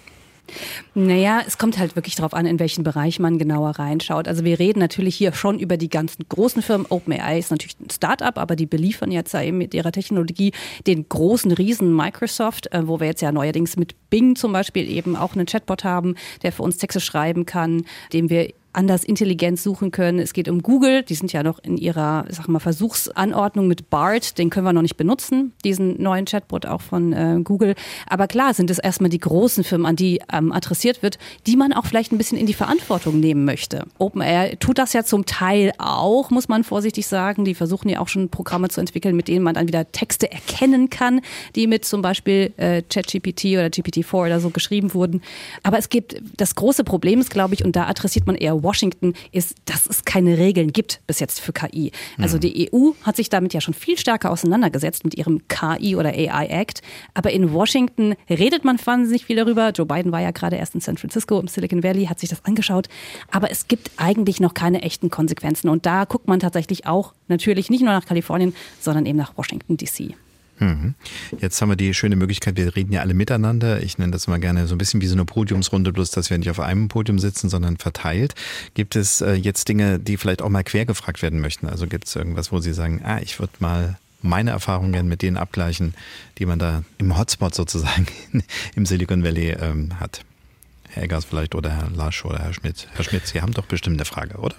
Naja, 0.93 1.41
es 1.45 1.57
kommt 1.57 1.77
halt 1.77 1.95
wirklich 1.95 2.15
darauf 2.15 2.33
an, 2.33 2.45
in 2.45 2.59
welchen 2.59 2.83
Bereich 2.83 3.19
man 3.19 3.37
genauer 3.37 3.71
reinschaut. 3.71 4.27
Also 4.27 4.43
wir 4.43 4.59
reden 4.59 4.79
natürlich 4.79 5.15
hier 5.15 5.33
schon 5.33 5.59
über 5.59 5.77
die 5.77 5.89
ganzen 5.89 6.25
großen 6.27 6.61
Firmen. 6.61 6.85
OpenAI 6.89 7.39
ist 7.39 7.51
natürlich 7.51 7.79
ein 7.79 7.89
Start-up, 7.89 8.37
aber 8.37 8.55
die 8.55 8.65
beliefern 8.65 9.11
jetzt 9.11 9.33
ja 9.33 9.41
eben 9.41 9.57
mit 9.57 9.73
ihrer 9.73 9.91
Technologie 9.91 10.51
den 10.87 11.07
großen 11.07 11.51
Riesen 11.51 11.95
Microsoft, 11.95 12.71
äh, 12.73 12.87
wo 12.87 12.99
wir 12.99 13.07
jetzt 13.07 13.21
ja 13.21 13.31
neuerdings 13.31 13.77
mit 13.77 13.95
Bing 14.09 14.35
zum 14.35 14.53
Beispiel 14.53 14.89
eben 14.89 15.15
auch 15.15 15.33
einen 15.33 15.45
Chatbot 15.45 15.83
haben, 15.83 16.15
der 16.43 16.51
für 16.51 16.63
uns 16.63 16.77
Texte 16.77 16.99
schreiben 16.99 17.45
kann, 17.45 17.83
dem 18.13 18.29
wir 18.29 18.53
anders 18.73 19.03
Intelligenz 19.03 19.63
suchen 19.63 19.91
können. 19.91 20.19
Es 20.19 20.33
geht 20.33 20.47
um 20.47 20.61
Google, 20.61 21.03
die 21.03 21.15
sind 21.15 21.33
ja 21.33 21.43
noch 21.43 21.59
in 21.59 21.77
ihrer, 21.77 22.25
sag 22.29 22.47
mal, 22.47 22.59
Versuchsanordnung 22.59 23.67
mit 23.67 23.89
BART, 23.89 24.37
den 24.37 24.49
können 24.49 24.65
wir 24.65 24.73
noch 24.73 24.81
nicht 24.81 24.97
benutzen, 24.97 25.53
diesen 25.63 26.01
neuen 26.01 26.25
Chatbot 26.25 26.65
auch 26.65 26.81
von 26.81 27.13
äh, 27.13 27.39
Google. 27.43 27.75
Aber 28.07 28.27
klar 28.27 28.53
sind 28.53 28.69
es 28.69 28.79
erstmal 28.79 29.09
die 29.09 29.19
großen 29.19 29.63
Firmen, 29.63 29.85
an 29.85 29.95
die 29.95 30.21
ähm, 30.31 30.51
adressiert 30.51 31.03
wird, 31.03 31.17
die 31.47 31.55
man 31.55 31.73
auch 31.73 31.85
vielleicht 31.85 32.11
ein 32.11 32.17
bisschen 32.17 32.37
in 32.37 32.45
die 32.45 32.53
Verantwortung 32.53 33.19
nehmen 33.19 33.45
möchte. 33.45 33.85
OpenAI 33.97 34.55
tut 34.59 34.77
das 34.77 34.93
ja 34.93 35.03
zum 35.03 35.25
Teil 35.25 35.71
auch, 35.77 36.29
muss 36.29 36.47
man 36.47 36.63
vorsichtig 36.63 37.07
sagen. 37.07 37.45
Die 37.45 37.55
versuchen 37.55 37.89
ja 37.89 37.99
auch 37.99 38.07
schon 38.07 38.29
Programme 38.29 38.69
zu 38.69 38.79
entwickeln, 38.79 39.15
mit 39.15 39.27
denen 39.27 39.43
man 39.43 39.55
dann 39.55 39.67
wieder 39.67 39.91
Texte 39.91 40.31
erkennen 40.31 40.89
kann, 40.89 41.21
die 41.55 41.67
mit 41.67 41.85
zum 41.85 42.01
Beispiel 42.01 42.53
äh, 42.57 42.81
ChatGPT 42.81 43.45
oder 43.45 43.67
GPT-4 43.67 44.13
oder 44.13 44.39
so 44.39 44.49
geschrieben 44.49 44.93
wurden. 44.93 45.21
Aber 45.63 45.77
es 45.77 45.89
gibt, 45.89 46.21
das 46.37 46.55
große 46.55 46.83
Problem 46.83 47.19
ist, 47.19 47.29
glaube 47.29 47.53
ich, 47.53 47.65
und 47.65 47.75
da 47.75 47.87
adressiert 47.87 48.27
man 48.27 48.35
eher 48.35 48.60
Washington, 48.63 49.13
ist, 49.31 49.55
dass 49.65 49.87
es 49.87 50.05
keine 50.05 50.37
Regeln 50.37 50.71
gibt 50.73 51.01
bis 51.07 51.19
jetzt 51.19 51.39
für 51.39 51.53
KI. 51.53 51.91
Also 52.17 52.37
die 52.37 52.71
EU 52.71 52.91
hat 53.03 53.15
sich 53.15 53.29
damit 53.29 53.53
ja 53.53 53.61
schon 53.61 53.73
viel 53.73 53.97
stärker 53.97 54.31
auseinandergesetzt 54.31 55.03
mit 55.03 55.15
ihrem 55.15 55.47
KI 55.47 55.95
oder 55.95 56.09
AI 56.09 56.47
Act. 56.47 56.81
Aber 57.13 57.31
in 57.31 57.53
Washington 57.53 58.15
redet 58.29 58.63
man 58.63 58.79
wahnsinnig 58.83 59.25
viel 59.25 59.35
darüber. 59.35 59.69
Joe 59.69 59.85
Biden 59.85 60.11
war 60.11 60.21
ja 60.21 60.31
gerade 60.31 60.55
erst 60.55 60.75
in 60.75 60.81
San 60.81 60.97
Francisco 60.97 61.39
im 61.39 61.47
Silicon 61.47 61.83
Valley, 61.83 62.05
hat 62.05 62.19
sich 62.19 62.29
das 62.29 62.45
angeschaut. 62.45 62.87
Aber 63.31 63.51
es 63.51 63.67
gibt 63.67 63.91
eigentlich 63.97 64.39
noch 64.39 64.53
keine 64.53 64.81
echten 64.81 65.09
Konsequenzen. 65.09 65.69
Und 65.69 65.85
da 65.85 66.05
guckt 66.05 66.27
man 66.27 66.39
tatsächlich 66.39 66.85
auch 66.85 67.13
natürlich 67.27 67.69
nicht 67.69 67.81
nur 67.81 67.93
nach 67.93 68.05
Kalifornien, 68.05 68.53
sondern 68.79 69.05
eben 69.05 69.17
nach 69.17 69.37
Washington 69.37 69.77
DC. 69.77 70.15
Mhm. 70.61 70.93
Jetzt 71.39 71.59
haben 71.59 71.69
wir 71.69 71.75
die 71.75 71.93
schöne 71.95 72.15
Möglichkeit, 72.15 72.55
wir 72.55 72.75
reden 72.75 72.93
ja 72.93 73.01
alle 73.01 73.15
miteinander. 73.15 73.81
Ich 73.81 73.97
nenne 73.97 74.11
das 74.11 74.27
immer 74.27 74.37
gerne 74.37 74.67
so 74.67 74.75
ein 74.75 74.77
bisschen 74.77 75.01
wie 75.01 75.07
so 75.07 75.15
eine 75.15 75.25
Podiumsrunde, 75.25 75.91
bloß 75.91 76.11
dass 76.11 76.29
wir 76.29 76.37
nicht 76.37 76.51
auf 76.51 76.59
einem 76.59 76.87
Podium 76.87 77.17
sitzen, 77.17 77.49
sondern 77.49 77.77
verteilt. 77.77 78.35
Gibt 78.75 78.95
es 78.95 79.21
äh, 79.21 79.33
jetzt 79.33 79.67
Dinge, 79.67 79.99
die 79.99 80.17
vielleicht 80.17 80.43
auch 80.43 80.49
mal 80.49 80.63
quer 80.63 80.85
gefragt 80.85 81.23
werden 81.23 81.41
möchten? 81.41 81.67
Also 81.67 81.87
gibt 81.87 82.07
es 82.07 82.15
irgendwas, 82.15 82.51
wo 82.51 82.59
Sie 82.59 82.73
sagen, 82.73 83.01
ah, 83.03 83.19
ich 83.21 83.39
würde 83.39 83.53
mal 83.57 83.97
meine 84.21 84.51
Erfahrungen 84.51 85.07
mit 85.07 85.23
denen 85.23 85.35
abgleichen, 85.35 85.95
die 86.37 86.45
man 86.45 86.59
da 86.59 86.83
im 86.99 87.17
Hotspot 87.17 87.55
sozusagen 87.55 88.05
im 88.75 88.85
Silicon 88.85 89.23
Valley 89.23 89.55
ähm, 89.59 89.99
hat. 89.99 90.21
Herr 90.89 91.03
Eggers 91.03 91.25
vielleicht 91.25 91.55
oder 91.55 91.71
Herr 91.71 91.89
Lasch 91.89 92.23
oder 92.23 92.37
Herr 92.37 92.53
Schmidt. 92.53 92.87
Herr 92.93 93.03
Schmidt, 93.03 93.25
Sie 93.25 93.41
haben 93.41 93.53
doch 93.53 93.65
bestimmt 93.65 93.97
eine 93.97 94.05
Frage, 94.05 94.37
oder? 94.37 94.55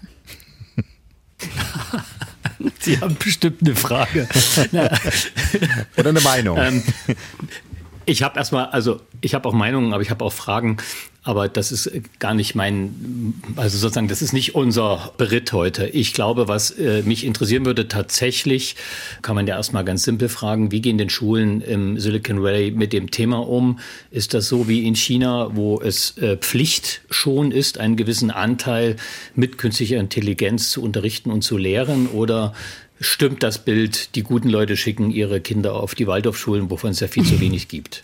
Sie 2.81 3.01
haben 3.01 3.17
bestimmt 3.17 3.61
eine 3.63 3.75
Frage. 3.75 4.29
oder 5.97 6.09
eine 6.09 6.21
Meinung. 6.21 6.59
Ähm, 6.59 6.83
ich 8.07 8.23
habe 8.23 8.39
erstmal, 8.39 8.67
also 8.67 9.01
ich 9.21 9.35
habe 9.35 9.49
auch 9.49 9.53
Meinungen, 9.53 9.93
aber 9.93 10.03
ich 10.03 10.11
habe 10.11 10.25
auch 10.25 10.33
Fragen. 10.33 10.79
Aber 11.25 11.49
das 11.49 11.71
ist 11.71 11.89
gar 12.19 12.35
nicht 12.35 12.57
mein, 12.57 13.35
also 13.55 13.79
sozusagen, 13.79 14.09
das 14.09 14.23
ist 14.23 14.33
nicht 14.33 14.57
unser 14.57 15.13
Beritt 15.19 15.53
heute. 15.53 15.87
Ich 15.87 16.15
glaube, 16.15 16.49
was 16.49 16.73
äh, 16.73 17.03
mich 17.05 17.25
interessieren 17.25 17.65
würde, 17.65 17.87
tatsächlich 17.87 18.75
kann 19.23 19.37
man 19.37 19.47
ja 19.47 19.55
erstmal 19.55 19.85
ganz 19.85 20.03
simpel 20.03 20.29
fragen, 20.29 20.73
wie 20.73 20.81
gehen 20.81 20.99
denn 20.99 21.11
Schulen 21.11 21.61
im 21.61 22.01
Silicon 22.01 22.43
Valley 22.43 22.73
mit 22.73 22.93
dem 22.93 23.13
Thema 23.13 23.47
um? 23.47 23.79
Ist 24.11 24.35
das 24.35 24.49
so 24.49 24.67
wie 24.67 24.85
in 24.85 24.97
China, 24.97 25.51
wo 25.55 25.81
es 25.81 26.19
äh, 26.19 26.37
Pflicht 26.39 27.03
schon 27.09 27.53
ist, 27.53 27.79
einen 27.79 27.95
gewissen 27.95 28.33
Anteil 28.33 28.97
mit 29.37 29.59
künstlicher 29.59 29.99
Intelligenz 29.99 30.73
zu 30.73 30.83
unterrichten 30.83 31.31
und 31.31 31.43
zu 31.43 31.57
lehren? 31.57 32.09
Oder 32.09 32.53
stimmt 33.03 33.43
das 33.43 33.65
Bild, 33.65 34.15
die 34.15 34.23
guten 34.23 34.49
Leute 34.49 34.77
schicken 34.77 35.11
ihre 35.11 35.41
Kinder 35.41 35.75
auf 35.75 35.95
die 35.95 36.07
Waldorfschulen, 36.07 36.71
wovon 36.71 36.91
es 36.91 37.01
ja 37.01 37.09
viel 37.09 37.25
zu 37.25 37.41
wenig 37.41 37.69
gibt? 37.69 38.03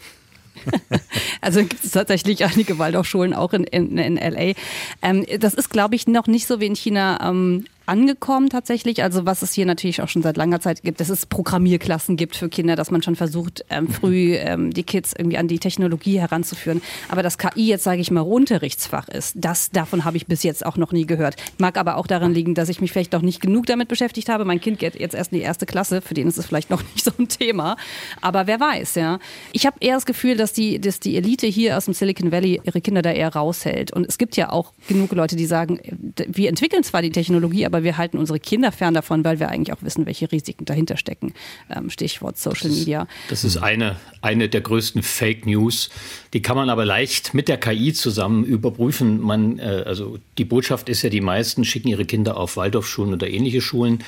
Also 1.40 1.60
gibt 1.60 1.84
es 1.84 1.92
tatsächlich 1.92 2.44
einige 2.44 2.78
Waldorfschulen 2.78 3.32
auch 3.32 3.52
in, 3.52 3.62
in, 3.64 3.96
in 3.96 4.16
LA. 4.16 4.54
Ähm, 5.02 5.24
das 5.38 5.54
ist, 5.54 5.70
glaube 5.70 5.94
ich, 5.94 6.08
noch 6.08 6.26
nicht 6.26 6.48
so 6.48 6.60
wie 6.60 6.66
in 6.66 6.74
China 6.74 7.18
ähm, 7.22 7.64
angekommen 7.88 8.50
tatsächlich. 8.50 9.02
Also 9.02 9.26
was 9.26 9.42
es 9.42 9.52
hier 9.52 9.66
natürlich 9.66 10.02
auch 10.02 10.08
schon 10.08 10.22
seit 10.22 10.36
langer 10.36 10.60
Zeit 10.60 10.82
gibt, 10.82 11.00
dass 11.00 11.08
es 11.08 11.26
Programmierklassen 11.26 12.16
gibt 12.16 12.36
für 12.36 12.48
Kinder, 12.48 12.76
dass 12.76 12.90
man 12.90 13.02
schon 13.02 13.16
versucht, 13.16 13.64
ähm, 13.70 13.88
früh 13.88 14.34
ähm, 14.34 14.72
die 14.72 14.82
Kids 14.82 15.14
irgendwie 15.16 15.38
an 15.38 15.48
die 15.48 15.58
Technologie 15.58 16.20
heranzuführen. 16.20 16.82
Aber 17.08 17.22
dass 17.22 17.38
KI 17.38 17.66
jetzt, 17.66 17.84
sage 17.84 18.00
ich 18.00 18.10
mal, 18.10 18.20
Unterrichtsfach 18.20 19.08
ist, 19.08 19.34
das 19.36 19.70
davon 19.70 20.04
habe 20.04 20.16
ich 20.16 20.26
bis 20.26 20.42
jetzt 20.42 20.64
auch 20.64 20.76
noch 20.76 20.92
nie 20.92 21.06
gehört. 21.06 21.36
Mag 21.58 21.78
aber 21.78 21.96
auch 21.96 22.06
daran 22.06 22.34
liegen, 22.34 22.54
dass 22.54 22.68
ich 22.68 22.80
mich 22.80 22.92
vielleicht 22.92 23.12
noch 23.12 23.22
nicht 23.22 23.40
genug 23.40 23.66
damit 23.66 23.88
beschäftigt 23.88 24.28
habe. 24.28 24.44
Mein 24.44 24.60
Kind 24.60 24.78
geht 24.78 24.98
jetzt 24.98 25.14
erst 25.14 25.32
in 25.32 25.38
die 25.38 25.44
erste 25.44 25.66
Klasse, 25.66 26.02
für 26.02 26.14
den 26.14 26.28
ist 26.28 26.38
es 26.38 26.46
vielleicht 26.46 26.70
noch 26.70 26.82
nicht 26.94 27.04
so 27.04 27.12
ein 27.18 27.28
Thema. 27.28 27.76
Aber 28.20 28.46
wer 28.46 28.60
weiß, 28.60 28.96
ja. 28.96 29.18
Ich 29.52 29.66
habe 29.66 29.76
eher 29.80 29.94
das 29.94 30.06
Gefühl, 30.06 30.36
dass 30.36 30.52
die, 30.52 30.80
dass 30.80 31.00
die 31.00 31.16
Elite 31.16 31.46
hier 31.46 31.76
aus 31.76 31.86
dem 31.86 31.94
Silicon 31.94 32.32
Valley 32.32 32.60
ihre 32.64 32.80
Kinder 32.80 33.02
da 33.02 33.10
eher 33.10 33.34
raushält. 33.34 33.92
Und 33.92 34.06
es 34.06 34.18
gibt 34.18 34.36
ja 34.36 34.50
auch 34.50 34.72
genug 34.88 35.12
Leute, 35.12 35.36
die 35.36 35.46
sagen, 35.46 35.80
wir 36.26 36.48
entwickeln 36.48 36.82
zwar 36.82 37.02
die 37.02 37.10
Technologie, 37.10 37.66
aber 37.66 37.77
aber 37.78 37.84
wir 37.84 37.96
halten 37.96 38.18
unsere 38.18 38.40
Kinder 38.40 38.72
fern 38.72 38.94
davon, 38.94 39.24
weil 39.24 39.38
wir 39.38 39.48
eigentlich 39.48 39.72
auch 39.72 39.82
wissen, 39.82 40.04
welche 40.04 40.30
Risiken 40.30 40.64
dahinter 40.64 40.96
stecken. 40.96 41.32
Ähm, 41.74 41.90
Stichwort 41.90 42.38
Social 42.38 42.70
Media. 42.70 43.06
Das 43.30 43.44
ist 43.44 43.56
eine, 43.56 43.96
eine 44.20 44.48
der 44.48 44.60
größten 44.60 45.02
Fake 45.02 45.46
News. 45.46 45.90
Die 46.32 46.42
kann 46.42 46.56
man 46.56 46.70
aber 46.70 46.84
leicht 46.84 47.34
mit 47.34 47.48
der 47.48 47.56
KI 47.56 47.92
zusammen 47.92 48.44
überprüfen. 48.44 49.20
Man, 49.20 49.58
äh, 49.58 49.84
also 49.86 50.18
die 50.38 50.44
Botschaft 50.44 50.88
ist 50.88 51.02
ja, 51.02 51.10
die 51.10 51.20
meisten 51.20 51.64
schicken 51.64 51.88
ihre 51.88 52.04
Kinder 52.04 52.36
auf 52.36 52.56
Waldorfschulen 52.56 53.14
oder 53.14 53.28
ähnliche 53.28 53.60
Schulen. 53.60 54.00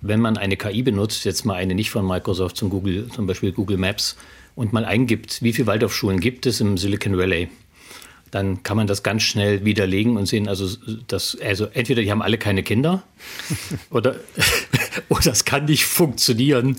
Wenn 0.00 0.20
man 0.20 0.36
eine 0.36 0.56
KI 0.56 0.82
benutzt, 0.82 1.24
jetzt 1.24 1.44
mal 1.44 1.54
eine 1.54 1.74
nicht 1.74 1.90
von 1.90 2.06
Microsoft, 2.06 2.56
zum, 2.56 2.70
Google, 2.70 3.08
zum 3.14 3.26
Beispiel 3.26 3.52
Google 3.52 3.76
Maps, 3.76 4.16
und 4.54 4.72
mal 4.72 4.84
eingibt, 4.84 5.40
wie 5.40 5.52
viele 5.52 5.68
Waldorfschulen 5.68 6.18
gibt 6.18 6.44
es 6.44 6.60
im 6.60 6.78
Silicon 6.78 7.16
Valley, 7.16 7.48
dann 8.30 8.62
kann 8.62 8.76
man 8.76 8.86
das 8.86 9.02
ganz 9.02 9.22
schnell 9.22 9.64
widerlegen 9.64 10.16
und 10.16 10.26
sehen, 10.26 10.48
also, 10.48 10.68
das, 11.06 11.36
also 11.42 11.66
entweder 11.66 12.02
die 12.02 12.10
haben 12.10 12.22
alle 12.22 12.38
keine 12.38 12.62
Kinder 12.62 13.02
oder, 13.90 14.16
oder 15.08 15.22
das 15.22 15.44
kann 15.44 15.66
nicht 15.66 15.84
funktionieren. 15.84 16.76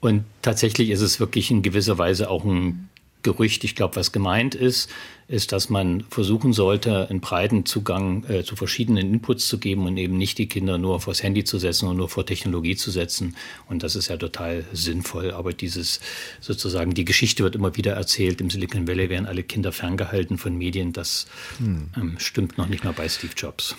Und 0.00 0.24
tatsächlich 0.42 0.90
ist 0.90 1.00
es 1.00 1.20
wirklich 1.20 1.50
in 1.50 1.62
gewisser 1.62 1.98
Weise 1.98 2.30
auch 2.30 2.44
ein 2.44 2.88
Gerücht. 3.26 3.64
Ich 3.64 3.74
glaube, 3.74 3.96
was 3.96 4.12
gemeint 4.12 4.54
ist, 4.54 4.88
ist, 5.26 5.50
dass 5.50 5.68
man 5.68 6.04
versuchen 6.10 6.52
sollte, 6.52 7.10
einen 7.10 7.20
breiten 7.20 7.66
Zugang 7.66 8.24
äh, 8.28 8.44
zu 8.44 8.54
verschiedenen 8.54 9.14
Inputs 9.14 9.48
zu 9.48 9.58
geben 9.58 9.84
und 9.84 9.96
eben 9.96 10.16
nicht 10.16 10.38
die 10.38 10.46
Kinder 10.46 10.78
nur 10.78 11.00
vors 11.00 11.24
Handy 11.24 11.42
zu 11.42 11.58
setzen 11.58 11.88
und 11.88 11.96
nur 11.96 12.08
vor 12.08 12.24
Technologie 12.24 12.76
zu 12.76 12.92
setzen. 12.92 13.34
Und 13.68 13.82
das 13.82 13.96
ist 13.96 14.06
ja 14.06 14.16
total 14.16 14.64
sinnvoll. 14.72 15.32
Aber 15.32 15.52
dieses 15.52 15.98
sozusagen, 16.40 16.94
die 16.94 17.04
Geschichte 17.04 17.42
wird 17.42 17.56
immer 17.56 17.76
wieder 17.76 17.94
erzählt, 17.94 18.40
im 18.40 18.48
Silicon 18.48 18.86
Valley 18.86 19.10
werden 19.10 19.26
alle 19.26 19.42
Kinder 19.42 19.72
ferngehalten 19.72 20.38
von 20.38 20.56
Medien. 20.56 20.92
Das 20.92 21.26
hm. 21.58 21.90
ähm, 21.96 22.14
stimmt 22.18 22.58
noch 22.58 22.68
nicht 22.68 22.84
mal 22.84 22.92
bei 22.92 23.08
Steve 23.08 23.32
Jobs. 23.36 23.74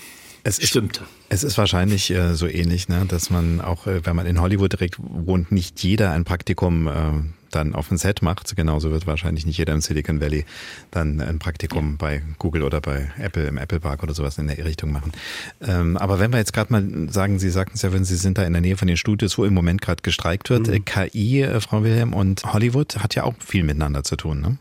Es 0.48 0.60
ist, 0.60 0.70
Stimmt. 0.70 1.02
Es 1.28 1.44
ist 1.44 1.58
wahrscheinlich 1.58 2.10
äh, 2.10 2.34
so 2.34 2.48
ähnlich, 2.48 2.88
ne, 2.88 3.04
dass 3.06 3.30
man 3.30 3.60
auch, 3.60 3.86
äh, 3.86 4.06
wenn 4.06 4.16
man 4.16 4.26
in 4.26 4.40
Hollywood 4.40 4.72
direkt 4.72 4.96
wohnt, 4.98 5.52
nicht 5.52 5.84
jeder 5.84 6.12
ein 6.12 6.24
Praktikum 6.24 6.88
äh, 6.88 6.94
dann 7.52 7.76
auf 7.76 7.90
dem 7.90 7.98
Set 7.98 8.22
macht. 8.22 8.56
Genauso 8.56 8.90
wird 8.92 9.08
wahrscheinlich 9.08 9.46
nicht 9.46 9.58
jeder 9.58 9.74
im 9.74 9.82
Silicon 9.82 10.22
Valley 10.22 10.46
dann 10.90 11.20
ein 11.20 11.38
Praktikum 11.40 11.92
ja. 11.92 11.96
bei 11.98 12.22
Google 12.40 12.64
oder 12.64 12.80
bei 12.80 13.12
Apple 13.20 13.46
im 13.46 13.58
Apple 13.58 13.82
Park 13.82 14.04
oder 14.04 14.14
sowas 14.14 14.38
in 14.38 14.48
der 14.48 14.64
Richtung 14.64 14.94
machen. 14.94 15.12
Ähm, 15.60 15.98
aber 15.98 16.18
wenn 16.20 16.32
wir 16.32 16.38
jetzt 16.38 16.54
gerade 16.54 16.72
mal 16.72 17.12
sagen, 17.12 17.40
Sie 17.40 17.50
sagten 17.50 17.76
es 17.76 17.82
ja, 17.82 17.92
wenn 17.92 18.06
Sie 18.06 18.16
sind 18.16 18.38
da 18.38 18.44
in 18.44 18.54
der 18.54 18.62
Nähe 18.62 18.78
von 18.78 18.88
den 18.88 18.98
Studios, 18.98 19.38
wo 19.38 19.44
im 19.44 19.54
Moment 19.54 19.82
gerade 19.82 20.02
gestreikt 20.02 20.50
wird, 20.50 20.68
mhm. 20.68 20.86
KI, 20.86 21.42
äh, 21.42 21.60
Frau 21.60 21.84
Wilhelm, 21.84 22.14
und 22.14 22.46
Hollywood 22.54 23.00
hat 23.00 23.16
ja 23.16 23.24
auch 23.24 23.34
viel 23.46 23.66
miteinander 23.66 24.06
zu 24.06 24.16
tun, 24.16 24.40
ne? 24.40 24.58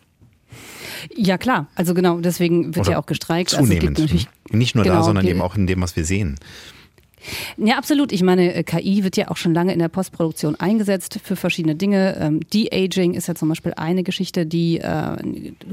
Ja, 1.14 1.38
klar. 1.38 1.66
Also 1.74 1.94
genau, 1.94 2.20
deswegen 2.20 2.74
wird 2.74 2.86
Oder 2.86 2.92
ja 2.92 2.98
auch 2.98 3.06
gestreikt. 3.06 3.50
Zunehmend. 3.50 4.00
Also 4.00 4.16
Nicht 4.50 4.74
nur 4.74 4.84
genau, 4.84 4.96
da, 4.96 5.02
sondern 5.02 5.26
eben 5.26 5.42
auch 5.42 5.56
in 5.56 5.66
dem, 5.66 5.80
was 5.80 5.96
wir 5.96 6.04
sehen. 6.04 6.38
Ja, 7.56 7.78
absolut. 7.78 8.12
Ich 8.12 8.22
meine, 8.22 8.54
äh, 8.54 8.62
KI 8.62 9.04
wird 9.04 9.16
ja 9.16 9.28
auch 9.30 9.36
schon 9.36 9.54
lange 9.54 9.72
in 9.72 9.78
der 9.78 9.88
Postproduktion 9.88 10.56
eingesetzt 10.56 11.18
für 11.22 11.36
verschiedene 11.36 11.74
Dinge. 11.74 12.16
Ähm, 12.20 12.40
De-Aging 12.52 13.14
ist 13.14 13.28
ja 13.28 13.34
zum 13.34 13.48
Beispiel 13.48 13.72
eine 13.76 14.02
Geschichte, 14.02 14.46
die 14.46 14.78
äh, 14.78 15.16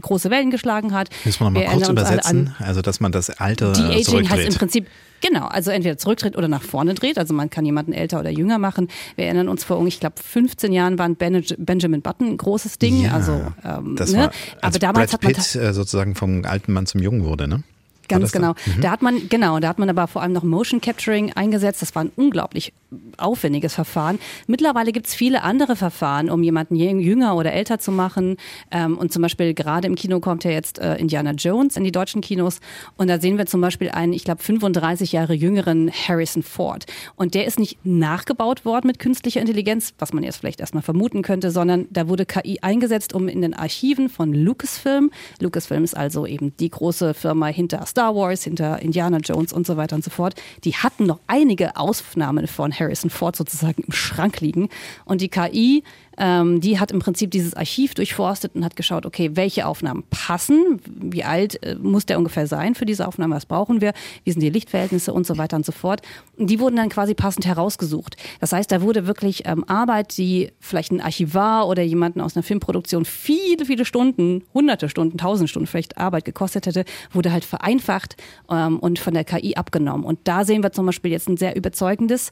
große 0.02 0.30
Wellen 0.30 0.52
geschlagen 0.52 0.94
hat. 0.94 1.10
Müssen 1.26 1.40
wir 1.42 1.52
nochmal 1.52 1.76
kurz 1.76 1.90
übersetzen? 1.90 2.56
Also, 2.60 2.82
dass 2.82 3.00
man 3.00 3.12
das 3.12 3.30
Alter 3.30 3.74
De-Aging 3.74 4.30
heißt 4.30 4.48
im 4.48 4.56
Prinzip 4.56 4.88
Genau, 5.24 5.46
also 5.46 5.72
entweder 5.72 5.98
zurücktritt 5.98 6.38
oder 6.38 6.50
nach 6.50 6.62
vorne 6.62 6.96
dreht. 6.96 7.18
Also 7.18 7.34
man 7.34 7.50
kann 7.50 7.66
jemanden 7.66 7.94
älter 7.94 8.20
oder 8.20 8.30
jünger 8.30 8.58
machen. 8.60 8.90
Wir 9.16 9.26
erinnern 9.26 9.48
uns 9.48 9.64
vor, 9.64 9.86
ich 9.88 10.02
glaube, 10.02 10.16
15 10.22 10.74
Jahren 10.74 11.00
war 11.00 11.08
Benjamin 11.08 12.02
Button 12.02 12.32
ein 12.32 12.38
großes 12.38 12.78
Ding. 12.78 13.04
Ja, 13.04 13.14
also, 13.14 13.42
ähm, 13.64 13.96
das 13.96 14.12
ne? 14.12 14.20
war, 14.20 14.32
aber 14.62 14.80
damals 14.80 15.12
Brad 15.12 15.22
Pitt 15.22 15.38
hat 15.38 15.56
man 15.56 15.64
äh, 15.64 15.74
sozusagen 15.74 16.16
vom 16.16 16.44
alten 16.44 16.74
Mann 16.74 16.88
zum 16.88 17.02
Jungen 17.02 17.24
wurde, 17.24 17.48
ne? 17.48 17.64
Ganz 18.08 18.32
genau. 18.32 18.54
Mhm. 18.66 18.82
Da 18.82 18.92
hat 18.92 19.02
man, 19.02 19.30
genau, 19.30 19.60
da 19.60 19.70
hat 19.70 19.80
man 19.80 19.90
aber 19.90 20.08
vor 20.08 20.22
allem 20.22 20.34
noch 20.34 20.44
Motion 20.44 20.82
Capturing 20.82 21.34
eingesetzt. 21.34 21.82
Das 21.82 21.96
war 21.96 22.04
ein 22.04 22.12
unglaublich 22.16 22.74
aufwendiges 23.18 23.74
Verfahren. 23.74 24.20
Mittlerweile 24.48 24.92
gibt 24.92 25.08
es 25.08 25.14
viele 25.14 25.44
andere 25.44 25.76
Verfahren, 25.76 26.30
um 26.30 26.44
jemanden 26.44 26.76
jünger 26.76 27.36
oder 27.36 27.54
älter 27.54 27.80
zu 27.80 27.92
machen. 27.92 28.38
Ähm, 28.72 28.98
und 28.98 29.12
zum 29.12 29.22
Beispiel 29.22 29.54
gerade 29.54 29.88
im 29.88 29.96
Kino 29.96 30.20
kommt 30.20 30.44
ja 30.44 30.52
jetzt 30.52 30.80
äh, 30.80 30.96
Indiana 30.96 31.32
Jones 31.32 31.78
in 31.78 31.84
die 31.84 31.92
deutschen 31.92 32.22
Kinos. 32.22 32.60
Und 32.98 33.08
da 33.08 33.20
sehen 33.20 33.38
wir 33.38 33.46
zum 33.46 33.62
Beispiel 33.62 33.90
einen, 33.90 34.14
ich 34.14 34.24
glaube, 34.24 34.44
35 34.44 35.12
Jahre 35.12 35.34
jüngeren 35.34 35.92
Harrison 35.92 36.44
Ford. 36.44 36.86
Und 37.16 37.34
der 37.34 37.46
ist 37.46 37.60
nicht 37.60 37.78
nachgebaut 37.84 38.66
worden 38.66 38.88
mit 38.88 39.00
künstlicher 39.00 39.42
Intelligenz, 39.42 39.94
was 40.00 40.14
man 40.14 40.24
jetzt 40.24 40.38
vielleicht 40.38 40.60
erstmal 40.60 40.84
vermuten 40.84 41.22
könnte, 41.22 41.52
sondern 41.52 41.88
da 41.90 42.08
wurde 42.08 42.26
KI 42.26 42.60
eingesetzt, 42.62 43.14
um 43.14 43.28
in 43.28 43.42
den 43.42 43.54
Archiven 43.54 44.10
von 44.10 44.34
Lucasfilm, 44.34 45.12
Lucasfilm 45.40 45.84
ist 45.84 45.96
also 45.96 46.26
eben 46.26 46.56
die 46.58 46.70
große 46.70 47.14
Firma 47.14 47.48
hinter 47.48 47.82
Star 47.94 48.16
Wars, 48.16 48.44
hinter 48.44 48.82
Indiana 48.82 49.20
Jones 49.20 49.54
und 49.54 49.68
so 49.68 49.78
weiter 49.78 49.96
und 49.96 50.04
so 50.04 50.10
fort, 50.10 50.34
die 50.64 50.74
hatten 50.74 51.06
noch 51.06 51.20
einige 51.28 51.78
Aufnahmen 51.78 52.48
von 52.48 52.74
Harrison 52.74 53.12
Ford 53.12 53.36
sozusagen 53.36 53.84
im 53.84 53.94
Schrank 53.94 54.42
liegen. 54.42 54.70
Und 55.06 55.22
die 55.22 55.30
KI 55.30 55.84
ähm, 56.18 56.62
die 56.62 56.80
hat 56.80 56.92
im 56.92 57.00
Prinzip 57.00 57.32
dieses 57.32 57.54
Archiv 57.54 57.94
durchforstet 57.96 58.56
und 58.56 58.64
hat 58.64 58.76
geschaut, 58.76 59.06
okay, 59.06 59.32
welche 59.34 59.66
Aufnahmen 59.66 60.04
passen, 60.10 60.80
wie 60.86 61.24
alt 61.24 61.62
äh, 61.64 61.76
muss 61.76 62.06
der 62.06 62.18
ungefähr 62.18 62.48
sein 62.48 62.76
für 62.76 62.86
diese 62.86 63.08
Aufnahme, 63.08 63.36
was 63.36 63.46
brauchen 63.46 63.82
wir, 63.82 63.94
wie 64.24 64.32
sind 64.32 64.42
die 64.42 64.50
Lichtverhältnisse 64.50 65.14
und 65.14 65.26
so 65.26 65.38
weiter 65.38 65.56
und 65.56 65.66
so 65.66 65.72
fort. 65.72 66.02
Und 66.38 66.50
die 66.50 66.60
wurden 66.60 66.76
dann 66.76 66.90
quasi 66.90 67.14
passend 67.14 67.46
herausgesucht. 67.46 68.16
Das 68.40 68.54
heißt, 68.54 68.72
da 68.72 68.82
wurde 68.82 69.08
wirklich 69.08 69.44
ähm, 69.46 69.64
Arbeit, 69.68 70.18
die 70.18 70.52
vielleicht 70.60 70.92
ein 70.92 71.02
Archivar 71.02 71.68
oder 71.68 71.84
jemanden 71.84 72.22
aus 72.22 72.36
einer 72.36 72.44
Filmproduktion 72.44 73.06
viele, 73.06 73.66
viele 73.66 73.86
Stunden, 73.86 74.44
hunderte 74.54 74.90
Stunden, 74.90 75.18
tausend 75.18 75.50
Stunden 75.50 75.68
vielleicht 75.68 75.98
Arbeit 75.98 76.26
gekostet 76.26 76.68
hätte, 76.68 76.86
wurde 77.12 77.32
halt 77.32 77.46
vereinfacht 77.46 78.18
ähm, 78.50 78.80
und 78.80 79.00
von 79.00 79.14
der 79.14 79.24
KI 79.24 79.56
abgenommen. 79.56 80.06
Und 80.06 80.20
da 80.26 80.46
sehen 80.46 80.64
wir 80.64 80.72
zum 80.72 80.86
Beispiel 80.86 81.12
jetzt 81.12 81.30
ein 81.30 81.38
sehr 81.38 81.56
überzeugendes 81.56 82.32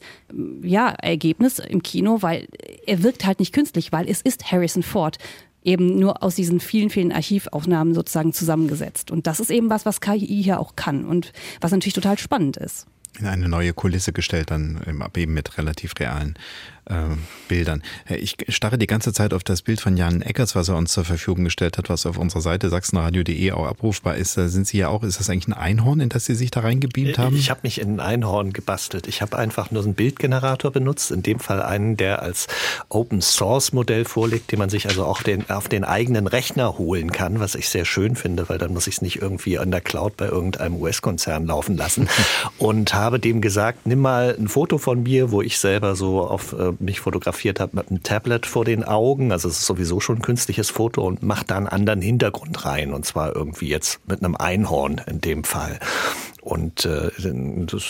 ja, 0.62 0.90
Ergebnis 0.90 1.58
im 1.58 1.82
Kino, 1.82 2.18
weil 2.20 2.46
er 2.86 3.02
wirkt 3.02 3.24
halt 3.24 3.40
nicht 3.40 3.52
künstlich 3.52 3.71
künstlich, 3.72 3.92
weil 3.92 4.08
es 4.08 4.20
ist 4.20 4.50
Harrison 4.52 4.82
Ford 4.82 5.18
eben 5.64 5.98
nur 5.98 6.22
aus 6.22 6.34
diesen 6.34 6.60
vielen, 6.60 6.90
vielen 6.90 7.12
Archivaufnahmen 7.12 7.94
sozusagen 7.94 8.32
zusammengesetzt. 8.32 9.10
Und 9.10 9.26
das 9.26 9.40
ist 9.40 9.50
eben 9.50 9.70
was, 9.70 9.86
was 9.86 10.00
KI 10.00 10.42
hier 10.42 10.58
auch 10.58 10.74
kann 10.76 11.04
und 11.04 11.32
was 11.60 11.70
natürlich 11.70 11.94
total 11.94 12.18
spannend 12.18 12.56
ist. 12.56 12.86
in 13.18 13.26
eine 13.26 13.48
neue 13.48 13.72
Kulisse 13.72 14.12
gestellt, 14.12 14.50
dann 14.50 14.80
eben 15.16 15.34
mit 15.34 15.58
relativ 15.58 15.94
realen 16.00 16.34
äh, 16.86 16.94
Bildern. 17.48 17.82
Ich 18.08 18.36
starre 18.48 18.78
die 18.78 18.86
ganze 18.86 19.12
Zeit 19.12 19.34
auf 19.34 19.44
das 19.44 19.62
Bild 19.62 19.80
von 19.80 19.96
Jan 19.96 20.22
Eckers, 20.22 20.54
was 20.54 20.68
er 20.68 20.76
uns 20.76 20.92
zur 20.92 21.04
Verfügung 21.04 21.44
gestellt 21.44 21.78
hat, 21.78 21.88
was 21.88 22.06
auf 22.06 22.18
unserer 22.18 22.40
Seite 22.40 22.70
sachsenradio.de 22.70 23.52
auch 23.52 23.66
abrufbar 23.66 24.16
ist. 24.16 24.36
Da 24.36 24.48
sind 24.48 24.66
Sie 24.66 24.78
ja 24.78 24.88
auch, 24.88 25.02
ist 25.02 25.20
das 25.20 25.30
eigentlich 25.30 25.48
ein 25.48 25.52
Einhorn, 25.52 26.00
in 26.00 26.08
das 26.08 26.24
Sie 26.24 26.34
sich 26.34 26.50
da 26.50 26.60
reingebeamt 26.60 27.18
haben? 27.18 27.36
Ich 27.36 27.50
habe 27.50 27.60
mich 27.62 27.80
in 27.80 27.94
ein 27.94 28.00
Einhorn 28.00 28.52
gebastelt. 28.52 29.06
Ich 29.06 29.22
habe 29.22 29.38
einfach 29.38 29.70
nur 29.70 29.82
einen 29.82 29.94
Bildgenerator 29.94 30.70
benutzt, 30.70 31.10
in 31.10 31.22
dem 31.22 31.38
Fall 31.38 31.62
einen, 31.62 31.96
der 31.96 32.22
als 32.22 32.48
Open 32.88 33.20
Source 33.20 33.72
Modell 33.72 34.04
vorliegt, 34.04 34.50
den 34.50 34.58
man 34.58 34.70
sich 34.70 34.88
also 34.88 35.04
auch 35.04 35.22
den, 35.22 35.48
auf 35.50 35.68
den 35.68 35.84
eigenen 35.84 36.26
Rechner 36.26 36.78
holen 36.78 37.12
kann, 37.12 37.40
was 37.40 37.54
ich 37.54 37.68
sehr 37.68 37.84
schön 37.84 38.16
finde, 38.16 38.48
weil 38.48 38.58
dann 38.58 38.72
muss 38.72 38.86
ich 38.86 38.96
es 38.96 39.02
nicht 39.02 39.20
irgendwie 39.20 39.58
an 39.58 39.70
der 39.70 39.80
Cloud 39.80 40.16
bei 40.16 40.26
irgendeinem 40.26 40.80
US-Konzern 40.80 41.46
laufen 41.46 41.76
lassen. 41.76 42.08
Und 42.58 42.94
habe 42.94 43.20
dem 43.20 43.40
gesagt, 43.40 43.86
nimm 43.86 44.00
mal 44.00 44.36
ein 44.38 44.48
Foto 44.48 44.78
von 44.78 45.02
mir, 45.02 45.30
wo 45.30 45.42
ich 45.42 45.58
selber 45.58 45.96
so 45.96 46.26
auf 46.26 46.52
äh, 46.52 46.71
mich 46.80 47.00
fotografiert 47.00 47.60
habe 47.60 47.76
mit 47.76 47.90
einem 47.90 48.02
Tablet 48.02 48.46
vor 48.46 48.64
den 48.64 48.84
Augen, 48.84 49.32
also 49.32 49.48
es 49.48 49.58
ist 49.58 49.66
sowieso 49.66 50.00
schon 50.00 50.16
ein 50.16 50.22
künstliches 50.22 50.70
Foto 50.70 51.06
und 51.06 51.22
mach 51.22 51.42
da 51.42 51.56
einen 51.56 51.68
anderen 51.68 52.02
Hintergrund 52.02 52.64
rein 52.64 52.92
und 52.92 53.04
zwar 53.04 53.34
irgendwie 53.34 53.68
jetzt 53.68 54.00
mit 54.08 54.24
einem 54.24 54.36
Einhorn 54.36 55.00
in 55.06 55.20
dem 55.20 55.44
Fall. 55.44 55.78
Und 56.42 56.86
äh, 56.86 57.10
das, 57.66 57.84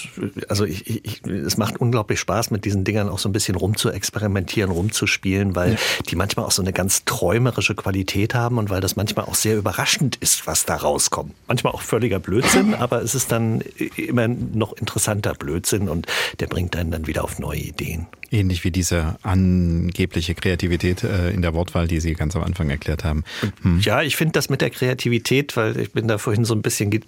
also 0.47 0.67
ich, 0.67 1.07
ich, 1.07 1.23
es 1.27 1.57
macht 1.57 1.81
unglaublich 1.81 2.21
Spaß, 2.21 2.51
mit 2.51 2.67
diesen 2.67 2.85
Dingern 2.85 3.09
auch 3.09 3.19
so 3.19 3.31
ein 3.31 3.33
bisschen 3.33 3.55
rumzuexperimentieren, 3.55 4.71
rumzuspielen, 4.71 5.57
weil 5.57 5.73
ja. 5.73 5.79
die 6.11 6.17
manchmal 6.17 6.45
auch 6.45 6.51
so 6.51 6.61
eine 6.61 6.75
ganz 6.75 7.07
träumerische 7.07 7.75
Qualität 7.75 8.35
haben 8.35 8.59
und 8.59 8.69
weil 8.69 8.83
das 8.83 8.95
manchmal 8.95 9.25
auch 9.25 9.37
sehr 9.37 9.57
überraschend 9.57 10.17
ist, 10.17 10.47
was 10.47 10.67
da 10.67 10.77
rauskommt. 10.77 11.33
Manchmal 11.49 11.73
auch 11.73 11.81
völliger 11.81 12.19
Blödsinn, 12.19 12.75
aber 12.79 13.01
es 13.01 13.15
ist 13.15 13.33
dann 13.33 13.63
immer 13.97 14.29
noch 14.29 14.75
interessanter 14.75 15.33
Blödsinn 15.33 15.89
und 15.89 16.07
der 16.39 16.47
bringt 16.47 16.77
einen 16.77 16.91
dann 16.91 17.07
wieder 17.07 17.25
auf 17.25 17.39
neue 17.39 17.61
Ideen. 17.61 18.07
Ähnlich 18.31 18.65
wie 18.65 18.71
diese 18.71 19.17
angebliche 19.23 20.35
Kreativität 20.35 21.05
äh, 21.05 21.31
in 21.31 21.43
der 21.43 21.53
Wortwahl, 21.53 21.87
die 21.87 22.01
Sie 22.01 22.15
ganz 22.15 22.35
am 22.35 22.43
Anfang 22.43 22.71
erklärt 22.71 23.05
haben. 23.05 23.25
Hm. 23.61 23.81
Ja, 23.81 24.01
ich 24.01 24.17
finde 24.17 24.33
das 24.33 24.49
mit 24.49 24.63
der 24.63 24.71
Kreativität, 24.71 25.55
weil 25.57 25.79
ich 25.79 25.93
bin 25.93 26.09
da 26.09 26.17
vorhin 26.17 26.47
so 26.47 26.55
ein 26.55 26.63
bisschen 26.63 26.91
ge 26.91 27.01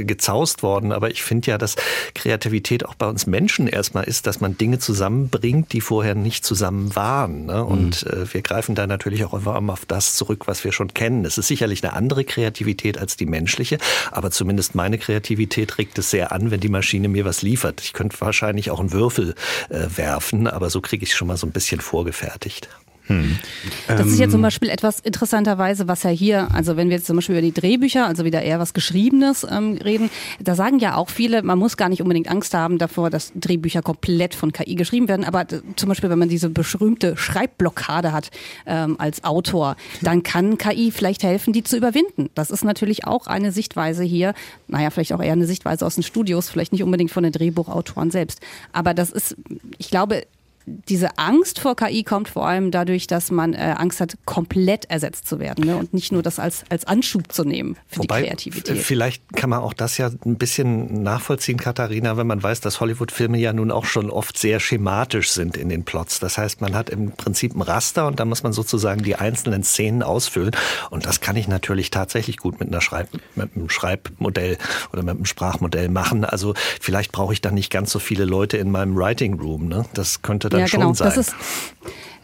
äh, 0.00 0.04
gezaust 0.60 0.62
worden, 0.62 0.92
aber 0.92 1.10
ich 1.10 1.22
finde 1.22 1.50
ja, 1.50 1.58
dass 1.58 1.76
Kreativität 2.14 2.86
auch 2.86 2.94
bei 2.94 3.08
uns 3.08 3.26
Menschen 3.26 3.66
erstmal 3.66 4.04
ist, 4.04 4.26
dass 4.26 4.40
man 4.40 4.56
Dinge 4.56 4.78
zusammenbringt, 4.78 5.72
die 5.72 5.80
vorher 5.80 6.14
nicht 6.14 6.44
zusammen 6.44 6.94
waren. 6.94 7.46
Ne? 7.46 7.64
Und 7.64 8.04
mhm. 8.04 8.22
äh, 8.22 8.34
wir 8.34 8.42
greifen 8.42 8.74
da 8.74 8.86
natürlich 8.86 9.24
auch 9.24 9.34
immer 9.34 9.72
auf 9.72 9.86
das 9.86 10.16
zurück, 10.16 10.46
was 10.46 10.64
wir 10.64 10.72
schon 10.72 10.94
kennen. 10.94 11.24
Es 11.24 11.38
ist 11.38 11.48
sicherlich 11.48 11.82
eine 11.82 11.94
andere 11.94 12.24
Kreativität 12.24 12.98
als 12.98 13.16
die 13.16 13.26
menschliche, 13.26 13.78
aber 14.10 14.30
zumindest 14.30 14.74
meine 14.74 14.98
Kreativität 14.98 15.78
regt 15.78 15.98
es 15.98 16.10
sehr 16.10 16.32
an, 16.32 16.50
wenn 16.50 16.60
die 16.60 16.68
Maschine 16.68 17.08
mir 17.08 17.24
was 17.24 17.42
liefert. 17.42 17.80
Ich 17.80 17.92
könnte 17.92 18.20
wahrscheinlich 18.20 18.70
auch 18.70 18.80
einen 18.80 18.92
Würfel 18.92 19.34
äh, 19.68 19.86
werfen 19.96 20.46
aber 20.46 20.70
so 20.70 20.80
kriege 20.80 21.04
ich 21.04 21.10
es 21.10 21.16
schon 21.16 21.28
mal 21.28 21.36
so 21.36 21.46
ein 21.46 21.52
bisschen 21.52 21.80
vorgefertigt. 21.80 22.68
Hm. 23.10 23.36
Das 23.88 24.06
ist 24.06 24.20
ja 24.20 24.28
zum 24.28 24.36
ähm. 24.36 24.42
Beispiel 24.42 24.68
etwas 24.68 25.00
interessanterweise, 25.00 25.88
was 25.88 26.04
ja 26.04 26.10
hier, 26.10 26.54
also 26.54 26.76
wenn 26.76 26.90
wir 26.90 26.96
jetzt 26.96 27.06
zum 27.06 27.16
Beispiel 27.16 27.34
über 27.34 27.42
die 27.42 27.52
Drehbücher, 27.52 28.06
also 28.06 28.24
wieder 28.24 28.40
eher 28.40 28.60
was 28.60 28.72
Geschriebenes 28.72 29.44
ähm, 29.50 29.78
reden, 29.82 30.10
da 30.38 30.54
sagen 30.54 30.78
ja 30.78 30.94
auch 30.94 31.10
viele, 31.10 31.42
man 31.42 31.58
muss 31.58 31.76
gar 31.76 31.88
nicht 31.88 32.02
unbedingt 32.02 32.30
Angst 32.30 32.54
haben 32.54 32.78
davor, 32.78 33.10
dass 33.10 33.32
Drehbücher 33.34 33.82
komplett 33.82 34.36
von 34.36 34.52
KI 34.52 34.76
geschrieben 34.76 35.08
werden. 35.08 35.24
Aber 35.24 35.44
zum 35.74 35.88
Beispiel, 35.88 36.08
wenn 36.08 36.20
man 36.20 36.28
diese 36.28 36.50
berühmte 36.50 37.16
Schreibblockade 37.16 38.12
hat 38.12 38.30
ähm, 38.64 38.94
als 39.00 39.24
Autor, 39.24 39.74
dann 40.02 40.22
kann 40.22 40.56
KI 40.56 40.92
vielleicht 40.92 41.24
helfen, 41.24 41.52
die 41.52 41.64
zu 41.64 41.76
überwinden. 41.76 42.30
Das 42.36 42.52
ist 42.52 42.62
natürlich 42.62 43.08
auch 43.08 43.26
eine 43.26 43.50
Sichtweise 43.50 44.04
hier, 44.04 44.34
naja, 44.68 44.90
vielleicht 44.90 45.12
auch 45.14 45.22
eher 45.22 45.32
eine 45.32 45.46
Sichtweise 45.46 45.84
aus 45.84 45.96
den 45.96 46.04
Studios, 46.04 46.48
vielleicht 46.48 46.72
nicht 46.72 46.84
unbedingt 46.84 47.10
von 47.10 47.24
den 47.24 47.32
Drehbuchautoren 47.32 48.12
selbst. 48.12 48.40
Aber 48.72 48.94
das 48.94 49.10
ist, 49.10 49.34
ich 49.78 49.90
glaube, 49.90 50.22
diese 50.66 51.18
Angst 51.18 51.58
vor 51.58 51.74
KI 51.74 52.04
kommt 52.04 52.28
vor 52.28 52.46
allem 52.46 52.70
dadurch, 52.70 53.06
dass 53.06 53.30
man 53.30 53.54
äh, 53.54 53.74
Angst 53.76 54.00
hat, 54.00 54.16
komplett 54.24 54.84
ersetzt 54.90 55.26
zu 55.26 55.38
werden 55.38 55.64
ne? 55.66 55.76
und 55.76 55.94
nicht 55.94 56.12
nur 56.12 56.22
das 56.22 56.38
als, 56.38 56.64
als 56.68 56.86
Anschub 56.86 57.32
zu 57.32 57.44
nehmen 57.44 57.76
für 57.86 58.00
Wobei, 58.00 58.20
die 58.20 58.26
Kreativität. 58.28 58.78
Vielleicht 58.78 59.22
kann 59.34 59.50
man 59.50 59.60
auch 59.60 59.72
das 59.72 59.98
ja 59.98 60.10
ein 60.24 60.36
bisschen 60.36 61.02
nachvollziehen, 61.02 61.58
Katharina, 61.58 62.16
wenn 62.16 62.26
man 62.26 62.42
weiß, 62.42 62.60
dass 62.60 62.80
Hollywood-Filme 62.80 63.38
ja 63.38 63.52
nun 63.52 63.70
auch 63.70 63.86
schon 63.86 64.10
oft 64.10 64.36
sehr 64.38 64.60
schematisch 64.60 65.30
sind 65.30 65.56
in 65.56 65.68
den 65.68 65.84
Plots. 65.84 66.20
Das 66.20 66.36
heißt, 66.36 66.60
man 66.60 66.74
hat 66.74 66.90
im 66.90 67.12
Prinzip 67.12 67.54
ein 67.54 67.62
Raster 67.62 68.06
und 68.06 68.20
da 68.20 68.24
muss 68.24 68.42
man 68.42 68.52
sozusagen 68.52 69.02
die 69.02 69.16
einzelnen 69.16 69.64
Szenen 69.64 70.02
ausfüllen. 70.02 70.52
Und 70.90 71.06
das 71.06 71.20
kann 71.20 71.36
ich 71.36 71.48
natürlich 71.48 71.90
tatsächlich 71.90 72.36
gut 72.36 72.60
mit, 72.60 72.68
einer 72.68 72.80
Schreib 72.80 73.08
mit 73.34 73.56
einem 73.56 73.70
Schreibmodell 73.70 74.58
oder 74.92 75.02
mit 75.02 75.16
einem 75.16 75.24
Sprachmodell 75.24 75.88
machen. 75.88 76.24
Also 76.24 76.54
vielleicht 76.80 77.12
brauche 77.12 77.32
ich 77.32 77.40
dann 77.40 77.54
nicht 77.54 77.70
ganz 77.70 77.90
so 77.90 77.98
viele 77.98 78.24
Leute 78.24 78.58
in 78.58 78.70
meinem 78.70 78.94
Writing 78.96 79.40
Room. 79.40 79.68
Ne? 79.68 79.86
Das 79.94 80.22
könnte 80.22 80.49
dann 80.50 80.60
ja, 80.60 80.66
schon 80.68 80.80
genau. 80.80 80.94
sein. 80.94 81.08
Das 81.08 81.16
ist 81.16 81.34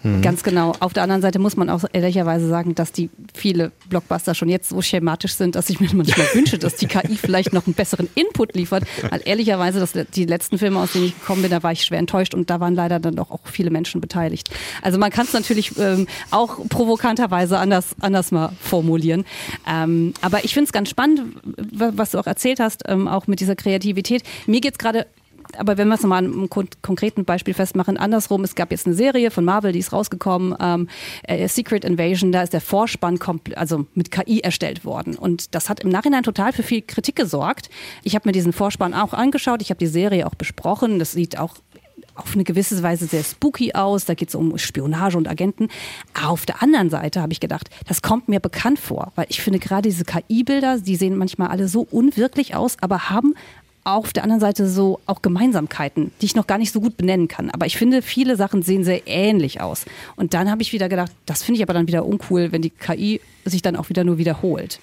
mhm. 0.02 0.22
Ganz 0.22 0.42
genau. 0.42 0.72
Auf 0.80 0.92
der 0.92 1.02
anderen 1.02 1.22
Seite 1.22 1.38
muss 1.38 1.56
man 1.56 1.68
auch 1.68 1.84
ehrlicherweise 1.92 2.48
sagen, 2.48 2.74
dass 2.74 2.92
die 2.92 3.10
viele 3.34 3.72
Blockbuster 3.88 4.34
schon 4.34 4.48
jetzt 4.48 4.68
so 4.68 4.80
schematisch 4.82 5.34
sind, 5.34 5.54
dass 5.54 5.68
ich 5.70 5.80
mir 5.80 5.88
manchmal 5.92 6.26
wünsche, 6.34 6.58
dass 6.58 6.76
die 6.76 6.86
KI 6.86 7.16
vielleicht 7.16 7.52
noch 7.52 7.66
einen 7.66 7.74
besseren 7.74 8.08
Input 8.14 8.54
liefert. 8.54 8.84
Weil 9.10 9.22
ehrlicherweise, 9.24 9.80
das, 9.80 9.92
die 10.14 10.24
letzten 10.24 10.58
Filme, 10.58 10.80
aus 10.80 10.92
denen 10.92 11.06
ich 11.06 11.18
gekommen 11.18 11.42
bin, 11.42 11.50
da 11.50 11.62
war 11.62 11.72
ich 11.72 11.82
schwer 11.82 11.98
enttäuscht 11.98 12.34
und 12.34 12.50
da 12.50 12.60
waren 12.60 12.74
leider 12.74 13.00
dann 13.00 13.16
doch 13.16 13.30
auch 13.30 13.40
viele 13.44 13.70
Menschen 13.70 14.00
beteiligt. 14.00 14.50
Also 14.82 14.98
man 14.98 15.10
kann 15.10 15.26
es 15.26 15.32
natürlich 15.32 15.78
ähm, 15.78 16.06
auch 16.30 16.58
provokanterweise 16.68 17.58
anders, 17.58 17.96
anders 18.00 18.30
mal 18.30 18.52
formulieren. 18.60 19.24
Ähm, 19.68 20.14
aber 20.20 20.44
ich 20.44 20.54
finde 20.54 20.66
es 20.66 20.72
ganz 20.72 20.90
spannend, 20.90 21.22
was 21.72 22.12
du 22.12 22.18
auch 22.18 22.26
erzählt 22.26 22.60
hast, 22.60 22.84
ähm, 22.86 23.08
auch 23.08 23.26
mit 23.26 23.40
dieser 23.40 23.56
Kreativität. 23.56 24.22
Mir 24.46 24.60
geht 24.60 24.72
es 24.72 24.78
gerade 24.78 25.06
aber 25.58 25.78
wenn 25.78 25.88
wir 25.88 25.94
es 25.94 26.02
nochmal 26.02 26.24
an 26.24 26.32
einem 26.32 26.50
konkreten 26.50 27.24
Beispiel 27.24 27.54
festmachen, 27.54 27.96
andersrum, 27.96 28.44
es 28.44 28.54
gab 28.54 28.70
jetzt 28.70 28.86
eine 28.86 28.94
Serie 28.94 29.30
von 29.30 29.44
Marvel, 29.44 29.72
die 29.72 29.78
ist 29.78 29.92
rausgekommen, 29.92 30.54
ähm, 30.60 30.88
äh, 31.24 31.48
Secret 31.48 31.84
Invasion, 31.84 32.32
da 32.32 32.42
ist 32.42 32.52
der 32.52 32.60
Vorspann 32.60 33.18
also 33.54 33.86
mit 33.94 34.10
KI 34.10 34.40
erstellt 34.40 34.84
worden. 34.84 35.16
Und 35.16 35.54
das 35.54 35.68
hat 35.68 35.80
im 35.80 35.88
Nachhinein 35.88 36.22
total 36.22 36.52
für 36.52 36.62
viel 36.62 36.82
Kritik 36.82 37.16
gesorgt. 37.16 37.70
Ich 38.02 38.14
habe 38.14 38.28
mir 38.28 38.32
diesen 38.32 38.52
Vorspann 38.52 38.94
auch 38.94 39.12
angeschaut, 39.12 39.62
ich 39.62 39.70
habe 39.70 39.78
die 39.78 39.86
Serie 39.86 40.26
auch 40.26 40.34
besprochen, 40.34 40.98
das 40.98 41.12
sieht 41.12 41.38
auch 41.38 41.56
auf 42.16 42.34
eine 42.34 42.44
gewisse 42.44 42.82
Weise 42.82 43.06
sehr 43.06 43.22
spooky 43.22 43.74
aus. 43.74 44.04
Da 44.04 44.14
geht 44.14 44.30
es 44.30 44.34
um 44.34 44.56
Spionage 44.58 45.16
und 45.16 45.28
Agenten. 45.28 45.68
Auf 46.24 46.46
der 46.46 46.62
anderen 46.62 46.90
Seite 46.90 47.20
habe 47.20 47.32
ich 47.32 47.40
gedacht, 47.40 47.68
das 47.86 48.02
kommt 48.02 48.28
mir 48.28 48.40
bekannt 48.40 48.78
vor, 48.78 49.12
weil 49.14 49.26
ich 49.28 49.42
finde 49.42 49.58
gerade 49.58 49.88
diese 49.88 50.04
KI-Bilder, 50.04 50.78
die 50.80 50.96
sehen 50.96 51.16
manchmal 51.16 51.48
alle 51.48 51.68
so 51.68 51.86
unwirklich 51.90 52.54
aus, 52.54 52.76
aber 52.80 53.10
haben 53.10 53.34
auf 53.86 54.12
der 54.12 54.24
anderen 54.24 54.40
Seite 54.40 54.68
so 54.68 55.00
auch 55.06 55.22
Gemeinsamkeiten, 55.22 56.10
die 56.20 56.26
ich 56.26 56.34
noch 56.34 56.46
gar 56.46 56.58
nicht 56.58 56.72
so 56.72 56.80
gut 56.80 56.96
benennen 56.96 57.28
kann. 57.28 57.50
Aber 57.50 57.66
ich 57.66 57.76
finde, 57.76 58.02
viele 58.02 58.36
Sachen 58.36 58.62
sehen 58.62 58.82
sehr 58.82 59.06
ähnlich 59.06 59.60
aus. 59.60 59.84
Und 60.16 60.34
dann 60.34 60.50
habe 60.50 60.62
ich 60.62 60.72
wieder 60.72 60.88
gedacht, 60.88 61.12
das 61.24 61.42
finde 61.42 61.58
ich 61.58 61.62
aber 61.62 61.74
dann 61.74 61.86
wieder 61.86 62.04
uncool, 62.04 62.50
wenn 62.50 62.62
die 62.62 62.70
KI 62.70 63.20
sich 63.44 63.62
dann 63.62 63.76
auch 63.76 63.88
wieder 63.88 64.02
nur 64.02 64.18
wiederholt. 64.18 64.80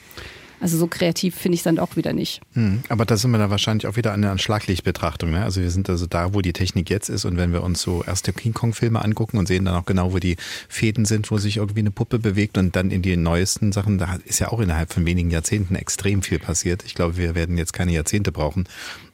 Also 0.63 0.77
so 0.77 0.87
kreativ 0.87 1.35
finde 1.35 1.55
ich 1.55 1.59
es 1.59 1.63
dann 1.65 1.77
auch 1.77 1.97
wieder 1.97 2.13
nicht. 2.13 2.39
Hm, 2.53 2.83
aber 2.87 3.03
da 3.03 3.17
sind 3.17 3.31
wir 3.31 3.37
da 3.37 3.49
wahrscheinlich 3.49 3.85
auch 3.85 3.97
wieder 3.97 4.13
an 4.13 4.21
der 4.21 4.37
Schlaglichtbetrachtung. 4.37 5.31
Ne? 5.31 5.43
Also 5.43 5.59
wir 5.59 5.69
sind 5.69 5.89
also 5.89 6.07
da, 6.07 6.33
wo 6.33 6.39
die 6.39 6.53
Technik 6.53 6.89
jetzt 6.89 7.09
ist 7.09 7.25
und 7.25 7.35
wenn 7.35 7.51
wir 7.51 7.63
uns 7.63 7.81
so 7.81 8.01
erste 8.01 8.31
King 8.31 8.53
Kong-Filme 8.53 9.03
angucken 9.03 9.37
und 9.37 9.49
sehen 9.49 9.65
dann 9.65 9.75
auch 9.75 9.85
genau, 9.85 10.13
wo 10.13 10.19
die 10.19 10.37
Fäden 10.69 11.03
sind, 11.03 11.29
wo 11.31 11.37
sich 11.37 11.57
irgendwie 11.57 11.81
eine 11.81 11.91
Puppe 11.91 12.17
bewegt 12.17 12.57
und 12.57 12.77
dann 12.77 12.91
in 12.91 13.01
die 13.01 13.17
neuesten 13.17 13.73
Sachen, 13.73 13.97
da 13.97 14.17
ist 14.23 14.39
ja 14.39 14.53
auch 14.53 14.61
innerhalb 14.61 14.93
von 14.93 15.05
wenigen 15.05 15.31
Jahrzehnten 15.31 15.75
extrem 15.75 16.21
viel 16.21 16.39
passiert. 16.39 16.85
Ich 16.85 16.95
glaube, 16.95 17.17
wir 17.17 17.35
werden 17.35 17.57
jetzt 17.57 17.73
keine 17.73 17.91
Jahrzehnte 17.91 18.31
brauchen, 18.31 18.63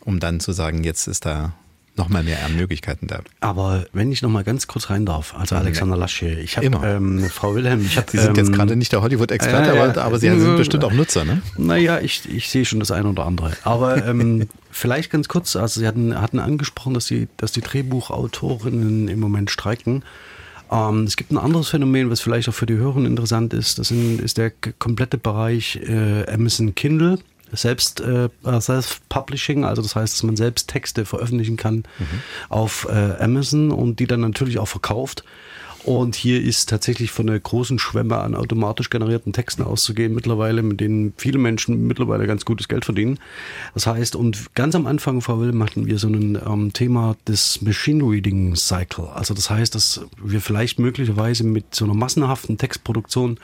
um 0.02 0.20
dann 0.20 0.40
zu 0.40 0.52
sagen, 0.52 0.84
jetzt 0.84 1.08
ist 1.08 1.26
da 1.26 1.56
noch 2.00 2.10
mal 2.10 2.24
mehr 2.24 2.40
Möglichkeiten 2.56 3.08
da. 3.08 3.20
Aber 3.42 3.86
wenn 3.94 4.12
ich 4.12 4.22
noch 4.22 4.30
mal 4.30 4.44
ganz 4.44 4.68
kurz 4.68 4.90
rein 4.90 5.06
darf, 5.06 5.36
also 5.36 5.56
Alexander 5.56 5.98
Lasche, 5.98 6.28
ich 6.28 6.58
habe 6.58 6.68
ähm, 6.84 7.30
Frau 7.30 7.54
Wilhelm, 7.54 7.86
ich 7.86 7.98
habe. 7.98 8.10
Sie 8.10 8.18
sind 8.18 8.30
ähm, 8.30 8.36
jetzt 8.38 8.54
gerade 8.54 8.76
nicht 8.76 8.92
der 8.92 9.02
Hollywood-Experte, 9.02 9.76
äh, 9.76 9.80
aber, 9.80 10.02
aber, 10.02 10.18
Sie 10.18 10.28
äh, 10.28 10.40
sind 10.40 10.58
bestimmt 10.58 10.84
auch 10.86 10.94
Nutzer, 10.94 11.26
ne? 11.26 11.42
Naja, 11.58 12.00
ich, 12.00 12.22
ich 12.34 12.50
sehe 12.50 12.66
schon 12.66 12.80
das 12.80 12.92
eine 12.92 13.10
oder 13.10 13.26
andere. 13.26 13.52
Aber 13.64 14.04
ähm, 14.08 14.48
vielleicht 14.72 15.12
ganz 15.12 15.28
kurz, 15.28 15.56
also 15.56 15.82
Sie 15.82 15.88
hatten, 15.88 16.20
hatten 16.20 16.40
angesprochen, 16.40 16.94
dass 16.94 17.06
die, 17.06 17.28
dass 17.38 17.52
die 17.52 17.62
Drehbuchautorinnen 17.62 19.10
im 19.10 19.20
Moment 19.20 19.52
streiken. 19.52 20.04
Ähm, 20.72 21.04
es 21.04 21.18
gibt 21.18 21.32
ein 21.32 21.38
anderes 21.38 21.70
Phänomen, 21.70 22.10
was 22.10 22.22
vielleicht 22.22 22.48
auch 22.48 22.54
für 22.54 22.66
die 22.66 22.76
Hörer 22.76 23.04
interessant 23.04 23.54
ist. 23.54 23.78
Das 23.78 23.90
sind, 23.90 24.22
ist 24.22 24.38
der 24.38 24.52
komplette 24.80 25.18
Bereich 25.18 25.80
äh, 25.88 26.26
Amazon 26.32 26.76
Kindle 26.76 27.20
selbst 27.52 28.02
äh, 28.02 28.30
Self-Publishing, 28.44 29.66
also 29.66 29.82
das 29.82 29.96
heißt, 29.96 30.14
dass 30.14 30.24
man 30.24 30.36
selbst 30.36 30.70
Texte 30.70 31.06
veröffentlichen 31.06 31.58
kann 31.58 31.78
mhm. 31.98 32.22
auf 32.50 32.88
äh, 32.90 33.24
Amazon 33.24 33.72
und 33.72 34.00
die 34.00 34.08
dann 34.08 34.22
natürlich 34.22 34.60
auch 34.60 34.68
verkauft. 34.68 35.24
Und 35.84 36.16
hier 36.16 36.42
ist 36.42 36.70
tatsächlich 36.70 37.12
von 37.12 37.30
einer 37.30 37.40
großen 37.40 37.80
Schwemme 37.80 38.18
an 38.18 38.36
automatisch 38.36 38.90
generierten 38.90 39.34
Texten 39.34 39.64
auszugehen 39.64 40.14
mittlerweile, 40.14 40.62
mit 40.62 40.82
denen 40.82 41.14
viele 41.18 41.40
Menschen 41.40 41.88
mittlerweile 41.88 42.28
ganz 42.28 42.46
gutes 42.46 42.68
Geld 42.68 42.86
verdienen. 42.86 43.18
Das 43.74 43.88
heißt, 43.88 44.16
und 44.16 44.54
ganz 44.56 44.76
am 44.76 44.88
Anfang, 44.88 45.22
Frau 45.22 45.40
Will, 45.40 45.54
machten 45.54 45.86
wir 45.86 45.98
so 45.98 46.08
ein 46.08 46.38
ähm, 46.46 46.74
Thema 46.74 47.16
des 47.28 47.62
Machine 47.62 48.04
Reading 48.04 48.56
Cycle. 48.56 49.08
Also 49.14 49.34
das 49.34 49.50
heißt, 49.50 49.74
dass 49.74 50.02
wir 50.22 50.42
vielleicht 50.42 50.80
möglicherweise 50.80 51.46
mit 51.46 51.74
so 51.74 51.86
einer 51.86 51.94
massenhaften 51.94 52.58
Textproduktion 52.58 53.40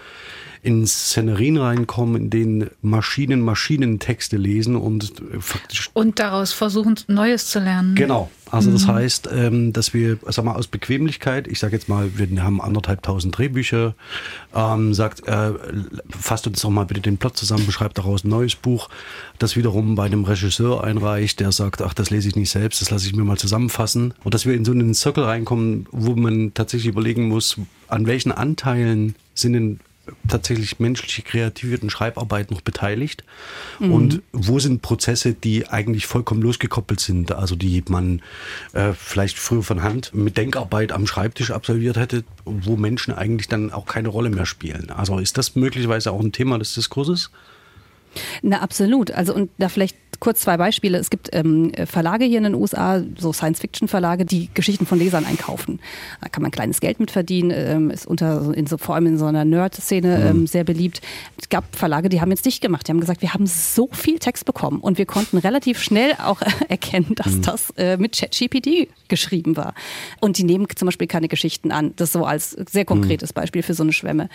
in 0.66 0.88
Szenerien 0.88 1.57
reinkommen, 1.57 2.16
in 2.24 2.30
denen 2.32 2.70
Maschinen 2.82 3.41
Maschinentexte 3.41 4.36
lesen 4.36 4.76
und 4.76 5.13
äh, 5.22 5.39
faktisch 5.39 5.91
Und 5.93 6.18
daraus 6.20 6.53
versuchen, 6.53 6.95
Neues 7.07 7.47
zu 7.51 7.59
lernen. 7.59 7.93
Genau. 7.93 8.32
Also 8.49 8.72
das 8.72 8.86
Mhm. 8.88 8.91
heißt, 8.91 9.30
ähm, 9.32 9.74
dass 9.74 9.93
wir, 9.93 10.18
sag 10.28 10.45
mal, 10.45 10.55
aus 10.55 10.68
Bequemlichkeit, 10.68 11.47
ich 11.47 11.59
sage 11.59 11.76
jetzt 11.76 11.89
mal, 11.89 12.09
wir 12.16 12.43
haben 12.43 12.61
anderthalb 12.61 13.03
tausend 13.03 13.38
Drehbücher, 13.38 13.95
ähm, 14.55 14.93
sagt, 14.93 15.28
äh, 15.28 15.51
fasst 16.09 16.47
uns 16.47 16.61
doch 16.61 16.70
mal 16.70 16.86
bitte 16.86 17.01
den 17.01 17.18
Plot 17.18 17.38
zusammen, 17.38 17.66
beschreibt 17.66 17.97
daraus 17.97 18.24
ein 18.24 18.30
neues 18.30 18.55
Buch, 18.55 18.89
das 19.39 19.55
wiederum 19.55 19.95
bei 19.95 20.05
einem 20.05 20.24
Regisseur 20.24 20.84
einreicht, 20.84 21.39
der 21.39 21.51
sagt, 21.51 21.82
ach, 21.82 21.93
das 21.93 22.09
lese 22.11 22.28
ich 22.30 22.36
nicht 22.36 22.49
selbst, 22.49 22.82
das 22.82 22.89
lasse 22.91 23.07
ich 23.07 23.15
mir 23.15 23.23
mal 23.23 23.38
zusammenfassen. 23.38 24.14
Und 24.23 24.34
dass 24.34 24.45
wir 24.45 24.53
in 24.53 24.65
so 24.65 24.72
einen 24.72 24.94
Zirkel 24.94 25.23
reinkommen, 25.23 25.88
wo 25.91 26.15
man 26.15 26.53
tatsächlich 26.53 26.90
überlegen 26.91 27.27
muss, 27.27 27.57
an 27.88 28.07
welchen 28.07 28.31
Anteilen 28.31 29.15
sind 29.34 29.53
denn 29.53 29.80
tatsächlich 30.27 30.80
menschliche 30.80 31.22
Kreativität 31.22 31.84
und 31.84 31.90
Schreibarbeit 31.90 32.52
noch 32.52 32.61
beteiligt 32.61 33.23
Mhm. 33.80 33.91
und 33.91 34.22
wo 34.32 34.60
sind 34.60 34.82
Prozesse, 34.82 35.34
die 35.34 35.68
eigentlich 35.68 36.06
vollkommen 36.07 36.41
losgekoppelt 36.41 36.99
sind, 36.99 37.32
also 37.32 37.56
die 37.56 37.84
man 37.90 38.22
äh, 38.73 38.94
vielleicht 38.94 39.38
früher 39.38 39.64
von 39.64 39.84
Hand 39.84 40.14
mit 40.14 40.38
Denkarbeit 40.38 40.91
am 40.91 41.07
Schreibtisch 41.07 41.52
absolviert 41.52 41.98
hätte, 41.98 42.23
wo 42.45 42.76
Menschen 42.76 43.14
eigentlich 43.14 43.48
dann 43.48 43.72
auch 43.72 43.86
keine 43.86 44.10
Rolle 44.10 44.30
mehr 44.30 44.45
spielen. 44.45 44.91
Also 44.91 45.19
ist 45.19 45.38
das 45.38 45.56
möglicherweise 45.56 46.11
auch 46.11 46.19
ein 46.19 46.32
Thema 46.32 46.60
des 46.60 46.73
Diskurses? 46.73 47.32
Na, 48.41 48.61
absolut. 48.61 49.11
Also 49.11 49.34
und 49.36 49.49
da 49.57 49.68
vielleicht 49.69 49.98
kurz 50.20 50.42
zwei 50.42 50.58
Beispiele. 50.58 50.98
Es 50.98 51.10
gibt 51.10 51.30
ähm, 51.34 51.72
Verlage 51.86 52.26
hier 52.26 52.38
in 52.38 52.44
den 52.46 52.56
USA, 52.56 53.02
so 53.18 53.34
Science-Fiction-Verlage, 53.34 54.26
die 54.26 54.50
Geschichten 54.54 54.86
von 54.86 55.00
Lesern 55.00 55.26
einkaufen. 55.26 55.80
Da 56.22 56.30
kann 56.30 56.42
man 56.42 56.52
kleines 56.52 56.80
Geld 56.80 57.00
mit 57.00 57.12
verdienen, 57.12 57.52
ähm, 57.54 57.90
ist 57.90 58.06
unter 58.08 58.54
in 58.56 58.68
so, 58.68 58.78
vor 58.78 58.96
allem 58.96 59.08
in 59.08 59.18
so 59.18 59.26
einer 59.26 59.46
Nerd-Szene 59.46 60.18
Mhm. 60.20 60.28
ähm, 60.42 60.48
sehr 60.48 60.64
beliebt. 60.64 61.02
Es 61.42 61.50
gab 61.50 61.76
Verlage, 61.76 62.10
die 62.10 62.22
haben 62.22 62.32
jetzt 62.32 62.46
dicht 62.46 62.62
gemacht. 62.62 62.88
Die 62.88 62.92
haben 62.92 63.00
gesagt, 63.00 63.22
wir 63.22 63.34
haben 63.34 63.48
so 63.48 63.90
viel 63.92 64.20
Text 64.20 64.46
bekommen 64.46 64.80
und 64.80 64.98
wir 64.98 65.06
konnten 65.06 65.38
relativ 65.38 65.82
schnell 65.82 66.14
auch 66.24 66.42
erkennen, 66.70 67.14
dass 67.16 67.34
Mhm. 67.36 67.42
das 67.42 67.70
äh, 67.78 67.98
mit 67.98 68.18
ChatGPT 68.18 68.88
geschrieben 69.08 69.58
war. 69.58 69.74
Und 70.22 70.38
die 70.38 70.44
nehmen 70.44 70.68
zum 70.76 70.86
Beispiel 70.88 71.08
keine 71.08 71.28
Geschichten 71.28 71.72
an. 71.72 71.94
Das 71.96 72.12
so 72.12 72.26
als 72.26 72.52
sehr 72.52 72.86
konkretes 72.86 73.34
Beispiel 73.34 73.64
für 73.64 73.74
so 73.74 73.84
eine 73.84 73.94
Schwemme. 73.94 74.30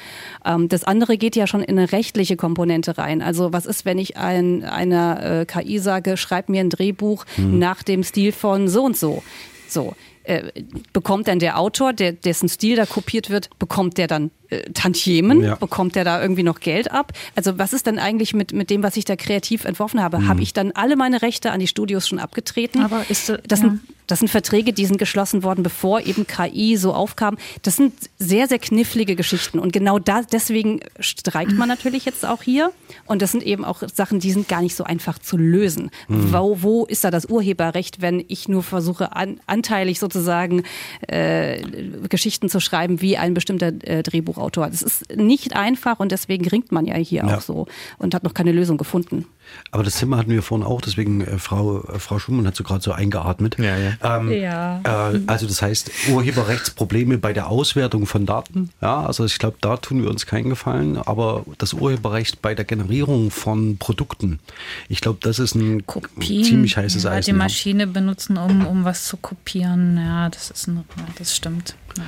Ähm, 0.44 0.68
das 0.68 0.84
andere 0.84 1.16
geht 1.18 1.36
ja 1.36 1.46
schon 1.46 1.62
in 1.62 1.78
eine 1.78 1.92
rechtliche 1.92 2.36
Komponente 2.36 2.98
rein. 2.98 3.22
Also 3.22 3.52
was 3.52 3.66
ist, 3.66 3.84
wenn 3.84 3.98
ich 3.98 4.16
ein, 4.16 4.64
einer 4.64 5.40
äh, 5.40 5.46
KI 5.46 5.69
sage, 5.78 6.16
schreib 6.16 6.48
mir 6.48 6.60
ein 6.60 6.70
Drehbuch 6.70 7.24
Mhm. 7.36 7.58
nach 7.58 7.82
dem 7.82 8.02
Stil 8.02 8.32
von 8.32 8.68
so 8.68 8.84
und 8.84 8.96
so. 8.96 9.22
So. 9.68 9.94
Äh, 10.24 10.50
bekommt 10.92 11.28
dann 11.28 11.38
der 11.38 11.58
Autor, 11.58 11.92
der, 11.92 12.12
dessen 12.12 12.48
Stil 12.48 12.76
da 12.76 12.84
kopiert 12.86 13.30
wird, 13.30 13.48
bekommt 13.58 13.96
der 13.98 14.06
dann 14.06 14.30
äh, 14.50 14.70
Tantiemen? 14.72 15.42
Ja. 15.42 15.54
Bekommt 15.54 15.94
der 15.94 16.04
da 16.04 16.20
irgendwie 16.20 16.42
noch 16.42 16.60
Geld 16.60 16.90
ab? 16.90 17.12
Also 17.34 17.58
was 17.58 17.72
ist 17.72 17.86
dann 17.86 17.98
eigentlich 17.98 18.34
mit, 18.34 18.52
mit 18.52 18.70
dem, 18.70 18.82
was 18.82 18.96
ich 18.96 19.04
da 19.04 19.16
kreativ 19.16 19.64
entworfen 19.64 20.02
habe? 20.02 20.18
Mhm. 20.18 20.28
Habe 20.28 20.42
ich 20.42 20.52
dann 20.52 20.72
alle 20.72 20.96
meine 20.96 21.22
Rechte 21.22 21.52
an 21.52 21.60
die 21.60 21.66
Studios 21.66 22.08
schon 22.08 22.18
abgetreten? 22.18 22.82
Aber 22.82 23.04
ist, 23.08 23.28
das, 23.28 23.38
ja. 23.50 23.56
sind, 23.56 23.80
das 24.06 24.18
sind 24.18 24.28
Verträge, 24.28 24.72
die 24.72 24.86
sind 24.86 24.98
geschlossen 24.98 25.42
worden, 25.42 25.62
bevor 25.62 26.00
eben 26.00 26.26
KI 26.26 26.76
so 26.76 26.92
aufkam. 26.92 27.36
Das 27.62 27.76
sind 27.76 27.94
sehr, 28.18 28.48
sehr 28.48 28.58
knifflige 28.58 29.14
Geschichten. 29.14 29.58
Und 29.58 29.72
genau 29.72 29.98
da, 29.98 30.22
deswegen 30.22 30.80
streikt 30.98 31.52
man 31.52 31.68
natürlich 31.68 32.04
jetzt 32.04 32.26
auch 32.26 32.42
hier. 32.42 32.72
Und 33.06 33.22
das 33.22 33.32
sind 33.32 33.42
eben 33.42 33.64
auch 33.64 33.82
Sachen, 33.94 34.18
die 34.20 34.32
sind 34.32 34.48
gar 34.48 34.62
nicht 34.62 34.74
so 34.74 34.84
einfach 34.84 35.18
zu 35.18 35.36
lösen. 35.36 35.90
Mhm. 36.08 36.32
Wo, 36.32 36.62
wo 36.62 36.84
ist 36.86 37.04
da 37.04 37.10
das 37.10 37.26
Urheberrecht, 37.26 38.00
wenn 38.00 38.24
ich 38.26 38.48
nur 38.48 38.62
versuche, 38.62 39.14
an, 39.14 39.40
anteilig 39.46 40.00
sozusagen 40.00 40.64
äh, 41.06 41.62
Geschichten 42.08 42.48
zu 42.48 42.60
schreiben 42.60 43.00
wie 43.00 43.16
ein 43.16 43.34
bestimmter 43.34 43.72
äh, 43.82 44.02
Drehbuchautor? 44.40 44.68
Das 44.68 44.82
ist 44.82 45.16
nicht 45.16 45.54
einfach 45.54 46.00
und 46.00 46.12
deswegen 46.12 46.46
ringt 46.48 46.72
man 46.72 46.86
ja 46.86 46.94
hier 46.96 47.24
Ja. 47.24 47.36
auch 47.36 47.40
so 47.40 47.66
und 47.98 48.14
hat 48.14 48.24
noch 48.24 48.34
keine 48.34 48.52
Lösung 48.52 48.78
gefunden. 48.78 49.26
Aber 49.72 49.84
das 49.84 49.98
Thema 49.98 50.16
hatten 50.16 50.30
wir 50.30 50.42
vorhin 50.42 50.66
auch, 50.66 50.80
deswegen 50.80 51.20
äh, 51.20 51.38
Frau, 51.38 51.82
äh, 51.84 51.98
Frau 51.98 52.18
Schumann 52.18 52.46
hat 52.46 52.56
so 52.56 52.64
gerade 52.64 52.82
so 52.82 52.92
eingeatmet. 52.92 53.56
Ja, 53.58 53.76
ja. 53.76 53.92
Ähm, 54.02 54.30
Ja. 54.32 54.80
Äh, 55.12 55.20
also 55.26 55.46
das 55.46 55.62
heißt 55.62 55.90
Urheberrechtsprobleme 56.10 57.18
bei 57.18 57.32
der 57.32 57.48
Auswertung 57.48 58.06
von 58.06 58.26
Daten. 58.26 58.70
Ja, 58.80 59.04
also 59.04 59.24
ich 59.24 59.38
glaube, 59.38 59.56
da 59.60 59.76
tun 59.76 60.02
wir 60.02 60.10
uns 60.10 60.26
keinen 60.26 60.48
Gefallen. 60.48 60.98
Aber 60.98 61.44
das 61.58 61.72
Urheberrecht 61.72 62.42
bei 62.42 62.54
der 62.54 62.64
Generierung 62.64 63.30
von 63.30 63.78
Produkten, 63.78 64.40
ich 64.88 65.00
glaube, 65.00 65.18
das 65.22 65.38
ist 65.38 65.54
ein 65.54 65.86
Kopien, 65.86 66.44
ziemlich 66.44 66.76
heißes 66.76 67.04
ja, 67.04 67.10
Eisen. 67.10 67.26
Die 67.26 67.38
ja. 67.38 67.44
Maschine 67.44 67.86
benutzen, 67.86 68.36
um, 68.38 68.66
um 68.66 68.84
was 68.84 69.06
zu 69.06 69.16
kopieren. 69.16 69.96
Ja, 69.96 70.28
das 70.28 70.50
ist 70.50 70.66
ein, 70.66 70.84
ja, 70.96 71.04
das 71.16 71.36
stimmt. 71.36 71.74
Ja. 71.96 72.04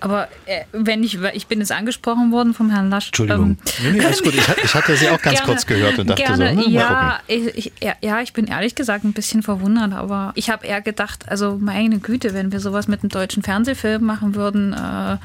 Aber 0.00 0.28
äh, 0.46 0.64
wenn 0.72 1.02
ich, 1.02 1.18
ich 1.32 1.46
bin 1.46 1.58
jetzt 1.60 1.72
angesprochen 1.72 2.30
worden 2.32 2.54
vom 2.54 2.70
Herrn 2.70 2.90
Lasch. 2.90 3.06
Entschuldigung. 3.06 3.56
Nee, 3.82 3.92
nee, 3.92 4.04
alles 4.04 4.22
gut. 4.22 4.34
Ich, 4.34 4.48
ich 4.62 4.74
hatte 4.74 4.96
Sie 4.96 5.08
auch 5.08 5.20
ganz 5.20 5.42
kurz 5.44 5.66
gehört 5.66 5.98
und 5.98 6.08
dachte 6.08 6.22
gerne, 6.22 6.54
so, 6.54 6.68
na, 6.68 6.68
mal 6.68 6.83
ja, 6.84 7.20
ich, 7.26 7.46
ich, 7.56 7.72
ja, 8.00 8.20
ich 8.20 8.32
bin 8.32 8.46
ehrlich 8.46 8.74
gesagt 8.74 9.04
ein 9.04 9.12
bisschen 9.12 9.42
verwundert, 9.42 9.92
aber 9.92 10.32
ich 10.34 10.50
habe 10.50 10.66
eher 10.66 10.80
gedacht, 10.80 11.28
also 11.28 11.58
meine 11.60 11.98
Güte, 11.98 12.34
wenn 12.34 12.52
wir 12.52 12.60
sowas 12.60 12.88
mit 12.88 13.02
einem 13.02 13.10
deutschen 13.10 13.42
Fernsehfilm 13.42 14.04
machen 14.04 14.34
würden, 14.34 14.72
äh, 14.72 15.16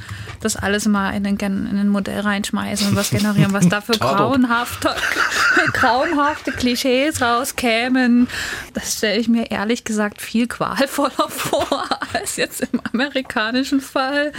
das 0.41 0.55
alles 0.55 0.87
mal 0.87 1.11
in 1.11 1.25
ein, 1.25 1.37
in 1.37 1.77
ein 1.77 1.89
Modell 1.89 2.21
reinschmeißen 2.21 2.89
und 2.89 2.95
was 2.95 3.09
generieren, 3.11 3.53
was 3.53 3.67
da 3.67 3.81
für 3.81 3.93
grauenhafte, 3.93 4.93
grauenhafte 5.73 6.51
Klischees 6.51 7.21
rauskämen, 7.21 8.27
das 8.73 8.97
stelle 8.97 9.19
ich 9.19 9.27
mir 9.27 9.51
ehrlich 9.51 9.83
gesagt 9.83 10.21
viel 10.21 10.47
qualvoller 10.47 11.09
vor 11.29 11.85
als 12.13 12.35
jetzt 12.35 12.61
im 12.61 12.81
amerikanischen 12.91 13.81
Fall. 13.81 14.31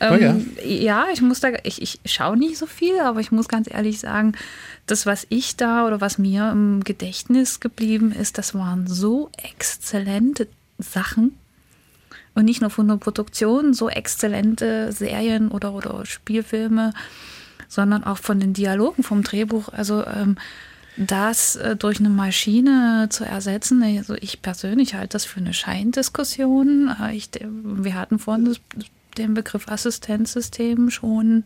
Oh 0.00 0.14
ja. 0.14 0.30
Ähm, 0.30 0.56
ja, 0.64 1.06
ich 1.12 1.20
muss 1.20 1.40
da, 1.40 1.48
ich, 1.62 1.82
ich 1.82 2.00
schaue 2.04 2.36
nicht 2.36 2.58
so 2.58 2.66
viel, 2.66 2.98
aber 3.00 3.20
ich 3.20 3.32
muss 3.32 3.48
ganz 3.48 3.68
ehrlich 3.70 4.00
sagen, 4.00 4.34
das, 4.90 5.06
was 5.06 5.26
ich 5.28 5.56
da 5.56 5.86
oder 5.86 6.00
was 6.00 6.18
mir 6.18 6.50
im 6.50 6.82
Gedächtnis 6.82 7.60
geblieben 7.60 8.12
ist, 8.12 8.38
das 8.38 8.54
waren 8.54 8.86
so 8.86 9.30
exzellente 9.36 10.48
Sachen. 10.78 11.36
Und 12.34 12.44
nicht 12.44 12.60
nur 12.60 12.70
von 12.70 12.86
der 12.86 12.96
Produktion, 12.96 13.74
so 13.74 13.88
exzellente 13.88 14.92
Serien 14.92 15.48
oder, 15.48 15.72
oder 15.74 16.06
Spielfilme, 16.06 16.92
sondern 17.68 18.04
auch 18.04 18.18
von 18.18 18.38
den 18.40 18.52
Dialogen 18.52 19.02
vom 19.02 19.22
Drehbuch. 19.22 19.70
Also 19.70 20.06
ähm, 20.06 20.36
das 20.96 21.56
äh, 21.56 21.76
durch 21.76 22.00
eine 22.00 22.10
Maschine 22.10 23.08
zu 23.10 23.24
ersetzen, 23.24 23.82
also 23.82 24.14
ich 24.14 24.42
persönlich 24.42 24.94
halte 24.94 25.12
das 25.12 25.24
für 25.24 25.40
eine 25.40 25.54
Scheindiskussion. 25.54 26.94
Äh, 27.00 27.14
ich, 27.14 27.30
wir 27.40 27.94
hatten 27.94 28.18
vorhin 28.18 28.46
das, 28.46 28.60
den 29.16 29.34
Begriff 29.34 29.68
Assistenzsystem 29.68 30.90
schon. 30.90 31.44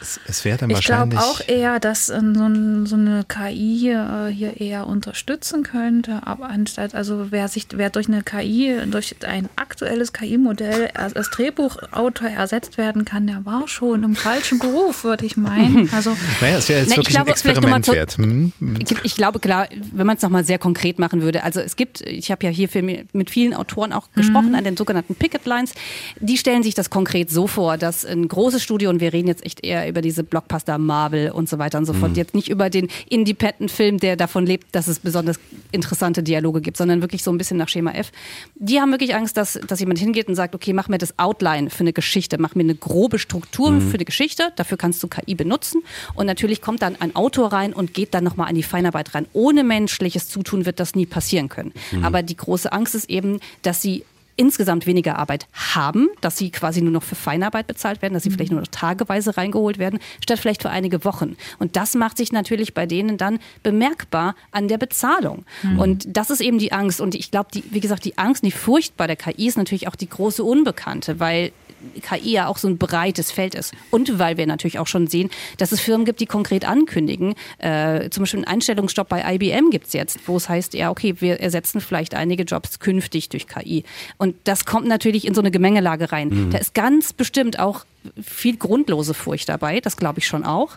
Es, 0.00 0.18
es 0.26 0.44
wäre 0.44 0.56
dann 0.58 0.70
Ich 0.70 0.80
glaube 0.82 1.14
wahrscheinlich. 1.14 1.18
auch 1.20 1.48
eher, 1.48 1.80
dass 1.80 2.08
äh, 2.08 2.20
so, 2.34 2.44
ein, 2.44 2.86
so 2.86 2.96
eine 2.96 3.24
KI 3.28 3.90
äh, 3.90 4.28
hier 4.32 4.60
eher 4.60 4.86
unterstützen 4.86 5.62
könnte, 5.62 6.26
aber 6.26 6.48
anstatt, 6.48 6.94
also 6.94 7.26
wer 7.30 7.48
sich, 7.48 7.66
wer 7.74 7.90
durch 7.90 8.08
eine 8.08 8.22
KI, 8.22 8.76
durch 8.90 9.14
ein 9.26 9.48
aktuelles 9.56 10.12
KI-Modell 10.12 10.90
als, 10.94 11.12
Drehbuchautor 11.30 12.28
ersetzt 12.28 12.78
werden 12.78 13.04
kann, 13.04 13.26
der 13.26 13.44
war 13.44 13.68
schon 13.68 14.02
im 14.04 14.16
falschen 14.16 14.58
Beruf, 14.58 15.04
würde 15.04 15.26
ich 15.26 15.36
meinen. 15.36 15.88
Also 16.00 16.16
naja, 16.40 16.56
es 16.58 16.68
wäre 16.68 16.80
jetzt 16.80 16.88
Na, 16.88 16.92
ich 16.94 16.96
wirklich 16.98 17.14
glaube, 17.16 17.30
ein 17.30 17.32
Experiment 17.32 17.84
zu- 17.86 17.92
wert. 17.92 18.16
Hm? 18.16 18.52
Ich, 18.78 18.96
ich 19.02 19.16
glaube, 19.16 19.38
klar, 19.40 19.68
wenn 19.92 20.06
man 20.06 20.16
es 20.16 20.22
nochmal 20.22 20.44
sehr 20.44 20.58
konkret 20.58 20.98
machen 20.98 21.20
würde, 21.20 21.42
also 21.42 21.60
es 21.60 21.76
gibt, 21.76 22.00
ich 22.02 22.30
habe 22.30 22.46
ja 22.46 22.50
hier 22.50 22.68
mit 23.12 23.30
vielen 23.30 23.52
Autoren 23.54 23.92
auch 23.92 24.10
gesprochen, 24.14 24.54
an 24.54 24.64
den 24.64 24.76
sogenannten 24.76 25.14
Picket 25.14 25.44
Lines, 25.46 25.74
die 26.20 26.38
stellen 26.38 26.62
sich 26.62 26.74
das 26.74 26.90
konkret 26.90 27.30
so 27.30 27.46
vor, 27.46 27.76
dass 27.76 28.04
ein 28.04 28.28
großes 28.28 28.62
Studio, 28.62 28.88
und 28.90 29.00
wir 29.00 29.12
reden 29.12 29.28
jetzt 29.28 29.44
echt 29.44 29.64
eher 29.64 29.86
über 29.90 30.00
diese 30.00 30.24
Blockbuster 30.24 30.78
Marvel 30.78 31.30
und 31.30 31.48
so 31.48 31.58
weiter 31.58 31.78
und 31.78 31.84
so 31.84 31.92
fort, 31.92 32.12
Mhm. 32.12 32.16
jetzt 32.16 32.34
nicht 32.34 32.48
über 32.48 32.70
den 32.70 32.88
Independent-Film, 33.08 33.98
der 33.98 34.16
davon 34.16 34.46
lebt, 34.46 34.74
dass 34.74 34.88
es 34.88 34.98
besonders 34.98 35.38
interessante 35.72 36.22
Dialoge 36.22 36.60
gibt, 36.60 36.76
sondern 36.76 37.00
wirklich 37.02 37.22
so 37.22 37.30
ein 37.30 37.38
bisschen 37.38 37.56
nach 37.58 37.68
Schema 37.68 37.92
F. 37.92 38.10
Die 38.56 38.80
haben 38.80 38.90
wirklich 38.90 39.14
Angst, 39.14 39.36
dass, 39.36 39.58
dass 39.66 39.78
jemand 39.80 39.98
hingeht 39.98 40.28
und 40.28 40.34
sagt, 40.34 40.54
okay, 40.54 40.72
mach 40.72 40.88
mir 40.88 40.98
das 40.98 41.18
Outline 41.18 41.70
für 41.70 41.80
eine 41.80 41.92
Geschichte, 41.92 42.38
mach 42.40 42.54
mir 42.54 42.62
eine 42.62 42.74
grobe 42.74 43.18
Struktur 43.18 43.70
Mhm. 43.70 43.80
für 43.90 43.94
eine 43.96 44.04
Geschichte, 44.04 44.52
dafür 44.56 44.78
kannst 44.78 45.02
du 45.02 45.08
KI 45.08 45.34
benutzen 45.34 45.82
und 46.14 46.26
natürlich 46.26 46.60
kommt 46.62 46.82
dann 46.82 46.96
ein 47.00 47.14
Autor 47.14 47.52
rein 47.52 47.72
und 47.72 47.94
geht 47.94 48.14
dann 48.14 48.24
nochmal 48.24 48.48
an 48.48 48.54
die 48.54 48.62
Feinarbeit 48.62 49.14
rein. 49.14 49.26
Ohne 49.32 49.64
menschliches 49.64 50.28
Zutun 50.28 50.64
wird 50.66 50.80
das 50.80 50.94
nie 50.94 51.06
passieren 51.06 51.48
können. 51.48 51.72
Mhm. 51.92 52.04
Aber 52.04 52.22
die 52.22 52.36
große 52.36 52.72
Angst 52.72 52.94
ist 52.94 53.10
eben, 53.10 53.40
dass 53.62 53.82
sie 53.82 54.04
insgesamt 54.40 54.86
weniger 54.86 55.18
Arbeit 55.18 55.46
haben, 55.52 56.08
dass 56.22 56.38
sie 56.38 56.50
quasi 56.50 56.80
nur 56.80 56.92
noch 56.92 57.02
für 57.02 57.14
Feinarbeit 57.14 57.66
bezahlt 57.66 58.00
werden, 58.00 58.14
dass 58.14 58.22
sie 58.22 58.30
vielleicht 58.30 58.50
nur 58.50 58.60
noch 58.60 58.68
tageweise 58.68 59.36
reingeholt 59.36 59.78
werden, 59.78 60.00
statt 60.22 60.38
vielleicht 60.38 60.62
für 60.62 60.70
einige 60.70 61.04
Wochen. 61.04 61.36
Und 61.58 61.76
das 61.76 61.94
macht 61.94 62.16
sich 62.16 62.32
natürlich 62.32 62.72
bei 62.72 62.86
denen 62.86 63.18
dann 63.18 63.38
bemerkbar 63.62 64.34
an 64.50 64.66
der 64.66 64.78
Bezahlung. 64.78 65.44
Mhm. 65.62 65.78
Und 65.78 66.06
das 66.08 66.30
ist 66.30 66.40
eben 66.40 66.58
die 66.58 66.72
Angst. 66.72 67.02
Und 67.02 67.14
ich 67.14 67.30
glaube, 67.30 67.50
wie 67.70 67.80
gesagt, 67.80 68.06
die 68.06 68.16
Angst, 68.16 68.42
die 68.42 68.50
Furcht 68.50 68.96
bei 68.96 69.06
der 69.06 69.16
KI 69.16 69.46
ist 69.46 69.58
natürlich 69.58 69.88
auch 69.88 69.96
die 69.96 70.08
große 70.08 70.42
Unbekannte, 70.42 71.20
weil 71.20 71.52
KI 72.02 72.32
ja 72.32 72.46
auch 72.46 72.58
so 72.58 72.68
ein 72.68 72.78
breites 72.78 73.32
Feld 73.32 73.54
ist. 73.54 73.74
Und 73.90 74.18
weil 74.18 74.36
wir 74.36 74.46
natürlich 74.46 74.78
auch 74.78 74.86
schon 74.86 75.06
sehen, 75.06 75.30
dass 75.58 75.72
es 75.72 75.80
Firmen 75.80 76.04
gibt, 76.04 76.20
die 76.20 76.26
konkret 76.26 76.64
ankündigen, 76.64 77.34
äh, 77.58 78.10
zum 78.10 78.22
Beispiel 78.22 78.40
einen 78.40 78.46
Einstellungsstopp 78.46 79.08
bei 79.08 79.34
IBM 79.34 79.70
gibt 79.70 79.86
es 79.86 79.92
jetzt, 79.92 80.18
wo 80.26 80.36
es 80.36 80.48
heißt, 80.48 80.74
ja, 80.74 80.90
okay, 80.90 81.14
wir 81.20 81.40
ersetzen 81.40 81.80
vielleicht 81.80 82.14
einige 82.14 82.44
Jobs 82.44 82.78
künftig 82.78 83.28
durch 83.28 83.46
KI. 83.46 83.84
Und 84.18 84.29
Und 84.30 84.36
das 84.44 84.64
kommt 84.64 84.86
natürlich 84.86 85.26
in 85.26 85.34
so 85.34 85.40
eine 85.40 85.50
Gemengelage 85.50 86.12
rein. 86.12 86.28
Mhm. 86.28 86.50
Da 86.50 86.58
ist 86.58 86.72
ganz 86.74 87.12
bestimmt 87.12 87.58
auch 87.58 87.84
viel 88.22 88.56
grundlose 88.56 89.12
Furcht 89.12 89.48
dabei, 89.50 89.80
das 89.80 89.96
glaube 89.96 90.20
ich 90.20 90.26
schon 90.26 90.44
auch. 90.44 90.70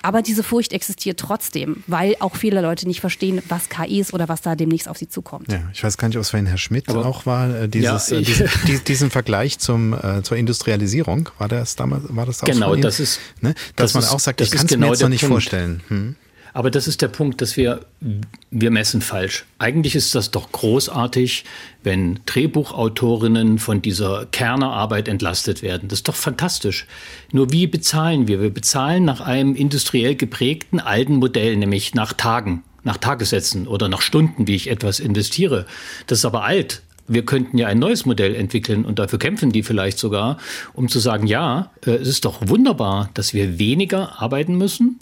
Aber 0.00 0.22
diese 0.22 0.42
Furcht 0.42 0.72
existiert 0.72 1.20
trotzdem, 1.20 1.82
weil 1.88 2.14
auch 2.20 2.36
viele 2.36 2.62
Leute 2.62 2.86
nicht 2.86 3.00
verstehen, 3.00 3.42
was 3.48 3.68
KI 3.68 4.00
ist 4.00 4.14
oder 4.14 4.28
was 4.30 4.40
da 4.42 4.54
demnächst 4.54 4.88
auf 4.88 4.96
sie 4.96 5.08
zukommt. 5.08 5.50
Ja, 5.52 5.60
ich 5.74 5.82
weiß 5.84 5.98
gar 5.98 6.08
nicht, 6.08 6.16
ob 6.16 6.22
es 6.22 6.30
vorhin 6.30 6.46
Herr 6.46 6.56
Schmidt 6.56 6.88
Aber- 6.88 7.04
auch 7.04 7.26
war, 7.26 7.54
äh, 7.64 7.68
dieses, 7.68 8.08
Ja, 8.10 8.16
äh, 8.18 8.22
diesen, 8.22 8.48
die- 8.66 8.78
diesen 8.84 9.10
Vergleich 9.10 9.58
zum, 9.58 9.92
äh, 9.92 10.22
zur 10.22 10.36
Industrialisierung. 10.38 11.28
War 11.38 11.48
das 11.48 11.76
damals, 11.76 12.04
war 12.08 12.24
das 12.26 12.42
auch 12.42 12.46
Genau, 12.46 12.68
von 12.68 12.76
Ihnen? 12.78 12.82
das 12.82 13.00
ist- 13.00 13.20
ne? 13.40 13.54
Dass 13.76 13.92
das 13.92 13.94
man 13.94 14.02
ist- 14.04 14.10
auch 14.10 14.20
sagt, 14.20 14.40
das 14.40 14.48
ich 14.48 14.54
kann 14.54 14.66
es 14.66 14.72
genau 14.72 14.86
mir 14.86 14.92
jetzt 14.92 15.02
noch 15.02 15.08
nicht 15.10 15.20
Punkt. 15.20 15.32
vorstellen. 15.34 15.82
Hm? 15.88 16.16
Aber 16.52 16.70
das 16.70 16.88
ist 16.88 17.02
der 17.02 17.08
Punkt, 17.08 17.40
dass 17.40 17.56
wir, 17.56 17.80
wir 18.50 18.70
messen 18.70 19.00
falsch. 19.00 19.44
Eigentlich 19.58 19.94
ist 19.94 20.14
das 20.14 20.30
doch 20.30 20.50
großartig, 20.52 21.44
wenn 21.82 22.20
Drehbuchautorinnen 22.26 23.58
von 23.58 23.82
dieser 23.82 24.26
Kernerarbeit 24.26 25.08
entlastet 25.08 25.62
werden. 25.62 25.88
Das 25.88 26.00
ist 26.00 26.08
doch 26.08 26.14
fantastisch. 26.14 26.86
Nur 27.32 27.52
wie 27.52 27.66
bezahlen 27.66 28.28
wir? 28.28 28.40
Wir 28.40 28.50
bezahlen 28.50 29.04
nach 29.04 29.20
einem 29.20 29.54
industriell 29.54 30.16
geprägten 30.16 30.80
alten 30.80 31.16
Modell, 31.16 31.56
nämlich 31.56 31.94
nach 31.94 32.12
Tagen, 32.12 32.62
nach 32.82 32.96
Tagessätzen 32.96 33.66
oder 33.68 33.88
nach 33.88 34.02
Stunden, 34.02 34.46
wie 34.46 34.56
ich 34.56 34.70
etwas 34.70 35.00
investiere. 35.00 35.66
Das 36.06 36.18
ist 36.18 36.24
aber 36.24 36.44
alt. 36.44 36.82
Wir 37.10 37.24
könnten 37.24 37.58
ja 37.58 37.66
ein 37.66 37.80
neues 37.80 38.06
Modell 38.06 38.36
entwickeln 38.36 38.84
und 38.84 39.00
dafür 39.00 39.18
kämpfen 39.18 39.50
die 39.50 39.64
vielleicht 39.64 39.98
sogar, 39.98 40.38
um 40.74 40.88
zu 40.88 41.00
sagen, 41.00 41.26
ja, 41.26 41.72
äh, 41.84 41.90
es 41.90 42.06
ist 42.06 42.24
doch 42.24 42.48
wunderbar, 42.48 43.10
dass 43.14 43.34
wir 43.34 43.58
weniger 43.58 44.22
arbeiten 44.22 44.56
müssen 44.56 45.00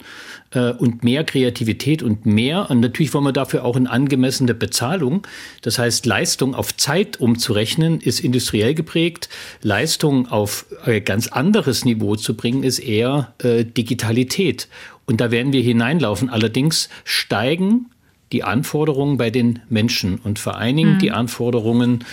äh, 0.51 0.71
und 0.71 1.03
mehr 1.03 1.23
Kreativität 1.23 2.01
und 2.01 2.25
mehr. 2.25 2.71
Und 2.71 2.79
natürlich 2.79 3.13
wollen 3.13 3.25
wir 3.25 3.31
dafür 3.31 3.63
auch 3.63 3.75
eine 3.75 3.91
angemessene 3.91 4.55
Bezahlung. 4.55 5.27
Das 5.61 5.77
heißt, 5.77 6.07
Leistung 6.07 6.55
auf 6.55 6.75
Zeit 6.75 7.19
umzurechnen, 7.19 8.01
ist 8.01 8.21
industriell 8.21 8.73
geprägt. 8.73 9.29
Leistung 9.61 10.27
auf 10.27 10.65
ein 10.85 11.05
ganz 11.05 11.27
anderes 11.27 11.85
Niveau 11.85 12.15
zu 12.15 12.35
bringen, 12.35 12.63
ist 12.63 12.79
eher 12.79 13.35
äh, 13.43 13.65
Digitalität. 13.65 14.67
Und 15.05 15.21
da 15.21 15.29
werden 15.29 15.53
wir 15.53 15.61
hineinlaufen. 15.61 16.29
Allerdings 16.29 16.89
steigen 17.03 17.91
die 18.31 18.43
Anforderungen 18.43 19.17
bei 19.17 19.29
den 19.29 19.59
Menschen 19.69 20.19
und 20.23 20.39
vor 20.39 20.57
allen 20.57 20.77
Dingen 20.77 20.93
Mhm. 20.95 20.99
die 20.99 21.11
Anforderungen, 21.11 22.05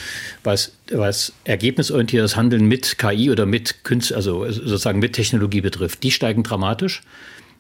was, 0.45 0.73
was 0.91 1.33
ergebnisorientiertes 1.45 2.37
Handeln 2.37 2.67
mit 2.67 2.99
KI 2.99 3.31
oder 3.31 3.47
mit 3.47 3.85
Künst, 3.85 4.13
also 4.13 4.51
sozusagen 4.51 4.99
mit 4.99 5.13
Technologie 5.13 5.61
betrifft, 5.61 6.03
die 6.03 6.11
steigen 6.11 6.43
dramatisch. 6.43 7.03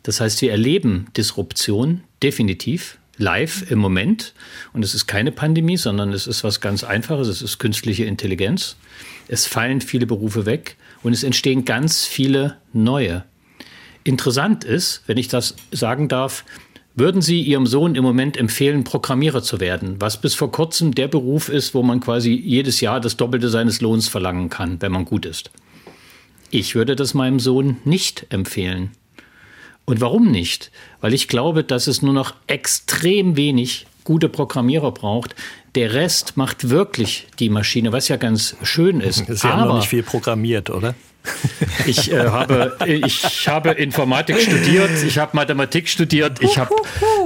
Das 0.03 0.21
heißt, 0.21 0.41
wir 0.41 0.53
erleben 0.53 1.09
Disruption 1.17 2.03
definitiv 2.23 2.99
live 3.19 3.71
im 3.71 3.79
Moment. 3.79 4.35
Und 4.73 4.85
es 4.85 4.95
ist 4.95 5.07
keine 5.07 5.33
Pandemie, 5.33 5.77
sondern 5.77 6.13
es 6.13 6.27
ist 6.27 6.45
was 6.45 6.61
ganz 6.61 6.85
Einfaches. 6.85 7.29
Es 7.29 7.43
ist 7.43 7.59
künstliche 7.59 8.05
Intelligenz. 8.05 8.77
Es 9.29 9.47
fallen 9.47 9.81
viele 9.81 10.07
Berufe 10.07 10.47
weg 10.47 10.77
und 11.03 11.13
es 11.13 11.25
entstehen 11.25 11.65
ganz 11.65 12.05
viele 12.05 12.59
neue. 12.73 13.25
Interessant 14.05 14.65
ist, 14.65 15.03
wenn 15.07 15.19
ich 15.19 15.29
das 15.29 15.57
sagen 15.73 16.09
darf, 16.09 16.45
würden 16.97 17.23
Sie 17.23 17.43
Ihrem 17.43 17.67
Sohn 17.67 17.95
im 17.95 18.03
Moment 18.03 18.37
empfehlen, 18.37 18.83
Programmierer 18.83 19.43
zu 19.43 19.61
werden, 19.61 19.97
was 20.01 20.21
bis 20.21 20.35
vor 20.35 20.51
kurzem 20.51 20.95
der 20.95 21.09
Beruf 21.09 21.49
ist, 21.49 21.75
wo 21.75 21.83
man 21.83 22.01
quasi 22.01 22.33
jedes 22.33 22.81
Jahr 22.81 23.01
das 23.01 23.17
Doppelte 23.17 23.51
seines 23.51 23.81
Lohns 23.81 24.09
verlangen 24.09 24.49
kann, 24.49 24.81
wenn 24.81 24.93
man 24.93 25.05
gut 25.05 25.27
ist? 25.27 25.51
Ich 26.51 26.75
würde 26.75 26.97
das 26.97 27.13
meinem 27.13 27.39
Sohn 27.39 27.77
nicht 27.85 28.27
empfehlen. 28.31 28.93
Und 29.85 30.01
warum 30.01 30.31
nicht? 30.31 30.73
Weil 31.01 31.15
ich 31.15 31.29
glaube, 31.29 31.63
dass 31.63 31.87
es 31.87 32.03
nur 32.03 32.15
noch 32.15 32.35
extrem 32.47 33.37
wenig 33.37 33.87
gute 34.05 34.29
Programmierer 34.29 34.93
braucht. 34.93 35.35
Der 35.75 35.93
Rest 35.93 36.37
macht 36.37 36.71
wirklich 36.71 37.27
die 37.39 37.51
Maschine, 37.51 37.93
was 37.93 38.09
ja 38.09 38.17
ganz 38.17 38.57
schön 38.63 39.01
ist. 39.01 39.27
Sie 39.29 39.47
haben 39.47 39.61
Aber 39.61 39.73
noch 39.73 39.79
nicht 39.81 39.89
viel 39.89 40.03
programmiert, 40.03 40.71
oder? 40.71 40.95
Ich, 41.87 42.13
äh, 42.13 42.19
habe, 42.19 42.77
ich 42.87 43.49
habe 43.49 43.71
Informatik 43.71 44.41
studiert, 44.41 44.91
ich 45.05 45.19
habe 45.19 45.37
Mathematik 45.37 45.89
studiert, 45.89 46.43
ich 46.43 46.59
habe 46.59 46.75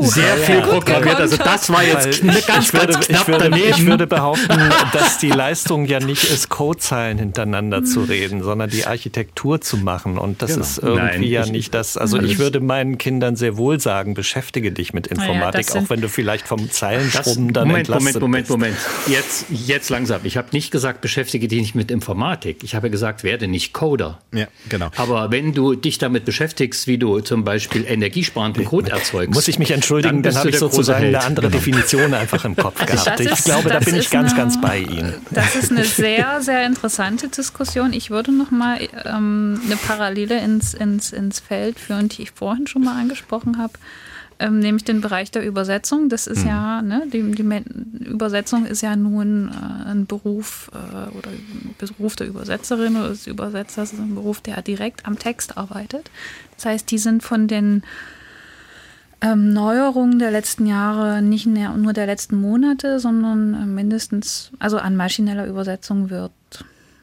sehr 0.02 0.36
viel 0.38 0.60
programmiert. 0.62 1.16
Also 1.16 1.36
das 1.36 1.70
war 1.70 1.82
jetzt 1.84 2.24
Weil 2.26 2.40
ganz, 2.42 2.66
ich 2.68 2.72
würde, 2.72 2.92
ganz 2.92 3.06
knapp 3.06 3.20
ich 3.22 3.28
würde, 3.28 3.50
daneben. 3.50 3.68
Ich 3.70 3.86
würde 3.86 4.06
behaupten, 4.06 4.58
dass 4.92 5.18
die 5.18 5.30
Leistung 5.30 5.84
ja 5.86 6.00
nicht 6.00 6.24
ist, 6.24 6.48
Codezeilen 6.48 7.18
hintereinander 7.18 7.84
zu 7.84 8.02
reden, 8.02 8.42
sondern 8.42 8.70
die 8.70 8.86
Architektur 8.86 9.60
zu 9.60 9.76
machen. 9.76 10.18
Und 10.18 10.42
das 10.42 10.50
Genau. 10.52 10.62
ist 10.62 10.78
irgendwie 10.78 11.02
Nein, 11.02 11.22
ja 11.24 11.44
ich- 11.44 11.52
nicht 11.52 11.74
das. 11.74 11.96
Also 11.96 12.18
ich 12.20 12.38
würde 12.38 12.60
meinen 12.60 12.98
Kindern 12.98 13.36
sehr 13.36 13.56
wohl 13.56 13.80
sagen, 13.80 14.14
beschäftige 14.14 14.72
dich 14.72 14.92
mit 14.92 15.06
Informatik, 15.06 15.68
sind- 15.70 15.84
auch 15.84 15.90
wenn 15.90 16.00
du 16.00 16.08
vielleicht 16.08 16.46
vom 16.48 16.70
Zeilenschrubben 16.70 17.52
dann 17.52 17.68
Moment, 17.68 17.88
Moment, 17.88 18.06
entlastet 18.16 18.22
Moment, 18.22 18.44
bist. 18.46 18.50
Moment. 18.50 18.76
Jetzt, 19.06 19.46
jetzt 19.50 19.90
langsam. 19.90 20.20
Ich 20.24 20.36
habe 20.36 20.48
nicht 20.52 20.70
gesagt, 20.70 21.00
beschäftige 21.00 21.48
dich 21.48 21.60
nicht 21.60 21.74
mit 21.74 21.90
Informatik. 21.90 22.62
Ich 22.62 22.74
habe 22.74 22.90
gesagt, 22.90 23.24
werde 23.24 23.48
nicht 23.48 23.72
Coder. 23.72 24.20
Ja, 24.34 24.46
genau. 24.68 24.90
Aber 24.96 25.30
wenn 25.30 25.52
du 25.52 25.74
dich 25.74 25.98
damit 25.98 26.24
beschäftigst, 26.24 26.86
wie 26.86 26.98
du 26.98 27.20
zum 27.20 27.44
Beispiel 27.44 27.84
energiesparenden 27.86 28.64
Code 28.64 28.90
erzeugst, 28.90 29.34
Muss 29.34 29.48
ich 29.48 29.58
mich 29.58 29.70
entschuldigen, 29.70 29.89
dann, 29.98 30.22
bist 30.22 30.38
habe 30.38 30.50
ich 30.50 30.58
sozusagen 30.58 31.06
eine 31.06 31.20
andere 31.22 31.46
Genau. 31.48 31.58
Definition 31.58 32.14
einfach 32.14 32.44
im 32.44 32.54
Kopf 32.56 32.80
Also 32.80 32.92
gehabt. 33.04 33.18
das 33.20 33.26
Ich 33.26 33.32
ist- 33.32 33.44
glaube, 33.44 33.68
da 33.68 33.78
bin 33.80 33.94
ich 33.94 34.00
ist 34.04 34.10
ganz, 34.10 34.32
eine- 34.32 34.40
ganz 34.42 34.60
bei 34.60 34.78
Ihnen. 34.78 35.14
Das 35.30 35.56
ist 35.56 35.70
eine 35.70 35.84
sehr, 35.84 36.40
sehr 36.40 36.64
interessante 36.66 37.28
Diskussion. 37.28 37.92
Ich 37.92 38.10
würde 38.10 38.32
noch 38.32 38.50
mal 38.50 38.78
ähm, 39.04 39.60
eine 39.66 39.76
Parallele 39.76 40.38
ins, 40.40 40.74
ins, 40.74 41.12
ins 41.12 41.40
Feld 41.40 41.78
führen, 41.80 42.08
die 42.08 42.22
ich 42.22 42.30
vorhin 42.32 42.66
schon 42.66 42.84
mal 42.84 42.98
angesprochen 43.00 43.58
habe, 43.58 43.72
ähm, 44.38 44.58
nämlich 44.60 44.84
den 44.84 45.00
Bereich 45.02 45.30
der 45.30 45.44
Übersetzung. 45.44 46.08
Das 46.08 46.26
ist 46.26 46.42
Mhm. 46.44 46.48
ja, 46.48 46.82
ne, 46.82 47.02
die, 47.12 47.22
die 47.22 48.04
Übersetzung 48.04 48.64
ist 48.64 48.80
ja 48.80 48.96
nun 48.96 49.48
äh, 49.50 49.90
ein 49.90 50.06
Beruf 50.06 50.70
äh, 50.72 51.16
oder 51.16 51.28
ein 51.30 51.74
Beruf 51.78 52.16
der 52.16 52.26
Übersetzerin 52.26 52.96
oder 52.96 53.10
des 53.10 53.26
Übersetzers, 53.26 53.92
ist 53.92 53.98
ein 53.98 54.14
Beruf, 54.14 54.40
der 54.40 54.62
direkt 54.62 55.04
am 55.06 55.18
Text 55.18 55.58
arbeitet. 55.58 56.10
Das 56.56 56.64
heißt, 56.66 56.90
die 56.90 56.98
sind 56.98 57.22
von 57.22 57.48
den 57.48 57.82
ähm, 59.22 59.52
Neuerungen 59.52 60.18
der 60.18 60.30
letzten 60.30 60.66
Jahre, 60.66 61.22
nicht 61.22 61.46
mehr, 61.46 61.76
nur 61.76 61.92
der 61.92 62.06
letzten 62.06 62.40
Monate, 62.40 63.00
sondern 63.00 63.54
äh, 63.54 63.66
mindestens, 63.66 64.50
also 64.58 64.78
an 64.78 64.96
maschineller 64.96 65.46
Übersetzung 65.46 66.10
wird 66.10 66.32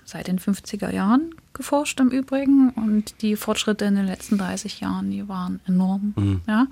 seit 0.05 0.27
den 0.27 0.39
50er 0.39 0.91
Jahren 0.91 1.31
geforscht 1.53 1.99
im 1.99 2.09
Übrigen 2.09 2.69
und 2.69 3.21
die 3.21 3.35
Fortschritte 3.35 3.85
in 3.85 3.95
den 3.95 4.05
letzten 4.05 4.37
30 4.37 4.79
Jahren, 4.79 5.11
die 5.11 5.27
waren 5.27 5.59
enorm. 5.67 6.13
Mhm. 6.15 6.41
Ja? 6.47 6.67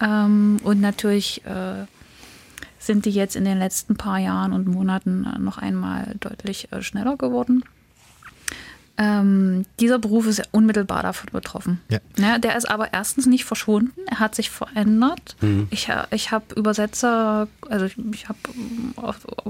Ähm, 0.00 0.58
und 0.62 0.80
natürlich 0.80 1.44
äh, 1.46 1.86
sind 2.78 3.06
die 3.06 3.10
jetzt 3.10 3.36
in 3.36 3.44
den 3.44 3.58
letzten 3.58 3.96
paar 3.96 4.18
Jahren 4.18 4.52
und 4.52 4.68
Monaten 4.68 5.24
äh, 5.24 5.38
noch 5.38 5.58
einmal 5.58 6.14
deutlich 6.20 6.72
äh, 6.72 6.82
schneller 6.82 7.16
geworden. 7.16 7.64
Ähm, 9.02 9.64
dieser 9.80 9.98
Beruf 9.98 10.26
ist 10.26 10.40
ja 10.40 10.44
unmittelbar 10.50 11.02
davon 11.02 11.30
betroffen. 11.32 11.80
Ja. 11.88 12.00
Ja, 12.18 12.38
der 12.38 12.54
ist 12.56 12.70
aber 12.70 12.92
erstens 12.92 13.24
nicht 13.24 13.46
verschwunden, 13.46 13.98
er 14.06 14.20
hat 14.20 14.34
sich 14.34 14.50
verändert. 14.50 15.36
Mhm. 15.40 15.68
Ich, 15.70 15.88
ich 16.10 16.30
habe 16.32 16.54
Übersetzer, 16.54 17.48
also 17.70 17.86
ich, 17.86 17.96
ich 18.12 18.28
habe 18.28 18.38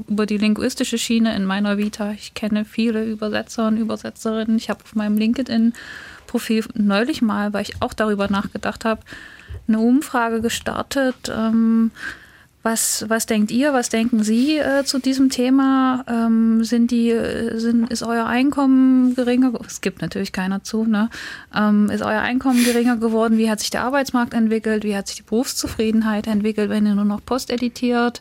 über 0.08 0.26
die 0.26 0.38
linguistische 0.38 0.98
Schiene 0.98 1.34
in 1.34 1.46
meiner 1.46 1.78
Vita, 1.78 2.12
ich 2.12 2.34
kenne 2.34 2.64
viele 2.64 3.04
Übersetzer 3.04 3.66
und 3.66 3.76
Übersetzerinnen. 3.76 4.56
Ich 4.56 4.70
habe 4.70 4.84
auf 4.84 4.94
meinem 4.94 5.18
LinkedIn-Profil 5.18 6.66
neulich 6.74 7.20
mal, 7.20 7.52
weil 7.52 7.62
ich 7.62 7.82
auch 7.82 7.92
darüber 7.92 8.28
nachgedacht 8.28 8.84
habe, 8.84 9.00
eine 9.66 9.80
Umfrage 9.80 10.42
gestartet. 10.42 11.28
Ähm, 11.28 11.90
was, 12.62 13.06
was 13.08 13.24
denkt 13.24 13.50
ihr, 13.50 13.72
was 13.72 13.88
denken 13.88 14.22
Sie 14.22 14.58
äh, 14.58 14.84
zu 14.84 14.98
diesem 14.98 15.30
Thema? 15.30 16.04
Ähm, 16.06 16.62
sind 16.62 16.90
die, 16.90 17.10
äh, 17.10 17.58
sind, 17.58 17.90
ist 17.90 18.02
euer 18.02 18.26
Einkommen 18.26 19.14
geringer? 19.14 19.52
Es 19.66 19.80
gibt 19.80 20.02
natürlich 20.02 20.32
keiner 20.32 20.62
zu, 20.62 20.84
ne? 20.84 21.08
Ähm, 21.54 21.88
ist 21.88 22.02
euer 22.02 22.20
Einkommen 22.20 22.62
geringer 22.64 22.98
geworden? 22.98 23.38
Wie 23.38 23.50
hat 23.50 23.60
sich 23.60 23.70
der 23.70 23.84
Arbeitsmarkt 23.84 24.34
entwickelt? 24.34 24.84
Wie 24.84 24.94
hat 24.94 25.08
sich 25.08 25.16
die 25.16 25.22
Berufszufriedenheit 25.22 26.26
entwickelt, 26.26 26.68
wenn 26.68 26.86
ihr 26.86 26.94
nur 26.94 27.06
noch 27.06 27.24
Post 27.24 27.50
editiert? 27.50 28.20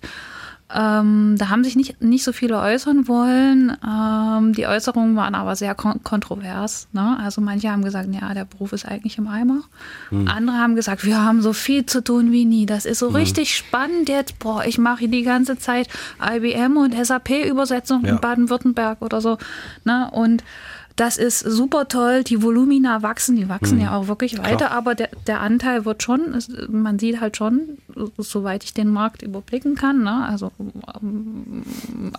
Ähm, 0.73 1.35
da 1.37 1.49
haben 1.49 1.63
sich 1.63 1.75
nicht, 1.75 1.99
nicht 2.01 2.23
so 2.23 2.31
viele 2.31 2.59
äußern 2.59 3.07
wollen. 3.07 3.75
Ähm, 3.83 4.53
die 4.53 4.67
Äußerungen 4.67 5.15
waren 5.15 5.33
aber 5.33 5.55
sehr 5.55 5.73
kon 5.73 6.03
kontrovers. 6.03 6.87
Ne? 6.91 7.17
Also 7.23 7.41
manche 7.41 7.71
haben 7.71 7.83
gesagt, 7.83 8.07
ja, 8.13 8.33
der 8.35 8.45
Beruf 8.45 8.71
ist 8.73 8.85
eigentlich 8.85 9.17
im 9.17 9.27
Eimer. 9.27 9.61
Hm. 10.09 10.27
Andere 10.27 10.57
haben 10.57 10.75
gesagt, 10.75 11.05
wir 11.05 11.23
haben 11.23 11.41
so 11.41 11.53
viel 11.53 11.85
zu 11.87 12.03
tun 12.03 12.31
wie 12.31 12.45
nie. 12.45 12.65
Das 12.67 12.85
ist 12.85 12.99
so 12.99 13.07
Hm. 13.07 13.15
richtig 13.15 13.55
spannend 13.55 14.09
jetzt. 14.09 14.37
Boah, 14.37 14.63
ich 14.63 14.77
mache 14.77 15.07
die 15.07 15.23
ganze 15.23 15.57
Zeit 15.57 15.87
IBM 16.21 16.77
und 16.77 16.93
SAP-Übersetzung 16.93 18.05
Ja. 18.05 18.11
in 18.11 18.19
Baden-Württemberg 18.19 19.01
oder 19.01 19.21
so. 19.21 19.37
Ne? 19.85 20.09
Und 20.11 20.43
das 20.99 21.17
ist 21.17 21.39
super 21.39 21.87
toll. 21.87 22.23
Die 22.25 22.41
Volumina 22.41 23.01
wachsen, 23.01 23.35
die 23.37 23.47
wachsen 23.47 23.77
Hm. 23.77 23.85
ja 23.85 23.95
auch 23.95 24.07
wirklich 24.07 24.33
Klar. 24.33 24.45
weiter, 24.51 24.71
aber 24.71 24.95
der, 24.95 25.09
der 25.27 25.39
Anteil 25.39 25.85
wird 25.85 26.03
schon, 26.03 26.37
man 26.69 26.99
sieht 26.99 27.21
halt 27.21 27.37
schon, 27.37 27.77
soweit 28.17 28.63
ich 28.65 28.73
den 28.73 28.89
Markt 28.89 29.21
überblicken 29.21 29.75
kann, 29.75 30.03
ne? 30.03 30.25
also 30.27 30.51
ähm, 31.01 31.63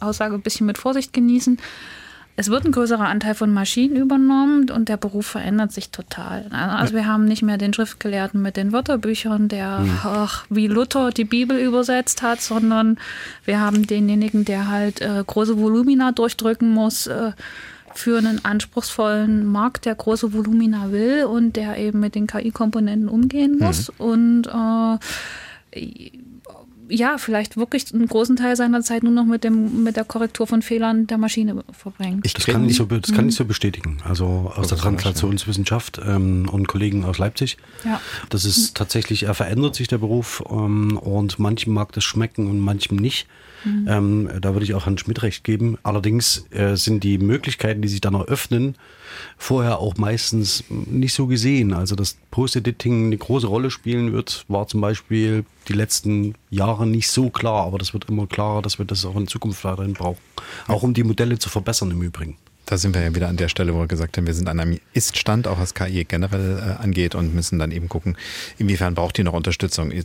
Aussage 0.01 0.35
ein 0.35 0.43
bisschen 0.43 0.67
mit 0.67 0.79
Vorsicht 0.79 1.13
genießen. 1.13 1.59
es 2.37 2.49
wird 2.49 2.65
ein 2.65 2.73
größerer 2.73 3.07
Anteil 3.07 3.35
von 3.35 3.53
Maschinen 3.53 3.97
übernommen 3.97 4.71
und 4.71 4.89
der 4.89 4.97
Beruf 4.97 5.27
verändert 5.27 5.73
sich 5.73 5.91
total. 5.91 6.47
Also 6.51 6.95
wir 6.95 7.07
haben 7.07 7.27
nicht 7.27 7.43
mehr 7.43 7.59
den 7.59 7.75
Schriftgelehrten 7.75 8.41
mit 8.41 8.57
den 8.57 8.73
Wörterbüchern, 8.73 9.49
der 9.49 9.81
Mhm. 9.81 9.99
ach, 10.05 10.45
wie 10.49 10.67
Luther 10.69 11.11
die 11.11 11.25
Bibel 11.25 11.59
übersetzt 11.59 12.23
hat, 12.23 12.41
sondern 12.41 12.97
wir 13.45 13.61
haben 13.61 13.87
denjenigen, 13.87 14.47
der 14.47 14.69
halt 14.69 15.03
äh, 15.03 15.23
große 15.27 15.59
Volumina 15.59 16.13
durchdrücken 16.13 16.71
muss. 16.73 17.07
Äh, 17.09 17.33
für 17.95 18.19
einen 18.19 18.45
anspruchsvollen 18.45 19.45
Markt, 19.47 19.85
der 19.85 19.95
große 19.95 20.33
Volumina 20.33 20.93
will 20.93 21.25
und 21.25 21.57
der 21.57 21.77
eben 21.79 22.01
mit 22.01 22.15
den 22.15 22.27
KI-Komponenten 22.27 23.09
umgehen 23.09 23.59
muss. 23.59 23.89
Und 23.99 24.47
äh, 24.47 24.99
ja, 26.93 27.19
vielleicht 27.19 27.57
wirklich 27.57 27.95
einen 27.95 28.07
großen 28.09 28.35
Teil 28.37 28.57
seiner 28.57 28.83
Zeit 28.83 29.03
nur 29.05 29.13
noch 29.13 29.25
mit, 29.25 29.45
dem, 29.45 29.85
mit 29.85 29.97
der 29.97 30.05
Korrektur 30.05 30.47
von 30.47 30.61
Fehlern 30.61 31.07
der 31.07 31.19
Maschine 31.19 31.63
verbringen. 31.73 32.21
das 32.23 32.47
kann 32.47 32.69
ich 32.69 32.77
so, 32.77 32.85
das 32.85 33.13
kann 33.13 33.25
Mhm. 33.25 33.29
ich 33.31 33.37
so 33.37 33.45
bestätigen. 33.45 33.99
Also 34.05 34.53
aus 34.57 34.69
der 34.69 34.79
Translationswissenschaft 34.79 36.01
ähm, 36.05 36.49
und 36.51 36.67
Kollegen 36.67 37.05
aus 37.05 37.19
Leipzig. 37.19 37.59
Ja. 37.85 38.01
Das 38.29 38.45
ist 38.45 38.77
tatsächlich, 38.77 39.25
er 39.25 39.35
verändert 39.35 39.77
sich 39.77 39.87
der 39.89 39.99
Beruf 39.99 40.43
ähm, 40.51 40.97
und 40.97 41.39
manchem 41.39 41.73
mag 41.75 41.93
das 41.93 42.03
schmecken 42.05 42.49
und 42.51 42.59
manchem 42.61 42.97
nicht. 42.97 43.29
Mhm. 43.65 43.87
Ähm, 43.89 44.31
da 44.41 44.55
würde 44.55 44.65
ich 44.65 44.75
auch 44.75 44.87
Herrn 44.87 44.99
Schmidt 44.99 45.23
recht 45.23 45.45
geben. 45.45 45.79
Allerdings 45.83 46.47
äh, 46.51 46.77
sind 46.77 47.05
die 47.05 47.19
Möglichkeiten, 47.19 47.83
die 47.83 47.89
sich 47.89 48.01
dann 48.01 48.15
eröffnen, 48.15 48.77
vorher 49.37 49.79
auch 49.79 49.97
meistens 49.97 50.65
nicht 50.69 51.15
so 51.15 51.27
gesehen. 51.27 51.73
Also 51.73 51.97
dass 51.97 52.17
Post-Editing 52.31 53.07
eine 53.07 53.19
große 53.19 53.47
Rolle 53.47 53.71
spielen 53.71 54.13
wird, 54.13 54.45
war 54.49 54.67
zum 54.67 54.81
Beispiel 54.81 55.45
die 55.69 55.75
letzten 55.75 56.35
Jahre 56.51 56.87
nicht 56.87 57.11
so 57.11 57.31
klar, 57.31 57.67
aber 57.67 57.79
das 57.79 57.93
wird 57.93 58.09
immer 58.09 58.27
klarer, 58.27 58.63
dass 58.63 58.79
wir 58.79 58.87
das 58.87 59.05
auch 59.05 59.17
in 59.17 59.27
Zukunft 59.27 59.65
weiterhin 59.65 59.95
brauchen. 59.95 60.21
Auch 60.67 60.83
um 60.83 60.95
die 60.95 61.05
Modelle 61.05 61.39
zu 61.39 61.49
verbessern 61.49 61.91
im 61.91 62.03
Übrigen. 62.03 62.37
Da 62.67 62.79
sind 62.79 62.95
wir 62.95 63.03
ja 63.03 63.15
wieder 63.15 63.29
an 63.29 63.37
der 63.37 63.49
Stelle, 63.49 63.75
wo 63.75 63.81
wir 63.81 63.89
gesagt 63.89 64.17
haben, 64.17 64.27
wir 64.27 64.35
sind 64.35 64.49
an 64.49 64.61
einem 64.61 64.79
Ist-Stand, 64.93 65.49
auch 65.49 65.59
was 65.59 65.75
KI 65.75 66.05
generell 66.05 66.59
äh, 66.59 66.83
angeht 66.83 67.15
und 67.15 67.35
müssen 67.35 67.59
dann 67.59 67.73
eben 67.73 67.89
gucken, 67.89 68.17
inwiefern 68.59 68.95
braucht 68.95 69.17
die 69.17 69.25
noch 69.25 69.33
Unterstützung. 69.33 69.91
Ich, 69.91 70.05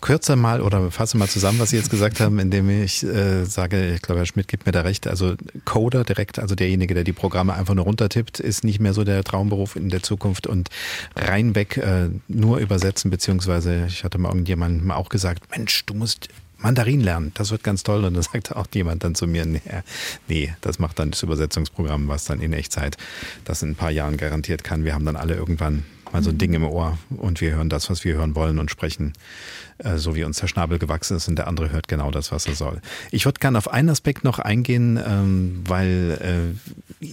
kürze 0.00 0.36
mal 0.36 0.60
oder 0.60 0.90
fasse 0.90 1.16
mal 1.16 1.28
zusammen, 1.28 1.58
was 1.58 1.70
Sie 1.70 1.76
jetzt 1.76 1.90
gesagt 1.90 2.20
haben, 2.20 2.38
indem 2.38 2.70
ich 2.70 3.02
äh, 3.02 3.44
sage, 3.44 3.94
ich 3.94 4.02
glaube, 4.02 4.20
Herr 4.20 4.26
Schmidt 4.26 4.48
gibt 4.48 4.66
mir 4.66 4.72
da 4.72 4.82
recht, 4.82 5.06
also 5.06 5.34
Coder 5.64 6.04
direkt, 6.04 6.38
also 6.38 6.54
derjenige, 6.54 6.94
der 6.94 7.04
die 7.04 7.12
Programme 7.12 7.54
einfach 7.54 7.74
nur 7.74 7.84
runtertippt, 7.84 8.40
ist 8.40 8.62
nicht 8.62 8.80
mehr 8.80 8.94
so 8.94 9.04
der 9.04 9.24
Traumberuf 9.24 9.76
in 9.76 9.88
der 9.88 10.02
Zukunft 10.02 10.46
und 10.46 10.68
reinweg 11.16 11.76
äh, 11.76 12.08
nur 12.28 12.58
übersetzen, 12.58 13.10
beziehungsweise 13.10 13.86
ich 13.88 14.04
hatte 14.04 14.18
mal 14.18 14.28
irgendjemandem 14.28 14.90
auch 14.90 15.08
gesagt, 15.08 15.50
Mensch, 15.50 15.84
du 15.86 15.94
musst 15.94 16.28
Mandarin 16.60 17.00
lernen, 17.00 17.32
das 17.34 17.50
wird 17.50 17.62
ganz 17.62 17.82
toll. 17.82 18.04
Und 18.04 18.14
dann 18.14 18.22
sagt 18.32 18.54
auch 18.54 18.66
jemand 18.72 19.04
dann 19.04 19.14
zu 19.14 19.26
mir, 19.26 19.44
nee, 19.46 19.60
nee, 20.28 20.54
das 20.60 20.78
macht 20.78 20.98
dann 20.98 21.10
das 21.10 21.22
Übersetzungsprogramm, 21.22 22.08
was 22.08 22.24
dann 22.24 22.40
in 22.40 22.52
Echtzeit 22.52 22.96
das 23.44 23.62
in 23.62 23.70
ein 23.70 23.76
paar 23.76 23.90
Jahren 23.90 24.16
garantiert 24.16 24.64
kann. 24.64 24.84
Wir 24.84 24.94
haben 24.94 25.04
dann 25.04 25.16
alle 25.16 25.34
irgendwann 25.34 25.84
mal 26.12 26.22
so 26.22 26.30
ein 26.30 26.38
Ding 26.38 26.52
im 26.54 26.64
Ohr 26.64 26.98
und 27.10 27.40
wir 27.40 27.52
hören 27.52 27.68
das, 27.68 27.88
was 27.90 28.04
wir 28.04 28.14
hören 28.14 28.34
wollen 28.34 28.58
und 28.58 28.70
sprechen, 28.70 29.12
äh, 29.78 29.96
so 29.96 30.14
wie 30.14 30.24
uns 30.24 30.38
der 30.38 30.48
Schnabel 30.48 30.78
gewachsen 30.78 31.16
ist 31.16 31.28
und 31.28 31.36
der 31.36 31.46
andere 31.46 31.70
hört 31.70 31.88
genau 31.88 32.10
das, 32.10 32.32
was 32.32 32.46
er 32.46 32.54
soll. 32.54 32.80
Ich 33.10 33.24
würde 33.26 33.38
gerne 33.38 33.58
auf 33.58 33.70
einen 33.70 33.90
Aspekt 33.90 34.24
noch 34.24 34.38
eingehen, 34.38 35.00
ähm, 35.04 35.62
weil 35.66 36.54
äh, 37.00 37.06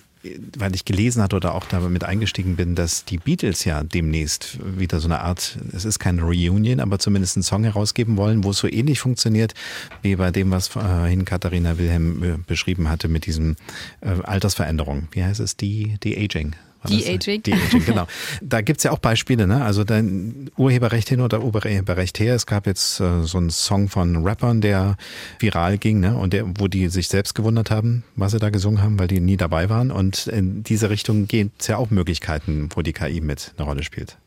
weil 0.57 0.75
ich 0.75 0.85
gelesen 0.85 1.21
hatte 1.21 1.35
oder 1.35 1.53
auch 1.55 1.65
damit 1.65 2.03
eingestiegen 2.03 2.55
bin, 2.55 2.75
dass 2.75 3.05
die 3.05 3.17
Beatles 3.17 3.65
ja 3.65 3.83
demnächst 3.83 4.59
wieder 4.77 4.99
so 4.99 5.07
eine 5.07 5.21
Art, 5.21 5.57
es 5.73 5.85
ist 5.85 5.99
keine 5.99 6.23
Reunion, 6.23 6.79
aber 6.79 6.99
zumindest 6.99 7.37
einen 7.37 7.43
Song 7.43 7.63
herausgeben 7.63 8.17
wollen, 8.17 8.43
wo 8.43 8.51
es 8.51 8.57
so 8.57 8.67
ähnlich 8.67 8.99
funktioniert 8.99 9.53
wie 10.01 10.15
bei 10.15 10.31
dem, 10.31 10.51
was 10.51 10.67
vorhin 10.67 11.25
Katharina 11.25 11.77
Wilhelm 11.77 12.23
äh, 12.23 12.37
beschrieben 12.45 12.89
hatte 12.89 13.07
mit 13.07 13.25
diesem 13.25 13.55
äh, 14.01 14.09
Altersveränderung. 14.23 15.07
Wie 15.11 15.23
heißt 15.23 15.39
es? 15.39 15.57
Die, 15.57 15.97
die 16.03 16.17
Aging. 16.17 16.55
De-Aging. 16.87 17.43
De-Aging, 17.43 17.85
genau. 17.85 18.07
Da 18.41 18.61
gibt's 18.61 18.83
ja 18.83 18.91
auch 18.91 18.99
Beispiele, 18.99 19.47
ne? 19.47 19.63
Also 19.63 19.83
dann 19.83 20.49
Urheberrecht 20.57 21.09
hin 21.09 21.21
oder 21.21 21.43
Urheberrecht 21.43 22.19
her. 22.19 22.35
Es 22.35 22.45
gab 22.45 22.67
jetzt 22.67 22.99
äh, 22.99 23.23
so 23.23 23.37
einen 23.37 23.49
Song 23.49 23.89
von 23.89 24.25
Rappern, 24.25 24.61
der 24.61 24.97
viral 25.39 25.77
ging, 25.77 25.99
ne? 25.99 26.15
Und 26.15 26.33
der, 26.33 26.45
wo 26.59 26.67
die 26.67 26.89
sich 26.89 27.07
selbst 27.07 27.35
gewundert 27.35 27.71
haben, 27.71 28.03
was 28.15 28.31
sie 28.31 28.39
da 28.39 28.49
gesungen 28.49 28.81
haben, 28.81 28.99
weil 28.99 29.07
die 29.07 29.19
nie 29.19 29.37
dabei 29.37 29.69
waren. 29.69 29.91
Und 29.91 30.27
in 30.27 30.63
diese 30.63 30.89
Richtung 30.89 31.27
gibt's 31.27 31.67
ja 31.67 31.77
auch 31.77 31.89
Möglichkeiten, 31.89 32.69
wo 32.75 32.81
die 32.81 32.93
KI 32.93 33.21
mit 33.21 33.53
eine 33.57 33.65
Rolle 33.65 33.83
spielt. 33.83 34.17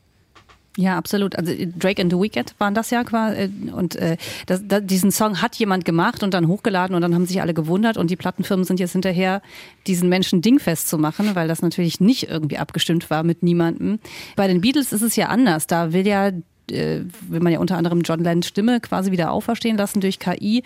Ja, 0.77 0.97
absolut. 0.97 1.35
Also 1.35 1.51
Drake 1.77 2.01
and 2.01 2.11
the 2.11 2.17
Weeknd 2.17 2.55
waren 2.57 2.73
das 2.73 2.91
ja 2.91 3.03
quasi. 3.03 3.49
Und 3.73 3.97
äh, 3.97 4.15
das, 4.45 4.61
das, 4.65 4.81
diesen 4.85 5.11
Song 5.11 5.41
hat 5.41 5.55
jemand 5.55 5.83
gemacht 5.83 6.23
und 6.23 6.33
dann 6.33 6.47
hochgeladen 6.47 6.95
und 6.95 7.01
dann 7.01 7.13
haben 7.13 7.25
sich 7.25 7.41
alle 7.41 7.53
gewundert 7.53 7.97
und 7.97 8.09
die 8.09 8.15
Plattenfirmen 8.15 8.63
sind 8.63 8.79
jetzt 8.79 8.93
hinterher, 8.93 9.41
diesen 9.85 10.07
Menschen 10.07 10.41
dingfest 10.41 10.87
zu 10.87 10.97
machen, 10.97 11.35
weil 11.35 11.49
das 11.49 11.61
natürlich 11.61 11.99
nicht 11.99 12.29
irgendwie 12.29 12.57
abgestimmt 12.57 13.09
war 13.09 13.23
mit 13.23 13.43
niemandem. 13.43 13.99
Bei 14.37 14.47
den 14.47 14.61
Beatles 14.61 14.93
ist 14.93 15.01
es 15.01 15.17
ja 15.17 15.27
anders. 15.27 15.67
Da 15.67 15.91
will 15.91 16.07
ja 16.07 16.27
äh, 16.27 16.41
will 16.69 17.39
man 17.41 17.51
ja 17.51 17.59
unter 17.59 17.77
anderem 17.77 18.01
John 18.01 18.23
Lennons 18.23 18.47
Stimme 18.47 18.79
quasi 18.79 19.11
wieder 19.11 19.31
auferstehen 19.31 19.77
lassen 19.77 20.01
durch 20.01 20.19
KI. 20.19 20.63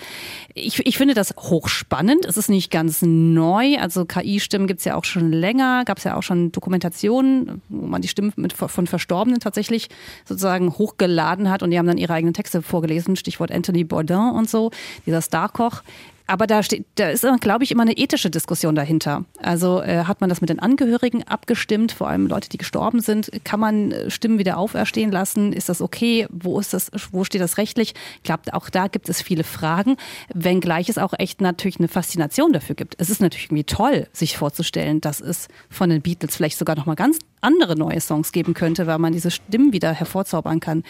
Ich, 0.53 0.85
ich 0.85 0.97
finde 0.97 1.13
das 1.13 1.33
hochspannend. 1.35 2.25
Es 2.25 2.37
ist 2.37 2.49
nicht 2.49 2.71
ganz 2.71 3.01
neu. 3.01 3.77
Also 3.77 4.05
KI-Stimmen 4.05 4.67
gibt 4.67 4.79
es 4.79 4.85
ja 4.85 4.95
auch 4.95 5.03
schon 5.03 5.31
länger. 5.31 5.83
Gab 5.85 5.97
es 5.97 6.03
ja 6.03 6.15
auch 6.15 6.23
schon 6.23 6.51
Dokumentationen, 6.51 7.61
wo 7.69 7.87
man 7.87 8.01
die 8.01 8.07
Stimmen 8.07 8.33
mit, 8.35 8.53
von 8.53 8.87
Verstorbenen 8.87 9.39
tatsächlich 9.39 9.89
sozusagen 10.25 10.73
hochgeladen 10.73 11.49
hat 11.49 11.63
und 11.63 11.71
die 11.71 11.77
haben 11.77 11.87
dann 11.87 11.97
ihre 11.97 12.13
eigenen 12.13 12.33
Texte 12.33 12.61
vorgelesen. 12.61 13.15
Stichwort 13.15 13.51
Anthony 13.51 13.83
Bourdain 13.83 14.33
und 14.35 14.49
so, 14.49 14.71
dieser 15.05 15.21
Starkoch. 15.21 15.81
Aber 16.27 16.47
da 16.47 16.63
steht, 16.63 16.85
da 16.95 17.09
ist, 17.09 17.25
glaube 17.41 17.63
ich, 17.63 17.71
immer 17.71 17.83
eine 17.83 17.97
ethische 17.97 18.31
Diskussion 18.31 18.73
dahinter. 18.73 19.25
Also 19.41 19.81
äh, 19.81 20.05
hat 20.05 20.21
man 20.21 20.29
das 20.29 20.41
mit 20.41 20.49
den 20.49 20.59
Angehörigen 20.59 21.23
abgestimmt, 21.23 21.91
vor 21.91 22.07
allem 22.07 22.25
Leute, 22.25 22.49
die 22.49 22.57
gestorben 22.57 22.99
sind, 22.99 23.29
kann 23.43 23.59
man 23.59 23.91
äh, 23.91 24.09
Stimmen 24.09 24.39
wieder 24.39 24.57
auferstehen 24.57 25.11
lassen? 25.11 25.53
Ist 25.53 25.69
das 25.69 25.81
okay? 25.81 26.27
Wo 26.31 26.59
ist 26.59 26.73
das, 26.73 26.89
wo 27.11 27.23
steht 27.23 27.41
das 27.41 27.57
rechtlich? 27.57 27.93
Ich 28.17 28.23
glaube, 28.23 28.53
auch 28.53 28.69
da 28.69 28.87
gibt 28.87 29.07
es 29.07 29.21
viele 29.21 29.43
Fragen, 29.43 29.97
wenngleich 30.33 30.89
es 30.89 30.97
auch 30.97 31.13
echt 31.17 31.41
natürlich 31.41 31.77
eine 31.77 31.87
Faszination 31.87 32.53
dafür 32.53 32.75
gibt. 32.75 32.95
Es 32.97 33.09
ist 33.11 33.21
natürlich 33.21 33.45
irgendwie 33.45 33.63
toll, 33.63 34.07
sich 34.11 34.37
vorzustellen, 34.37 35.01
dass 35.01 35.21
es 35.21 35.47
von 35.69 35.89
den 35.91 36.01
Beatles 36.01 36.35
vielleicht 36.35 36.57
sogar 36.57 36.75
nochmal 36.75 36.95
ganz 36.95 37.19
andere 37.41 37.75
neue 37.75 38.01
Songs 38.01 38.31
geben 38.31 38.55
könnte, 38.55 38.87
weil 38.87 38.97
man 38.97 39.13
diese 39.13 39.29
Stimmen 39.29 39.73
wieder 39.73 39.93
hervorzaubern 39.93 40.59
kann. 40.59 40.83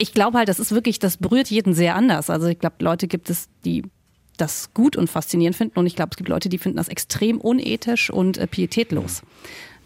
Ich 0.00 0.14
glaube 0.14 0.38
halt, 0.38 0.48
das 0.48 0.60
ist 0.60 0.70
wirklich, 0.70 1.00
das 1.00 1.16
berührt 1.16 1.48
jeden 1.48 1.74
sehr 1.74 1.96
anders. 1.96 2.30
Also 2.30 2.46
ich 2.46 2.60
glaube, 2.60 2.76
Leute 2.78 3.08
gibt 3.08 3.30
es, 3.30 3.48
die 3.64 3.82
das 4.40 4.70
gut 4.74 4.96
und 4.96 5.08
faszinierend 5.08 5.56
finden. 5.56 5.78
Und 5.78 5.86
ich 5.86 5.96
glaube, 5.96 6.10
es 6.12 6.16
gibt 6.16 6.28
Leute, 6.28 6.48
die 6.48 6.58
finden 6.58 6.76
das 6.76 6.88
extrem 6.88 7.40
unethisch 7.40 8.10
und 8.10 8.38
äh, 8.38 8.46
pietätlos. 8.46 9.22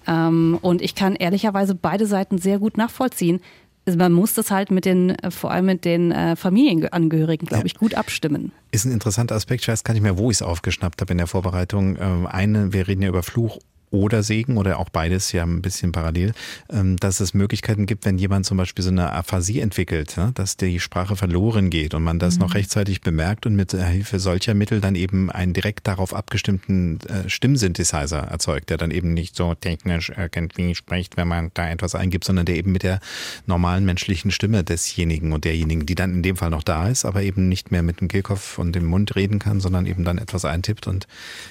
Ähm, 0.06 0.58
und 0.62 0.82
ich 0.82 0.94
kann 0.94 1.14
ehrlicherweise 1.16 1.74
beide 1.74 2.06
Seiten 2.06 2.38
sehr 2.38 2.58
gut 2.58 2.76
nachvollziehen. 2.76 3.40
Also 3.84 3.98
man 3.98 4.12
muss 4.12 4.34
das 4.34 4.50
halt 4.50 4.70
mit 4.70 4.84
den, 4.84 5.10
äh, 5.10 5.30
vor 5.30 5.50
allem 5.50 5.66
mit 5.66 5.84
den 5.84 6.12
äh, 6.12 6.36
Familienangehörigen, 6.36 7.48
glaube 7.48 7.66
ich, 7.66 7.74
gut 7.74 7.94
abstimmen. 7.94 8.52
Ist 8.70 8.84
ein 8.84 8.92
interessanter 8.92 9.34
Aspekt. 9.34 9.62
Ich 9.62 9.68
weiß 9.68 9.82
gar 9.82 9.92
nicht 9.94 10.02
mehr, 10.02 10.18
wo 10.18 10.30
ich 10.30 10.36
es 10.36 10.42
aufgeschnappt 10.42 11.00
habe 11.00 11.12
in 11.12 11.18
der 11.18 11.26
Vorbereitung. 11.26 11.96
Ähm, 12.00 12.26
Eine, 12.26 12.72
wir 12.72 12.86
reden 12.86 13.02
ja 13.02 13.08
über 13.08 13.22
Fluch 13.22 13.58
oder 13.92 14.22
Segen 14.24 14.56
oder 14.56 14.78
auch 14.80 14.88
beides 14.88 15.30
ja 15.32 15.44
ein 15.44 15.62
bisschen 15.62 15.92
parallel, 15.92 16.32
ähm, 16.70 16.96
dass 16.96 17.20
es 17.20 17.34
Möglichkeiten 17.34 17.86
gibt, 17.86 18.04
wenn 18.04 18.18
jemand 18.18 18.46
zum 18.46 18.56
Beispiel 18.56 18.82
so 18.82 18.90
eine 18.90 19.12
Aphasie 19.12 19.60
entwickelt, 19.60 20.16
dass 20.34 20.56
die 20.56 20.80
Sprache 20.80 21.14
verloren 21.14 21.70
geht 21.70 21.94
und 21.94 22.02
man 22.02 22.18
das 22.18 22.34
Mhm. 22.34 22.40
noch 22.40 22.54
rechtzeitig 22.54 23.02
bemerkt 23.02 23.46
und 23.46 23.54
mit 23.54 23.72
Hilfe 23.72 24.18
solcher 24.18 24.54
Mittel 24.54 24.80
dann 24.80 24.94
eben 24.94 25.30
einen 25.30 25.52
direkt 25.52 25.86
darauf 25.86 26.14
abgestimmten 26.14 26.98
äh, 27.00 27.28
Stimmsynthesizer 27.28 28.18
erzeugt, 28.18 28.70
der 28.70 28.78
dann 28.78 28.90
eben 28.90 29.12
nicht 29.12 29.36
so 29.36 29.54
technisch 29.54 30.10
irgendwie 30.16 30.74
spricht, 30.74 31.16
wenn 31.18 31.28
man 31.28 31.50
da 31.52 31.68
etwas 31.68 31.94
eingibt, 31.94 32.24
sondern 32.24 32.46
der 32.46 32.56
eben 32.56 32.72
mit 32.72 32.82
der 32.82 32.98
normalen 33.46 33.84
menschlichen 33.84 34.30
Stimme 34.30 34.64
desjenigen 34.64 35.32
und 35.32 35.44
derjenigen, 35.44 35.84
die 35.84 35.94
dann 35.94 36.14
in 36.14 36.22
dem 36.22 36.36
Fall 36.36 36.50
noch 36.50 36.62
da 36.62 36.88
ist, 36.88 37.04
aber 37.04 37.22
eben 37.22 37.48
nicht 37.48 37.70
mehr 37.70 37.82
mit 37.82 38.00
dem 38.00 38.08
Kehlkopf 38.08 38.58
und 38.58 38.72
dem 38.74 38.86
Mund 38.86 39.14
reden 39.16 39.38
kann, 39.38 39.60
sondern 39.60 39.84
eben 39.84 40.04
dann 40.04 40.16
etwas 40.16 40.46
eintippt 40.46 40.86
und 40.86 41.06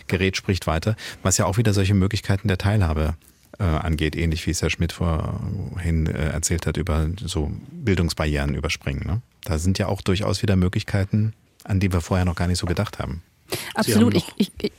Gerät 0.08 0.36
spricht 0.38 0.66
weiter, 0.66 0.96
was 1.22 1.38
ja 1.38 1.46
auch 1.46 1.58
wieder 1.58 1.74
solche 1.74 1.94
Möglichkeiten 1.94 2.31
der 2.38 2.58
Teilhabe 2.58 3.16
äh, 3.60 3.64
angeht, 3.64 4.16
ähnlich 4.16 4.46
wie 4.48 4.52
es 4.52 4.62
Herr 4.62 4.70
Schmidt 4.70 4.92
vorhin 4.92 6.08
äh, 6.08 6.30
erzählt 6.30 6.66
hat, 6.66 6.78
über 6.78 7.10
so 7.24 7.52
Bildungsbarrieren 7.72 8.56
überspringen. 8.56 9.06
Ne? 9.06 9.22
Da 9.44 9.58
sind 9.58 9.78
ja 9.78 9.88
auch 9.88 10.02
durchaus 10.02 10.42
wieder 10.42 10.56
Möglichkeiten, 10.56 11.34
an 11.64 11.80
die 11.80 11.92
wir 11.92 12.02
vorher 12.02 12.26
noch 12.26 12.36
gar 12.36 12.48
nicht 12.48 12.58
so 12.58 12.66
gedacht 12.66 13.00
haben. 13.00 13.22
Absolut. 13.76 14.16
Ich, 14.16 14.26
ich, 14.38 14.52
ich, 14.62 14.72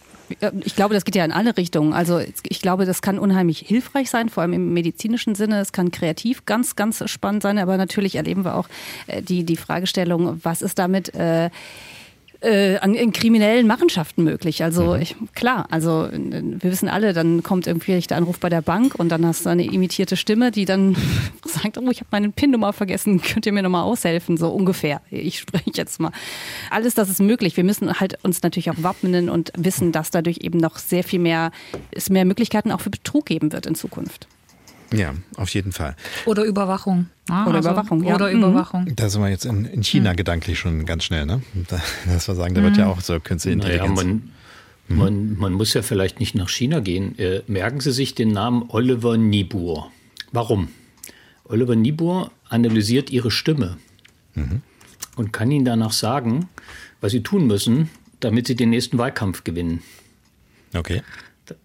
ich 0.65 0.75
glaube, 0.77 0.95
das 0.95 1.05
geht 1.05 1.15
ja 1.15 1.25
in 1.25 1.33
alle 1.33 1.57
Richtungen. 1.57 1.93
Also 1.93 2.19
ich 2.19 2.61
glaube, 2.61 2.87
das 2.87 3.03
kann 3.03 3.19
unheimlich 3.19 3.59
hilfreich 3.61 4.11
sein, 4.11 4.29
vor 4.29 4.43
allem 4.43 4.55
im 4.55 4.73
medizinischen 4.73 5.35
Sinne. 5.35 5.61
Es 5.61 5.73
kann 5.73 5.91
kreativ 5.91 6.47
ganz, 6.47 6.75
ganz 6.75 7.09
spannend 7.11 7.43
sein, 7.43 7.59
aber 7.59 7.77
natürlich 7.77 8.17
erleben 8.17 8.45
wir 8.45 8.57
auch 8.57 8.69
äh, 9.07 9.23
die, 9.23 9.45
die 9.45 9.57
Fragestellung, 9.57 10.41
was 10.43 10.63
ist 10.63 10.79
damit... 10.79 11.15
Äh, 11.15 11.51
äh, 12.43 12.79
an 12.79 12.95
in 12.95 13.13
kriminellen 13.13 13.67
Machenschaften 13.67 14.25
möglich. 14.25 14.63
Also 14.65 14.95
ich, 14.95 15.17
klar, 15.35 15.67
also 15.71 16.09
wir 16.13 16.71
wissen 16.71 16.89
alle, 16.89 17.13
dann 17.13 17.43
kommt 17.43 17.67
irgendwie 17.67 17.99
der 18.01 18.17
Anruf 18.17 18.41
bei 18.41 18.49
der 18.49 18.63
Bank 18.63 18.95
und 18.97 19.11
dann 19.11 19.25
hast 19.25 19.47
du 19.47 19.51
eine 19.51 19.65
imitierte 19.65 20.17
Stimme, 20.17 20.51
die 20.51 20.65
dann 20.65 20.97
sagt, 21.45 21.79
oh, 21.79 21.91
ich 21.91 22.01
habe 22.01 22.09
meine 22.11 22.31
PIN-Nummer 22.31 22.73
vergessen, 22.73 23.23
könnt 23.23 23.47
ihr 23.47 23.53
mir 23.53 23.63
nochmal 23.63 23.85
aushelfen, 23.85 24.37
so 24.37 24.49
ungefähr. 24.49 25.01
Ich 25.11 25.39
spreche 25.39 25.71
jetzt 25.75 26.01
mal. 26.01 26.13
Alles 26.71 26.95
das 26.95 27.09
ist 27.09 27.21
möglich. 27.21 27.57
Wir 27.57 27.65
müssen 27.65 28.01
halt 28.01 28.19
uns 28.25 28.43
natürlich 28.43 28.71
auch 28.71 28.77
wappnen 28.79 29.31
und 29.31 29.53
wissen, 29.57 29.93
dass 29.93 30.11
dadurch 30.11 30.39
eben 30.39 30.59
noch 30.59 30.79
sehr 30.79 31.05
viel 31.05 31.21
mehr, 31.21 31.53
es 31.93 32.11
mehr 32.11 32.25
Möglichkeiten 32.25 32.73
auch 32.73 32.81
für 32.81 32.91
Betrug 32.91 33.27
geben 33.27 33.53
wird 33.53 33.67
in 33.67 33.75
Zukunft. 33.75 34.27
Ja, 34.93 35.15
auf 35.37 35.49
jeden 35.51 35.73
Fall. 35.73 35.97
Oder 36.27 36.45
Überwachung. 36.45 37.07
Ah, 37.29 37.47
Oder 37.47 37.57
also, 37.57 37.71
Überwachung, 37.71 38.05
ja. 38.05 38.15
Oder 38.15 38.31
Mhm. 38.33 38.39
Überwachung. 38.39 38.93
Da 38.97 39.09
sind 39.09 39.23
wir 39.23 39.29
jetzt 39.31 39.45
in, 39.45 39.65
in 39.65 39.83
China 39.83 40.13
gedanklich 40.15 40.59
schon 40.59 40.85
ganz 40.87 41.05
schnell, 41.05 41.25
ne? 41.27 41.43
Da, 41.69 41.81
dass 42.07 42.29
wir 42.29 42.35
sagen, 42.35 42.55
da 42.55 42.63
wird 42.63 42.77
ja 42.77 42.87
auch 42.89 43.01
so 43.01 43.19
künstliche 43.21 43.57
Naja, 43.59 43.85
Intelligenz. 43.85 44.03
man, 44.89 44.97
man, 44.99 45.39
man 45.39 45.53
muss 45.53 45.73
ja 45.75 45.83
vielleicht 45.83 46.21
nicht 46.21 46.35
nach 46.35 46.49
China 46.49 46.81
gehen. 46.81 47.19
Äh, 47.19 47.43
merken 47.47 47.81
Sie 47.81 47.93
sich 47.93 48.15
den 48.15 48.33
Namen 48.33 48.65
Oliver 48.69 49.17
Niebuhr. 49.17 49.91
Warum? 50.33 50.69
Oliver 51.45 51.77
Niebuhr 51.77 52.31
analysiert 52.49 53.11
Ihre 53.11 53.31
Stimme 53.31 53.77
und 55.17 55.33
kann 55.33 55.51
Ihnen 55.51 55.65
danach 55.65 55.93
sagen, 55.93 56.49
was 57.01 57.13
Sie 57.13 57.23
tun 57.23 57.47
müssen, 57.47 57.91
damit 58.21 58.47
Sie 58.47 58.55
den 58.55 58.71
nächsten 58.71 58.97
Wahlkampf 58.99 59.45
gewinnen. 59.45 59.83
Okay. 60.75 61.03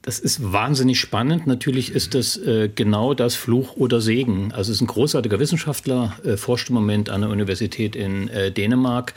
Das 0.01 0.19
ist 0.19 0.51
wahnsinnig 0.53 0.99
spannend. 0.99 1.47
Natürlich 1.47 1.91
ist 1.91 2.14
das 2.14 2.38
äh, 2.38 2.69
genau 2.73 3.14
das 3.14 3.35
Fluch 3.35 3.76
oder 3.76 4.01
Segen. 4.01 4.51
Also 4.51 4.72
es 4.72 4.77
ist 4.77 4.81
ein 4.81 4.88
großartiger 4.88 5.39
Wissenschaftler, 5.39 6.14
äh, 6.23 6.38
forscht 6.38 6.69
im 6.69 6.76
Moment 6.76 7.09
an 7.09 7.22
der 7.22 7.30
Universität 7.30 7.95
in 7.95 8.27
äh, 8.30 8.51
Dänemark. 8.51 9.14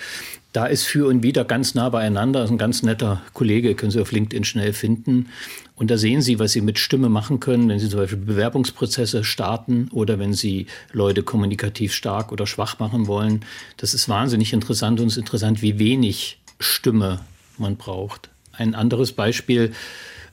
Da 0.52 0.66
ist 0.66 0.84
für 0.84 1.06
und 1.06 1.22
wieder 1.22 1.44
ganz 1.44 1.74
nah 1.74 1.88
beieinander. 1.88 2.42
Ist 2.42 2.50
ein 2.50 2.58
ganz 2.58 2.82
netter 2.82 3.22
Kollege, 3.34 3.74
können 3.74 3.92
Sie 3.92 4.00
auf 4.00 4.10
LinkedIn 4.10 4.44
schnell 4.44 4.72
finden. 4.72 5.28
Und 5.76 5.90
da 5.90 5.96
sehen 5.96 6.22
Sie, 6.22 6.38
was 6.38 6.52
Sie 6.52 6.60
mit 6.60 6.78
Stimme 6.78 7.08
machen 7.08 7.40
können, 7.40 7.68
wenn 7.68 7.78
Sie 7.78 7.88
zum 7.88 8.00
Beispiel 8.00 8.18
Bewerbungsprozesse 8.18 9.24
starten 9.24 9.88
oder 9.92 10.18
wenn 10.18 10.34
Sie 10.34 10.66
Leute 10.92 11.22
kommunikativ 11.22 11.94
stark 11.94 12.32
oder 12.32 12.46
schwach 12.46 12.78
machen 12.80 13.06
wollen. 13.06 13.44
Das 13.76 13.94
ist 13.94 14.08
wahnsinnig 14.08 14.52
interessant 14.52 15.00
und 15.00 15.06
es 15.06 15.14
ist 15.14 15.20
interessant, 15.20 15.62
wie 15.62 15.78
wenig 15.78 16.38
Stimme 16.58 17.20
man 17.56 17.76
braucht. 17.76 18.28
Ein 18.52 18.74
anderes 18.74 19.12
Beispiel 19.12 19.72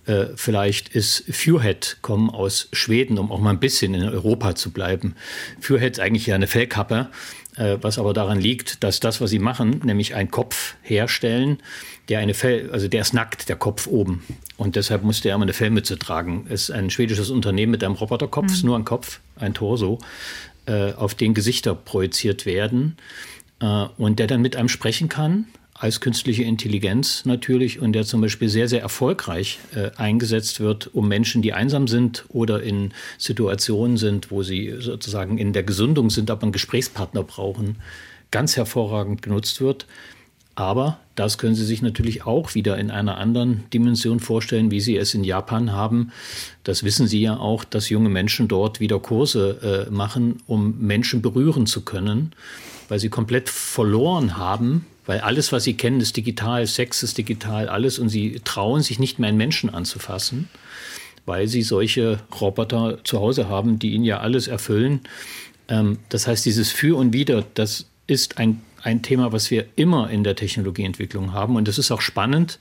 äh, 0.08 0.28
vielleicht 0.36 0.90
ist 0.90 1.26
Furehead, 1.30 1.98
kommen 2.02 2.30
aus 2.30 2.70
Schweden, 2.72 3.18
um 3.18 3.32
auch 3.32 3.40
mal 3.40 3.52
ein 3.52 3.60
bisschen 3.60 3.94
in 3.94 4.04
Europa 4.04 4.56
zu 4.56 4.72
bleiben. 4.72 5.16
Furehead 5.60 5.94
ist 5.94 6.00
eigentlich 6.00 6.28
ja 6.28 6.36
eine 6.36 6.48
Fellkappe, 6.48 7.10
äh, 7.58 7.78
was 7.82 8.00
aber 8.00 8.14
daran 8.14 8.40
liegt, 8.40 8.84
dass 8.84 9.00
das, 9.00 9.20
was 9.20 9.30
sie 9.30 9.40
machen, 9.40 9.82
nämlich 9.84 10.16
einen 10.16 10.32
Kopf 10.32 10.76
herstellen, 10.82 11.58
der 12.10 12.20
eine 12.20 12.34
Fell, 12.34 12.70
also 12.72 12.88
der 12.88 13.02
ist 13.02 13.14
nackt, 13.14 13.50
der 13.50 13.58
Kopf 13.58 13.88
oben. 13.88 14.24
Und 14.56 14.76
deshalb 14.76 15.04
musste 15.04 15.30
er 15.30 15.36
immer 15.36 15.44
eine 15.44 15.54
Fellmütze 15.54 16.00
tragen. 16.00 16.46
Es 16.50 16.70
ist 16.70 16.72
ein 16.72 16.90
schwedisches 16.90 17.30
Unternehmen 17.30 17.72
mit 17.72 17.84
einem 17.84 17.96
Roboterkopf, 17.96 18.52
ist 18.52 18.64
nur 18.64 18.78
ein 18.78 18.86
Kopf, 18.86 19.20
ein 19.36 19.54
Torso, 19.54 20.00
äh, 20.68 20.94
auf 20.94 21.16
den 21.16 21.34
Gesichter 21.34 21.76
projiziert 21.76 22.46
werden 22.46 22.96
äh, 23.60 23.86
und 23.98 24.20
der 24.20 24.28
dann 24.28 24.42
mit 24.42 24.56
einem 24.56 24.70
sprechen 24.70 25.10
kann 25.10 25.48
als 25.80 26.00
künstliche 26.00 26.44
Intelligenz 26.44 27.26
natürlich 27.26 27.80
und 27.80 27.94
der 27.94 28.04
zum 28.04 28.22
Beispiel 28.22 28.50
sehr, 28.50 28.68
sehr 28.68 28.82
erfolgreich 28.82 29.60
äh, 29.76 29.92
eingesetzt 29.96 30.60
wird, 30.60 30.94
um 30.94 31.08
Menschen, 31.08 31.42
die 31.42 31.54
einsam 31.54 31.88
sind 31.88 32.26
oder 32.30 32.64
in 32.64 32.94
Situationen 33.18 33.98
sind, 33.98 34.32
wo 34.32 34.42
sie 34.42 34.76
sozusagen 34.80 35.38
in 35.38 35.54
der 35.54 35.64
Gesundung 35.64 36.10
sind, 36.10 36.32
aber 36.32 36.44
einen 36.44 36.52
Gesprächspartner 36.52 37.24
brauchen, 37.24 37.76
ganz 38.32 38.58
hervorragend 38.58 39.22
genutzt 39.22 39.62
wird. 39.62 39.86
Aber 40.56 40.98
das 41.14 41.38
können 41.38 41.54
Sie 41.54 41.66
sich 41.66 41.84
natürlich 41.84 42.26
auch 42.26 42.56
wieder 42.56 42.80
in 42.80 42.90
einer 42.90 43.20
anderen 43.20 43.70
Dimension 43.72 44.20
vorstellen, 44.20 44.72
wie 44.72 44.82
Sie 44.82 44.98
es 44.98 45.14
in 45.14 45.24
Japan 45.24 45.72
haben. 45.72 46.12
Das 46.64 46.84
wissen 46.84 47.06
Sie 47.06 47.22
ja 47.22 47.38
auch, 47.38 47.64
dass 47.64 47.90
junge 47.90 48.10
Menschen 48.10 48.48
dort 48.48 48.80
wieder 48.80 49.00
Kurse 49.00 49.86
äh, 49.88 49.92
machen, 49.92 50.42
um 50.48 50.80
Menschen 50.80 51.22
berühren 51.22 51.68
zu 51.68 51.82
können, 51.82 52.34
weil 52.90 52.98
sie 52.98 53.10
komplett 53.10 53.50
verloren 53.50 54.38
haben, 54.38 54.88
weil 55.08 55.22
alles, 55.22 55.52
was 55.52 55.64
sie 55.64 55.74
kennen, 55.74 56.00
ist 56.00 56.16
digital, 56.16 56.68
Sex 56.68 57.02
ist 57.02 57.18
digital, 57.18 57.70
alles 57.70 57.98
und 57.98 58.10
sie 58.10 58.42
trauen 58.44 58.84
sich 58.84 59.00
nicht 59.00 59.18
mehr 59.18 59.30
einen 59.30 59.38
Menschen 59.38 59.74
anzufassen, 59.74 60.50
weil 61.26 61.48
sie 61.48 61.64
solche 61.64 62.20
Roboter 62.40 63.00
zu 63.04 63.20
Hause 63.20 63.50
haben, 63.50 63.80
die 63.80 63.94
ihnen 63.94 64.04
ja 64.04 64.20
alles 64.20 64.48
erfüllen. 64.48 65.00
Ähm, 65.70 65.98
das 66.10 66.28
heißt, 66.28 66.46
dieses 66.46 66.72
Für 66.72 66.98
und 66.98 67.14
Wider, 67.14 67.46
das 67.56 67.88
ist 68.06 68.38
ein, 68.38 68.62
ein 68.84 69.02
Thema, 69.02 69.32
was 69.32 69.50
wir 69.50 69.66
immer 69.78 70.10
in 70.10 70.24
der 70.24 70.36
Technologieentwicklung 70.36 71.34
haben 71.34 71.56
und 71.56 71.68
das 71.68 71.80
ist 71.80 71.90
auch 71.90 72.02
spannend. 72.02 72.60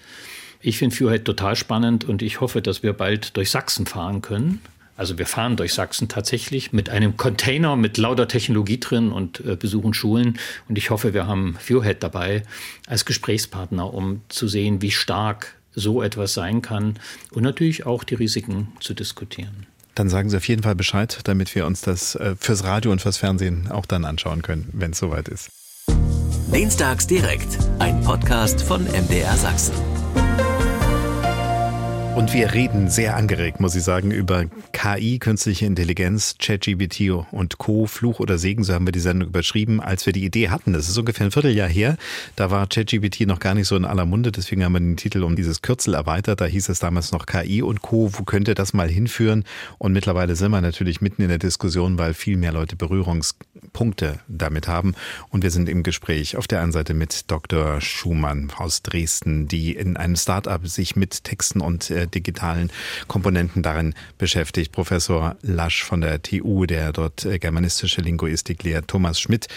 Ich 0.60 0.78
finde 0.78 0.96
Furehead 0.96 1.24
total 1.24 1.56
spannend 1.56 2.04
und 2.04 2.22
ich 2.22 2.40
hoffe, 2.40 2.62
dass 2.62 2.82
wir 2.82 2.92
bald 2.92 3.36
durch 3.36 3.50
Sachsen 3.50 3.86
fahren 3.86 4.22
können. 4.22 4.60
Also 4.96 5.18
wir 5.18 5.26
fahren 5.26 5.56
durch 5.56 5.74
Sachsen 5.74 6.08
tatsächlich 6.08 6.72
mit 6.72 6.88
einem 6.88 7.16
Container 7.16 7.76
mit 7.76 7.98
lauter 7.98 8.28
Technologie 8.28 8.80
drin 8.80 9.12
und 9.12 9.40
äh, 9.40 9.56
besuchen 9.56 9.94
Schulen. 9.94 10.38
Und 10.68 10.78
ich 10.78 10.90
hoffe, 10.90 11.14
wir 11.14 11.26
haben 11.26 11.56
Furehead 11.60 12.02
dabei 12.02 12.42
als 12.86 13.04
Gesprächspartner, 13.04 13.92
um 13.92 14.22
zu 14.28 14.48
sehen, 14.48 14.82
wie 14.82 14.90
stark 14.90 15.54
so 15.74 16.02
etwas 16.02 16.32
sein 16.32 16.62
kann 16.62 16.98
und 17.30 17.42
natürlich 17.42 17.84
auch 17.84 18.02
die 18.02 18.14
Risiken 18.14 18.72
zu 18.80 18.94
diskutieren. 18.94 19.66
Dann 19.94 20.08
sagen 20.08 20.28
Sie 20.30 20.36
auf 20.36 20.48
jeden 20.48 20.62
Fall 20.62 20.74
Bescheid, 20.74 21.20
damit 21.24 21.54
wir 21.54 21.66
uns 21.66 21.80
das 21.82 22.14
äh, 22.16 22.34
fürs 22.38 22.64
Radio 22.64 22.92
und 22.92 23.00
fürs 23.00 23.18
Fernsehen 23.18 23.70
auch 23.70 23.86
dann 23.86 24.04
anschauen 24.04 24.42
können, 24.42 24.68
wenn 24.72 24.92
es 24.92 24.98
soweit 24.98 25.28
ist. 25.28 25.48
Dienstags 26.52 27.06
direkt, 27.06 27.58
ein 27.78 28.00
Podcast 28.02 28.62
von 28.62 28.84
MDR 28.84 29.36
Sachsen. 29.36 29.74
Und 32.16 32.32
wir 32.32 32.54
reden 32.54 32.88
sehr 32.88 33.14
angeregt, 33.14 33.60
muss 33.60 33.74
ich 33.74 33.82
sagen, 33.82 34.10
über 34.10 34.46
KI, 34.72 35.18
künstliche 35.18 35.66
Intelligenz, 35.66 36.36
ChatGPT 36.38 37.10
und 37.30 37.58
Co. 37.58 37.84
Fluch 37.84 38.20
oder 38.20 38.38
Segen, 38.38 38.64
so 38.64 38.72
haben 38.72 38.86
wir 38.86 38.92
die 38.92 39.00
Sendung 39.00 39.28
überschrieben, 39.28 39.82
als 39.82 40.06
wir 40.06 40.14
die 40.14 40.24
Idee 40.24 40.48
hatten. 40.48 40.72
Das 40.72 40.88
ist 40.88 40.96
ungefähr 40.96 41.26
ein 41.26 41.30
Vierteljahr 41.30 41.68
her. 41.68 41.98
Da 42.34 42.50
war 42.50 42.66
ChatGPT 42.68 43.26
noch 43.26 43.38
gar 43.38 43.54
nicht 43.54 43.68
so 43.68 43.76
in 43.76 43.84
aller 43.84 44.06
Munde, 44.06 44.32
deswegen 44.32 44.64
haben 44.64 44.72
wir 44.72 44.80
den 44.80 44.96
Titel 44.96 45.24
um 45.24 45.36
dieses 45.36 45.60
Kürzel 45.60 45.92
erweitert. 45.92 46.40
Da 46.40 46.46
hieß 46.46 46.70
es 46.70 46.78
damals 46.78 47.12
noch 47.12 47.26
KI 47.26 47.60
und 47.60 47.82
Co. 47.82 48.10
Wo 48.14 48.24
könnte 48.24 48.54
das 48.54 48.72
mal 48.72 48.88
hinführen? 48.88 49.44
Und 49.76 49.92
mittlerweile 49.92 50.36
sind 50.36 50.52
wir 50.52 50.62
natürlich 50.62 51.02
mitten 51.02 51.20
in 51.20 51.28
der 51.28 51.36
Diskussion, 51.38 51.98
weil 51.98 52.14
viel 52.14 52.38
mehr 52.38 52.52
Leute 52.52 52.76
Berührungspunkte 53.76 54.18
damit 54.26 54.68
haben. 54.68 54.94
Und 55.30 55.42
wir 55.42 55.50
sind 55.50 55.68
im 55.68 55.82
Gespräch 55.82 56.36
auf 56.36 56.46
der 56.46 56.62
einen 56.62 56.72
Seite 56.72 56.94
mit 56.94 57.30
Dr. 57.30 57.80
Schumann 57.80 58.50
aus 58.56 58.82
Dresden, 58.82 59.48
die 59.48 59.72
in 59.72 59.96
einem 59.96 60.16
Startup 60.16 60.66
sich 60.66 60.96
mit 60.96 61.24
Texten 61.24 61.60
und 61.60 61.90
äh, 61.90 62.06
digitalen 62.06 62.70
Komponenten 63.06 63.62
darin 63.62 63.94
beschäftigt. 64.18 64.72
Professor 64.72 65.36
Lasch 65.42 65.84
von 65.84 66.00
der 66.00 66.22
TU, 66.22 66.66
der 66.66 66.92
dort 66.92 67.24
äh, 67.24 67.38
germanistische 67.38 68.00
Linguistik 68.00 68.62
lehrt. 68.62 68.88
Thomas 68.88 69.20
Schmidt 69.20 69.48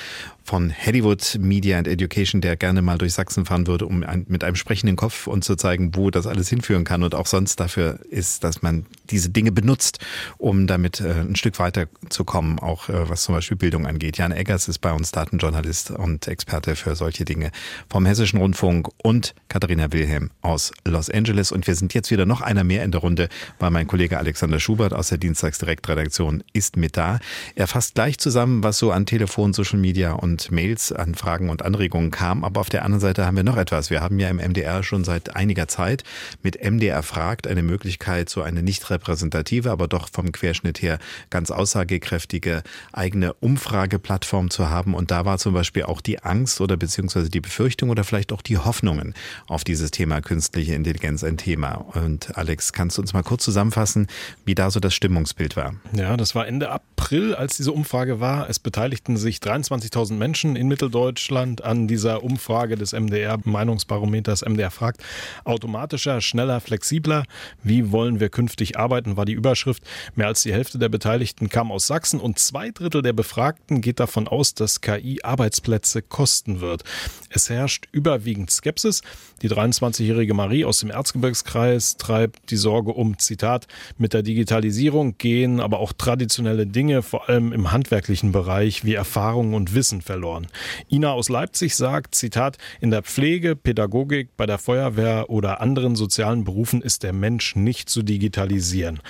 von 0.50 0.74
Hollywood 0.74 1.38
Media 1.40 1.78
and 1.78 1.88
Education, 1.88 2.42
der 2.42 2.56
gerne 2.56 2.82
mal 2.82 2.98
durch 2.98 3.14
Sachsen 3.14 3.46
fahren 3.46 3.68
würde, 3.68 3.86
um 3.86 4.02
ein, 4.02 4.26
mit 4.30 4.44
einem 4.44 4.56
sprechenden 4.56 4.96
Kopf 4.96 5.28
uns 5.28 5.46
zu 5.46 5.56
zeigen, 5.56 5.96
wo 5.96 6.10
das 6.10 6.26
alles 6.26 6.50
hinführen 6.50 6.86
kann 6.86 7.04
und 7.04 7.14
auch 7.14 7.28
sonst 7.28 7.60
dafür 7.60 8.00
ist, 8.10 8.44
dass 8.44 8.64
man 8.64 8.88
diese 9.12 9.30
Dinge 9.30 9.52
benutzt, 9.52 10.00
um 10.40 10.66
damit 10.66 11.02
äh, 11.02 11.22
ein 11.22 11.36
Stück 11.36 11.60
weiterzukommen, 11.60 12.58
auch 12.58 12.90
äh, 12.90 13.08
was 13.08 13.22
zum 13.22 13.36
Beispiel 13.36 13.58
Bildung 13.58 13.86
angeht. 13.86 14.18
Jan 14.18 14.32
Eggers 14.32 14.68
ist 14.68 14.80
bei 14.80 14.92
uns 14.92 15.12
Datenjournalist 15.12 15.92
und 15.92 16.28
Experte 16.28 16.76
für 16.76 16.96
solche 16.96 17.26
Dinge 17.26 17.52
vom 17.88 18.08
Hessischen 18.08 18.40
Rundfunk 18.40 18.90
und 19.04 19.36
Katharina 19.50 19.94
Wilhelm 19.94 20.32
aus 20.42 20.72
Los 20.84 21.12
Angeles. 21.12 21.52
Und 21.52 21.68
wir 21.68 21.76
sind 21.76 21.94
jetzt 21.94 22.10
wieder 22.10 22.26
noch 22.26 22.42
einer 22.42 22.64
mehr 22.64 22.84
in 22.84 22.92
der 22.92 23.02
Runde, 23.02 23.30
weil 23.60 23.70
mein 23.70 23.86
Kollege 23.86 24.18
Alexander 24.18 24.60
Schubert 24.60 24.94
aus 24.94 25.10
der 25.10 25.20
Dienstagsdirektredaktion 25.20 26.44
ist 26.54 26.76
mit 26.76 26.98
da. 26.98 27.20
Er 27.54 27.68
fasst 27.68 27.94
gleich 27.94 28.18
zusammen, 28.18 28.64
was 28.64 28.80
so 28.80 28.92
an 28.92 29.06
Telefon, 29.06 29.54
Social 29.54 29.78
Media 29.78 30.14
und 30.14 30.39
Mails, 30.52 30.92
Anfragen 30.92 31.50
und 31.50 31.64
Anregungen 31.64 32.12
kam. 32.12 32.44
Aber 32.44 32.62
auf 32.62 32.70
der 32.70 32.84
anderen 32.84 33.02
Seite 33.02 33.26
haben 33.26 33.38
wir 33.38 33.44
noch 33.44 33.58
etwas. 33.58 33.90
Wir 33.90 34.02
haben 34.02 34.20
ja 34.20 34.30
im 34.30 34.38
MDR 34.38 34.84
schon 34.84 35.04
seit 35.04 35.36
einiger 35.36 35.68
Zeit 35.68 36.04
mit 36.42 36.64
MDR 36.64 37.04
fragt 37.04 37.48
eine 37.48 37.64
Möglichkeit, 37.64 38.30
so 38.30 38.42
eine 38.42 38.64
nicht 38.64 38.90
repräsentative, 38.90 39.72
aber 39.72 39.88
doch 39.88 40.10
vom 40.12 40.32
Querschnitt 40.32 40.82
her 40.82 41.00
ganz 41.30 41.52
aussagekräftige 41.52 42.64
eigene 42.94 43.34
Umfrageplattform 43.34 44.50
zu 44.50 44.70
haben. 44.70 44.94
Und 44.94 45.12
da 45.12 45.26
war 45.26 45.38
zum 45.38 45.54
Beispiel 45.54 45.84
auch 45.84 46.02
die 46.02 46.24
Angst 46.24 46.62
oder 46.62 46.78
beziehungsweise 46.78 47.30
die 47.30 47.42
Befürchtung 47.42 47.90
oder 47.90 48.04
vielleicht 48.04 48.32
auch 48.32 48.42
die 48.42 48.58
Hoffnungen 48.58 49.14
auf 49.48 49.64
dieses 49.64 49.92
Thema 49.92 50.22
künstliche 50.22 50.74
Intelligenz 50.76 51.24
ein 51.24 51.38
Thema. 51.38 51.74
Und 51.76 52.38
Alex, 52.38 52.74
kannst 52.74 52.98
du 52.98 53.02
uns 53.02 53.14
mal 53.14 53.24
kurz 53.24 53.44
zusammenfassen, 53.44 54.08
wie 54.46 54.56
da 54.56 54.72
so 54.72 54.80
das 54.80 54.94
Stimmungsbild 54.94 55.56
war? 55.56 55.76
Ja, 55.94 56.18
das 56.18 56.36
war 56.36 56.48
Ende 56.48 56.70
April, 56.70 57.36
als 57.36 57.58
diese 57.58 57.72
Umfrage 57.72 58.20
war. 58.20 58.50
Es 58.50 58.60
beteiligten 58.60 59.18
sich 59.18 59.38
23.000 59.38 60.14
Menschen 60.20 60.56
in 60.56 60.68
Mitteldeutschland 60.68 61.64
an 61.64 61.88
dieser 61.88 62.24
Umfrage 62.24 62.76
des 62.76 62.94
MDR 62.94 63.40
Meinungsbarometers. 63.44 64.44
MDR 64.44 64.70
fragt, 64.70 65.02
automatischer, 65.46 66.22
schneller, 66.22 66.60
flexibler. 66.60 67.24
Wie 67.64 67.92
wollen 67.92 68.20
wir 68.20 68.30
künftig 68.30 68.78
arbeiten, 68.78 69.18
war 69.18 69.26
die 69.26 69.34
Überschrift. 69.34 69.84
Mehr 70.16 70.28
als 70.28 70.44
die 70.44 70.54
Hälfte 70.54 70.78
der 70.78 70.90
Beteiligten 70.90 71.50
kam 71.50 71.72
aus 71.72 71.88
Sachsen 71.88 72.20
und 72.20 72.38
zwei 72.38 72.72
Drittel 72.72 73.02
der 73.02 73.14
Befragten 73.14 73.82
geht 73.82 74.00
davon 74.00 74.28
aus, 74.28 74.54
dass 74.54 74.82
KI 74.82 75.22
Arbeitsplätze 75.24 76.02
kosten 76.02 76.62
wird. 76.62 76.84
Es 77.30 77.50
herrscht 77.50 77.88
überwiegend 77.92 78.52
Skepsis. 78.52 79.02
Die 79.42 79.50
23-jährige 79.50 80.34
Marie 80.34 80.66
aus 80.66 80.80
dem 80.80 80.90
Erzgebirgskreis 80.92 81.96
treibt 81.96 82.52
die 82.52 82.58
Sorge 82.58 82.92
um, 82.92 83.18
Zitat, 83.18 83.68
mit 83.98 84.14
der 84.14 84.24
Digitalisierung 84.24 85.18
gehen 85.18 85.62
aber 85.62 85.80
auch 85.80 85.94
traditionelle 85.94 86.68
Dinge, 86.68 87.02
vor 87.02 87.30
allem 87.30 87.54
im 87.54 87.72
handwerklichen 87.72 88.32
Bereich, 88.32 88.84
wie 88.84 88.96
Erfahrung 88.96 89.54
und 89.54 89.74
Wissen 89.74 90.02
verloren. 90.10 90.48
Ina 90.90 91.12
aus 91.12 91.30
Leipzig 91.30 91.76
sagt, 91.76 92.16
Zitat, 92.16 92.58
in 92.82 92.90
der 92.90 93.04
Pflege, 93.04 93.56
Pädagogik, 93.56 94.36
bei 94.38 94.48
der 94.48 94.58
Feuerwehr 94.58 95.30
oder 95.30 95.62
anderen 95.62 95.96
sozialen 95.96 96.46
Berufen 96.46 96.82
ist 96.82 97.04
der 97.04 97.14
Mensch 97.14 97.56
nicht 97.56 97.90
zu 97.90 98.02
digitalisieren. 98.02 99.02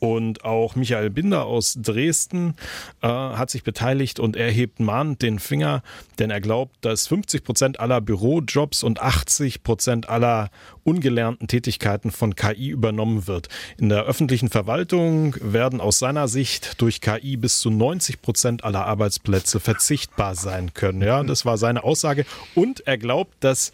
Und 0.00 0.44
auch 0.44 0.74
Michael 0.74 1.10
Binder 1.10 1.46
aus 1.46 1.78
Dresden 1.80 2.56
äh, 3.02 3.06
hat 3.06 3.50
sich 3.50 3.62
beteiligt 3.62 4.18
und 4.18 4.34
er 4.34 4.50
hebt 4.50 4.80
mahnend 4.80 5.22
den 5.22 5.38
Finger, 5.38 5.82
denn 6.18 6.30
er 6.32 6.40
glaubt, 6.40 6.74
dass 6.80 7.06
50 7.06 7.44
Prozent 7.44 7.78
aller 7.78 8.00
Bürojobs 8.00 8.82
und 8.82 9.00
80 9.00 9.62
Prozent 9.62 10.08
aller 10.08 10.50
ungelernten 10.88 11.48
Tätigkeiten 11.48 12.10
von 12.10 12.34
KI 12.34 12.70
übernommen 12.70 13.26
wird. 13.26 13.48
In 13.76 13.90
der 13.90 14.04
öffentlichen 14.04 14.48
Verwaltung 14.48 15.36
werden 15.40 15.82
aus 15.82 15.98
seiner 15.98 16.28
Sicht 16.28 16.80
durch 16.80 17.02
KI 17.02 17.36
bis 17.36 17.58
zu 17.58 17.70
90 17.70 18.22
Prozent 18.22 18.64
aller 18.64 18.86
Arbeitsplätze 18.86 19.60
verzichtbar 19.60 20.34
sein 20.34 20.72
können. 20.72 21.02
Ja, 21.02 21.22
das 21.22 21.44
war 21.44 21.58
seine 21.58 21.84
Aussage. 21.84 22.24
Und 22.54 22.86
er 22.86 22.96
glaubt, 22.96 23.34
dass 23.40 23.72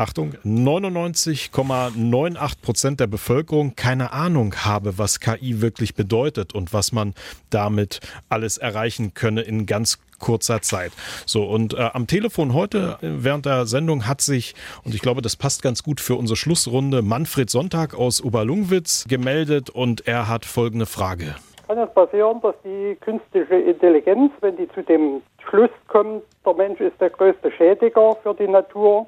Achtung, 0.00 0.32
99,98 0.46 2.62
Prozent 2.62 3.00
der 3.00 3.06
Bevölkerung 3.06 3.76
keine 3.76 4.14
Ahnung 4.14 4.54
habe, 4.64 4.96
was 4.96 5.20
KI 5.20 5.60
wirklich 5.60 5.94
bedeutet 5.94 6.54
und 6.54 6.72
was 6.72 6.92
man 6.92 7.12
damit 7.50 8.00
alles 8.30 8.56
erreichen 8.56 9.12
könne 9.12 9.42
in 9.42 9.66
ganz 9.66 9.98
kurzer 10.18 10.62
Zeit. 10.62 10.92
So, 11.26 11.44
und 11.44 11.74
äh, 11.74 11.90
am 11.92 12.06
Telefon 12.06 12.54
heute 12.54 12.96
äh, 13.02 13.08
während 13.22 13.44
der 13.44 13.66
Sendung 13.66 14.06
hat 14.06 14.22
sich, 14.22 14.54
und 14.84 14.94
ich 14.94 15.02
glaube, 15.02 15.20
das 15.20 15.36
passt 15.36 15.62
ganz 15.62 15.82
gut 15.82 16.00
für 16.00 16.14
unsere 16.14 16.38
Schlussrunde, 16.38 17.02
Manfred 17.02 17.50
Sonntag 17.50 17.94
aus 17.94 18.22
Oberlungwitz 18.22 19.04
gemeldet 19.06 19.68
und 19.68 20.06
er 20.06 20.28
hat 20.28 20.46
folgende 20.46 20.86
Frage. 20.86 21.34
Kann 21.68 21.76
es 21.76 21.92
passieren, 21.92 22.40
dass 22.40 22.54
die 22.64 22.96
künstliche 23.02 23.54
Intelligenz, 23.54 24.32
wenn 24.40 24.56
die 24.56 24.66
zu 24.70 24.82
dem 24.82 25.20
Schluss 25.46 25.68
kommt, 25.88 26.22
der 26.46 26.54
Mensch 26.54 26.80
ist 26.80 26.98
der 27.00 27.10
größte 27.10 27.52
Schädiger 27.52 28.16
für 28.22 28.34
die 28.34 28.48
Natur, 28.48 29.04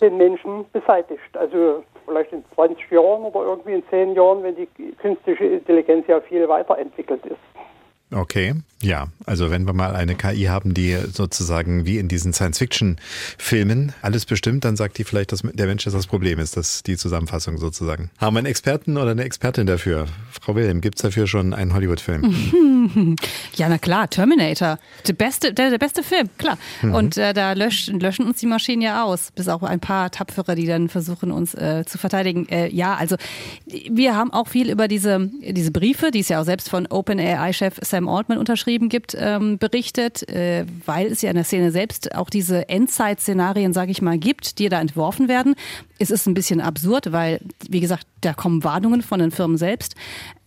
den 0.00 0.16
Menschen 0.16 0.64
beseitigt? 0.72 1.36
Also 1.36 1.84
vielleicht 2.06 2.32
in 2.32 2.44
20 2.54 2.90
Jahren 2.90 3.24
oder 3.24 3.42
irgendwie 3.42 3.74
in 3.74 3.86
10 3.88 4.14
Jahren, 4.14 4.42
wenn 4.42 4.56
die 4.56 4.68
künstliche 5.00 5.44
Intelligenz 5.44 6.06
ja 6.06 6.20
viel 6.20 6.48
weiterentwickelt 6.48 7.24
ist. 7.26 7.36
Okay, 8.12 8.54
ja. 8.82 9.08
Also 9.26 9.50
wenn 9.50 9.64
wir 9.64 9.72
mal 9.72 9.94
eine 9.94 10.14
KI 10.14 10.44
haben, 10.44 10.74
die 10.74 10.96
sozusagen 11.12 11.84
wie 11.84 11.98
in 11.98 12.08
diesen 12.08 12.32
Science-Fiction-Filmen 12.32 13.92
alles 14.02 14.24
bestimmt, 14.24 14.64
dann 14.64 14.76
sagt 14.76 14.98
die 14.98 15.04
vielleicht, 15.04 15.32
dass 15.32 15.42
der 15.42 15.66
Mensch 15.66 15.84
das 15.84 16.06
Problem 16.06 16.38
ist. 16.38 16.56
Das 16.56 16.76
ist 16.76 16.86
die 16.86 16.96
Zusammenfassung 16.96 17.58
sozusagen. 17.58 18.10
Haben 18.18 18.34
wir 18.34 18.38
einen 18.38 18.46
Experten 18.46 18.96
oder 18.96 19.10
eine 19.10 19.24
Expertin 19.24 19.66
dafür? 19.66 20.06
Frau 20.40 20.54
Wilhelm, 20.54 20.80
gibt 20.80 20.96
es 20.96 21.02
dafür 21.02 21.26
schon 21.26 21.52
einen 21.54 21.74
Hollywood-Film? 21.74 23.16
Ja, 23.54 23.68
na 23.68 23.78
klar, 23.78 24.08
Terminator. 24.08 24.78
Der 25.06 25.12
beste, 25.12 25.52
der, 25.52 25.70
der 25.70 25.78
beste 25.78 26.02
Film, 26.02 26.30
klar. 26.38 26.56
Mhm. 26.80 26.94
Und 26.94 27.16
äh, 27.18 27.34
da 27.34 27.52
löschen, 27.52 28.00
löschen 28.00 28.26
uns 28.26 28.38
die 28.38 28.46
Maschinen 28.46 28.80
ja 28.80 29.04
aus. 29.04 29.32
Bis 29.32 29.48
auch 29.48 29.62
ein 29.62 29.80
paar 29.80 30.10
Tapfere, 30.10 30.54
die 30.54 30.66
dann 30.66 30.88
versuchen, 30.88 31.30
uns 31.30 31.54
äh, 31.54 31.84
zu 31.86 31.98
verteidigen. 31.98 32.48
Äh, 32.48 32.68
ja, 32.68 32.94
also 32.94 33.16
wir 33.66 34.16
haben 34.16 34.32
auch 34.32 34.48
viel 34.48 34.70
über 34.70 34.88
diese, 34.88 35.30
diese 35.42 35.70
Briefe, 35.72 36.10
die 36.10 36.20
es 36.20 36.30
ja 36.30 36.40
auch 36.40 36.44
selbst 36.44 36.70
von 36.70 36.86
OpenAI-Chef 36.86 37.78
Sam 37.82 37.99
Altman 38.08 38.38
unterschrieben 38.38 38.88
gibt, 38.88 39.16
ähm, 39.18 39.58
berichtet, 39.58 40.28
äh, 40.28 40.64
weil 40.86 41.06
es 41.08 41.22
ja 41.22 41.30
in 41.30 41.36
der 41.36 41.44
Szene 41.44 41.70
selbst 41.70 42.14
auch 42.14 42.30
diese 42.30 42.68
Endzeit-Szenarien, 42.68 43.72
sage 43.72 43.90
ich 43.90 44.02
mal, 44.02 44.18
gibt, 44.18 44.58
die 44.58 44.68
da 44.68 44.80
entworfen 44.80 45.28
werden. 45.28 45.54
Es 46.02 46.10
ist 46.10 46.26
ein 46.26 46.32
bisschen 46.34 46.60
absurd, 46.62 47.12
weil, 47.12 47.40
wie 47.68 47.80
gesagt, 47.80 48.06
da 48.22 48.32
kommen 48.32 48.64
Warnungen 48.64 49.02
von 49.02 49.20
den 49.20 49.30
Firmen 49.30 49.58
selbst. 49.58 49.94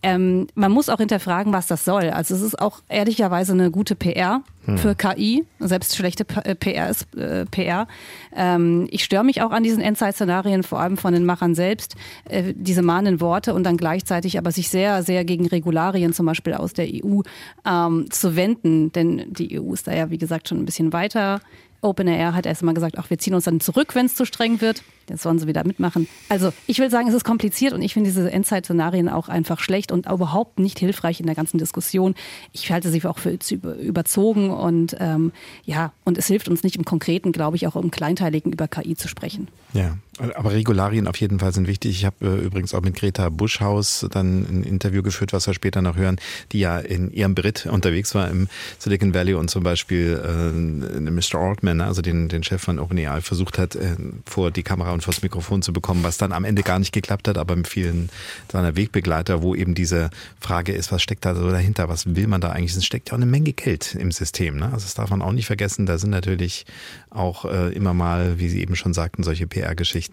Ähm, 0.02 0.48
man 0.54 0.72
muss 0.72 0.88
auch 0.88 0.98
hinterfragen, 0.98 1.52
was 1.52 1.68
das 1.68 1.84
soll. 1.84 2.10
Also 2.10 2.34
es 2.34 2.42
ist 2.42 2.58
auch 2.60 2.82
ehrlicherweise 2.88 3.52
eine 3.52 3.70
gute 3.70 3.94
PR 3.94 4.42
Hm. 4.66 4.78
für 4.78 4.94
KI. 4.94 5.44
Selbst 5.60 5.94
schlechte 5.94 6.24
P- 6.24 6.40
äh, 6.40 6.54
PR 6.54 6.88
ist 6.88 7.14
äh, 7.16 7.44
PR. 7.46 7.86
Ähm, 8.34 8.86
ich 8.90 9.04
störe 9.04 9.22
mich 9.22 9.42
auch 9.42 9.50
an 9.50 9.62
diesen 9.62 9.82
Endzeit-Szenarien, 9.82 10.62
vor 10.62 10.80
allem 10.80 10.96
von 10.96 11.12
den 11.12 11.24
Machern 11.26 11.54
selbst, 11.54 11.96
äh, 12.24 12.54
diese 12.56 12.80
mahnenden 12.82 13.20
Worte 13.20 13.52
und 13.54 13.64
dann 13.64 13.76
gleichzeitig 13.76 14.38
aber 14.38 14.50
sich 14.52 14.70
sehr, 14.70 15.02
sehr 15.02 15.24
gegen 15.24 15.46
Regularien 15.46 16.12
zum 16.14 16.24
Beispiel 16.26 16.54
aus 16.54 16.72
der 16.72 16.86
EU 16.88 17.20
ähm, 17.66 18.06
zu 18.10 18.36
wenden. 18.36 18.90
Denn 18.92 19.26
die 19.30 19.60
EU 19.60 19.72
ist 19.74 19.86
da 19.86 19.94
ja, 19.94 20.10
wie 20.10 20.18
gesagt, 20.18 20.48
schon 20.48 20.58
ein 20.58 20.64
bisschen 20.64 20.92
weiter. 20.94 21.40
OpenAI 21.84 22.32
hat 22.32 22.46
erst 22.46 22.62
mal 22.62 22.74
gesagt, 22.74 22.96
ach, 22.98 23.10
wir 23.10 23.18
ziehen 23.18 23.34
uns 23.34 23.44
dann 23.44 23.60
zurück, 23.60 23.94
wenn 23.94 24.06
es 24.06 24.14
zu 24.14 24.24
streng 24.24 24.60
wird. 24.60 24.82
Jetzt 25.08 25.22
sollen 25.22 25.38
sie 25.38 25.46
wieder 25.46 25.66
mitmachen. 25.66 26.08
Also 26.30 26.52
ich 26.66 26.78
will 26.78 26.90
sagen, 26.90 27.08
es 27.08 27.14
ist 27.14 27.24
kompliziert 27.24 27.74
und 27.74 27.82
ich 27.82 27.92
finde 27.92 28.08
diese 28.08 28.30
Endzeit-Szenarien 28.30 29.10
auch 29.10 29.28
einfach 29.28 29.60
schlecht 29.60 29.92
und 29.92 30.06
überhaupt 30.06 30.58
nicht 30.58 30.78
hilfreich 30.78 31.20
in 31.20 31.26
der 31.26 31.34
ganzen 31.34 31.58
Diskussion. 31.58 32.14
Ich 32.52 32.72
halte 32.72 32.90
sie 32.90 33.04
auch 33.04 33.18
für 33.18 33.38
überzogen 33.54 34.50
und 34.50 34.96
ähm, 35.00 35.32
ja, 35.64 35.92
und 36.04 36.16
es 36.16 36.26
hilft 36.26 36.48
uns 36.48 36.62
nicht 36.62 36.76
im 36.76 36.86
Konkreten, 36.86 37.32
glaube 37.32 37.56
ich, 37.56 37.66
auch 37.66 37.76
im 37.76 37.90
Kleinteiligen 37.90 38.50
über 38.52 38.66
KI 38.66 38.96
zu 38.96 39.08
sprechen. 39.08 39.48
Ja, 39.74 39.98
aber 40.18 40.52
Regularien 40.52 41.08
auf 41.08 41.16
jeden 41.16 41.40
Fall 41.40 41.52
sind 41.52 41.66
wichtig. 41.66 41.92
Ich 41.92 42.04
habe 42.04 42.24
äh, 42.26 42.44
übrigens 42.44 42.74
auch 42.74 42.82
mit 42.82 42.94
Greta 42.94 43.28
Buschhaus 43.30 44.06
dann 44.10 44.42
ein 44.42 44.62
Interview 44.62 45.02
geführt, 45.02 45.32
was 45.32 45.46
wir 45.46 45.54
später 45.54 45.82
noch 45.82 45.96
hören, 45.96 46.16
die 46.52 46.60
ja 46.60 46.78
in 46.78 47.12
ihrem 47.12 47.34
Brit 47.34 47.66
unterwegs 47.66 48.14
war 48.14 48.30
im 48.30 48.48
Silicon 48.78 49.12
Valley 49.12 49.34
und 49.34 49.50
zum 49.50 49.64
Beispiel 49.64 50.20
äh, 50.24 51.10
Mr. 51.10 51.38
Altman, 51.38 51.80
also 51.80 52.00
den, 52.00 52.28
den 52.28 52.44
Chef 52.44 52.62
von 52.62 52.78
OpenAI, 52.78 53.20
versucht 53.20 53.58
hat, 53.58 53.74
äh, 53.74 53.96
vor 54.24 54.50
die 54.50 54.62
Kamera 54.62 54.92
und 54.92 55.02
vors 55.02 55.22
Mikrofon 55.22 55.62
zu 55.62 55.72
bekommen, 55.72 56.04
was 56.04 56.16
dann 56.16 56.32
am 56.32 56.44
Ende 56.44 56.62
gar 56.62 56.78
nicht 56.78 56.92
geklappt 56.92 57.26
hat, 57.26 57.36
aber 57.36 57.56
mit 57.56 57.66
vielen 57.66 58.08
seiner 58.52 58.76
Wegbegleiter, 58.76 59.42
wo 59.42 59.54
eben 59.54 59.74
diese 59.74 60.10
Frage 60.40 60.72
ist, 60.72 60.92
was 60.92 61.02
steckt 61.02 61.24
da 61.24 61.34
so 61.34 61.50
dahinter, 61.50 61.88
was 61.88 62.14
will 62.14 62.28
man 62.28 62.40
da 62.40 62.50
eigentlich? 62.50 62.76
Es 62.76 62.84
steckt 62.84 63.08
ja 63.08 63.14
auch 63.14 63.18
eine 63.18 63.26
Menge 63.26 63.52
Geld 63.52 63.96
im 63.96 64.12
System. 64.12 64.56
Ne? 64.56 64.66
Also 64.66 64.84
das 64.84 64.94
darf 64.94 65.10
man 65.10 65.22
auch 65.22 65.32
nicht 65.32 65.46
vergessen. 65.46 65.86
Da 65.86 65.98
sind 65.98 66.10
natürlich 66.10 66.66
auch 67.10 67.44
äh, 67.44 67.72
immer 67.72 67.94
mal, 67.94 68.38
wie 68.38 68.48
Sie 68.48 68.60
eben 68.60 68.76
schon 68.76 68.94
sagten, 68.94 69.22
solche 69.22 69.46
PR-Geschichten 69.46 70.03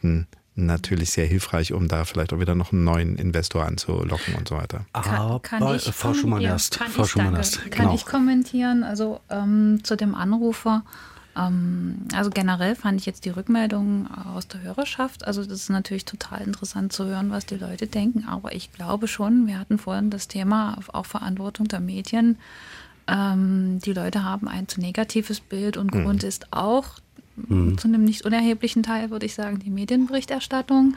natürlich 0.56 1.12
sehr 1.12 1.26
hilfreich, 1.26 1.72
um 1.74 1.88
da 1.88 2.04
vielleicht 2.06 2.34
auch 2.34 2.40
wieder 2.40 2.56
noch 2.56 2.72
einen 2.74 2.84
neuen 2.84 3.16
Investor 3.16 3.66
anzulocken 3.66 4.36
und 4.36 4.48
so 4.48 4.58
weiter. 4.58 4.86
Aber 4.94 5.40
Kann 5.40 5.76
ich 5.76 5.84
Frau 5.92 6.14
Schumann 6.14 6.42
erst. 6.42 6.78
Kann 6.78 6.90
Frau 6.92 7.04
ich, 7.04 7.10
Schumann 7.10 7.36
erst. 7.36 7.62
Kann 7.72 7.86
Genau. 7.86 7.96
ich 7.96 8.06
kommentieren? 8.06 8.84
Also 8.84 9.22
ähm, 9.30 9.80
zu 9.84 9.96
dem 9.96 10.14
Anrufer. 10.14 10.84
Ähm, 11.38 12.00
also 12.14 12.30
generell 12.30 12.76
fand 12.76 13.00
ich 13.00 13.06
jetzt 13.06 13.24
die 13.24 13.30
Rückmeldungen 13.30 14.08
aus 14.12 14.48
der 14.50 14.62
Hörerschaft. 14.62 15.26
Also 15.26 15.42
das 15.44 15.54
ist 15.62 15.70
natürlich 15.70 16.04
total 16.06 16.42
interessant 16.42 16.92
zu 16.92 17.06
hören, 17.06 17.32
was 17.32 17.46
die 17.46 17.56
Leute 17.56 17.88
denken. 17.88 18.26
Aber 18.28 18.54
ich 18.54 18.74
glaube 18.74 19.08
schon, 19.08 19.48
wir 19.48 19.58
hatten 19.58 19.78
vorhin 19.78 20.10
das 20.10 20.28
Thema 20.28 20.78
auch 20.92 21.06
Verantwortung 21.06 21.70
der 21.70 21.80
Medien. 21.80 22.38
Ähm, 23.08 23.80
die 23.80 23.94
Leute 23.94 24.24
haben 24.24 24.48
ein 24.48 24.68
zu 24.68 24.80
negatives 24.82 25.40
Bild 25.40 25.78
und 25.78 25.94
Mhm. 25.94 26.04
Grund 26.04 26.24
ist 26.24 26.52
auch 26.52 27.00
Mhm. 27.36 27.78
zu 27.78 27.88
einem 27.88 28.04
nicht 28.04 28.26
unerheblichen 28.26 28.84
Teil, 28.84 29.10
würde 29.10 29.26
ich 29.26 29.36
sagen, 29.36 29.60
die 29.60 29.70
Medienberichterstattung. 29.70 30.96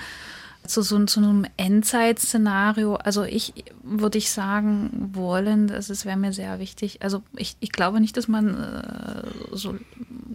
Zu 0.67 0.81
so 0.81 1.05
zu 1.05 1.21
einem 1.21 1.45
Endzeit-Szenario, 1.59 2.95
also 2.95 3.23
ich 3.23 3.53
würde 3.83 4.17
ich 4.17 4.31
sagen 4.31 5.11
wollen, 5.13 5.67
das 5.67 6.07
wäre 6.07 6.17
mir 6.17 6.33
sehr 6.33 6.59
wichtig. 6.59 7.03
Also 7.03 7.23
ich, 7.37 7.57
ich 7.61 7.71
glaube 7.71 8.01
nicht, 8.01 8.17
dass 8.17 8.29
man 8.29 8.55
äh, 8.55 9.23
so 9.53 9.75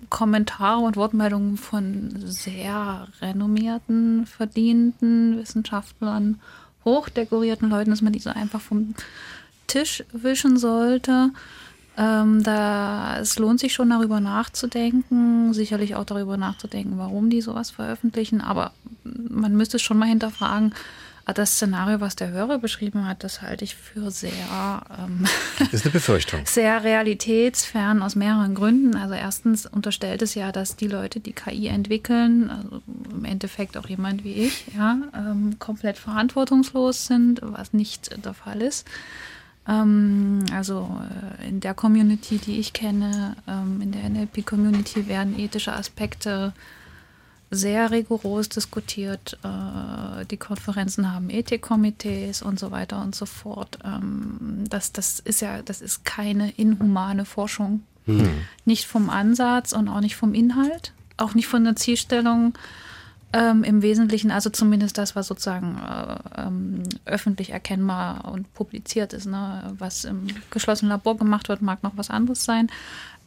Kommentare 0.10 0.82
und 0.82 0.98
Wortmeldungen 0.98 1.58
von 1.58 2.12
sehr 2.26 3.08
renommierten, 3.22 4.28
verdienten 4.28 5.40
Wissenschaftlern, 5.40 6.40
hochdekorierten 6.86 7.70
Leuten, 7.70 7.90
dass 7.90 8.04
man 8.04 8.14
die 8.14 8.20
so 8.20 8.30
einfach 8.30 8.62
vom 8.62 8.94
Tisch 9.66 10.04
wischen 10.12 10.58
sollte. 10.58 11.32
Ähm, 12.00 12.44
da, 12.44 13.18
es 13.20 13.38
lohnt 13.40 13.60
sich 13.60 13.74
schon 13.74 13.90
darüber 13.90 14.22
nachzudenken, 14.22 15.54
sicherlich 15.54 15.96
auch 15.96 16.06
darüber 16.06 16.38
nachzudenken, 16.38 16.98
warum 16.98 17.30
die 17.30 17.42
sowas 17.42 17.72
veröffentlichen, 17.72 18.40
aber 18.40 18.72
man 19.04 19.58
müsste 19.58 19.76
es 19.78 19.84
schon 19.84 19.98
mal 19.98 20.08
hinterfragen, 20.08 20.74
ah, 21.26 21.34
das 21.34 21.56
Szenario, 21.56 22.00
was 22.00 22.16
der 22.16 22.30
Hörer 22.30 22.58
beschrieben 22.58 23.06
hat, 23.06 23.26
das 23.26 23.42
halte 23.42 23.66
ich 23.66 23.76
für 23.76 24.12
sehr, 24.12 24.32
ähm, 24.98 25.26
Ist 25.74 25.84
eine 25.84 25.92
Befürchtung. 25.92 26.40
sehr 26.46 26.86
realitätsfern 26.86 28.02
aus 28.02 28.16
mehreren 28.16 28.56
Gründen. 28.56 28.96
Also 28.96 29.16
erstens 29.16 29.66
unterstellt 29.66 30.22
es 30.22 30.36
ja, 30.36 30.54
dass 30.54 30.78
die 30.78 30.88
Leute, 30.88 31.20
die 31.20 31.34
KI 31.34 31.68
entwickeln, 31.68 32.50
also 32.50 32.82
im 33.12 33.26
Endeffekt 33.26 33.76
auch 33.76 33.88
jemand 33.90 34.24
wie 34.24 34.36
ich, 34.36 34.68
ja, 34.74 35.00
ähm, 35.14 35.58
komplett 35.60 35.98
verantwortungslos 35.98 37.08
sind, 37.08 37.42
was 37.44 37.74
nicht 37.74 38.24
der 38.24 38.34
Fall 38.34 38.62
ist. 38.62 38.88
Ähm, 39.70 40.46
also 40.52 40.90
äh, 41.40 41.48
in 41.48 41.60
der 41.60 41.74
Community, 41.74 42.40
die 42.40 42.60
ich 42.60 42.74
kenne, 42.74 43.36
ähm, 43.48 43.82
in 43.82 43.92
der 43.92 44.10
NLP-Community 44.10 45.08
werden 45.08 45.38
ethische 45.38 45.74
Aspekte 45.74 46.54
sehr 47.52 47.92
rigoros 47.92 48.50
diskutiert. 48.50 49.38
Äh, 49.44 50.26
die 50.26 50.38
Konferenzen 50.38 51.14
haben 51.14 51.30
Ethikkomitees 51.30 52.42
und 52.42 52.60
so 52.60 52.72
weiter 52.72 53.02
und 53.02 53.16
so 53.16 53.26
fort. 53.26 53.78
Ähm, 53.86 54.64
das, 54.70 54.92
das 54.92 55.20
ist 55.20 55.42
ja, 55.42 55.62
das 55.62 55.82
ist 55.82 56.04
keine 56.04 56.52
inhumane 56.52 57.26
Forschung. 57.26 57.84
Hm. 58.06 58.30
Nicht 58.66 58.86
vom 58.86 59.10
Ansatz 59.10 59.72
und 59.72 59.88
auch 59.88 60.02
nicht 60.02 60.16
vom 60.16 60.34
Inhalt, 60.34 60.94
auch 61.18 61.36
nicht 61.36 61.48
von 61.48 61.64
der 61.64 61.76
Zielstellung. 61.76 62.54
Ähm, 63.32 63.64
Im 63.64 63.84
Wesentlichen, 63.84 64.32
also 64.32 64.50
zumindest 64.50 64.98
das, 64.98 65.16
was 65.16 65.28
sozusagen 65.28 65.78
äh, 65.78 66.42
ähm, 66.42 66.82
öffentlich 67.06 67.52
erkennbar 67.52 68.32
und 68.32 68.52
publiziert 68.56 69.14
ist. 69.14 69.28
Ne? 69.28 69.72
Was 69.78 70.04
im 70.04 70.28
geschlossenen 70.50 70.90
Labor 70.90 71.16
gemacht 71.16 71.48
wird, 71.48 71.62
mag 71.62 71.84
noch 71.84 71.96
was 71.96 72.10
anderes 72.10 72.44
sein. 72.44 72.70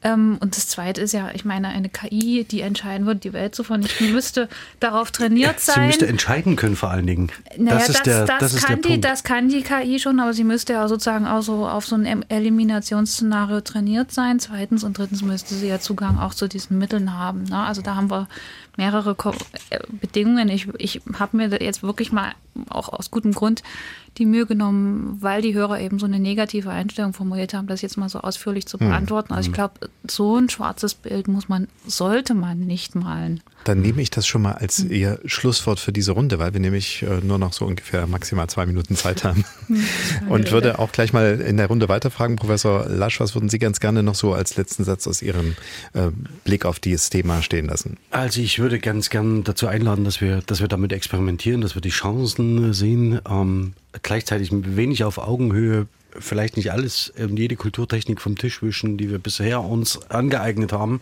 Ähm, 0.05 0.39
und 0.41 0.57
das 0.57 0.69
Zweite 0.69 1.01
ist 1.01 1.13
ja, 1.13 1.31
ich 1.33 1.45
meine, 1.45 1.69
eine 1.69 1.89
KI, 1.89 2.45
die 2.45 2.61
entscheiden 2.61 3.07
wird, 3.07 3.25
die 3.25 3.33
Welt 3.33 3.55
zu 3.55 3.63
vernichten, 3.63 4.13
müsste 4.13 4.49
darauf 4.81 5.11
trainiert 5.11 5.61
sein. 5.61 5.75
Sie 5.75 5.87
müsste 5.87 6.07
entscheiden 6.07 6.57
können 6.57 6.77
vor 6.77 6.91
allen 6.91 7.07
Dingen. 7.07 7.31
Naja, 7.57 7.79
das, 7.79 7.89
ist 7.89 7.99
das, 7.99 8.05
der, 8.05 8.25
das, 8.27 8.39
das 8.39 8.55
ist 8.55 8.67
kann 8.67 8.83
der 8.83 8.91
die, 8.91 9.01
das 9.01 9.23
kann 9.23 9.49
die 9.49 9.63
KI 9.63 9.99
schon, 9.99 10.19
aber 10.19 10.33
sie 10.33 10.45
müsste 10.45 10.73
ja 10.73 10.89
sozusagen 10.89 11.27
auch 11.27 11.43
so 11.43 11.69
auf 11.69 11.87
so 11.87 11.97
ein 11.97 12.25
Eliminationsszenario 12.29 13.61
trainiert 13.61 14.13
sein. 14.13 14.41
Zweitens 14.41 14.83
und 14.83 14.99
drittens 14.99 15.23
müsste 15.23 15.55
sie 15.55 15.69
ja 15.69 15.79
Zugang 15.79 16.19
auch 16.19 16.35
zu 16.35 16.49
diesen 16.49 16.79
Mitteln 16.79 17.17
haben. 17.17 17.45
Ne? 17.45 17.59
Also 17.59 17.83
da 17.83 17.95
haben 17.95 18.11
wir 18.11 18.29
mehrere 18.77 19.15
Ko 19.15 19.33
äh, 19.71 19.79
Bedingungen. 19.89 20.49
Ich, 20.49 20.69
ich 20.79 21.01
habe 21.19 21.37
mir 21.37 21.63
jetzt 21.63 21.83
wirklich 21.83 22.13
mal 22.13 22.33
auch 22.69 22.89
aus 22.89 23.11
gutem 23.11 23.33
Grund 23.33 23.63
die 24.19 24.27
Mühe 24.27 24.45
genommen, 24.47 25.17
weil 25.21 25.41
die 25.41 25.55
Hörer 25.55 25.81
eben 25.81 25.99
so 25.99 26.05
eine 26.07 26.19
negative 26.19 26.69
Einstellung 26.71 27.13
formuliert 27.15 27.55
haben, 27.55 27.67
das 27.67 27.81
jetzt 27.81 27.97
mal 27.97 28.09
so 28.09 28.21
ausführlich 28.21 28.67
zu 28.67 28.79
Hm. 28.79 28.89
beantworten. 28.89 29.33
Also 29.33 29.49
ich 29.49 29.55
glaube, 29.55 29.75
so 30.07 30.37
ein 30.37 30.49
schwarzes 30.51 30.95
Bild 30.95 31.29
muss 31.29 31.49
man, 31.49 31.69
sollte 31.87 32.35
man 32.35 32.61
nicht 32.61 32.95
malen. 32.95 33.41
Dann 33.65 33.81
nehme 33.81 34.03
ich 34.03 34.11
das 34.11 34.27
schon 34.27 34.43
mal 34.43 34.53
als 34.55 34.81
Ihr 34.85 35.21
Schlusswort 35.25 35.79
für 35.81 35.93
diese 35.93 36.13
Runde, 36.13 36.39
weil 36.41 36.53
wir 36.53 36.61
nämlich 36.61 37.03
äh, 37.05 37.21
nur 37.23 37.39
noch 37.39 37.53
so 37.53 37.65
ungefähr 37.65 38.07
maximal 38.07 38.49
zwei 38.49 38.67
Minuten 38.67 38.97
Zeit 38.97 39.23
haben. 39.25 39.45
Und 40.29 40.51
würde 40.51 40.79
auch 40.81 40.91
gleich 40.93 41.13
mal 41.13 41.41
in 41.41 41.57
der 41.57 41.69
Runde 41.69 41.89
weiterfragen, 41.89 42.37
Professor 42.37 42.87
Lasch, 42.89 43.21
was 43.21 43.35
würden 43.35 43.49
Sie 43.49 43.59
ganz 43.61 43.79
gerne 43.81 44.03
noch 44.03 44.17
so 44.17 44.35
als 44.35 44.57
letzten 44.57 44.83
Satz 44.85 45.07
aus 45.07 45.23
Ihrem 45.23 45.55
äh, 45.95 46.09
Blick 46.45 46.65
auf 46.67 46.81
dieses 46.81 47.09
Thema 47.09 47.41
stehen 47.41 47.67
lassen? 47.67 47.97
Also 48.11 48.41
ich 48.41 48.59
würde 48.59 48.79
ganz 48.81 49.11
gern 49.11 49.45
dazu 49.45 49.69
einladen, 49.69 50.05
dass 50.05 50.21
wir, 50.21 50.43
dass 50.43 50.61
wir 50.61 50.69
damit 50.69 50.93
experimentieren, 50.93 51.61
dass 51.61 51.75
wir 51.77 51.83
die 51.83 51.91
Chancen 51.91 52.73
sehen, 52.75 53.21
ähm, 53.31 53.75
gleichzeitig 54.03 54.51
wenig 54.53 55.05
auf 55.05 55.19
Augenhöhe 55.19 55.87
vielleicht 56.19 56.57
nicht 56.57 56.73
alles, 56.73 57.13
ähm, 57.17 57.37
jede 57.37 57.57
Kulturtechnik 57.57 58.21
vom 58.21 58.37
Tisch 58.37 58.63
wischen, 58.63 58.99
die 58.99 59.11
wir 59.11 59.19
bisher 59.19 59.63
uns 59.63 60.11
angeeignet 60.11 60.73
haben 60.73 61.01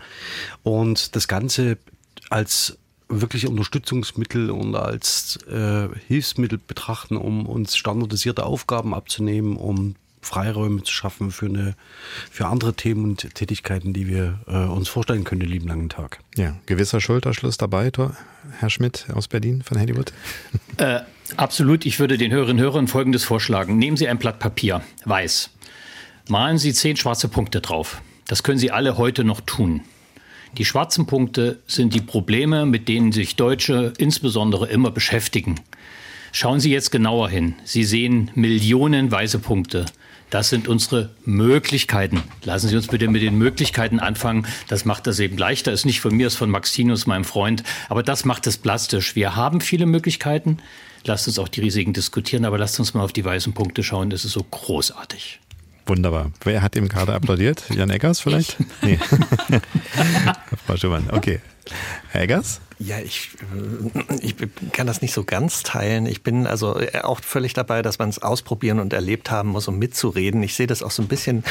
und 0.63 1.17
das 1.17 1.29
Ganze 1.29 1.79
als 2.29 2.79
wirklich 3.09 3.49
Unterstützungsmittel 3.49 4.51
und 4.51 4.77
als 4.77 5.39
äh, 5.49 5.89
Hilfsmittel 6.07 6.61
betrachten, 6.65 7.17
um 7.17 7.47
uns 7.47 7.77
standardisierte 7.77 8.47
Aufgaben 8.47 8.95
abzunehmen, 8.95 9.57
um 9.57 9.97
Freiräume 10.23 10.83
zu 10.83 10.93
schaffen 10.93 11.33
für, 11.33 11.47
eine, 11.47 11.75
für 12.31 12.47
andere 12.47 12.75
Themen 12.75 13.05
und 13.05 13.35
Tätigkeiten, 13.35 13.93
die 13.93 14.07
wir 14.07 14.39
äh, 14.47 14.65
uns 14.65 14.89
vorstellen 14.89 15.25
können, 15.25 15.41
den 15.41 15.51
lieben 15.51 15.67
langen 15.67 15.89
Tag. 15.89 16.21
Ja, 16.37 16.57
gewisser 16.67 17.01
Schulterschluss 17.01 17.57
dabei, 17.57 17.91
Herr 18.59 18.71
Schmidt 18.71 19.07
aus 19.13 19.29
Berlin 19.29 19.63
von 19.63 19.81
Hollywood. 19.81 20.13
Äh, 20.77 21.01
absolut. 21.37 21.87
Ich 21.87 21.99
würde 21.99 22.19
den 22.19 22.33
Hörerinnen 22.33 22.59
und 22.59 22.63
Hörern 22.63 22.89
Folgendes 22.89 23.25
vorschlagen. 23.25 23.79
Nehmen 23.79 23.97
Sie 23.97 24.09
ein 24.09 24.19
Blatt 24.19 24.39
Papier, 24.39 24.83
weiß. 25.05 25.51
Malen 26.29 26.59
Sie 26.59 26.73
zehn 26.73 26.97
schwarze 26.97 27.29
Punkte 27.29 27.61
drauf. 27.61 28.03
Das 28.27 28.43
können 28.43 28.59
Sie 28.59 28.71
alle 28.71 28.97
heute 28.97 29.25
noch 29.25 29.41
tun. 29.41 29.83
Die 30.59 30.65
schwarzen 30.65 31.07
Punkte 31.07 31.61
sind 31.67 31.95
die 31.95 32.01
Probleme, 32.01 32.67
mit 32.67 32.89
denen 32.89 33.13
sich 33.13 33.37
Deutsche 33.37 33.93
insbesondere 33.99 34.69
immer 34.69 34.91
beschäftigen. 34.91 35.57
Schauen 36.33 36.61
Sie 36.61 36.71
jetzt 36.71 36.91
genauer 36.91 37.29
hin. 37.29 37.55
Sie 37.65 37.85
sehen 37.85 38.31
Millionen 38.35 39.11
weiße 39.11 39.39
Punkte. 39.39 39.87
Das 40.31 40.49
sind 40.49 40.69
unsere 40.69 41.11
Möglichkeiten. 41.25 42.23
Lassen 42.45 42.69
Sie 42.69 42.77
uns 42.77 42.87
bitte 42.87 43.09
mit 43.09 43.23
den 43.23 43.37
Möglichkeiten 43.37 43.99
anfangen. 43.99 44.47
Das 44.69 44.85
macht 44.85 45.09
das 45.09 45.19
eben 45.19 45.37
leichter. 45.37 45.73
Ist 45.73 45.87
nicht 45.87 46.01
von 46.01 46.17
mir, 46.17 46.29
ist 46.29 46.37
von 46.37 46.51
Max 46.51 46.73
Tinus, 46.73 47.07
meinem 47.07 47.25
Freund. 47.25 47.65
Aber 47.89 48.05
das 48.05 48.25
macht 48.25 48.47
es 48.47 48.57
plastisch. 48.57 49.17
Wir 49.17 49.35
haben 49.35 49.61
viele 49.61 49.87
Möglichkeiten. 49.87 50.59
Lasst 51.05 51.27
uns 51.27 51.39
auch 51.39 51.49
die 51.49 51.61
Risiken 51.61 51.93
diskutieren, 51.93 52.45
aber 52.45 52.59
lasst 52.59 52.79
uns 52.79 52.95
mal 52.95 53.03
auf 53.03 53.13
die 53.13 53.25
weißen 53.25 53.53
Punkte 53.53 53.83
schauen. 53.83 54.11
Das 54.11 54.25
ist 54.25 54.33
so 54.33 54.43
großartig. 54.43 55.41
Wunderbar. 55.87 56.31
Wer 56.45 56.63
hat 56.63 56.77
ihm 56.77 56.89
gerade 56.89 57.15
applaudiert? 57.15 57.65
Jan 57.71 57.91
Eggers 57.91 58.21
vielleicht? 58.21 58.57
Nee. 58.83 58.99
Frau 60.67 60.77
Schumann, 60.77 61.09
okay. 61.11 61.41
Herr 62.11 62.23
Eggers? 62.23 62.61
Ja, 62.83 62.99
ich, 62.99 63.29
äh, 63.55 64.17
ich 64.23 64.35
kann 64.73 64.87
das 64.87 65.03
nicht 65.03 65.13
so 65.13 65.23
ganz 65.25 65.63
teilen. 65.63 66.07
Ich 66.07 66.23
bin 66.23 66.47
also 66.47 66.79
äh, 66.79 67.01
auch 67.03 67.21
völlig 67.21 67.53
dabei, 67.53 67.83
dass 67.83 67.99
man 67.99 68.09
es 68.09 68.21
ausprobieren 68.23 68.81
und 68.81 68.95
erlebt 68.95 69.31
haben 69.31 69.51
muss, 69.51 69.69
um 69.69 69.79
mitzureden. 69.79 70.43
Ich 70.43 70.55
sehe 70.55 70.67
das 70.67 70.83
auch 70.83 70.91
so 70.91 71.03
ein 71.03 71.09
bisschen, 71.09 71.45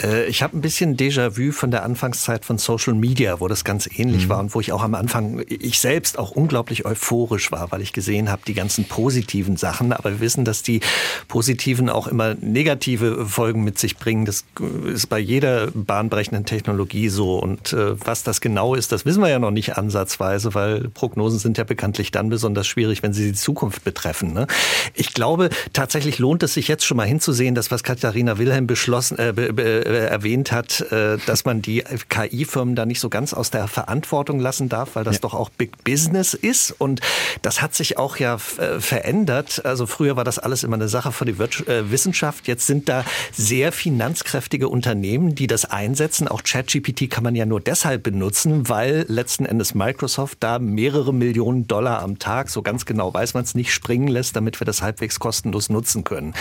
äh, 0.00 0.26
ich 0.26 0.44
habe 0.44 0.56
ein 0.56 0.60
bisschen 0.60 0.96
Déjà-vu 0.96 1.50
von 1.50 1.72
der 1.72 1.82
Anfangszeit 1.82 2.44
von 2.44 2.58
Social 2.58 2.94
Media, 2.94 3.40
wo 3.40 3.48
das 3.48 3.64
ganz 3.64 3.88
ähnlich 3.98 4.26
Mhm. 4.26 4.28
war 4.28 4.38
und 4.38 4.54
wo 4.54 4.60
ich 4.60 4.70
auch 4.72 4.82
am 4.84 4.94
Anfang, 4.94 5.42
ich 5.48 5.80
selbst 5.80 6.20
auch 6.20 6.30
unglaublich 6.30 6.84
euphorisch 6.86 7.50
war, 7.50 7.72
weil 7.72 7.82
ich 7.82 7.92
gesehen 7.92 8.30
habe, 8.30 8.42
die 8.46 8.54
ganzen 8.54 8.84
positiven 8.84 9.56
Sachen. 9.56 9.92
Aber 9.92 10.12
wir 10.12 10.20
wissen, 10.20 10.44
dass 10.44 10.62
die 10.62 10.80
positiven 11.26 11.90
auch 11.90 12.06
immer 12.06 12.34
negative 12.40 13.26
Folgen 13.26 13.64
mit 13.64 13.80
sich 13.80 13.96
bringen. 13.96 14.24
Das 14.24 14.44
ist 14.86 15.08
bei 15.08 15.18
jeder 15.18 15.66
bahnbrechenden 15.72 16.44
Technologie 16.44 17.08
so. 17.08 17.38
Und 17.40 17.72
äh, 17.72 18.00
was 18.06 18.22
das 18.22 18.40
genau 18.40 18.76
ist, 18.76 18.92
das 18.92 19.04
wissen 19.04 19.20
wir 19.20 19.28
ja 19.30 19.40
noch 19.40 19.50
nicht 19.50 19.76
ansatzweise, 19.76 20.54
weil 20.54 20.75
Prognosen 20.94 21.38
sind 21.38 21.58
ja 21.58 21.64
bekanntlich 21.64 22.10
dann 22.10 22.28
besonders 22.28 22.66
schwierig, 22.66 23.02
wenn 23.02 23.12
sie 23.12 23.24
die 23.24 23.34
Zukunft 23.34 23.84
betreffen. 23.84 24.32
Ne? 24.32 24.46
Ich 24.94 25.14
glaube, 25.14 25.50
tatsächlich 25.72 26.18
lohnt 26.18 26.42
es 26.42 26.54
sich 26.54 26.68
jetzt 26.68 26.84
schon 26.84 26.96
mal 26.96 27.06
hinzusehen, 27.06 27.54
dass 27.54 27.70
was 27.70 27.82
Katharina 27.82 28.38
Wilhelm 28.38 28.66
beschlossen, 28.66 29.18
äh, 29.18 29.32
be, 29.34 29.52
be, 29.52 29.62
äh, 29.62 30.06
erwähnt 30.06 30.52
hat, 30.52 30.80
äh, 30.92 31.18
dass 31.26 31.44
man 31.44 31.62
die 31.62 31.84
KI-Firmen 32.08 32.74
da 32.74 32.86
nicht 32.86 33.00
so 33.00 33.08
ganz 33.08 33.34
aus 33.34 33.50
der 33.50 33.68
Verantwortung 33.68 34.40
lassen 34.40 34.68
darf, 34.68 34.94
weil 34.94 35.04
das 35.04 35.20
doch 35.20 35.34
auch 35.34 35.50
Big 35.50 35.84
Business 35.84 36.34
ist. 36.34 36.74
Und 36.78 37.00
das 37.42 37.62
hat 37.62 37.74
sich 37.74 37.98
auch 37.98 38.16
ja 38.16 38.36
äh, 38.58 38.80
verändert. 38.80 39.64
Also 39.64 39.86
früher 39.86 40.16
war 40.16 40.24
das 40.24 40.38
alles 40.38 40.64
immer 40.64 40.76
eine 40.76 40.88
Sache 40.88 41.12
für 41.12 41.24
die 41.24 41.38
Wirtschaft, 41.38 41.68
äh, 41.68 41.90
Wissenschaft. 41.90 42.48
Jetzt 42.48 42.66
sind 42.66 42.88
da 42.88 43.04
sehr 43.32 43.72
finanzkräftige 43.72 44.68
Unternehmen, 44.68 45.34
die 45.34 45.46
das 45.46 45.64
einsetzen. 45.64 46.28
Auch 46.28 46.42
ChatGPT 46.42 47.10
kann 47.10 47.24
man 47.24 47.34
ja 47.34 47.46
nur 47.46 47.60
deshalb 47.60 48.02
benutzen, 48.02 48.68
weil 48.68 49.04
letzten 49.08 49.46
Endes 49.46 49.74
Microsoft 49.74 50.38
da 50.40 50.58
mehrere 50.66 51.14
Millionen 51.14 51.66
Dollar 51.66 52.02
am 52.02 52.18
Tag, 52.18 52.48
so 52.50 52.62
ganz 52.62 52.84
genau 52.84 53.12
weiß 53.12 53.34
man 53.34 53.44
es 53.44 53.54
nicht, 53.54 53.72
springen 53.72 54.08
lässt, 54.08 54.36
damit 54.36 54.60
wir 54.60 54.64
das 54.64 54.82
halbwegs 54.82 55.18
kostenlos 55.18 55.68
nutzen 55.68 56.04
können. 56.04 56.34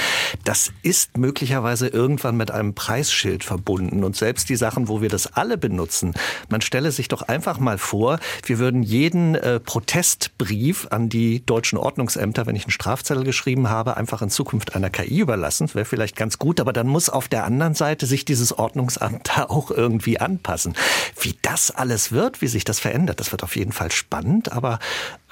Das 0.43 0.71
ist 0.81 1.17
möglicherweise 1.17 1.87
irgendwann 1.87 2.37
mit 2.37 2.51
einem 2.51 2.73
Preisschild 2.73 3.43
verbunden. 3.43 4.03
Und 4.03 4.15
selbst 4.15 4.49
die 4.49 4.55
Sachen, 4.55 4.87
wo 4.87 5.01
wir 5.01 5.09
das 5.09 5.27
alle 5.33 5.57
benutzen, 5.57 6.13
man 6.49 6.61
stelle 6.61 6.91
sich 6.91 7.07
doch 7.07 7.21
einfach 7.21 7.59
mal 7.59 7.77
vor, 7.77 8.19
wir 8.45 8.59
würden 8.59 8.83
jeden 8.83 9.35
äh, 9.35 9.59
Protestbrief 9.59 10.87
an 10.89 11.09
die 11.09 11.45
deutschen 11.45 11.77
Ordnungsämter, 11.77 12.45
wenn 12.45 12.55
ich 12.55 12.63
einen 12.63 12.71
Strafzettel 12.71 13.23
geschrieben 13.23 13.69
habe, 13.69 13.97
einfach 13.97 14.21
in 14.21 14.29
Zukunft 14.29 14.75
einer 14.75 14.89
KI 14.89 15.19
überlassen. 15.19 15.69
Wäre 15.73 15.85
vielleicht 15.85 16.15
ganz 16.15 16.37
gut, 16.39 16.59
aber 16.59 16.73
dann 16.73 16.87
muss 16.87 17.09
auf 17.09 17.27
der 17.27 17.45
anderen 17.45 17.75
Seite 17.75 18.05
sich 18.05 18.25
dieses 18.25 18.57
Ordnungsamt 18.57 19.29
da 19.35 19.45
auch 19.45 19.71
irgendwie 19.71 20.19
anpassen. 20.19 20.75
Wie 21.19 21.35
das 21.41 21.71
alles 21.71 22.11
wird, 22.11 22.41
wie 22.41 22.47
sich 22.47 22.63
das 22.63 22.79
verändert, 22.79 23.19
das 23.19 23.31
wird 23.31 23.43
auf 23.43 23.55
jeden 23.55 23.71
Fall 23.71 23.91
spannend, 23.91 24.14
aber 24.51 24.79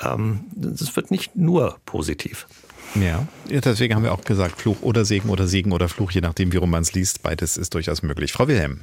ähm, 0.01 0.45
es 0.73 0.95
wird 0.95 1.11
nicht 1.11 1.35
nur 1.35 1.77
positiv. 1.85 2.47
Ja. 2.95 3.27
ja, 3.49 3.60
deswegen 3.61 3.95
haben 3.95 4.03
wir 4.03 4.14
auch 4.14 4.23
gesagt, 4.23 4.61
Fluch 4.61 4.81
oder 4.81 5.03
Segen 5.05 5.30
oder 5.30 5.47
Segen 5.47 5.72
oder 5.72 5.89
Fluch, 5.89 6.11
je 6.11 6.22
nachdem, 6.22 6.51
wie 6.51 6.57
rum 6.57 6.69
man 6.69 6.84
es 6.84 6.93
liest. 6.93 7.23
Beides 7.23 7.57
ist 7.57 7.73
durchaus 7.73 8.03
möglich. 8.03 8.31
Frau 8.31 8.47
Wilhelm. 8.47 8.81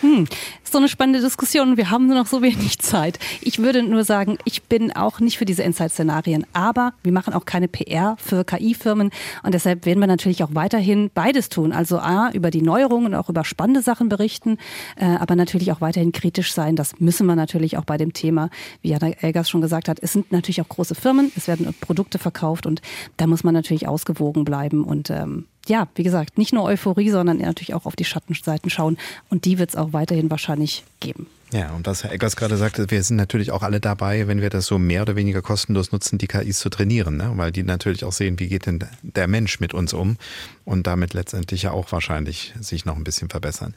Hm, 0.00 0.26
ist 0.62 0.72
so 0.72 0.78
eine 0.78 0.88
spannende 0.88 1.20
Diskussion. 1.20 1.76
Wir 1.76 1.90
haben 1.90 2.06
nur 2.06 2.16
noch 2.16 2.26
so 2.26 2.42
wenig 2.42 2.78
Zeit. 2.78 3.18
Ich 3.40 3.58
würde 3.58 3.82
nur 3.82 4.04
sagen, 4.04 4.38
ich 4.44 4.62
bin 4.64 4.92
auch 4.92 5.18
nicht 5.18 5.38
für 5.38 5.44
diese 5.44 5.64
Endzeit-Szenarien, 5.64 6.46
aber 6.52 6.92
wir 7.02 7.12
machen 7.12 7.34
auch 7.34 7.44
keine 7.44 7.68
PR 7.68 8.16
für 8.18 8.44
KI-Firmen 8.44 9.10
und 9.42 9.54
deshalb 9.54 9.86
werden 9.86 10.00
wir 10.00 10.06
natürlich 10.06 10.44
auch 10.44 10.50
weiterhin 10.52 11.10
beides 11.12 11.48
tun. 11.48 11.72
Also 11.72 11.98
A, 11.98 12.30
über 12.32 12.50
die 12.50 12.62
Neuerungen 12.62 13.06
und 13.06 13.14
auch 13.14 13.28
über 13.28 13.44
spannende 13.44 13.82
Sachen 13.82 14.08
berichten, 14.08 14.58
äh, 14.96 15.04
aber 15.04 15.34
natürlich 15.36 15.72
auch 15.72 15.80
weiterhin 15.80 16.12
kritisch 16.12 16.52
sein. 16.52 16.76
Das 16.76 17.00
müssen 17.00 17.26
wir 17.26 17.36
natürlich 17.36 17.76
auch 17.76 17.84
bei 17.84 17.96
dem 17.96 18.12
Thema, 18.12 18.50
wie 18.82 18.90
Jana 18.90 19.10
Elgas 19.20 19.50
schon 19.50 19.60
gesagt 19.60 19.88
hat, 19.88 19.98
es 20.00 20.12
sind 20.12 20.30
natürlich 20.32 20.60
auch 20.60 20.68
große 20.68 20.94
Firmen, 20.94 21.32
es 21.36 21.48
werden 21.48 21.74
Produkte 21.80 22.18
verkauft 22.18 22.66
und 22.66 22.82
da 23.16 23.26
muss 23.26 23.42
man 23.42 23.54
natürlich 23.54 23.88
ausgewogen 23.88 24.44
bleiben 24.44 24.84
und 24.84 25.10
ähm, 25.10 25.46
ja, 25.68 25.88
wie 25.94 26.02
gesagt, 26.02 26.38
nicht 26.38 26.52
nur 26.52 26.64
Euphorie, 26.64 27.10
sondern 27.10 27.38
natürlich 27.38 27.74
auch 27.74 27.86
auf 27.86 27.96
die 27.96 28.04
Schattenseiten 28.04 28.70
schauen. 28.70 28.98
Und 29.30 29.44
die 29.44 29.58
wird 29.58 29.70
es 29.70 29.76
auch 29.76 29.92
weiterhin 29.92 30.30
wahrscheinlich 30.30 30.84
geben. 31.00 31.26
Ja, 31.52 31.72
und 31.72 31.86
was 31.86 32.04
Herr 32.04 32.12
Eggers 32.12 32.36
gerade 32.36 32.58
sagte, 32.58 32.90
wir 32.90 33.02
sind 33.02 33.16
natürlich 33.16 33.52
auch 33.52 33.62
alle 33.62 33.80
dabei, 33.80 34.28
wenn 34.28 34.42
wir 34.42 34.50
das 34.50 34.66
so 34.66 34.78
mehr 34.78 35.02
oder 35.02 35.16
weniger 35.16 35.40
kostenlos 35.40 35.92
nutzen, 35.92 36.18
die 36.18 36.26
KIs 36.26 36.58
zu 36.58 36.68
trainieren, 36.68 37.16
ne? 37.16 37.32
weil 37.36 37.52
die 37.52 37.62
natürlich 37.62 38.04
auch 38.04 38.12
sehen, 38.12 38.38
wie 38.38 38.48
geht 38.48 38.66
denn 38.66 38.84
der 39.02 39.28
Mensch 39.28 39.58
mit 39.58 39.72
uns 39.72 39.94
um 39.94 40.18
und 40.66 40.86
damit 40.86 41.14
letztendlich 41.14 41.62
ja 41.62 41.70
auch 41.70 41.90
wahrscheinlich 41.90 42.52
sich 42.60 42.84
noch 42.84 42.96
ein 42.96 43.04
bisschen 43.04 43.30
verbessern. 43.30 43.74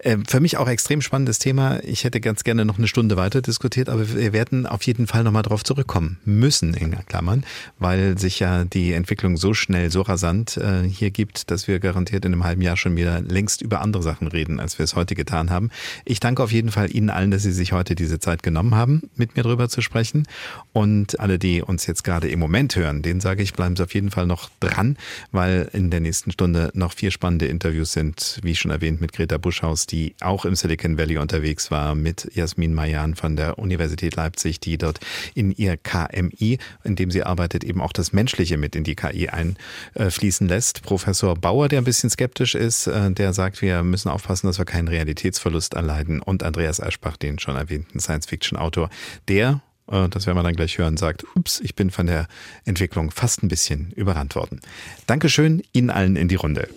Ähm, 0.00 0.26
für 0.26 0.40
mich 0.40 0.58
auch 0.58 0.68
extrem 0.68 1.00
spannendes 1.00 1.38
Thema. 1.38 1.82
Ich 1.82 2.04
hätte 2.04 2.20
ganz 2.20 2.44
gerne 2.44 2.66
noch 2.66 2.76
eine 2.76 2.88
Stunde 2.88 3.16
weiter 3.16 3.40
diskutiert, 3.40 3.88
aber 3.88 4.14
wir 4.14 4.34
werden 4.34 4.66
auf 4.66 4.82
jeden 4.82 5.06
Fall 5.06 5.24
nochmal 5.24 5.42
drauf 5.42 5.64
zurückkommen 5.64 6.18
müssen, 6.26 6.74
in 6.74 6.94
Klammern, 7.06 7.44
weil 7.78 8.18
sich 8.18 8.38
ja 8.40 8.64
die 8.64 8.92
Entwicklung 8.92 9.38
so 9.38 9.54
schnell, 9.54 9.90
so 9.90 10.02
rasant 10.02 10.58
äh, 10.58 10.82
hier 10.82 11.10
gibt, 11.10 11.50
dass 11.50 11.68
wir 11.68 11.80
garantiert 11.80 12.26
in 12.26 12.34
einem 12.34 12.44
halben 12.44 12.60
Jahr 12.60 12.76
schon 12.76 12.96
wieder 12.96 13.22
längst 13.22 13.62
über 13.62 13.80
andere 13.80 14.02
Sachen 14.02 14.28
reden, 14.28 14.60
als 14.60 14.78
wir 14.78 14.84
es 14.84 14.94
heute 14.94 15.14
getan 15.14 15.48
haben. 15.48 15.70
Ich 16.04 16.20
danke 16.20 16.42
auf 16.42 16.52
jeden 16.52 16.70
Fall 16.70 16.94
Ihnen 16.94 17.13
allen, 17.14 17.30
dass 17.30 17.42
Sie 17.42 17.52
sich 17.52 17.72
heute 17.72 17.94
diese 17.94 18.18
Zeit 18.18 18.42
genommen 18.42 18.74
haben, 18.74 19.02
mit 19.16 19.36
mir 19.36 19.42
drüber 19.42 19.68
zu 19.68 19.80
sprechen. 19.80 20.26
Und 20.72 21.20
alle, 21.20 21.38
die 21.38 21.62
uns 21.62 21.86
jetzt 21.86 22.04
gerade 22.04 22.28
im 22.28 22.38
Moment 22.38 22.76
hören, 22.76 23.02
denen 23.02 23.20
sage 23.20 23.42
ich, 23.42 23.52
bleiben 23.52 23.76
Sie 23.76 23.82
auf 23.82 23.94
jeden 23.94 24.10
Fall 24.10 24.26
noch 24.26 24.50
dran, 24.60 24.96
weil 25.32 25.68
in 25.72 25.90
der 25.90 26.00
nächsten 26.00 26.32
Stunde 26.32 26.70
noch 26.74 26.92
vier 26.92 27.10
spannende 27.10 27.46
Interviews 27.46 27.92
sind, 27.92 28.40
wie 28.42 28.54
schon 28.54 28.70
erwähnt, 28.70 29.00
mit 29.00 29.12
Greta 29.12 29.38
Buschhaus, 29.38 29.86
die 29.86 30.14
auch 30.20 30.44
im 30.44 30.54
Silicon 30.54 30.98
Valley 30.98 31.18
unterwegs 31.18 31.70
war, 31.70 31.94
mit 31.94 32.30
Jasmin 32.34 32.74
Mayan 32.74 33.14
von 33.14 33.36
der 33.36 33.58
Universität 33.58 34.16
Leipzig, 34.16 34.60
die 34.60 34.78
dort 34.78 35.00
in 35.34 35.52
ihr 35.52 35.76
KMI, 35.76 36.58
in 36.84 36.96
dem 36.96 37.10
sie 37.10 37.22
arbeitet, 37.22 37.64
eben 37.64 37.80
auch 37.80 37.92
das 37.92 38.12
Menschliche 38.12 38.56
mit 38.56 38.74
in 38.76 38.84
die 38.84 38.94
KI 38.94 39.28
einfließen 39.28 40.48
lässt. 40.48 40.82
Professor 40.82 41.34
Bauer, 41.34 41.68
der 41.68 41.80
ein 41.80 41.84
bisschen 41.84 42.10
skeptisch 42.10 42.54
ist, 42.54 42.86
äh, 42.86 43.10
der 43.10 43.32
sagt, 43.32 43.62
wir 43.62 43.82
müssen 43.82 44.08
aufpassen, 44.08 44.46
dass 44.46 44.58
wir 44.58 44.64
keinen 44.64 44.88
Realitätsverlust 44.88 45.74
erleiden. 45.74 46.20
Und 46.20 46.42
Andreas 46.42 46.80
Aschbach, 46.80 47.03
den 47.16 47.38
schon 47.38 47.56
erwähnten 47.56 48.00
Science-Fiction-Autor, 48.00 48.90
der 49.28 49.60
äh, 49.88 50.08
das 50.08 50.26
werden 50.26 50.38
wir 50.38 50.42
dann 50.42 50.56
gleich 50.56 50.78
hören, 50.78 50.96
sagt, 50.96 51.24
ups, 51.34 51.60
ich 51.60 51.74
bin 51.74 51.90
von 51.90 52.06
der 52.06 52.26
Entwicklung 52.64 53.10
fast 53.10 53.42
ein 53.42 53.48
bisschen 53.48 53.92
überrannt 53.92 54.34
worden. 54.34 54.60
Dankeschön 55.06 55.62
Ihnen 55.72 55.90
allen 55.90 56.16
in 56.16 56.28
die 56.28 56.36
Runde. 56.36 56.68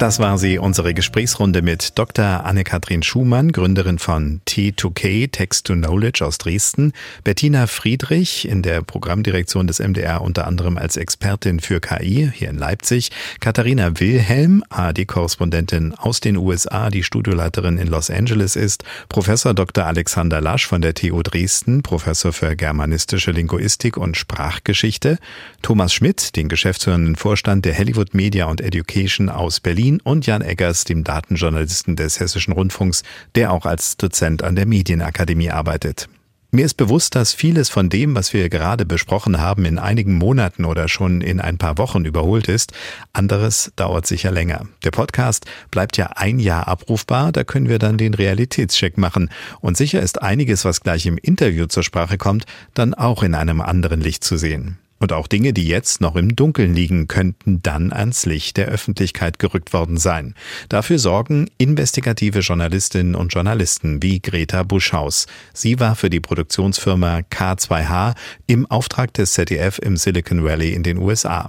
Das 0.00 0.18
war 0.18 0.38
sie, 0.38 0.58
unsere 0.58 0.94
Gesprächsrunde 0.94 1.60
mit 1.60 1.98
Dr. 1.98 2.46
Anne-Kathrin 2.46 3.02
Schumann, 3.02 3.52
Gründerin 3.52 3.98
von 3.98 4.40
T2K, 4.48 5.30
Text 5.30 5.66
to 5.66 5.74
Knowledge 5.74 6.24
aus 6.24 6.38
Dresden, 6.38 6.94
Bettina 7.22 7.66
Friedrich 7.66 8.48
in 8.48 8.62
der 8.62 8.80
Programmdirektion 8.80 9.66
des 9.66 9.78
MDR 9.78 10.22
unter 10.22 10.46
anderem 10.46 10.78
als 10.78 10.96
Expertin 10.96 11.60
für 11.60 11.80
KI 11.80 12.32
hier 12.34 12.48
in 12.48 12.56
Leipzig, 12.56 13.10
Katharina 13.40 14.00
Wilhelm, 14.00 14.64
ARD-Korrespondentin 14.70 15.92
aus 15.92 16.20
den 16.20 16.38
USA, 16.38 16.88
die 16.88 17.02
Studioleiterin 17.02 17.76
in 17.76 17.88
Los 17.88 18.08
Angeles 18.08 18.56
ist, 18.56 18.84
Professor 19.10 19.52
Dr. 19.52 19.84
Alexander 19.84 20.40
Lasch 20.40 20.66
von 20.66 20.80
der 20.80 20.94
TU 20.94 21.22
Dresden, 21.22 21.82
Professor 21.82 22.32
für 22.32 22.56
germanistische 22.56 23.32
Linguistik 23.32 23.98
und 23.98 24.16
Sprachgeschichte, 24.16 25.18
Thomas 25.60 25.92
Schmidt, 25.92 26.36
den 26.36 26.48
geschäftsführenden 26.48 27.16
Vorstand 27.16 27.66
der 27.66 27.76
Hollywood 27.76 28.14
Media 28.14 28.46
und 28.46 28.62
Education 28.62 29.28
aus 29.28 29.60
Berlin, 29.60 29.89
Berlin 29.90 30.00
und 30.04 30.26
Jan 30.26 30.42
Eggers, 30.42 30.84
dem 30.84 31.02
Datenjournalisten 31.02 31.96
des 31.96 32.20
Hessischen 32.20 32.52
Rundfunks, 32.52 33.02
der 33.34 33.52
auch 33.52 33.66
als 33.66 33.96
Dozent 33.96 34.44
an 34.44 34.54
der 34.54 34.64
Medienakademie 34.64 35.50
arbeitet. 35.50 36.08
Mir 36.52 36.64
ist 36.64 36.74
bewusst, 36.74 37.16
dass 37.16 37.32
vieles 37.32 37.68
von 37.68 37.88
dem, 37.88 38.14
was 38.14 38.32
wir 38.32 38.48
gerade 38.50 38.84
besprochen 38.84 39.40
haben, 39.40 39.64
in 39.64 39.78
einigen 39.78 40.14
Monaten 40.14 40.64
oder 40.64 40.88
schon 40.88 41.22
in 41.22 41.40
ein 41.40 41.58
paar 41.58 41.78
Wochen 41.78 42.04
überholt 42.04 42.46
ist. 42.46 42.72
Anderes 43.12 43.72
dauert 43.74 44.06
sicher 44.06 44.30
länger. 44.30 44.66
Der 44.84 44.92
Podcast 44.92 45.46
bleibt 45.72 45.96
ja 45.96 46.06
ein 46.14 46.38
Jahr 46.38 46.68
abrufbar, 46.68 47.32
da 47.32 47.42
können 47.42 47.68
wir 47.68 47.80
dann 47.80 47.98
den 47.98 48.14
Realitätscheck 48.14 48.96
machen. 48.96 49.30
Und 49.60 49.76
sicher 49.76 50.00
ist 50.00 50.22
einiges, 50.22 50.64
was 50.64 50.82
gleich 50.82 51.06
im 51.06 51.18
Interview 51.18 51.66
zur 51.66 51.82
Sprache 51.82 52.18
kommt, 52.18 52.46
dann 52.74 52.94
auch 52.94 53.24
in 53.24 53.34
einem 53.34 53.60
anderen 53.60 54.00
Licht 54.00 54.22
zu 54.22 54.36
sehen. 54.36 54.78
Und 55.00 55.14
auch 55.14 55.26
Dinge, 55.26 55.54
die 55.54 55.66
jetzt 55.66 56.02
noch 56.02 56.14
im 56.14 56.36
Dunkeln 56.36 56.74
liegen, 56.74 57.08
könnten 57.08 57.62
dann 57.62 57.90
ans 57.90 58.26
Licht 58.26 58.58
der 58.58 58.66
Öffentlichkeit 58.66 59.38
gerückt 59.38 59.72
worden 59.72 59.96
sein. 59.96 60.34
Dafür 60.68 60.98
sorgen 60.98 61.48
investigative 61.56 62.40
Journalistinnen 62.40 63.14
und 63.14 63.32
Journalisten 63.32 64.02
wie 64.02 64.20
Greta 64.20 64.62
Buschhaus. 64.62 65.26
Sie 65.54 65.80
war 65.80 65.96
für 65.96 66.10
die 66.10 66.20
Produktionsfirma 66.20 67.20
K2H 67.30 68.14
im 68.46 68.66
Auftrag 68.66 69.14
des 69.14 69.32
ZDF 69.32 69.78
im 69.78 69.96
Silicon 69.96 70.44
Valley 70.44 70.74
in 70.74 70.82
den 70.82 70.98
USA. 70.98 71.48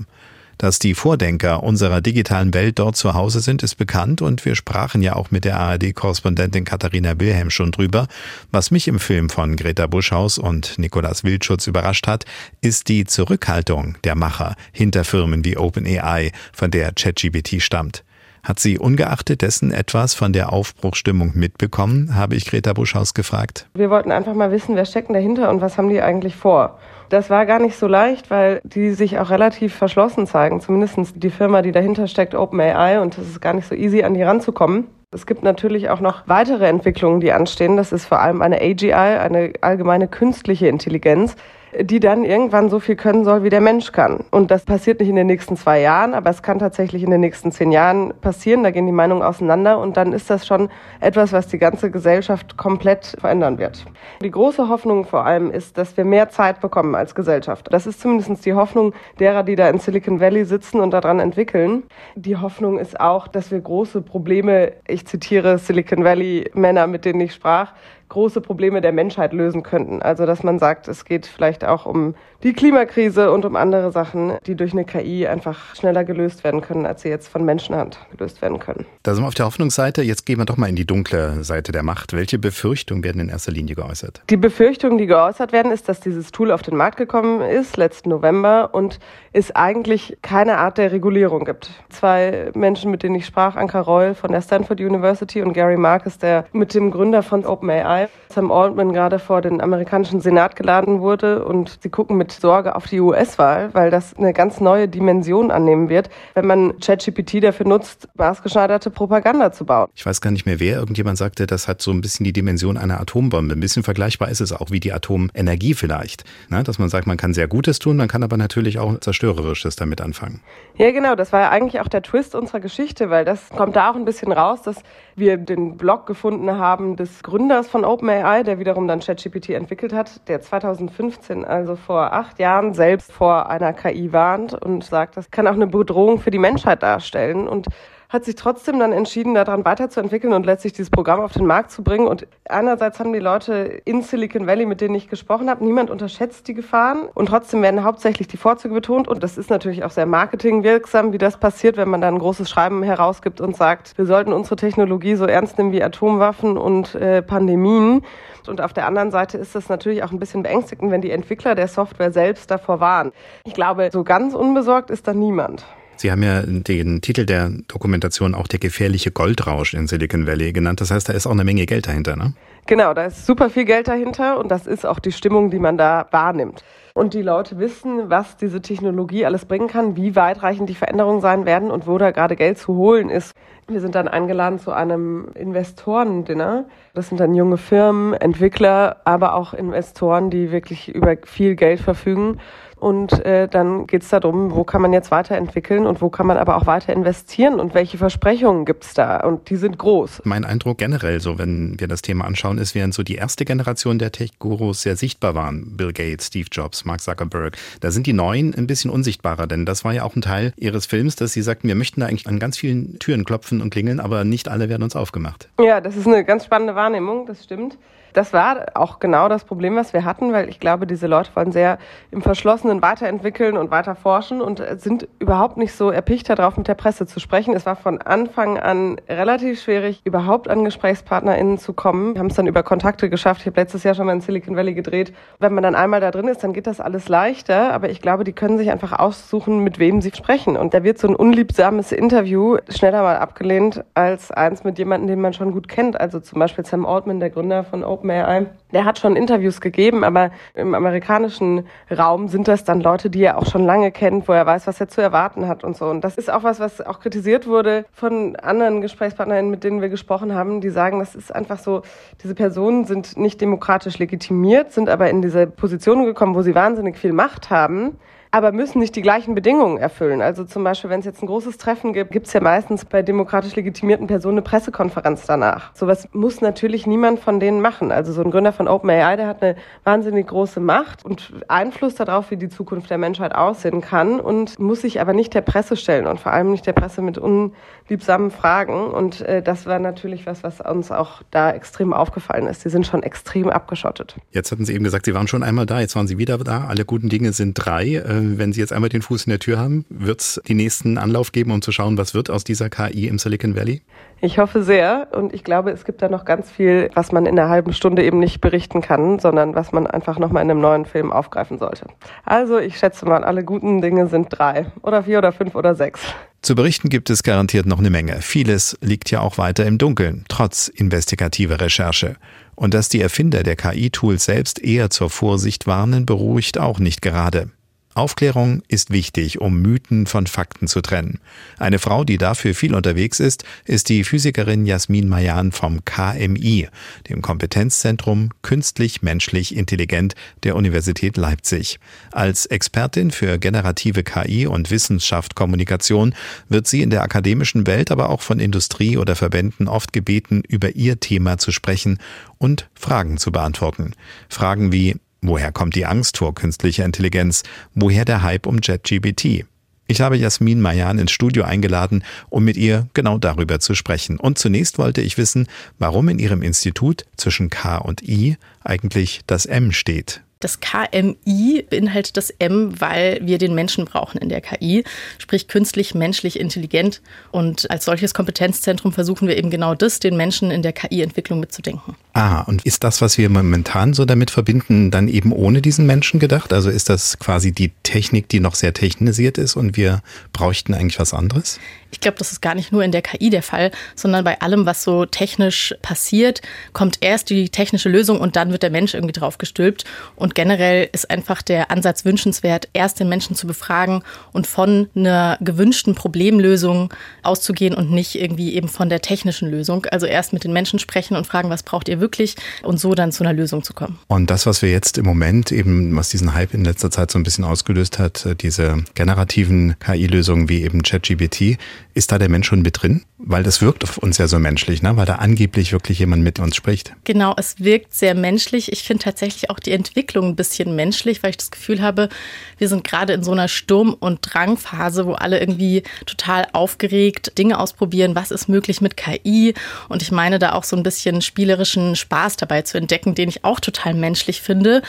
Dass 0.62 0.78
die 0.78 0.94
Vordenker 0.94 1.64
unserer 1.64 2.02
digitalen 2.02 2.54
Welt 2.54 2.78
dort 2.78 2.96
zu 2.96 3.16
Hause 3.16 3.40
sind, 3.40 3.64
ist 3.64 3.78
bekannt 3.78 4.22
und 4.22 4.46
wir 4.46 4.54
sprachen 4.54 5.02
ja 5.02 5.16
auch 5.16 5.32
mit 5.32 5.44
der 5.44 5.60
ARD-Korrespondentin 5.60 6.66
Katharina 6.66 7.20
Wilhelm 7.20 7.50
schon 7.50 7.72
drüber. 7.72 8.08
Was 8.52 8.70
mich 8.70 8.88
im 8.88 9.00
Film 9.00 9.32
von 9.32 9.56
Greta 9.56 9.88
Buschhaus 9.88 10.38
und 10.38 10.78
Nikolaus 10.78 11.24
Wildschutz 11.24 11.66
überrascht 11.66 12.06
hat, 12.06 12.26
ist 12.62 12.90
die 12.90 13.06
Zurückhaltung 13.06 13.98
der 14.04 14.14
Macher 14.14 14.56
hinter 14.72 15.04
Firmen 15.04 15.44
wie 15.44 15.58
OpenAI, 15.58 16.32
von 16.54 16.70
der 16.70 16.92
ChatGPT 16.92 17.60
stammt. 17.60 18.04
Hat 18.44 18.60
sie 18.60 18.80
ungeachtet 18.80 19.42
dessen 19.42 19.72
etwas 19.72 20.14
von 20.14 20.34
der 20.34 20.52
Aufbruchstimmung 20.52 21.34
mitbekommen, 21.36 22.16
habe 22.16 22.36
ich 22.36 22.46
Greta 22.46 22.74
Buschhaus 22.74 23.14
gefragt. 23.14 23.68
Wir 23.74 23.90
wollten 23.90 24.12
einfach 24.12 24.34
mal 24.34 24.52
wissen, 24.52 24.76
wer 24.76 24.86
steckt 24.86 25.14
dahinter 25.14 25.50
und 25.50 25.62
was 25.62 25.78
haben 25.78 25.90
die 25.90 26.02
eigentlich 26.02 26.36
vor. 26.36 26.80
Das 27.10 27.30
war 27.30 27.46
gar 27.46 27.60
nicht 27.60 27.78
so 27.78 27.88
leicht, 27.88 28.32
weil 28.32 28.62
die 28.64 28.92
sich 28.92 29.20
auch 29.20 29.30
relativ 29.30 29.76
verschlossen 29.76 30.28
zeigen, 30.28 30.62
zumindest 30.62 30.98
die 31.16 31.30
Firma, 31.30 31.62
die 31.62 31.72
dahinter 31.72 32.08
steckt, 32.08 32.34
OpenAI, 32.34 33.00
und 33.02 33.18
es 33.18 33.28
ist 33.28 33.42
gar 33.42 33.54
nicht 33.54 33.68
so 33.68 33.76
easy, 33.76 34.04
an 34.04 34.14
die 34.14 34.24
ranzukommen. 34.24 34.88
Es 35.14 35.26
gibt 35.26 35.44
natürlich 35.44 35.90
auch 35.90 36.00
noch 36.00 36.24
weitere 36.28 36.68
Entwicklungen, 36.68 37.20
die 37.20 37.34
anstehen. 37.34 37.76
Das 37.76 37.92
ist 37.92 38.06
vor 38.06 38.22
allem 38.22 38.42
eine 38.42 38.62
AGI, 38.62 38.94
eine 38.94 39.52
allgemeine 39.60 40.08
künstliche 40.08 40.68
Intelligenz 40.68 41.36
die 41.80 42.00
dann 42.00 42.24
irgendwann 42.24 42.70
so 42.70 42.80
viel 42.80 42.96
können 42.96 43.24
soll, 43.24 43.44
wie 43.44 43.50
der 43.50 43.62
Mensch 43.62 43.92
kann. 43.92 44.26
Und 44.32 44.52
das 44.52 44.66
passiert 44.66 45.00
nicht 45.00 45.10
in 45.10 45.16
den 45.16 45.28
nächsten 45.28 45.56
zwei 45.58 45.82
Jahren, 45.82 46.14
aber 46.14 46.30
es 46.30 46.42
kann 46.42 46.60
tatsächlich 46.60 47.04
in 47.04 47.12
den 47.12 47.22
nächsten 47.22 47.52
zehn 47.52 47.72
Jahren 47.72 48.14
passieren. 48.22 48.64
Da 48.64 48.72
gehen 48.72 48.86
die 48.86 48.92
Meinungen 48.92 49.24
auseinander 49.24 49.80
und 49.80 49.98
dann 49.98 50.14
ist 50.14 50.30
das 50.30 50.46
schon 50.46 50.70
etwas, 51.00 51.32
was 51.34 51.48
die 51.48 51.58
ganze 51.58 51.92
Gesellschaft 51.92 52.58
komplett 52.58 53.16
verändern 53.20 53.58
wird. 53.58 53.86
Die 54.22 54.32
große 54.32 54.68
Hoffnung 54.70 55.06
vor 55.06 55.26
allem 55.26 55.52
ist, 55.52 55.78
dass 55.78 55.96
wir 55.98 56.06
mehr 56.06 56.30
Zeit 56.30 56.60
bekommen 56.62 56.96
als 56.96 57.16
Gesellschaft. 57.16 57.68
Das 57.72 57.88
ist 57.88 58.02
zumindest 58.02 58.46
die 58.46 58.54
Hoffnung 58.54 58.94
derer, 59.20 59.44
die 59.44 59.56
da 59.56 59.70
in 59.70 59.80
Silicon 59.80 60.20
Valley 60.20 60.46
sitzen 60.46 60.80
und 60.80 60.92
daran 60.92 61.20
entwickeln. 61.20 61.84
Die 62.16 62.38
Hoffnung 62.38 62.78
ist 62.78 63.00
auch, 63.00 63.28
dass 63.28 63.52
wir 63.52 63.60
große 63.60 64.02
Probleme, 64.02 64.74
ich 64.88 65.06
zitiere 65.06 65.58
Silicon 65.58 66.04
Valley 66.04 66.50
Männer, 66.54 66.88
mit 66.88 67.06
denen 67.06 67.22
ich 67.22 67.34
sprach, 67.34 67.74
große 68.12 68.42
Probleme 68.42 68.82
der 68.82 68.92
Menschheit 68.92 69.32
lösen 69.32 69.64
könnten. 69.64 70.02
Also 70.02 70.26
dass 70.26 70.44
man 70.44 70.60
sagt, 70.60 70.88
es 70.88 71.06
geht 71.06 71.26
vielleicht 71.26 71.64
auch 71.66 71.86
um 71.86 72.16
die 72.44 72.54
Klimakrise 72.54 73.32
und 73.32 73.46
um 73.46 73.56
andere 73.56 73.92
Sachen, 73.92 74.34
die 74.46 74.56
durch 74.56 74.74
eine 74.74 74.86
KI 74.86 75.28
einfach 75.28 75.76
schneller 75.76 76.04
gelöst 76.04 76.44
werden 76.44 76.62
können, 76.62 76.86
als 76.86 77.04
sie 77.04 77.10
jetzt 77.10 77.28
von 77.28 77.46
Menschenhand 77.46 78.00
gelöst 78.12 78.42
werden 78.42 78.60
können. 78.60 78.86
Da 79.04 79.14
sind 79.14 79.24
wir 79.24 79.28
auf 79.28 79.34
der 79.34 79.46
Hoffnungsseite. 79.46 80.02
Jetzt 80.02 80.26
gehen 80.26 80.38
wir 80.38 80.46
doch 80.46 80.58
mal 80.58 80.68
in 80.68 80.76
die 80.76 80.86
dunkle 80.86 81.44
Seite 81.44 81.72
der 81.72 81.84
Macht. 81.84 82.14
Welche 82.14 82.40
Befürchtungen 82.40 83.04
werden 83.04 83.22
in 83.22 83.30
erster 83.30 83.52
Linie 83.52 83.76
geäußert? 83.76 84.22
Die 84.30 84.38
Befürchtungen, 84.38 84.98
die 84.98 85.08
geäußert 85.08 85.52
werden, 85.52 85.72
ist, 85.72 85.90
dass 85.90 86.00
dieses 86.00 86.32
Tool 86.32 86.52
auf 86.52 86.62
den 86.62 86.76
Markt 86.76 86.98
gekommen 86.98 87.42
ist 87.42 87.78
letzten 87.78 88.10
November 88.10 88.70
und 88.74 89.00
es 89.34 89.56
eigentlich 89.56 90.18
keine 90.22 90.58
Art 90.58 90.78
der 90.78 90.92
Regulierung 90.92 91.46
gibt. 91.46 91.72
Zwei 91.90 92.52
Menschen, 92.54 92.92
mit 92.92 93.04
denen 93.04 93.16
ich 93.16 93.26
sprach, 93.26 93.56
Anka 93.56 93.82
Reul 93.82 94.14
von 94.14 94.32
der 94.32 94.42
Stanford 94.42 94.80
University 94.80 95.42
und 95.42 95.54
Gary 95.54 95.78
Marcus, 95.78 96.18
der 96.18 96.46
mit 96.52 96.74
dem 96.74 96.92
Gründer 96.92 97.24
von 97.24 97.46
OpenAI, 97.46 98.10
Sam 98.30 98.52
Altman, 98.52 98.94
gerade 98.94 99.20
vor 99.20 99.42
den 99.42 99.62
amerikanischen 99.62 100.22
Senat 100.22 100.56
geladen 100.56 101.02
wurde 101.02 101.46
und 101.46 101.80
sie 101.82 101.90
gucken 101.90 102.18
mit 102.18 102.31
Sorge 102.40 102.76
auf 102.76 102.88
die 102.88 103.00
US-Wahl, 103.00 103.74
weil 103.74 103.92
das 103.92 104.16
eine 104.16 104.34
ganz 104.34 104.60
neue 104.60 104.88
Dimension 104.88 105.52
annehmen 105.52 105.90
wird, 105.90 106.10
wenn 106.34 106.48
man 106.48 106.80
ChatGPT 106.80 107.44
dafür 107.44 107.68
nutzt, 107.68 108.08
maßgeschneiderte 108.16 108.90
Propaganda 108.90 109.52
zu 109.52 109.66
bauen. 109.66 109.88
Ich 109.96 110.06
weiß 110.06 110.22
gar 110.22 110.32
nicht 110.32 110.46
mehr 110.46 110.60
wer. 110.60 110.78
Irgendjemand 110.78 111.18
sagte, 111.18 111.48
das 111.48 111.68
hat 111.68 111.82
so 111.82 111.92
ein 111.92 112.02
bisschen 112.02 112.24
die 112.24 112.34
Dimension 112.34 112.78
einer 112.78 113.00
Atombombe. 113.00 113.54
Ein 113.54 113.60
bisschen 113.60 113.84
vergleichbar 113.84 114.30
ist 114.30 114.42
es 114.42 114.54
auch 114.54 114.72
wie 114.72 114.80
die 114.80 114.94
Atomenergie 114.94 115.74
vielleicht. 115.74 116.24
Ne? 116.50 116.64
Dass 116.64 116.80
man 116.80 116.90
sagt, 116.90 117.08
man 117.08 117.18
kann 117.18 117.34
sehr 117.34 117.48
Gutes 117.48 117.80
tun, 117.80 117.98
man 117.98 118.08
kann 118.08 118.24
aber 118.24 118.38
natürlich 118.38 118.80
auch 118.80 119.00
Zerstörerisches 119.00 119.76
damit 119.76 120.02
anfangen. 120.02 120.42
Ja, 120.78 120.92
genau. 120.92 121.16
Das 121.16 121.34
war 121.34 121.42
ja 121.42 121.50
eigentlich 121.50 121.82
auch 121.82 121.88
der 121.88 122.02
Twist 122.02 122.36
unserer 122.36 122.60
Geschichte, 122.60 123.10
weil 123.10 123.26
das 123.26 123.50
kommt 123.50 123.76
da 123.76 123.92
auch 123.92 123.96
ein 123.96 124.06
bisschen 124.06 124.32
raus, 124.32 124.62
dass 124.62 124.78
wir 125.16 125.38
den 125.38 125.78
Blog 125.78 126.06
gefunden 126.06 126.58
haben 126.58 126.96
des 126.96 127.24
Gründers 127.24 127.68
von 127.68 127.86
OpenAI, 127.86 128.44
der 128.44 128.60
wiederum 128.60 128.88
dann 128.88 129.00
ChatGPT 129.00 129.50
entwickelt 129.50 129.94
hat, 129.94 130.28
der 130.28 130.42
2015, 130.42 131.46
also 131.46 131.76
vor 131.76 132.14
acht 132.14 132.40
Jahren, 132.40 132.74
selbst 132.74 133.12
vor 133.12 133.50
einer 133.50 133.74
KI 133.74 134.14
warnt 134.14 134.54
und 134.54 134.84
sagt, 134.84 135.18
das 135.18 135.32
kann 135.32 135.48
auch 135.48 135.54
eine 135.54 135.68
Bedrohung 135.68 136.20
für 136.20 136.32
die 136.32 136.40
Menschheit 136.40 136.84
darstellen. 136.84 137.48
Und 137.48 137.68
hat 138.12 138.26
sich 138.26 138.36
trotzdem 138.36 138.78
dann 138.78 138.92
entschieden, 138.92 139.36
daran 139.36 139.64
weiterzuentwickeln 139.64 140.34
und 140.34 140.46
letztlich 140.46 140.74
dieses 140.74 140.90
Programm 140.90 141.22
auf 141.22 141.32
den 141.32 141.46
Markt 141.46 141.72
zu 141.72 141.82
bringen. 141.82 142.08
Und 142.08 142.28
einerseits 142.44 143.00
haben 143.00 143.14
die 143.14 143.20
Leute 143.20 143.82
in 143.86 144.02
Silicon 144.02 144.48
Valley, 144.48 144.66
mit 144.66 144.82
denen 144.82 144.96
ich 144.96 145.08
gesprochen 145.08 145.50
habe, 145.50 145.64
niemand 145.64 145.90
unterschätzt 145.90 146.46
die 146.50 146.54
Gefahren 146.54 147.08
und 147.14 147.28
trotzdem 147.28 147.62
werden 147.62 147.86
hauptsächlich 147.86 148.28
die 148.28 148.36
Vorzüge 148.36 148.74
betont. 148.74 149.08
Und 149.08 149.24
das 149.24 149.38
ist 149.38 149.50
natürlich 149.50 149.86
auch 149.86 149.92
sehr 149.92 150.06
marketingwirksam, 150.06 151.14
wie 151.14 151.18
das 151.18 151.38
passiert, 151.38 151.78
wenn 151.78 151.88
man 151.88 152.02
dann 152.02 152.16
ein 152.16 152.20
großes 152.20 152.50
Schreiben 152.50 152.84
herausgibt 152.84 153.40
und 153.40 153.56
sagt, 153.56 153.98
wir 153.98 154.06
sollten 154.06 154.34
unsere 154.34 154.58
Technologie 154.58 155.16
so 155.16 155.26
ernst 155.26 155.58
nehmen 155.58 155.72
wie 155.72 155.82
Atomwaffen 155.82 156.58
und 156.58 156.96
äh, 156.96 157.22
Pandemien. 157.22 158.04
Und 158.46 158.60
auf 158.60 158.74
der 158.74 158.88
anderen 158.88 159.12
Seite 159.12 159.38
ist 159.38 159.56
es 159.56 159.70
natürlich 159.70 160.04
auch 160.04 160.12
ein 160.12 160.20
bisschen 160.20 160.44
beängstigend, 160.44 160.92
wenn 160.92 161.02
die 161.02 161.12
Entwickler 161.12 161.56
der 161.56 161.70
Software 161.70 162.12
selbst 162.12 162.52
davor 162.52 162.82
waren. 162.82 163.14
Ich 163.46 163.54
glaube, 163.54 163.90
so 163.94 164.04
ganz 164.04 164.34
unbesorgt 164.34 164.90
ist 164.90 165.08
da 165.08 165.14
niemand. 165.14 165.66
Sie 166.02 166.12
haben 166.12 166.24
ja 166.24 166.42
den 166.42 167.02
Titel 167.02 167.28
der 167.28 167.52
Dokumentation 167.68 168.34
auch 168.34 168.48
der 168.48 168.58
gefährliche 168.58 169.12
Goldrausch 169.12 169.76
in 169.76 169.86
Silicon 169.86 170.26
Valley 170.26 170.52
genannt. 170.52 170.82
Das 170.82 170.90
heißt, 170.90 171.08
da 171.08 171.14
ist 171.14 171.28
auch 171.28 171.32
eine 171.32 171.44
Menge 171.44 171.68
Geld 171.68 171.86
dahinter, 171.88 172.16
ne? 172.16 172.34
Genau, 172.66 172.96
da 172.96 173.06
ist 173.06 173.28
super 173.28 173.52
viel 173.52 173.66
Geld 173.66 173.88
dahinter 173.88 174.40
und 174.40 174.50
das 174.50 174.66
ist 174.66 174.84
auch 174.84 174.98
die 174.98 175.12
Stimmung, 175.12 175.52
die 175.52 175.60
man 175.60 175.78
da 175.78 176.08
wahrnimmt. 176.10 176.64
Und 176.96 177.14
die 177.14 177.22
Leute 177.22 177.60
wissen, 177.60 178.10
was 178.10 178.36
diese 178.36 178.62
Technologie 178.62 179.26
alles 179.26 179.46
bringen 179.46 179.68
kann, 179.68 179.96
wie 179.96 180.16
weitreichend 180.16 180.70
die 180.70 180.76
Veränderungen 180.76 181.22
sein 181.22 181.46
werden 181.46 181.70
und 181.70 181.86
wo 181.86 182.00
da 182.00 182.10
gerade 182.10 182.36
Geld 182.36 182.58
zu 182.58 182.76
holen 182.76 183.10
ist. 183.10 183.34
Wir 183.68 183.80
sind 183.80 183.94
dann 183.94 184.08
eingeladen 184.08 184.58
zu 184.58 184.72
einem 184.72 185.28
Investorendinner. 185.36 186.66
Das 186.96 187.10
sind 187.10 187.20
dann 187.20 187.36
junge 187.36 187.58
Firmen, 187.58 188.14
Entwickler, 188.14 188.98
aber 189.06 189.36
auch 189.36 189.54
Investoren, 189.54 190.32
die 190.32 190.52
wirklich 190.52 190.90
über 190.90 191.16
viel 191.26 191.56
Geld 191.56 191.80
verfügen 191.80 192.40
und 192.82 193.24
äh, 193.26 193.48
dann 193.48 193.86
geht 193.86 194.02
es 194.02 194.10
darum, 194.10 194.56
wo 194.56 194.64
kann 194.64 194.82
man 194.82 194.92
jetzt 194.92 195.12
weiterentwickeln 195.12 195.86
und 195.86 196.02
wo 196.02 196.10
kann 196.10 196.26
man 196.26 196.38
aber 196.38 196.58
auch 196.58 196.66
weiter 196.66 196.92
investieren 196.92 197.60
und 197.60 197.76
welche 197.76 198.00
Versprechungen 198.00 198.66
gibt 198.66 198.86
es 198.86 198.96
da? 198.96 199.18
Und 199.18 199.52
die 199.52 199.56
sind 199.56 199.78
groß. 199.78 200.24
Mein 200.24 200.44
Eindruck 200.44 200.80
generell, 200.80 201.20
so 201.20 201.38
wenn 201.38 201.80
wir 201.80 201.88
das 201.88 202.02
Thema 202.02 202.26
anschauen, 202.26 202.58
ist, 202.58 202.74
während 202.74 202.96
so 202.96 203.04
die 203.04 203.16
erste 203.16 203.46
Generation 203.46 204.00
der 204.00 204.12
Tech-Gurus 204.12 204.82
sehr 204.82 204.96
sichtbar 204.96 205.36
waren, 205.36 205.78
Bill 205.78 205.94
Gates, 205.94 206.28
Steve 206.28 206.48
Jobs, 206.52 206.84
Mark 206.84 207.02
Zuckerberg, 207.02 207.56
da 207.82 207.92
sind 207.92 208.08
die 208.08 208.14
neuen 208.14 208.56
ein 208.56 208.66
bisschen 208.66 208.90
unsichtbarer, 208.90 209.46
denn 209.46 209.68
das 209.68 209.86
war 209.86 209.94
ja 209.94 210.02
auch 210.04 210.16
ein 210.16 210.24
Teil 210.24 210.52
ihres 210.58 210.88
Films, 210.88 211.16
dass 211.16 211.34
sie 211.34 211.44
sagten, 211.44 211.68
wir 211.68 211.76
möchten 211.76 212.02
da 212.02 212.08
eigentlich 212.08 212.26
an 212.26 212.40
ganz 212.40 212.58
vielen 212.58 212.98
Türen 212.98 213.26
klopfen 213.26 213.62
und 213.62 213.70
klingeln, 213.70 214.00
aber 214.00 214.24
nicht 214.24 214.50
alle 214.50 214.70
werden 214.70 214.82
uns 214.82 214.96
aufgemacht. 214.96 215.50
Ja, 215.60 215.82
das 215.82 215.96
ist 215.96 216.08
eine 216.08 216.26
ganz 216.26 216.46
spannende 216.46 216.74
Wahrnehmung, 216.74 217.28
das 217.28 217.44
stimmt. 217.44 217.78
Das 218.14 218.34
war 218.34 218.66
auch 218.76 219.00
genau 219.00 219.30
das 219.30 219.46
Problem, 219.46 219.76
was 219.76 219.94
wir 219.94 220.06
hatten, 220.06 220.34
weil 220.34 220.50
ich 220.50 220.60
glaube, 220.60 220.88
diese 220.88 221.08
Leute 221.08 221.30
wollen 221.36 221.52
sehr 221.52 221.78
im 222.12 222.22
Verschlossenen 222.22 222.82
weiterentwickeln 222.82 223.58
und 223.58 223.72
weiter 223.72 223.96
forschen 223.96 224.42
und 224.42 224.64
sind 224.78 225.08
überhaupt 225.20 225.58
nicht 225.58 225.74
so 225.74 225.92
erpicht 225.92 226.30
darauf, 226.30 226.58
mit 226.58 226.68
der 226.68 226.76
Presse 226.76 227.06
zu 227.06 227.20
sprechen. 227.20 227.54
Es 227.56 227.66
war 227.66 227.76
von 227.76 228.02
Anfang 228.02 228.58
an 228.58 229.00
relativ 229.08 229.62
schwierig, 229.62 230.02
überhaupt 230.04 230.48
an 230.50 230.66
GesprächspartnerInnen 230.66 231.58
zu 231.58 231.74
kommen. 231.74 232.16
Wir 232.16 232.20
haben 232.20 232.28
es 232.28 232.36
dann 232.36 232.48
über 232.48 232.64
Kontakte 232.64 233.10
geschafft. 233.10 233.42
Ich 233.42 233.48
habe 233.48 233.60
letztes 233.60 233.84
Jahr 233.84 233.96
schon 233.96 234.06
mal 234.06 234.14
in 234.14 234.22
Silicon 234.22 234.56
Valley 234.56 234.74
gedreht. 234.74 235.14
Wenn 235.40 235.54
man 235.54 235.64
dann 235.64 235.76
einmal 235.76 236.02
da 236.02 236.12
drin 236.12 236.28
ist, 236.28 236.44
dann 236.44 236.54
geht 236.54 236.68
das 236.68 236.80
alles 236.80 237.10
leichter. 237.10 237.74
Aber 237.74 237.90
ich 237.90 238.02
glaube, 238.02 238.24
die 238.24 238.34
können 238.34 238.58
sich 238.58 238.72
einfach 238.72 238.98
aussuchen, 238.98 239.60
mit 239.60 239.80
wem 239.80 240.02
sie 240.02 240.12
sprechen. 240.16 240.58
Und 240.58 240.74
da 240.74 240.84
wird 240.84 240.98
so 240.98 241.08
ein 241.08 241.16
unliebsames 241.16 241.92
Interview 241.92 242.58
schneller 242.70 243.04
mal 243.04 243.18
abgelehnt 243.18 243.84
als 243.94 244.32
eins 244.32 244.64
mit 244.64 244.78
jemandem, 244.78 245.08
den 245.08 245.22
man 245.22 245.34
schon 245.34 245.52
gut 245.52 245.68
kennt. 245.68 246.00
Also 246.00 246.20
zum 246.20 246.40
Beispiel 246.40 246.66
Sam 246.66 246.86
Altman, 246.86 247.20
der 247.20 247.30
Gründer 247.30 247.64
von 247.64 247.84
Open 247.84 248.01
OpenAI, 248.02 248.48
der 248.74 248.86
hat 248.86 249.00
schon 249.00 249.16
Interviews 249.16 249.62
gegeben, 249.62 250.04
aber 250.04 250.32
im 250.56 250.74
amerikanischen 250.74 251.68
Raum 251.96 252.28
sind 252.28 252.48
das 252.48 252.64
dann 252.64 252.82
Leute, 252.82 253.10
die 253.10 253.24
er 253.24 253.38
auch 253.38 253.46
schon 253.46 253.66
lange 253.66 253.92
kennt, 253.92 254.28
wo 254.28 254.34
er 254.34 254.46
weiß, 254.46 254.68
was 254.68 254.80
er 254.80 254.88
zu 254.88 255.02
erwarten 255.02 255.48
hat 255.48 255.64
und 255.64 255.78
so. 255.78 255.86
Und 255.86 256.02
das 256.02 256.18
ist 256.18 256.32
auch 256.32 256.44
was, 256.44 256.60
was 256.60 256.82
auch 256.82 257.00
kritisiert 257.00 257.48
wurde 257.48 257.86
von 257.94 258.36
anderen 258.38 258.82
Gesprächspartnern, 258.82 259.50
mit 259.50 259.64
denen 259.64 259.82
wir 259.82 259.90
gesprochen 259.90 260.34
haben, 260.34 260.62
die 260.62 260.70
sagen, 260.70 261.00
das 261.00 261.16
ist 261.16 261.34
einfach 261.34 261.60
so, 261.60 261.84
diese 262.24 262.36
Personen 262.36 262.86
sind 262.86 263.18
nicht 263.18 263.40
demokratisch 263.42 264.00
legitimiert, 264.00 264.72
sind 264.72 264.90
aber 264.90 265.10
in 265.10 265.22
diese 265.22 265.48
Position 265.48 266.06
gekommen, 266.06 266.36
wo 266.36 266.42
sie 266.42 266.56
wahnsinnig 266.56 266.98
viel 266.98 267.14
Macht 267.14 267.50
haben 267.50 267.98
aber 268.32 268.54
müssen 268.54 268.80
nicht 268.80 268.96
die 268.96 269.02
gleichen 269.02 269.36
Bedingungen 269.36 269.78
erfüllen. 269.78 270.22
Also 270.22 270.46
zum 270.46 270.64
Beispiel, 270.64 270.90
wenn 270.90 271.02
es 271.02 271.06
jetzt 271.06 271.22
ein 271.22 271.28
großes 271.28 271.58
Treffen 271.58 271.92
gibt, 271.92 272.12
gibt 272.12 272.28
es 272.28 272.34
ja 272.34 272.40
meistens 272.40 272.86
bei 272.86 273.02
demokratisch 273.02 273.56
legitimierten 273.58 274.08
Personen 274.08 274.38
eine 274.38 274.42
Pressekonferenz 274.42 275.26
danach. 275.26 275.76
Sowas 275.76 276.08
muss 276.14 276.40
natürlich 276.40 276.88
niemand 276.88 277.20
von 277.20 277.42
denen 277.42 277.60
machen. 277.60 277.92
Also 277.92 278.14
so 278.14 278.24
ein 278.24 278.32
Gründer 278.32 278.54
von 278.54 278.70
OpenAI, 278.70 279.18
der 279.18 279.28
hat 279.28 279.44
eine 279.44 279.58
wahnsinnig 279.84 280.28
große 280.28 280.62
Macht 280.62 281.04
und 281.04 281.34
Einfluss 281.50 281.96
darauf, 281.96 282.32
wie 282.32 282.38
die 282.38 282.48
Zukunft 282.48 282.90
der 282.90 282.98
Menschheit 282.98 283.36
aussehen 283.36 283.82
kann 283.82 284.22
und 284.22 284.58
muss 284.60 284.82
sich 284.82 285.02
aber 285.02 285.12
nicht 285.12 285.34
der 285.34 285.42
Presse 285.42 285.76
stellen 285.76 286.08
und 286.08 286.18
vor 286.18 286.32
allem 286.32 286.52
nicht 286.52 286.66
der 286.66 286.74
Presse 286.74 287.02
mit 287.02 287.18
unliebsamen 287.18 288.32
Fragen. 288.32 288.86
Und 288.88 289.20
äh, 289.22 289.42
das 289.42 289.66
war 289.66 289.80
natürlich 289.80 290.26
was, 290.26 290.42
was 290.42 290.62
uns 290.62 290.90
auch 290.90 291.22
da 291.32 291.52
extrem 291.52 291.92
aufgefallen 291.92 292.48
ist. 292.48 292.64
Die 292.64 292.70
sind 292.70 292.88
schon 292.88 293.04
extrem 293.04 293.50
abgeschottet. 293.50 294.16
Jetzt 294.32 294.54
hatten 294.54 294.64
Sie 294.64 294.74
eben 294.74 294.86
gesagt, 294.86 295.06
Sie 295.06 295.14
waren 295.14 295.28
schon 295.28 295.44
einmal 295.44 295.66
da, 295.66 295.82
jetzt 295.82 295.98
waren 295.98 296.08
Sie 296.08 296.18
wieder 296.18 296.38
da. 296.38 296.68
Alle 296.70 296.86
guten 296.86 297.10
Dinge 297.10 297.34
sind 297.34 297.56
drei. 297.56 298.02
Wenn 298.38 298.54
Sie 298.54 298.60
jetzt 298.60 298.74
einmal 298.74 298.90
den 298.90 299.02
Fuß 299.02 299.26
in 299.26 299.32
der 299.32 299.40
Tür 299.40 299.60
haben, 299.60 299.86
wird 299.90 300.22
es 300.22 300.42
die 300.48 300.54
nächsten 300.54 300.98
Anlauf 300.98 301.32
geben, 301.32 301.52
um 301.52 301.62
zu 301.62 301.72
schauen, 301.72 301.98
was 301.98 302.14
wird 302.14 302.30
aus 302.30 302.44
dieser 302.44 302.70
KI 302.70 303.08
im 303.08 303.20
Silicon 303.20 303.56
Valley? 303.56 303.82
Ich 304.22 304.38
hoffe 304.38 304.64
sehr 304.64 305.08
und 305.14 305.34
ich 305.34 305.44
glaube, 305.44 305.72
es 305.72 305.84
gibt 305.84 306.02
da 306.02 306.08
noch 306.08 306.26
ganz 306.26 306.52
viel, 306.52 306.90
was 306.94 307.12
man 307.12 307.26
in 307.26 307.40
einer 307.40 307.50
halben 307.50 307.74
Stunde 307.74 308.04
eben 308.04 308.20
nicht 308.20 308.40
berichten 308.40 308.82
kann, 308.82 309.18
sondern 309.18 309.56
was 309.56 309.72
man 309.72 309.88
einfach 309.88 310.20
nochmal 310.20 310.44
in 310.44 310.52
einem 310.52 310.62
neuen 310.62 310.86
Film 310.86 311.12
aufgreifen 311.12 311.58
sollte. 311.58 311.88
Also 312.24 312.60
ich 312.60 312.78
schätze 312.78 313.06
mal, 313.06 313.24
alle 313.24 313.44
guten 313.44 313.82
Dinge 313.82 314.08
sind 314.08 314.28
drei 314.30 314.68
oder 314.84 315.04
vier 315.04 315.18
oder 315.18 315.32
fünf 315.32 315.56
oder 315.56 315.74
sechs. 315.74 316.02
Zu 316.44 316.56
berichten 316.56 316.90
gibt 316.90 317.10
es 317.10 317.24
garantiert 317.24 317.66
noch 317.66 317.80
eine 317.80 317.92
Menge. 317.92 318.18
Vieles 318.22 318.78
liegt 318.82 319.12
ja 319.12 319.22
auch 319.22 319.38
weiter 319.38 319.66
im 319.66 319.78
Dunkeln, 319.78 320.26
trotz 320.28 320.68
investigativer 320.68 321.62
Recherche. 321.62 322.16
Und 322.56 322.74
dass 322.74 322.90
die 322.90 323.02
Erfinder 323.02 323.44
der 323.44 323.56
KI-Tools 323.56 324.26
selbst 324.26 324.60
eher 324.60 324.90
zur 324.90 325.10
Vorsicht 325.10 325.68
warnen, 325.68 326.06
beruhigt 326.06 326.60
auch 326.60 326.80
nicht 326.80 327.02
gerade. 327.02 327.50
Aufklärung 327.94 328.64
ist 328.68 328.90
wichtig, 328.90 329.42
um 329.42 329.62
Mythen 329.62 330.06
von 330.06 330.26
Fakten 330.26 330.68
zu 330.68 330.82
trennen. 330.82 331.20
Eine 331.58 331.78
Frau, 331.78 332.04
die 332.04 332.18
dafür 332.18 332.56
viel 332.56 332.74
unterwegs 332.74 333.20
ist, 333.20 333.44
ist 333.66 333.90
die 333.90 334.04
Physikerin 334.04 334.66
Jasmin 334.66 335.10
Mayan 335.10 335.52
vom 335.52 335.84
KMI, 335.84 336.70
dem 337.10 337.22
Kompetenzzentrum 337.22 338.30
Künstlich-Menschlich 338.44 339.56
Intelligent 339.56 340.16
der 340.44 340.56
Universität 340.56 341.18
Leipzig. 341.18 341.80
Als 342.12 342.46
Expertin 342.46 343.12
für 343.12 343.38
generative 343.38 344.04
KI 344.04 344.48
und 344.48 344.72
Wissenschaft 344.72 345.36
Kommunikation 345.36 346.16
wird 346.48 346.68
sie 346.68 346.82
in 346.82 346.92
der 346.92 347.04
akademischen 347.04 347.68
Welt, 347.68 347.92
aber 347.92 348.10
auch 348.10 348.22
von 348.22 348.40
Industrie 348.40 348.98
oder 348.98 349.16
Verbänden 349.16 349.68
oft 349.68 349.92
gebeten, 349.92 350.44
über 350.48 350.76
ihr 350.76 351.00
Thema 351.00 351.38
zu 351.38 351.52
sprechen 351.52 352.00
und 352.38 352.70
Fragen 352.74 353.18
zu 353.18 353.32
beantworten. 353.32 353.94
Fragen 354.30 354.72
wie 354.72 354.96
Woher 355.24 355.52
kommt 355.52 355.76
die 355.76 355.86
Angst 355.86 356.18
vor 356.18 356.34
künstlicher 356.34 356.84
Intelligenz? 356.84 357.44
Woher 357.76 358.06
der 358.06 358.24
Hype 358.24 358.48
um 358.48 358.58
JetGBT? 358.58 359.46
Ich 359.86 360.02
habe 360.02 360.18
Jasmin 360.18 360.60
Mayan 360.60 360.98
ins 360.98 361.12
Studio 361.12 361.44
eingeladen, 361.44 362.04
um 362.32 362.44
mit 362.44 362.58
ihr 362.58 362.88
genau 362.96 363.20
darüber 363.20 363.60
zu 363.60 363.76
sprechen. 363.76 364.20
Und 364.20 364.40
zunächst 364.40 364.80
wollte 364.80 365.02
ich 365.02 365.20
wissen, 365.20 365.48
warum 365.78 366.10
in 366.10 366.18
ihrem 366.18 366.42
Institut 366.42 367.06
zwischen 367.18 367.52
K 367.52 367.78
und 367.78 368.02
I 368.02 368.38
eigentlich 368.64 369.22
das 369.28 369.46
M 369.46 369.72
steht. 369.72 370.24
Das 370.42 370.60
KMI 370.60 371.68
beinhaltet 371.70 372.18
das 372.18 372.32
M, 372.32 372.82
weil 372.82 373.20
wir 373.22 373.38
den 373.38 373.54
Menschen 373.54 373.86
brauchen 373.86 374.18
in 374.18 374.30
der 374.30 374.42
KI, 374.42 374.84
sprich 375.20 375.48
künstlich, 375.48 375.94
menschlich, 375.94 376.40
intelligent. 376.40 377.02
Und 377.30 377.70
als 377.70 377.86
solches 377.86 378.16
Kompetenzzentrum 378.16 378.92
versuchen 378.92 379.28
wir 379.28 379.38
eben 379.38 379.52
genau 379.52 379.76
das, 379.76 380.00
den 380.00 380.18
Menschen 380.18 380.50
in 380.50 380.64
der 380.64 380.74
KI-Entwicklung 380.74 381.40
mitzudenken. 381.40 381.96
Ah, 382.14 382.42
und 382.42 382.66
ist 382.66 382.84
das, 382.84 383.02
was 383.02 383.18
wir 383.18 383.30
momentan 383.30 383.94
so 383.94 384.04
damit 384.04 384.32
verbinden, 384.32 384.92
dann 384.92 385.08
eben 385.08 385.32
ohne 385.32 385.62
diesen 385.62 385.86
Menschen 385.86 386.20
gedacht? 386.20 386.52
Also 386.52 386.70
ist 386.70 386.90
das 386.90 387.20
quasi 387.20 387.54
die 387.54 387.72
Technik, 387.84 388.28
die 388.28 388.42
noch 388.42 388.56
sehr 388.56 388.74
technisiert 388.74 389.38
ist 389.38 389.56
und 389.56 389.78
wir 389.78 390.02
bräuchten 390.34 390.74
eigentlich 390.74 391.00
was 391.00 391.14
anderes? 391.14 391.58
Ich 391.92 392.00
glaube, 392.00 392.18
das 392.18 392.32
ist 392.32 392.42
gar 392.42 392.56
nicht 392.56 392.72
nur 392.72 392.84
in 392.84 392.92
der 392.92 393.02
KI 393.02 393.30
der 393.30 393.44
Fall, 393.44 393.72
sondern 393.96 394.24
bei 394.24 394.42
allem, 394.42 394.66
was 394.66 394.84
so 394.84 395.06
technisch 395.06 395.76
passiert, 395.82 396.42
kommt 396.74 396.98
erst 397.02 397.30
die 397.30 397.50
technische 397.50 397.90
Lösung 397.90 398.20
und 398.20 398.36
dann 398.36 398.52
wird 398.52 398.64
der 398.64 398.70
Mensch 398.70 398.94
irgendwie 398.94 399.12
drauf 399.14 399.38
gestülpt. 399.38 399.84
Und 400.16 400.34
generell 400.34 400.90
ist 400.92 401.10
einfach 401.12 401.42
der 401.42 401.70
Ansatz 401.70 402.06
wünschenswert, 402.06 402.70
erst 402.74 403.00
den 403.00 403.10
Menschen 403.10 403.36
zu 403.36 403.46
befragen 403.46 404.04
und 404.32 404.48
von 404.48 404.90
einer 404.96 405.38
gewünschten 405.42 405.96
Problemlösung 405.96 406.94
auszugehen 407.24 407.76
und 407.76 407.92
nicht 407.92 408.16
irgendwie 408.16 408.54
eben 408.56 408.70
von 408.70 408.90
der 408.90 409.02
technischen 409.02 409.50
Lösung. 409.50 409.86
Also 409.88 410.06
erst 410.06 410.34
mit 410.34 410.44
den 410.44 410.54
Menschen 410.54 410.80
sprechen 410.80 411.18
und 411.18 411.28
fragen, 411.28 411.50
was 411.50 411.64
braucht 411.64 411.90
ihr 411.90 412.01
wirklich 412.02 412.36
und 412.64 412.80
so 412.80 412.94
dann 412.94 413.12
zu 413.12 413.24
einer 413.24 413.34
Lösung 413.34 413.64
zu 413.64 413.74
kommen. 413.74 414.00
Und 414.08 414.30
das, 414.30 414.46
was 414.46 414.62
wir 414.62 414.70
jetzt 414.72 414.98
im 414.98 415.06
Moment 415.06 415.52
eben, 415.52 415.96
was 415.96 416.10
diesen 416.10 416.34
Hype 416.34 416.54
in 416.54 416.66
letzter 416.66 416.92
Zeit 416.92 417.12
so 417.12 417.20
ein 417.20 417.24
bisschen 417.24 417.46
ausgelöst 417.46 418.00
hat, 418.00 418.26
äh, 418.26 418.36
diese 418.36 418.84
generativen 418.96 419.76
KI-Lösungen 419.80 420.50
wie 420.50 420.64
eben 420.64 420.84
ChatGPT, 420.84 421.58
ist 421.94 422.12
da 422.12 422.18
der 422.18 422.30
Mensch 422.30 422.48
schon 422.48 422.62
mit 422.62 422.82
drin? 422.82 423.04
Weil 423.18 423.44
das 423.44 423.62
wirkt 423.62 423.84
auf 423.84 423.98
uns 423.98 424.18
ja 424.18 424.28
so 424.28 424.40
menschlich, 424.40 424.82
ne? 424.82 424.98
weil 424.98 425.06
da 425.06 425.16
angeblich 425.16 425.72
wirklich 425.72 426.00
jemand 426.00 426.24
mit 426.24 426.40
uns 426.40 426.56
spricht. 426.56 426.94
Genau, 427.04 427.36
es 427.38 427.60
wirkt 427.60 427.94
sehr 427.94 428.16
menschlich. 428.16 428.72
Ich 428.72 428.84
finde 428.84 429.04
tatsächlich 429.04 429.50
auch 429.50 429.60
die 429.60 429.72
Entwicklung 429.72 430.30
ein 430.30 430.36
bisschen 430.36 430.76
menschlich, 430.76 431.22
weil 431.22 431.32
ich 431.32 431.38
das 431.38 431.52
Gefühl 431.52 431.82
habe, 431.82 432.10
wir 432.58 432.68
sind 432.68 432.84
gerade 432.84 433.14
in 433.14 433.24
so 433.24 433.32
einer 433.32 433.48
Sturm- 433.48 433.94
und 433.94 434.20
Drangphase, 434.22 435.06
wo 435.06 435.14
alle 435.14 435.40
irgendwie 435.40 435.84
total 436.06 436.48
aufgeregt 436.54 437.38
Dinge 437.38 437.60
ausprobieren, 437.60 438.16
was 438.16 438.32
ist 438.32 438.48
möglich 438.48 438.82
mit 438.82 438.98
KI. 438.98 439.54
Und 439.90 440.02
ich 440.02 440.12
meine 440.12 440.40
da 440.40 440.54
auch 440.54 440.64
so 440.64 440.76
ein 440.76 440.84
bisschen 440.84 441.22
spielerischen 441.22 441.91
Spaß 441.96 442.38
dabei 442.38 442.62
zu 442.62 442.78
entdecken, 442.78 443.16
den 443.16 443.30
ich 443.30 443.44
auch 443.44 443.60
total 443.60 443.94
menschlich 443.94 444.42
finde. 444.42 444.82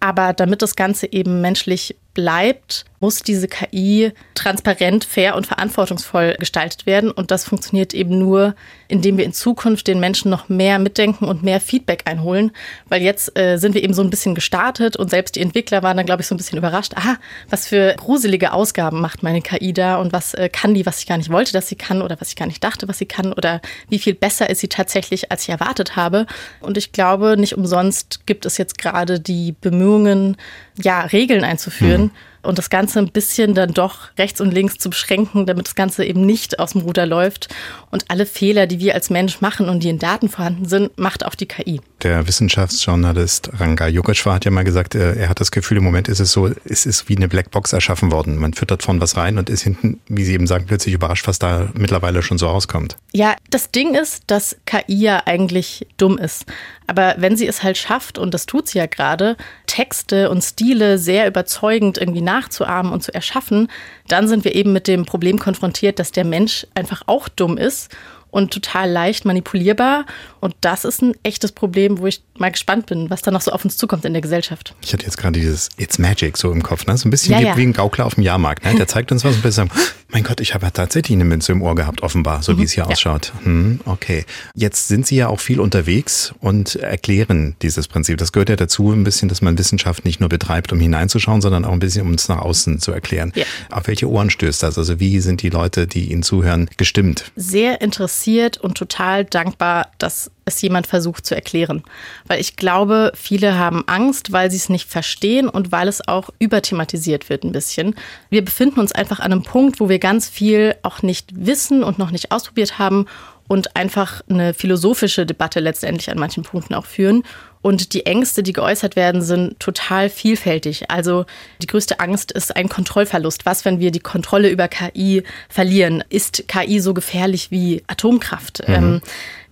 Aber 0.00 0.32
damit 0.32 0.62
das 0.62 0.76
Ganze 0.76 1.12
eben 1.12 1.40
menschlich 1.40 1.96
bleibt, 2.14 2.84
muss 3.00 3.22
diese 3.22 3.48
KI 3.48 4.12
transparent, 4.34 5.04
fair 5.04 5.34
und 5.34 5.46
verantwortungsvoll 5.46 6.36
gestaltet 6.38 6.86
werden. 6.86 7.10
Und 7.10 7.32
das 7.32 7.44
funktioniert 7.44 7.94
eben 7.94 8.16
nur, 8.16 8.54
indem 8.86 9.18
wir 9.18 9.24
in 9.24 9.32
Zukunft 9.32 9.88
den 9.88 9.98
Menschen 9.98 10.30
noch 10.30 10.48
mehr 10.48 10.78
mitdenken 10.78 11.24
und 11.24 11.42
mehr 11.42 11.60
Feedback 11.60 12.02
einholen. 12.04 12.52
Weil 12.88 13.02
jetzt 13.02 13.36
äh, 13.36 13.56
sind 13.56 13.74
wir 13.74 13.82
eben 13.82 13.92
so 13.92 14.02
ein 14.02 14.10
bisschen 14.10 14.36
gestartet 14.36 14.96
und 14.96 15.10
selbst 15.10 15.34
die 15.34 15.40
Entwickler 15.40 15.82
waren 15.82 15.96
dann, 15.96 16.06
glaube 16.06 16.22
ich, 16.22 16.28
so 16.28 16.34
ein 16.34 16.38
bisschen 16.38 16.58
überrascht. 16.58 16.94
Aha, 16.94 17.16
was 17.50 17.66
für 17.66 17.94
gruselige 17.96 18.52
Ausgaben 18.52 19.00
macht 19.00 19.24
meine 19.24 19.42
KI 19.42 19.72
da 19.72 19.96
und 19.96 20.12
was 20.12 20.34
äh, 20.34 20.48
kann 20.48 20.72
die, 20.72 20.86
was 20.86 21.00
ich 21.00 21.06
gar 21.06 21.16
nicht 21.16 21.30
wollte, 21.30 21.52
dass 21.52 21.68
sie 21.68 21.76
kann 21.76 22.02
oder 22.02 22.20
was 22.20 22.28
ich 22.28 22.36
gar 22.36 22.46
nicht 22.46 22.62
dachte, 22.62 22.86
was 22.86 22.98
sie 22.98 23.06
kann 23.06 23.32
oder 23.32 23.60
wie 23.88 23.98
viel 23.98 24.14
besser 24.14 24.48
ist 24.48 24.60
sie 24.60 24.68
tatsächlich, 24.68 25.32
als 25.32 25.42
ich 25.42 25.48
erwartet 25.48 25.96
habe. 25.96 26.26
Und 26.60 26.76
ich 26.76 26.92
glaube, 26.92 27.36
nicht 27.36 27.56
umsonst 27.56 28.26
gibt 28.26 28.46
es 28.46 28.58
jetzt 28.58 28.78
gerade 28.78 29.18
die 29.18 29.56
Bemühungen, 29.60 30.36
ja, 30.80 31.00
Regeln 31.00 31.42
einzuführen. 31.42 32.01
Mhm 32.01 32.01
und 32.42 32.58
das 32.58 32.70
Ganze 32.70 32.98
ein 32.98 33.10
bisschen 33.10 33.54
dann 33.54 33.72
doch 33.72 34.08
rechts 34.18 34.40
und 34.40 34.52
links 34.52 34.78
zu 34.78 34.90
beschränken, 34.90 35.46
damit 35.46 35.66
das 35.66 35.74
Ganze 35.74 36.04
eben 36.04 36.26
nicht 36.26 36.58
aus 36.58 36.72
dem 36.72 36.82
Ruder 36.82 37.06
läuft. 37.06 37.48
Und 37.90 38.10
alle 38.10 38.26
Fehler, 38.26 38.66
die 38.66 38.80
wir 38.80 38.94
als 38.94 39.10
Mensch 39.10 39.40
machen 39.40 39.68
und 39.68 39.82
die 39.82 39.88
in 39.88 39.98
Daten 39.98 40.28
vorhanden 40.28 40.66
sind, 40.66 40.98
macht 40.98 41.24
auch 41.24 41.34
die 41.34 41.46
KI. 41.46 41.80
Der 42.02 42.26
Wissenschaftsjournalist 42.26 43.50
Ranga 43.60 43.86
Yogeshwar 43.86 44.34
hat 44.34 44.44
ja 44.44 44.50
mal 44.50 44.64
gesagt, 44.64 44.94
äh, 44.94 45.14
er 45.14 45.28
hat 45.28 45.40
das 45.40 45.50
Gefühl, 45.50 45.78
im 45.78 45.84
Moment 45.84 46.08
ist 46.08 46.20
es 46.20 46.32
so, 46.32 46.50
es 46.64 46.84
ist 46.84 47.08
wie 47.08 47.16
eine 47.16 47.28
Blackbox 47.28 47.72
erschaffen 47.72 48.10
worden. 48.10 48.36
Man 48.38 48.54
füttert 48.54 48.82
vorn 48.82 49.00
was 49.00 49.16
rein 49.16 49.38
und 49.38 49.48
ist 49.48 49.62
hinten, 49.62 50.00
wie 50.08 50.24
Sie 50.24 50.34
eben 50.34 50.46
sagen, 50.46 50.66
plötzlich 50.66 50.94
überrascht, 50.94 51.28
was 51.28 51.38
da 51.38 51.70
mittlerweile 51.74 52.22
schon 52.22 52.38
so 52.38 52.48
rauskommt. 52.48 52.96
Ja, 53.12 53.36
das 53.50 53.70
Ding 53.70 53.94
ist, 53.94 54.24
dass 54.26 54.56
KI 54.66 54.82
ja 54.88 55.22
eigentlich 55.26 55.86
dumm 55.96 56.18
ist. 56.18 56.46
Aber 56.86 57.14
wenn 57.18 57.36
sie 57.36 57.46
es 57.46 57.62
halt 57.62 57.78
schafft, 57.78 58.18
und 58.18 58.34
das 58.34 58.46
tut 58.46 58.68
sie 58.68 58.78
ja 58.78 58.86
gerade, 58.86 59.36
Texte 59.72 60.28
und 60.28 60.42
Stile 60.42 60.98
sehr 60.98 61.26
überzeugend 61.26 61.96
irgendwie 61.96 62.20
nachzuahmen 62.20 62.92
und 62.92 63.02
zu 63.02 63.14
erschaffen, 63.14 63.68
dann 64.06 64.28
sind 64.28 64.44
wir 64.44 64.54
eben 64.54 64.74
mit 64.74 64.86
dem 64.86 65.06
Problem 65.06 65.38
konfrontiert, 65.38 65.98
dass 65.98 66.12
der 66.12 66.26
Mensch 66.26 66.66
einfach 66.74 67.04
auch 67.06 67.26
dumm 67.26 67.56
ist 67.56 67.90
und 68.30 68.52
total 68.52 68.90
leicht 68.90 69.24
manipulierbar. 69.24 70.04
Und 70.40 70.54
das 70.60 70.84
ist 70.84 71.00
ein 71.00 71.14
echtes 71.22 71.52
Problem, 71.52 72.00
wo 72.00 72.06
ich 72.06 72.22
mal 72.42 72.50
gespannt 72.52 72.86
bin, 72.86 73.08
was 73.08 73.22
da 73.22 73.30
noch 73.30 73.40
so 73.40 73.50
auf 73.52 73.64
uns 73.64 73.76
zukommt 73.78 74.04
in 74.04 74.12
der 74.12 74.20
Gesellschaft. 74.20 74.74
Ich 74.82 74.92
hatte 74.92 75.04
jetzt 75.06 75.16
gerade 75.16 75.38
dieses 75.40 75.70
It's 75.78 75.98
Magic 75.98 76.36
so 76.36 76.52
im 76.52 76.62
Kopf, 76.62 76.84
ne? 76.86 76.96
So 76.98 77.08
ein 77.08 77.10
bisschen 77.10 77.32
Ja, 77.32 77.38
wie, 77.40 77.44
ja. 77.44 77.56
wie 77.56 77.62
ein 77.62 77.72
Gaukler 77.72 78.04
auf 78.04 78.16
dem 78.16 78.24
Jahrmarkt. 78.24 78.64
Ne? 78.64 78.74
Der 78.74 78.86
zeigt 78.88 79.10
uns 79.12 79.24
was 79.24 79.36
und 79.36 79.44
wir 79.44 79.52
sagen, 79.52 79.70
mein 80.10 80.24
Gott, 80.24 80.40
ich 80.40 80.52
habe 80.52 80.66
ja 80.66 80.70
tatsächlich 80.70 81.16
eine 81.16 81.24
Münze 81.24 81.52
im 81.52 81.62
Ohr 81.62 81.74
gehabt, 81.74 82.02
offenbar, 82.02 82.42
so 82.42 82.52
wie 82.52 82.60
Mhm, 82.60 82.64
es 82.66 82.72
hier 82.72 82.84
ja. 82.84 82.90
ausschaut. 82.90 83.32
Hm, 83.44 83.80
okay. 83.86 84.26
Jetzt 84.54 84.88
sind 84.88 85.06
Sie 85.06 85.16
ja 85.16 85.28
auch 85.28 85.40
viel 85.40 85.58
unterwegs 85.58 86.34
und 86.40 86.74
erklären 86.76 87.56
dieses 87.62 87.88
Prinzip. 87.88 88.18
Das 88.18 88.32
gehört 88.32 88.50
ja 88.50 88.56
dazu 88.56 88.92
ein 88.92 89.04
bisschen, 89.04 89.30
dass 89.30 89.40
man 89.40 89.56
Wissenschaft 89.56 90.04
nicht 90.04 90.20
nur 90.20 90.28
betreibt, 90.28 90.70
um 90.72 90.78
hineinzuschauen, 90.80 91.40
sondern 91.40 91.64
auch 91.64 91.72
ein 91.72 91.78
bisschen, 91.78 92.06
um 92.06 92.12
es 92.14 92.28
nach 92.28 92.38
außen 92.40 92.78
zu 92.80 92.92
erklären. 92.92 93.32
Ja. 93.34 93.44
Auf 93.70 93.86
welche 93.86 94.08
Ohren 94.10 94.28
stößt 94.28 94.62
das? 94.62 94.76
Also 94.76 95.00
wie 95.00 95.20
sind 95.20 95.40
die 95.42 95.48
Leute, 95.50 95.86
die 95.86 96.10
Ihnen 96.12 96.22
zuhören, 96.22 96.68
gestimmt? 96.76 97.30
sehr 97.36 97.80
interessiert 97.80 98.58
und 98.58 98.76
total 98.76 99.24
dankbar, 99.24 99.88
dass 99.98 100.30
es 100.44 100.60
jemand 100.60 100.86
versucht 100.86 101.26
zu 101.26 101.34
erklären. 101.34 101.82
Weil 102.26 102.40
ich 102.40 102.56
glaube, 102.56 103.12
viele 103.14 103.58
haben 103.58 103.84
Angst, 103.86 104.32
weil 104.32 104.50
sie 104.50 104.56
es 104.56 104.68
nicht 104.68 104.88
verstehen 104.88 105.48
und 105.48 105.72
weil 105.72 105.88
es 105.88 106.06
auch 106.06 106.30
überthematisiert 106.38 107.28
wird 107.28 107.44
ein 107.44 107.52
bisschen. 107.52 107.94
Wir 108.30 108.44
befinden 108.44 108.80
uns 108.80 108.92
einfach 108.92 109.20
an 109.20 109.32
einem 109.32 109.42
Punkt, 109.42 109.80
wo 109.80 109.88
wir 109.88 109.98
ganz 109.98 110.28
viel 110.28 110.74
auch 110.82 111.02
nicht 111.02 111.30
wissen 111.34 111.82
und 111.82 111.98
noch 111.98 112.10
nicht 112.10 112.32
ausprobiert 112.32 112.78
haben 112.78 113.06
und 113.48 113.76
einfach 113.76 114.22
eine 114.28 114.54
philosophische 114.54 115.26
Debatte 115.26 115.60
letztendlich 115.60 116.10
an 116.10 116.18
manchen 116.18 116.42
Punkten 116.42 116.74
auch 116.74 116.86
führen. 116.86 117.22
Und 117.60 117.92
die 117.92 118.06
Ängste, 118.06 118.42
die 118.42 118.52
geäußert 118.52 118.96
werden, 118.96 119.22
sind 119.22 119.60
total 119.60 120.10
vielfältig. 120.10 120.90
Also 120.90 121.26
die 121.62 121.68
größte 121.68 122.00
Angst 122.00 122.32
ist 122.32 122.56
ein 122.56 122.68
Kontrollverlust. 122.68 123.46
Was, 123.46 123.64
wenn 123.64 123.78
wir 123.78 123.92
die 123.92 124.00
Kontrolle 124.00 124.48
über 124.48 124.66
KI 124.66 125.22
verlieren? 125.48 126.02
Ist 126.08 126.48
KI 126.48 126.80
so 126.80 126.92
gefährlich 126.92 127.52
wie 127.52 127.84
Atomkraft? 127.86 128.66
Mhm. 128.66 128.74
Ähm, 128.74 129.00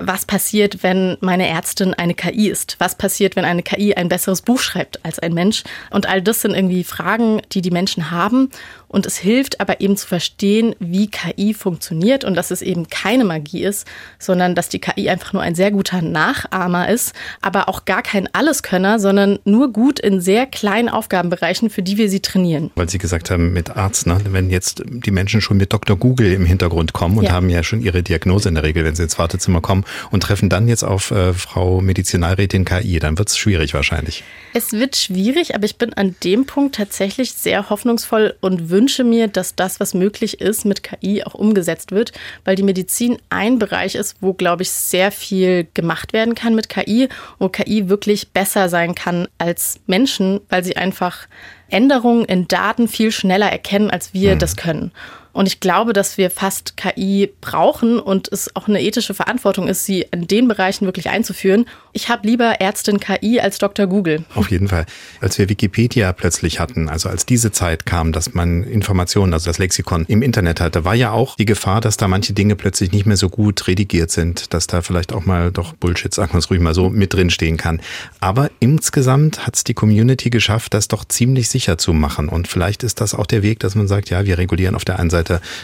was 0.00 0.24
passiert, 0.24 0.82
wenn 0.82 1.16
meine 1.20 1.46
Ärztin 1.48 1.94
eine 1.94 2.14
KI 2.14 2.48
ist? 2.48 2.76
Was 2.78 2.96
passiert, 2.96 3.36
wenn 3.36 3.44
eine 3.44 3.62
KI 3.62 3.94
ein 3.94 4.08
besseres 4.08 4.42
Buch 4.42 4.60
schreibt 4.60 5.04
als 5.04 5.18
ein 5.18 5.34
Mensch? 5.34 5.62
Und 5.90 6.08
all 6.08 6.22
das 6.22 6.40
sind 6.40 6.54
irgendwie 6.54 6.84
Fragen, 6.84 7.42
die 7.52 7.62
die 7.62 7.70
Menschen 7.70 8.10
haben. 8.10 8.50
Und 8.88 9.06
es 9.06 9.16
hilft 9.18 9.60
aber 9.60 9.80
eben 9.80 9.96
zu 9.96 10.06
verstehen, 10.08 10.74
wie 10.80 11.08
KI 11.08 11.54
funktioniert 11.54 12.24
und 12.24 12.34
dass 12.34 12.50
es 12.50 12.60
eben 12.60 12.88
keine 12.88 13.24
Magie 13.24 13.62
ist, 13.62 13.86
sondern 14.18 14.56
dass 14.56 14.68
die 14.68 14.80
KI 14.80 15.08
einfach 15.08 15.32
nur 15.32 15.42
ein 15.42 15.54
sehr 15.54 15.70
guter 15.70 16.02
Nachahmer 16.02 16.88
ist, 16.88 17.14
aber 17.40 17.68
auch 17.68 17.84
gar 17.84 18.02
kein 18.02 18.28
Alleskönner, 18.34 18.98
sondern 18.98 19.38
nur 19.44 19.72
gut 19.72 20.00
in 20.00 20.20
sehr 20.20 20.46
kleinen 20.46 20.88
Aufgabenbereichen, 20.88 21.70
für 21.70 21.82
die 21.82 21.98
wir 21.98 22.08
sie 22.10 22.18
trainieren. 22.20 22.72
Weil 22.74 22.88
Sie 22.88 22.98
gesagt 22.98 23.30
haben, 23.30 23.52
mit 23.52 23.70
Arzt, 23.76 24.08
ne? 24.08 24.18
wenn 24.30 24.50
jetzt 24.50 24.82
die 24.86 25.10
Menschen 25.12 25.40
schon 25.40 25.58
mit 25.58 25.72
Dr. 25.72 25.96
Google 25.96 26.32
im 26.32 26.44
Hintergrund 26.44 26.92
kommen 26.92 27.18
und 27.18 27.24
Ja. 27.24 27.32
haben 27.32 27.48
ja 27.48 27.62
schon 27.62 27.80
ihre 27.82 28.02
Diagnose 28.02 28.48
in 28.48 28.56
der 28.56 28.64
Regel, 28.64 28.84
wenn 28.84 28.96
sie 28.96 29.04
ins 29.04 29.18
Wartezimmer 29.18 29.60
kommen 29.60 29.84
und 30.10 30.22
treffen 30.22 30.48
dann 30.48 30.68
jetzt 30.68 30.82
auf 30.82 31.10
äh, 31.10 31.32
Frau 31.32 31.80
Medizinalrätin 31.80 32.64
KI, 32.64 32.98
dann 32.98 33.18
wird 33.18 33.28
es 33.28 33.36
schwierig 33.36 33.74
wahrscheinlich. 33.74 34.24
Es 34.52 34.72
wird 34.72 34.96
schwierig, 34.96 35.54
aber 35.54 35.64
ich 35.64 35.76
bin 35.76 35.94
an 35.94 36.16
dem 36.24 36.46
Punkt 36.46 36.74
tatsächlich 36.74 37.32
sehr 37.32 37.70
hoffnungsvoll 37.70 38.34
und 38.40 38.70
wünsche 38.70 39.04
mir, 39.04 39.28
dass 39.28 39.54
das, 39.54 39.80
was 39.80 39.94
möglich 39.94 40.40
ist, 40.40 40.64
mit 40.64 40.82
KI 40.82 41.22
auch 41.24 41.34
umgesetzt 41.34 41.92
wird, 41.92 42.12
weil 42.44 42.56
die 42.56 42.62
Medizin 42.62 43.18
ein 43.30 43.58
Bereich 43.58 43.94
ist, 43.94 44.16
wo, 44.20 44.32
glaube 44.32 44.62
ich, 44.62 44.70
sehr 44.70 45.12
viel 45.12 45.68
gemacht 45.74 46.12
werden 46.12 46.34
kann 46.34 46.54
mit 46.54 46.68
KI, 46.68 47.08
wo 47.38 47.48
KI 47.48 47.88
wirklich 47.88 48.30
besser 48.30 48.68
sein 48.68 48.94
kann 48.94 49.28
als 49.38 49.80
Menschen, 49.86 50.40
weil 50.48 50.64
sie 50.64 50.76
einfach 50.76 51.26
Änderungen 51.68 52.24
in 52.24 52.48
Daten 52.48 52.88
viel 52.88 53.12
schneller 53.12 53.50
erkennen, 53.50 53.90
als 53.90 54.12
wir 54.12 54.36
das 54.36 54.56
können. 54.56 54.92
Und 55.32 55.46
ich 55.46 55.60
glaube, 55.60 55.92
dass 55.92 56.18
wir 56.18 56.30
fast 56.30 56.76
KI 56.76 57.30
brauchen 57.40 57.98
und 58.00 58.28
es 58.32 58.54
auch 58.56 58.68
eine 58.68 58.82
ethische 58.82 59.14
Verantwortung 59.14 59.68
ist, 59.68 59.84
sie 59.84 60.06
in 60.10 60.26
den 60.26 60.48
Bereichen 60.48 60.86
wirklich 60.86 61.08
einzuführen. 61.08 61.66
Ich 61.92 62.08
habe 62.08 62.26
lieber 62.26 62.60
Ärztin 62.60 62.98
KI 63.00 63.40
als 63.40 63.58
Dr. 63.58 63.86
Google. 63.86 64.24
Auf 64.34 64.50
jeden 64.50 64.68
Fall. 64.68 64.86
Als 65.20 65.38
wir 65.38 65.48
Wikipedia 65.48 66.12
plötzlich 66.12 66.60
hatten, 66.60 66.88
also 66.88 67.08
als 67.08 67.26
diese 67.26 67.52
Zeit 67.52 67.86
kam, 67.86 68.12
dass 68.12 68.34
man 68.34 68.64
Informationen, 68.64 69.32
also 69.32 69.46
das 69.46 69.58
Lexikon 69.58 70.04
im 70.08 70.22
Internet 70.22 70.60
hatte, 70.60 70.84
war 70.84 70.94
ja 70.94 71.12
auch 71.12 71.36
die 71.36 71.44
Gefahr, 71.44 71.80
dass 71.80 71.96
da 71.96 72.08
manche 72.08 72.32
Dinge 72.32 72.56
plötzlich 72.56 72.92
nicht 72.92 73.06
mehr 73.06 73.16
so 73.16 73.28
gut 73.28 73.66
redigiert 73.68 74.10
sind, 74.10 74.52
dass 74.52 74.66
da 74.66 74.82
vielleicht 74.82 75.12
auch 75.12 75.24
mal 75.24 75.52
doch 75.52 75.74
Bullshit, 75.74 76.12
sagen 76.12 76.32
wir 76.32 76.38
es 76.38 76.50
ruhig 76.50 76.60
mal 76.60 76.74
so, 76.74 76.90
mit 76.90 77.14
drin 77.14 77.30
stehen 77.30 77.56
kann. 77.56 77.80
Aber 78.20 78.50
insgesamt 78.60 79.46
hat 79.46 79.56
es 79.56 79.64
die 79.64 79.74
Community 79.74 80.30
geschafft, 80.30 80.74
das 80.74 80.88
doch 80.88 81.04
ziemlich 81.04 81.48
sicher 81.48 81.78
zu 81.78 81.92
machen. 81.92 82.28
Und 82.28 82.48
vielleicht 82.48 82.82
ist 82.82 83.00
das 83.00 83.14
auch 83.14 83.26
der 83.26 83.42
Weg, 83.42 83.60
dass 83.60 83.74
man 83.74 83.88
sagt, 83.88 84.10
ja, 84.10 84.24
wir 84.24 84.38
regulieren 84.38 84.74
auf 84.74 84.84
der 84.84 84.98
einen 84.98 85.10
Seite 85.10 85.19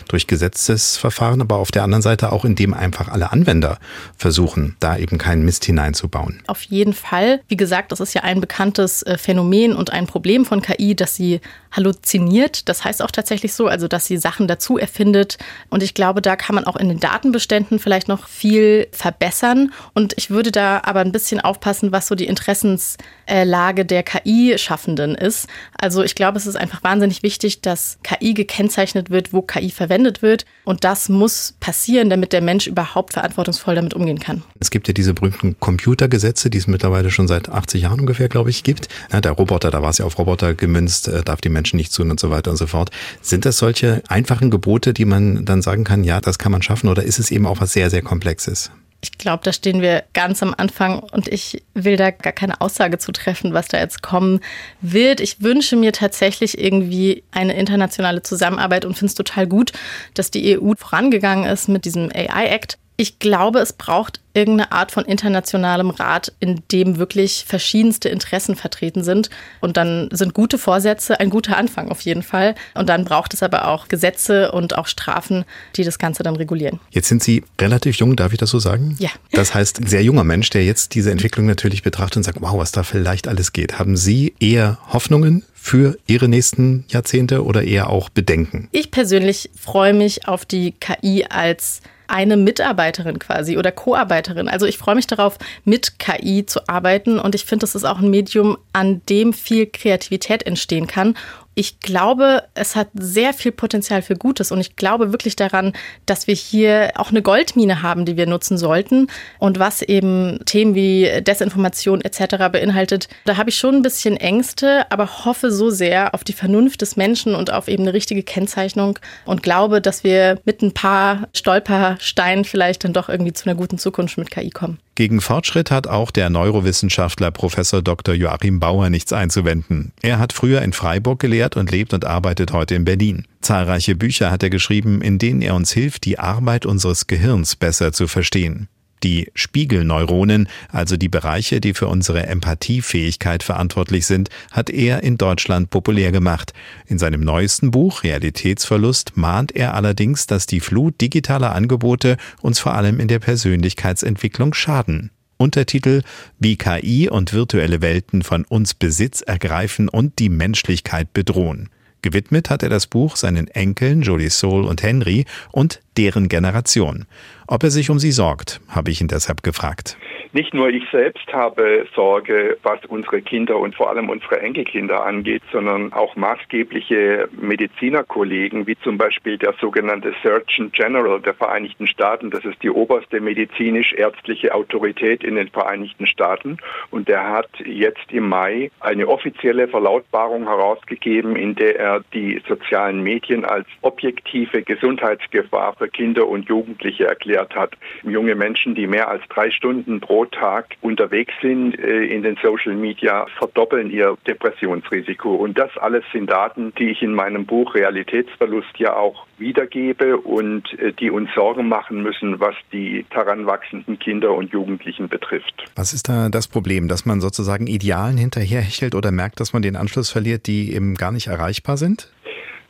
durch 0.09 0.27
Gesetzesverfahren, 0.27 1.41
aber 1.41 1.57
auf 1.57 1.71
der 1.71 1.83
anderen 1.83 2.03
Seite 2.03 2.33
auch, 2.33 2.45
indem 2.45 2.75
einfach 2.75 3.09
alle 3.09 3.33
Anwender 3.33 3.79
versuchen, 4.17 4.77
da 4.81 4.97
eben 4.97 5.19
keinen 5.19 5.45
Mist 5.45 5.65
hineinzubauen. 5.65 6.43
Auf 6.47 6.63
jeden 6.63 6.93
Fall. 6.93 7.41
Wie 7.49 7.57
gesagt, 7.57 7.93
das 7.93 8.01
ist 8.01 8.15
ja 8.15 8.23
ein 8.23 8.41
bekanntes 8.41 9.03
äh, 9.03 9.19
Phänomen 9.19 9.73
und 9.75 9.93
ein 9.93 10.07
Problem 10.07 10.45
von 10.45 10.63
KI, 10.63 10.95
dass 10.95 11.15
sie 11.15 11.41
halluziniert. 11.77 12.69
Das 12.69 12.85
heißt 12.85 13.03
auch 13.03 13.11
tatsächlich 13.11 13.53
so, 13.53 13.67
also 13.67 13.87
dass 13.87 14.07
sie 14.07 14.17
Sachen 14.17 14.49
dazu 14.49 14.79
erfindet. 14.79 15.39
Und 15.69 15.83
ich 15.83 15.95
glaube, 15.95 16.23
da 16.23 16.37
kann 16.37 16.55
man 16.55 16.65
auch 16.65 16.77
in 16.77 16.89
den 16.89 17.01
Datenbeständen 17.01 17.79
vielleicht 17.79 18.09
noch 18.09 18.29
viel 18.29 18.89
verbessern. 18.93 19.73
Und 19.93 20.15
ich 20.17 20.31
würde 20.31 20.51
da 20.51 20.81
aber 20.85 21.01
ein 21.01 21.13
bisschen 21.13 21.41
aufpassen, 21.41 21.93
was 21.93 22.07
so 22.07 22.15
die 22.15 22.27
Interessenslage 22.27 23.85
der 23.85 24.03
KI-Schaffenden 24.03 25.15
ist. 25.15 25.47
Also 25.79 26.03
ich 26.03 26.15
glaube, 26.15 26.39
es 26.39 26.47
ist 26.47 26.57
einfach 26.57 26.83
wahnsinnig 26.83 27.23
wichtig, 27.23 27.61
dass 27.61 27.99
KI 28.03 28.35
gekennzeichnet 28.35 29.11
wird, 29.11 29.33
wo 29.33 29.43
KI 29.47 29.71
verwendet 29.71 30.23
wird. 30.23 30.45
Und 30.65 30.85
das 30.85 31.09
muss 31.09 31.55
passieren, 31.61 32.11
damit 32.11 32.33
der 32.33 32.41
Mensch 32.41 32.67
überhaupt 32.67 33.13
verantwortungsvoll 33.15 33.75
damit 33.75 33.95
umgehen 33.95 34.19
kann. 34.19 34.43
Es 34.61 34.71
gibt 34.71 34.89
ja 34.89 34.95
diese 34.95 35.15
berühmten 35.15 35.59
Computergesetze, 35.59 36.51
die 36.51 36.59
es 36.59 36.67
mittlerweile 36.67 37.11
schon 37.11 37.29
seit 37.29 37.49
80 37.49 37.83
Jahren 37.83 38.01
ungefähr, 38.01 38.29
glaube 38.29 38.51
ich, 38.51 38.63
gibt. 38.63 38.89
Ja, 39.13 39.21
der 39.21 39.33
Roboter, 39.33 39.71
da 39.71 39.83
war 39.83 39.91
es 39.91 39.99
ja 39.99 40.05
auf 40.05 40.19
Roboter 40.19 40.55
gemünzt, 40.55 41.09
äh, 41.09 41.23
darf 41.23 41.41
die 41.41 41.49
Menschen 41.49 41.77
nicht 41.77 41.95
tun 41.95 42.11
und 42.11 42.21
so 42.21 42.31
weiter 42.31 42.51
und 42.51 42.57
so 42.57 42.67
fort. 42.67 42.91
Sind 43.23 43.45
das 43.45 43.59
solche 43.59 44.03
einfachen 44.09 44.51
Gebote, 44.51 44.93
die 44.93 45.05
man 45.05 45.45
dann 45.45 45.63
sagen 45.63 45.85
kann, 45.85 46.05
ja, 46.05 46.21
das 46.21 46.39
kann 46.39 46.53
man 46.53 46.63
schaffen 46.63 46.89
oder 46.89 47.03
ist 47.03 47.19
es 47.19 47.31
eben 47.31 47.47
auch 47.47 47.61
was 47.61 47.73
sehr, 47.73 47.91
sehr 47.91 48.03
Komplexes? 48.03 48.71
Ich 49.07 49.19
glaube, 49.19 49.45
da 49.45 49.53
stehen 49.53 49.83
wir 49.83 50.03
ganz 50.15 50.43
am 50.43 50.53
Anfang 50.57 50.99
und 50.99 51.29
ich 51.29 51.63
will 51.75 51.97
da 51.97 52.11
gar 52.11 52.33
keine 52.33 52.61
Aussage 52.61 52.99
zu 52.99 53.13
treffen, 53.13 53.55
was 53.55 53.69
da 53.69 53.79
jetzt 53.79 54.03
kommen 54.03 54.41
wird. 54.81 55.21
Ich 55.21 55.43
wünsche 55.43 55.77
mir 55.77 55.93
tatsächlich 55.93 56.59
irgendwie 56.59 57.23
eine 57.31 57.55
internationale 57.55 58.25
Zusammenarbeit 58.25 58.85
und 58.85 58.95
finde 58.95 59.11
es 59.11 59.15
total 59.15 59.47
gut, 59.47 59.73
dass 60.15 60.33
die 60.33 60.59
EU 60.59 60.73
vorangegangen 60.77 61.49
ist 61.49 61.69
mit 61.69 61.85
diesem 61.85 62.11
AI-Act. 62.13 62.79
Ich 62.97 63.19
glaube, 63.19 63.59
es 63.61 63.73
braucht 63.73 64.21
irgendeine 64.37 64.71
Art 64.73 64.93
von 64.93 65.05
internationalem 65.05 65.91
Rat, 65.91 66.33
in 66.41 66.63
dem 66.71 66.99
wirklich 66.99 67.45
verschiedenste 67.47 68.09
Interessen 68.09 68.55
vertreten 68.55 69.03
sind. 69.03 69.31
Und 69.61 69.77
dann 69.77 70.09
sind 70.13 70.35
gute 70.35 70.59
Vorsätze 70.59 71.19
ein 71.19 71.31
guter 71.31 71.57
Anfang 71.57 71.91
auf 71.91 72.03
jeden 72.03 72.23
Fall. 72.23 72.55
Und 72.75 72.89
dann 72.89 73.05
braucht 73.05 73.33
es 73.35 73.43
aber 73.43 73.69
auch 73.69 73.89
Gesetze 73.89 74.53
und 74.53 74.77
auch 74.77 74.87
Strafen, 74.87 75.45
die 75.77 75.85
das 75.85 75.99
Ganze 75.99 76.23
dann 76.23 76.37
regulieren. 76.37 76.81
Jetzt 76.91 77.09
sind 77.09 77.23
Sie 77.23 77.45
relativ 77.61 77.97
jung, 77.97 78.15
darf 78.15 78.33
ich 78.33 78.39
das 78.39 78.51
so 78.51 78.59
sagen? 78.59 78.97
Ja. 78.99 79.11
Das 79.33 79.55
heißt, 79.55 79.81
ein 79.81 79.87
sehr 79.87 80.03
junger 80.03 80.25
Mensch, 80.25 80.51
der 80.51 80.65
jetzt 80.65 80.95
diese 80.95 81.11
Entwicklung 81.11 81.47
natürlich 81.47 81.83
betrachtet 81.83 82.19
und 82.19 82.23
sagt, 82.25 82.41
wow, 82.41 82.59
was 82.59 82.73
da 82.73 82.83
vielleicht 82.83 83.29
alles 83.29 83.53
geht. 83.53 83.79
Haben 83.79 83.97
Sie 83.97 84.35
eher 84.39 84.79
Hoffnungen 84.93 85.45
für 85.55 85.99
Ihre 86.07 86.29
nächsten 86.29 86.85
Jahrzehnte 86.89 87.45
oder 87.45 87.63
eher 87.63 87.89
auch 87.89 88.11
Bedenken? 88.11 88.69
Ich 88.73 88.91
persönlich 88.91 89.51
freue 89.59 89.95
mich 89.95 90.29
auf 90.29 90.45
die 90.45 90.73
KI 90.73 91.27
als 91.29 91.81
eine 92.09 92.37
Mitarbeiterin 92.37 93.19
quasi 93.19 93.57
oder 93.59 93.73
Co-Arbeiterin. 93.73 94.49
Also 94.49 94.67
ich 94.67 94.79
freue 94.79 94.95
mich 94.95 95.07
darauf, 95.07 95.39
mit 95.65 95.99
KI 95.99 96.47
zu 96.47 96.69
arbeiten 96.69 97.19
und 97.19 97.35
ich 97.35 97.45
finde, 97.45 97.65
das 97.65 97.75
ist 97.75 97.85
auch 97.85 97.99
ein 97.99 98.11
Medium, 98.11 98.59
an 98.73 99.03
dem 99.09 99.33
viel 99.33 99.67
Kreativität 99.67 100.45
entstehen 100.45 100.87
kann 100.87 101.15
ich 101.59 101.81
glaube, 101.81 102.43
es 102.53 102.77
hat 102.77 102.89
sehr 102.93 103.33
viel 103.33 103.51
Potenzial 103.51 104.03
für 104.03 104.15
Gutes 104.15 104.53
und 104.53 104.61
ich 104.61 104.77
glaube 104.77 105.11
wirklich 105.11 105.37
daran, 105.37 105.73
dass 106.05 106.27
wir 106.27 106.35
hier 106.35 106.93
auch 106.97 107.09
eine 107.09 107.23
Goldmine 107.23 107.81
haben, 107.81 108.05
die 108.05 108.19
wir 108.19 108.27
nutzen 108.27 108.59
sollten 108.59 109.07
und 109.39 109.59
was 109.59 109.81
eben 109.81 110.39
Themen 110.45 110.75
wie 110.75 111.11
Desinformation 111.23 112.03
etc. 112.03 112.37
beinhaltet. 112.53 113.09
Da 113.25 113.39
habe 113.39 113.49
ich 113.49 113.57
schon 113.57 113.77
ein 113.77 113.83
bisschen 113.83 114.19
Ängste, 114.19 114.85
aber 114.93 115.25
hoffe 115.25 115.51
so 115.51 115.71
sehr 115.71 116.13
auf 116.13 116.25
die 116.25 116.35
Vernunft 116.35 116.83
des 116.83 116.97
Menschen 116.97 117.35
und 117.35 117.51
auf 117.51 117.69
eben 117.69 117.85
eine 117.85 117.95
richtige 117.95 118.23
Kennzeichnung 118.23 118.99
und 119.25 119.43
glaube, 119.43 119.81
dass 119.81 120.05
wir 120.05 120.39
mit 120.45 120.61
ein 120.61 120.75
paar 120.75 121.27
Stolpersteinen 121.33 122.45
vielleicht 122.45 122.85
dann 122.85 122.93
doch 122.93 123.09
irgendwie 123.09 123.33
zu 123.33 123.49
einer 123.49 123.57
guten 123.57 123.79
Zukunft 123.79 124.19
mit 124.19 124.31
KI 124.31 124.51
kommen. 124.51 124.79
Gegen 124.97 125.21
Fortschritt 125.21 125.71
hat 125.71 125.87
auch 125.87 126.11
der 126.11 126.31
Neurowissenschaftler 126.31 127.31
Professor 127.31 127.83
Dr. 127.83 128.15
Joachim 128.15 128.61
Bauer 128.61 128.89
nichts 128.89 129.13
einzuwenden. 129.13 129.93
Er 130.01 130.19
hat 130.19 130.33
früher 130.33 130.63
in 130.63 130.73
Freiburg 130.73 131.21
gelehrt 131.21 131.55
und 131.59 131.71
lebt 131.71 131.93
und 131.93 132.07
arbeitet 132.07 132.53
heute 132.53 132.75
in 132.75 132.87
Berlin. 132.87 133.27
Zahlreiche 133.43 133.95
Bücher 133.95 134.31
hat 134.31 134.43
er 134.43 134.49
geschrieben, 134.49 135.03
in 135.03 135.19
denen 135.19 135.43
er 135.43 135.55
uns 135.55 135.71
hilft, 135.71 136.07
die 136.07 136.19
Arbeit 136.19 136.65
unseres 136.65 137.07
Gehirns 137.07 137.57
besser 137.57 137.93
zu 137.93 138.09
verstehen. 138.09 138.69
Die 139.03 139.31
Spiegelneuronen, 139.35 140.49
also 140.71 140.97
die 140.97 141.09
Bereiche, 141.09 141.61
die 141.61 141.75
für 141.75 141.87
unsere 141.87 142.27
Empathiefähigkeit 142.27 143.43
verantwortlich 143.43 144.07
sind, 144.07 144.31
hat 144.51 144.71
er 144.71 145.03
in 145.03 145.19
Deutschland 145.19 145.71
populär 145.71 146.13
gemacht. 146.13 146.55
In 146.87 146.99
seinem 146.99 147.21
neuesten 147.21 147.71
Buch 147.71 148.03
Realitätsverlust 148.05 149.17
mahnt 149.17 149.55
er 149.55 149.75
allerdings, 149.75 150.27
dass 150.27 150.47
die 150.47 150.61
Flut 150.61 151.01
digitaler 151.01 151.55
Angebote 151.55 152.17
uns 152.41 152.59
vor 152.59 152.75
allem 152.75 153.01
in 153.01 153.09
der 153.09 153.19
Persönlichkeitsentwicklung 153.19 154.55
schaden. 154.55 155.11
Untertitel 155.37 156.03
Wie 156.39 156.57
KI 156.57 157.11
und 157.11 157.35
virtuelle 157.35 157.83
Welten 157.83 158.23
von 158.23 158.45
uns 158.47 158.73
Besitz 158.73 159.21
ergreifen 159.21 159.91
und 159.91 160.19
die 160.19 160.31
Menschlichkeit 160.31 161.13
bedrohen. 161.13 161.69
Gewidmet 162.01 162.51
hat 162.51 162.63
er 162.63 162.69
das 162.69 162.87
Buch 162.87 163.17
seinen 163.17 163.49
Enkeln 163.49 164.03
Jodie 164.03 164.31
Soul 164.31 164.65
und 164.65 164.83
Henry 164.83 165.25
und 165.51 165.81
deren 165.97 166.29
Generation. 166.29 167.07
Ob 167.49 167.63
er 167.63 167.71
sich 167.71 167.91
um 167.91 168.01
sie 168.01 168.11
sorgt, 168.11 168.61
habe 168.67 168.91
ich 168.91 169.01
ihn 169.01 169.07
deshalb 169.07 169.45
gefragt. 169.45 169.97
Nicht 170.37 170.53
nur 170.53 170.69
ich 170.69 170.85
selbst 170.93 171.33
habe 171.33 171.87
Sorge, 171.95 172.59
was 172.63 172.85
unsere 172.85 173.23
Kinder 173.23 173.57
und 173.57 173.75
vor 173.75 173.89
allem 173.89 174.11
unsere 174.11 174.39
Enkelkinder 174.39 175.03
angeht, 175.03 175.41
sondern 175.51 175.95
auch 175.95 176.15
maßgebliche 176.15 177.31
Medizinerkollegen, 177.41 178.67
wie 178.67 178.77
zum 178.81 178.99
Beispiel 178.99 179.39
der 179.39 179.55
sogenannte 179.59 180.13
Surgeon 180.23 180.71
General 180.73 181.23
der 181.23 181.33
Vereinigten 181.33 181.87
Staaten. 181.87 182.31
Das 182.31 182.45
ist 182.45 182.63
die 182.63 182.69
oberste 182.69 183.19
medizinisch-ärztliche 183.23 184.55
Autorität 184.55 185.25
in 185.25 185.37
den 185.37 185.49
Vereinigten 185.49 186.07
Staaten. 186.07 186.59
Und 186.91 187.09
der 187.09 187.31
hat 187.31 187.49
jetzt 187.65 188.13
im 188.13 188.29
Mai 188.29 188.71
eine 188.81 189.09
offizielle 189.09 189.69
Verlautbarung 189.69 190.45
herausgegeben, 190.45 191.35
in 191.37 191.55
der 191.55 191.81
er 191.81 192.05
die 192.13 192.43
sozialen 192.47 193.03
Medien 193.03 193.47
als 193.47 193.67
objektive 193.81 194.61
Gesundheitsgefahr 194.61 195.77
für 195.79 195.89
Kinder 195.89 196.29
und 196.29 196.47
Jugendliche 196.47 197.07
erklärt 197.07 197.57
hat. 197.57 197.73
Junge 198.03 198.35
Menschen, 198.35 198.75
die 198.75 198.87
mehr 198.87 199.09
als 199.09 199.27
drei 199.31 199.51
Stunden 199.51 199.99
pro 199.99 200.26
Tag 200.31 200.77
unterwegs 200.81 201.33
sind 201.41 201.79
äh, 201.79 202.05
in 202.05 202.23
den 202.23 202.37
Social 202.43 202.75
Media, 202.75 203.27
verdoppeln 203.39 203.91
ihr 203.91 204.17
Depressionsrisiko. 204.27 205.35
Und 205.35 205.59
das 205.59 205.71
alles 205.79 206.05
sind 206.13 206.31
Daten, 206.31 206.73
die 206.79 206.91
ich 206.91 207.03
in 207.03 207.13
meinem 207.13 207.47
Buch 207.47 207.75
Realitätsverlust 207.75 208.79
ja 208.79 208.95
auch 208.97 209.27
wiedergebe 209.39 210.19
und 210.19 210.79
äh, 210.79 210.93
die 210.93 211.11
uns 211.11 211.31
Sorgen 211.35 211.69
machen 211.69 212.03
müssen, 212.03 212.41
was 212.41 212.55
die 212.73 213.05
daran 213.11 213.47
wachsenden 213.47 213.99
Kinder 213.99 214.33
und 214.33 214.53
Jugendlichen 214.53 215.09
betrifft. 215.09 215.65
Was 215.75 215.93
ist 215.93 216.09
da 216.09 216.29
das 216.29 216.49
Problem, 216.49 216.89
dass 216.89 217.07
man 217.07 217.21
sozusagen 217.21 217.67
Idealen 217.67 218.17
hinterherhechelt 218.17 218.95
oder 218.95 219.11
merkt, 219.11 219.41
dass 219.41 219.53
man 219.53 219.63
den 219.63 219.77
Anschluss 219.77 220.11
verliert, 220.11 220.47
die 220.47 220.73
eben 220.75 220.95
gar 220.95 221.13
nicht 221.13 221.27
erreichbar 221.27 221.77
sind? 221.77 222.11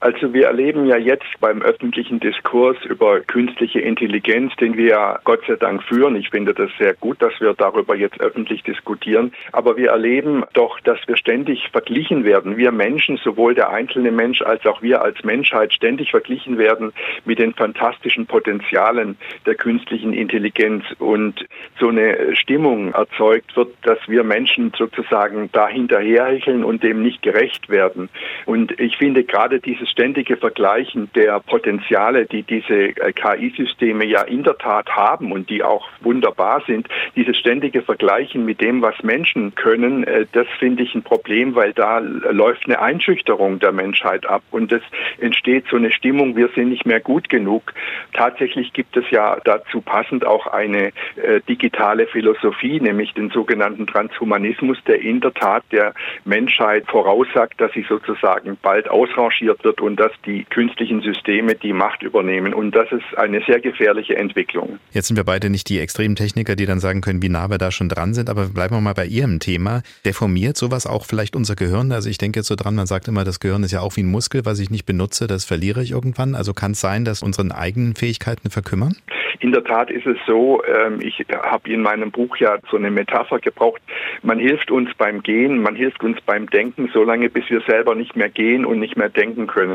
Also 0.06 0.32
wir 0.32 0.46
erleben 0.46 0.86
ja 0.86 0.96
jetzt 0.96 1.26
beim 1.40 1.62
öffentlichen 1.62 2.20
Diskurs 2.20 2.76
über 2.84 3.18
künstliche 3.22 3.80
Intelligenz, 3.80 4.54
den 4.54 4.76
wir 4.76 4.86
ja 4.86 5.18
Gott 5.24 5.40
sei 5.48 5.56
Dank 5.56 5.82
führen. 5.82 6.14
Ich 6.14 6.30
finde 6.30 6.54
das 6.54 6.70
sehr 6.78 6.94
gut, 6.94 7.20
dass 7.20 7.32
wir 7.40 7.54
darüber 7.54 7.96
jetzt 7.96 8.20
öffentlich 8.20 8.62
diskutieren. 8.62 9.32
Aber 9.50 9.76
wir 9.76 9.90
erleben 9.90 10.44
doch, 10.52 10.78
dass 10.78 11.00
wir 11.08 11.16
ständig 11.16 11.70
verglichen 11.72 12.24
werden. 12.24 12.56
Wir 12.56 12.70
Menschen, 12.70 13.16
sowohl 13.16 13.56
der 13.56 13.70
einzelne 13.70 14.12
Mensch 14.12 14.42
als 14.42 14.64
auch 14.64 14.80
wir 14.80 15.02
als 15.02 15.24
Menschheit, 15.24 15.72
ständig 15.72 16.12
verglichen 16.12 16.56
werden 16.56 16.92
mit 17.24 17.40
den 17.40 17.52
fantastischen 17.52 18.26
Potenzialen 18.26 19.16
der 19.44 19.56
künstlichen 19.56 20.12
Intelligenz. 20.12 20.84
Und 21.00 21.44
so 21.80 21.88
eine 21.88 22.36
Stimmung 22.36 22.92
erzeugt 22.92 23.56
wird, 23.56 23.74
dass 23.82 23.98
wir 24.06 24.22
Menschen 24.22 24.70
sozusagen 24.78 25.50
da 25.50 25.66
hinterherhecheln 25.66 26.62
und 26.62 26.84
dem 26.84 27.02
nicht 27.02 27.22
gerecht 27.22 27.68
werden. 27.68 28.08
Und 28.44 28.78
ich 28.78 28.96
finde 28.98 29.24
gerade 29.24 29.58
dieses 29.58 29.95
ständige 29.97 30.36
Vergleichen 30.36 31.10
der 31.14 31.40
Potenziale, 31.40 32.27
die 32.27 32.43
diese 32.43 32.74
äh, 32.74 33.12
KI-Systeme 33.12 34.05
ja 34.05 34.20
in 34.23 34.43
der 34.43 34.59
Tat 34.59 34.90
haben 34.90 35.32
und 35.32 35.48
die 35.48 35.62
auch 35.62 35.89
wunderbar 36.02 36.62
sind, 36.66 36.86
dieses 37.16 37.39
ständige 37.39 37.81
Vergleichen 37.81 38.44
mit 38.44 38.60
dem, 38.60 38.82
was 38.82 39.02
Menschen 39.02 39.55
können, 39.55 40.05
äh, 40.05 40.27
das 40.32 40.47
finde 40.59 40.82
ich 40.82 40.94
ein 40.94 41.02
Problem, 41.02 41.55
weil 41.55 41.73
da 41.73 41.98
läuft 41.98 42.66
eine 42.66 42.78
Einschüchterung 42.82 43.59
der 43.59 43.73
Menschheit 43.73 44.27
ab 44.27 44.43
und 44.51 44.70
es 44.70 44.82
entsteht 45.18 45.64
so 45.70 45.77
eine 45.77 45.90
Stimmung, 45.90 46.36
wir 46.36 46.51
sind 46.55 46.68
nicht 46.68 46.85
mehr 46.85 47.01
gut 47.01 47.31
genug. 47.31 47.73
Tatsächlich 48.12 48.74
gibt 48.74 48.98
es 48.98 49.09
ja 49.10 49.39
dazu 49.44 49.81
passend 49.81 50.27
auch 50.27 50.47
eine 50.47 50.89
äh, 51.16 51.40
digitale 51.48 52.06
Philosophie, 52.06 52.81
nämlich 52.81 53.14
den 53.14 53.31
sogenannten 53.31 53.86
Transhumanismus, 53.86 54.77
der 54.86 55.01
in 55.01 55.23
der 55.23 55.32
Tat 55.32 55.64
der 55.73 55.94
Menschheit 56.27 56.85
voraussagt, 56.86 57.59
dass 57.62 57.73
sie 57.73 57.86
sozusagen 57.89 58.59
bald 58.60 58.90
ausrangiert 58.90 59.64
wird 59.64 59.76
wird 59.77 59.81
und 59.81 59.98
dass 59.98 60.12
die 60.24 60.44
künstlichen 60.44 61.03
Systeme 61.03 61.55
die 61.55 61.73
Macht 61.73 62.03
übernehmen. 62.03 62.55
Und 62.55 62.74
das 62.74 62.90
ist 62.93 63.16
eine 63.16 63.43
sehr 63.47 63.61
gefährliche 63.61 64.16
Entwicklung. 64.16 64.78
Jetzt 64.93 65.09
sind 65.09 65.16
wir 65.16 65.24
beide 65.24 65.51
nicht 65.51 65.69
die 65.69 65.78
extremen 65.78 66.16
Techniker, 66.16 66.57
die 66.57 66.66
dann 66.66 66.81
sagen 66.81 67.01
können, 67.01 67.23
wie 67.23 67.28
nah 67.28 67.48
wir 67.48 67.59
da 67.59 67.70
schon 67.70 67.89
dran 67.89 68.15
sind, 68.15 68.31
aber 68.31 68.47
bleiben 68.48 68.74
wir 68.74 68.81
mal 68.81 68.94
bei 68.94 69.07
Ihrem 69.07 69.39
Thema. 69.40 69.82
Deformiert 70.05 70.57
sowas 70.57 70.86
auch 70.86 71.05
vielleicht 71.05 71.36
unser 71.36 71.55
Gehirn? 71.55 71.93
Also 71.93 72.09
ich 72.09 72.19
denke 72.19 72.40
jetzt 72.40 72.48
so 72.48 72.57
dran, 72.57 72.74
man 72.74 72.86
sagt 72.86 73.09
immer, 73.09 73.24
das 73.24 73.40
Gehirn 73.40 73.62
ist 73.62 73.73
ja 73.73 73.81
auch 73.81 73.97
wie 73.97 74.03
ein 74.03 74.11
Muskel, 74.11 74.44
was 74.44 74.59
ich 74.59 74.70
nicht 74.70 74.86
benutze, 74.86 75.27
das 75.27 75.44
verliere 75.44 75.82
ich 75.82 75.93
irgendwann. 75.93 76.35
Also 76.35 76.55
kann 76.55 76.73
es 76.73 76.81
sein, 76.81 77.05
dass 77.05 77.23
unsere 77.23 77.47
eigenen 77.57 77.94
Fähigkeiten 77.94 78.51
verkümmern? 78.51 78.97
In 79.40 79.53
der 79.53 79.65
Tat 79.65 79.90
ist 79.90 80.07
es 80.07 80.16
so, 80.27 80.62
ähm, 80.65 80.98
ich 81.01 81.24
habe 81.31 81.70
in 81.70 81.82
meinem 81.82 82.11
Buch 82.11 82.36
ja 82.39 82.59
so 82.70 82.77
eine 82.77 82.90
Metapher 82.90 83.39
gebraucht, 83.39 83.82
man 84.23 84.39
hilft 84.39 84.70
uns 84.70 84.90
beim 84.97 85.23
Gehen, 85.23 85.61
man 85.61 85.77
hilft 85.77 86.03
uns 86.03 86.20
beim 86.23 86.48
Denken, 86.48 86.89
solange 86.93 87.28
bis 87.28 87.48
wir 87.51 87.61
selber 87.69 87.94
nicht 87.94 88.16
mehr 88.16 88.31
gehen 88.31 88.65
und 88.65 88.78
nicht 88.78 88.97
mehr 88.97 89.11
denken 89.11 89.47
können. 89.47 89.65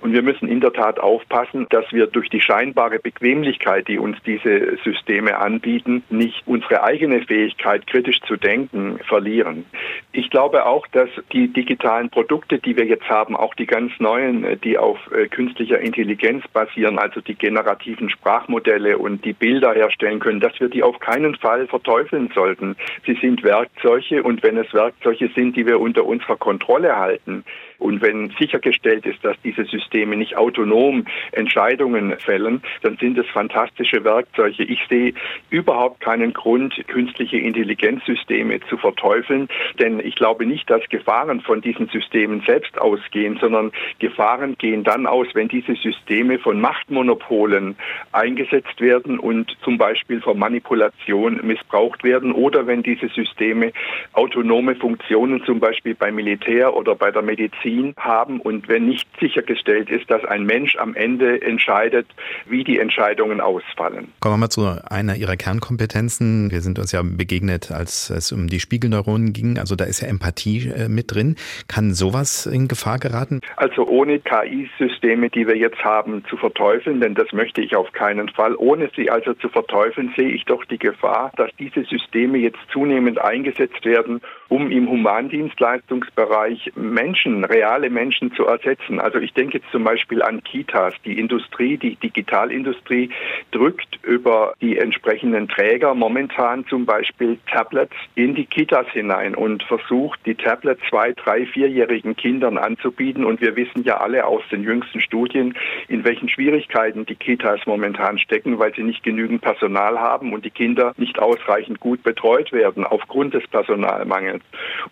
Und 0.00 0.12
wir 0.12 0.22
müssen 0.22 0.48
in 0.48 0.60
der 0.60 0.72
Tat 0.72 1.00
aufpassen, 1.00 1.66
dass 1.70 1.84
wir 1.92 2.06
durch 2.06 2.28
die 2.28 2.40
scheinbare 2.40 2.98
Bequemlichkeit, 2.98 3.88
die 3.88 3.98
uns 3.98 4.16
diese 4.24 4.76
Systeme 4.84 5.38
anbieten, 5.38 6.02
nicht 6.10 6.42
unsere 6.46 6.82
eigene 6.82 7.22
Fähigkeit, 7.22 7.86
kritisch 7.86 8.20
zu 8.22 8.36
denken, 8.36 8.98
verlieren. 9.06 9.64
Ich 10.12 10.30
glaube 10.30 10.66
auch, 10.66 10.86
dass 10.88 11.08
die 11.32 11.48
digitalen 11.48 12.10
Produkte, 12.10 12.58
die 12.58 12.76
wir 12.76 12.84
jetzt 12.84 13.08
haben, 13.08 13.36
auch 13.36 13.54
die 13.54 13.66
ganz 13.66 13.92
neuen, 13.98 14.60
die 14.60 14.78
auf 14.78 14.98
äh, 15.12 15.28
künstlicher 15.28 15.80
Intelligenz 15.80 16.46
basieren, 16.48 16.98
also 16.98 17.20
die 17.20 17.34
generativen 17.34 18.10
Sprachmodelle 18.10 18.98
und 18.98 19.24
die 19.24 19.32
Bilder 19.32 19.74
herstellen 19.74 20.20
können, 20.20 20.40
dass 20.40 20.58
wir 20.60 20.68
die 20.68 20.82
auf 20.82 20.98
keinen 21.00 21.36
Fall 21.36 21.66
verteufeln 21.66 22.30
sollten. 22.34 22.76
Sie 23.06 23.14
sind 23.20 23.42
Werkzeuge 23.42 24.22
und 24.22 24.42
wenn 24.42 24.56
es 24.56 24.72
Werkzeuge 24.72 25.30
sind, 25.34 25.56
die 25.56 25.66
wir 25.66 25.80
unter 25.80 26.04
unserer 26.04 26.36
Kontrolle 26.36 26.96
halten, 26.96 27.44
Und 27.78 28.02
wenn 28.02 28.30
sichergestellt 28.38 29.06
ist, 29.06 29.24
dass 29.24 29.36
diese 29.44 29.64
Systeme 29.64 30.16
nicht 30.16 30.36
autonom 30.36 31.04
Entscheidungen 31.32 32.16
fällen, 32.18 32.60
dann 32.82 32.96
sind 32.96 33.16
es 33.18 33.26
fantastische 33.28 34.02
Werkzeuge. 34.02 34.64
Ich 34.64 34.80
sehe 34.88 35.14
überhaupt 35.50 36.00
keinen 36.00 36.32
Grund, 36.32 36.74
künstliche 36.88 37.38
Intelligenzsysteme 37.38 38.60
zu 38.68 38.76
verteufeln, 38.78 39.48
denn 39.78 40.00
ich 40.00 40.16
glaube 40.16 40.44
nicht, 40.44 40.68
dass 40.68 40.88
Gefahren 40.88 41.40
von 41.40 41.60
diesen 41.60 41.88
Systemen 41.88 42.42
selbst 42.46 42.78
ausgehen, 42.80 43.38
sondern 43.40 43.70
Gefahren 44.00 44.58
gehen 44.58 44.82
dann 44.82 45.06
aus, 45.06 45.28
wenn 45.34 45.48
diese 45.48 45.74
Systeme 45.76 46.40
von 46.40 46.60
Machtmonopolen 46.60 47.76
eingesetzt 48.10 48.80
werden 48.80 49.20
und 49.20 49.56
zum 49.62 49.78
Beispiel 49.78 50.20
vor 50.20 50.34
Manipulation 50.34 51.40
missbraucht 51.44 52.02
werden 52.02 52.32
oder 52.32 52.66
wenn 52.66 52.82
diese 52.82 53.08
Systeme 53.08 53.72
autonome 54.14 54.74
Funktionen 54.74 55.44
zum 55.44 55.60
Beispiel 55.60 55.94
beim 55.94 56.16
Militär 56.16 56.74
oder 56.74 56.96
bei 56.96 57.12
der 57.12 57.22
Medizin 57.22 57.67
haben 57.96 58.40
und 58.40 58.68
wenn 58.68 58.86
nicht 58.86 59.08
sichergestellt 59.20 59.90
ist, 59.90 60.10
dass 60.10 60.24
ein 60.24 60.44
Mensch 60.44 60.76
am 60.76 60.94
Ende 60.94 61.40
entscheidet, 61.42 62.06
wie 62.46 62.64
die 62.64 62.78
Entscheidungen 62.78 63.40
ausfallen. 63.40 64.12
Kommen 64.20 64.34
wir 64.34 64.38
mal 64.38 64.50
zu 64.50 64.66
einer 64.90 65.16
Ihrer 65.16 65.36
Kernkompetenzen. 65.36 66.50
Wir 66.50 66.60
sind 66.60 66.78
uns 66.78 66.92
ja 66.92 67.02
begegnet, 67.02 67.70
als 67.70 68.10
es 68.10 68.32
um 68.32 68.48
die 68.48 68.60
Spiegelneuronen 68.60 69.32
ging. 69.32 69.58
Also 69.58 69.76
da 69.76 69.84
ist 69.84 70.00
ja 70.00 70.08
Empathie 70.08 70.68
äh, 70.68 70.88
mit 70.88 71.14
drin. 71.14 71.36
Kann 71.68 71.94
sowas 71.94 72.46
in 72.46 72.68
Gefahr 72.68 72.98
geraten? 72.98 73.40
Also 73.56 73.86
ohne 73.86 74.20
KI-Systeme, 74.20 75.30
die 75.30 75.46
wir 75.46 75.56
jetzt 75.56 75.82
haben, 75.84 76.24
zu 76.28 76.36
verteufeln, 76.36 77.00
denn 77.00 77.14
das 77.14 77.32
möchte 77.32 77.60
ich 77.60 77.76
auf 77.76 77.92
keinen 77.92 78.28
Fall. 78.28 78.54
Ohne 78.56 78.90
sie 78.96 79.10
also 79.10 79.34
zu 79.34 79.48
verteufeln, 79.48 80.12
sehe 80.16 80.30
ich 80.30 80.44
doch 80.44 80.64
die 80.64 80.78
Gefahr, 80.78 81.32
dass 81.36 81.50
diese 81.58 81.84
Systeme 81.84 82.38
jetzt 82.38 82.58
zunehmend 82.72 83.20
eingesetzt 83.20 83.84
werden, 83.84 84.20
um 84.48 84.70
im 84.70 84.88
Humandienstleistungsbereich 84.88 86.72
Menschen, 86.74 87.44
reale 87.44 87.90
Menschen 87.90 88.32
zu 88.32 88.46
ersetzen. 88.46 89.00
Also 89.00 89.18
ich 89.18 89.34
denke 89.34 89.58
jetzt 89.58 89.70
zum 89.70 89.84
Beispiel 89.84 90.22
an 90.22 90.42
Kitas. 90.42 90.94
Die 91.04 91.18
Industrie, 91.18 91.76
die 91.76 91.96
Digitalindustrie 91.96 93.10
drückt 93.50 93.98
über 94.02 94.54
die 94.60 94.78
entsprechenden 94.78 95.48
Träger 95.48 95.94
momentan 95.94 96.66
zum 96.66 96.86
Beispiel 96.86 97.38
Tablets 97.50 97.94
in 98.14 98.34
die 98.34 98.46
Kitas 98.46 98.86
hinein 98.92 99.34
und 99.34 99.62
versucht, 99.64 100.20
die 100.24 100.34
Tablets 100.34 100.80
zwei, 100.88 101.12
drei, 101.12 101.44
vierjährigen 101.46 102.16
Kindern 102.16 102.56
anzubieten. 102.56 103.24
Und 103.24 103.40
wir 103.40 103.54
wissen 103.56 103.84
ja 103.84 103.98
alle 103.98 104.24
aus 104.26 104.42
den 104.50 104.62
jüngsten 104.62 105.00
Studien, 105.00 105.54
in 105.88 106.04
welchen 106.04 106.28
Schwierigkeiten 106.28 107.04
die 107.04 107.16
Kitas 107.16 107.60
momentan 107.66 108.18
stecken, 108.18 108.58
weil 108.58 108.74
sie 108.74 108.82
nicht 108.82 109.02
genügend 109.02 109.42
Personal 109.42 109.98
haben 109.98 110.32
und 110.32 110.44
die 110.44 110.50
Kinder 110.50 110.92
nicht 110.96 111.18
ausreichend 111.18 111.80
gut 111.80 112.02
betreut 112.02 112.52
werden 112.52 112.84
aufgrund 112.84 113.34
des 113.34 113.46
Personalmangels. 113.48 114.37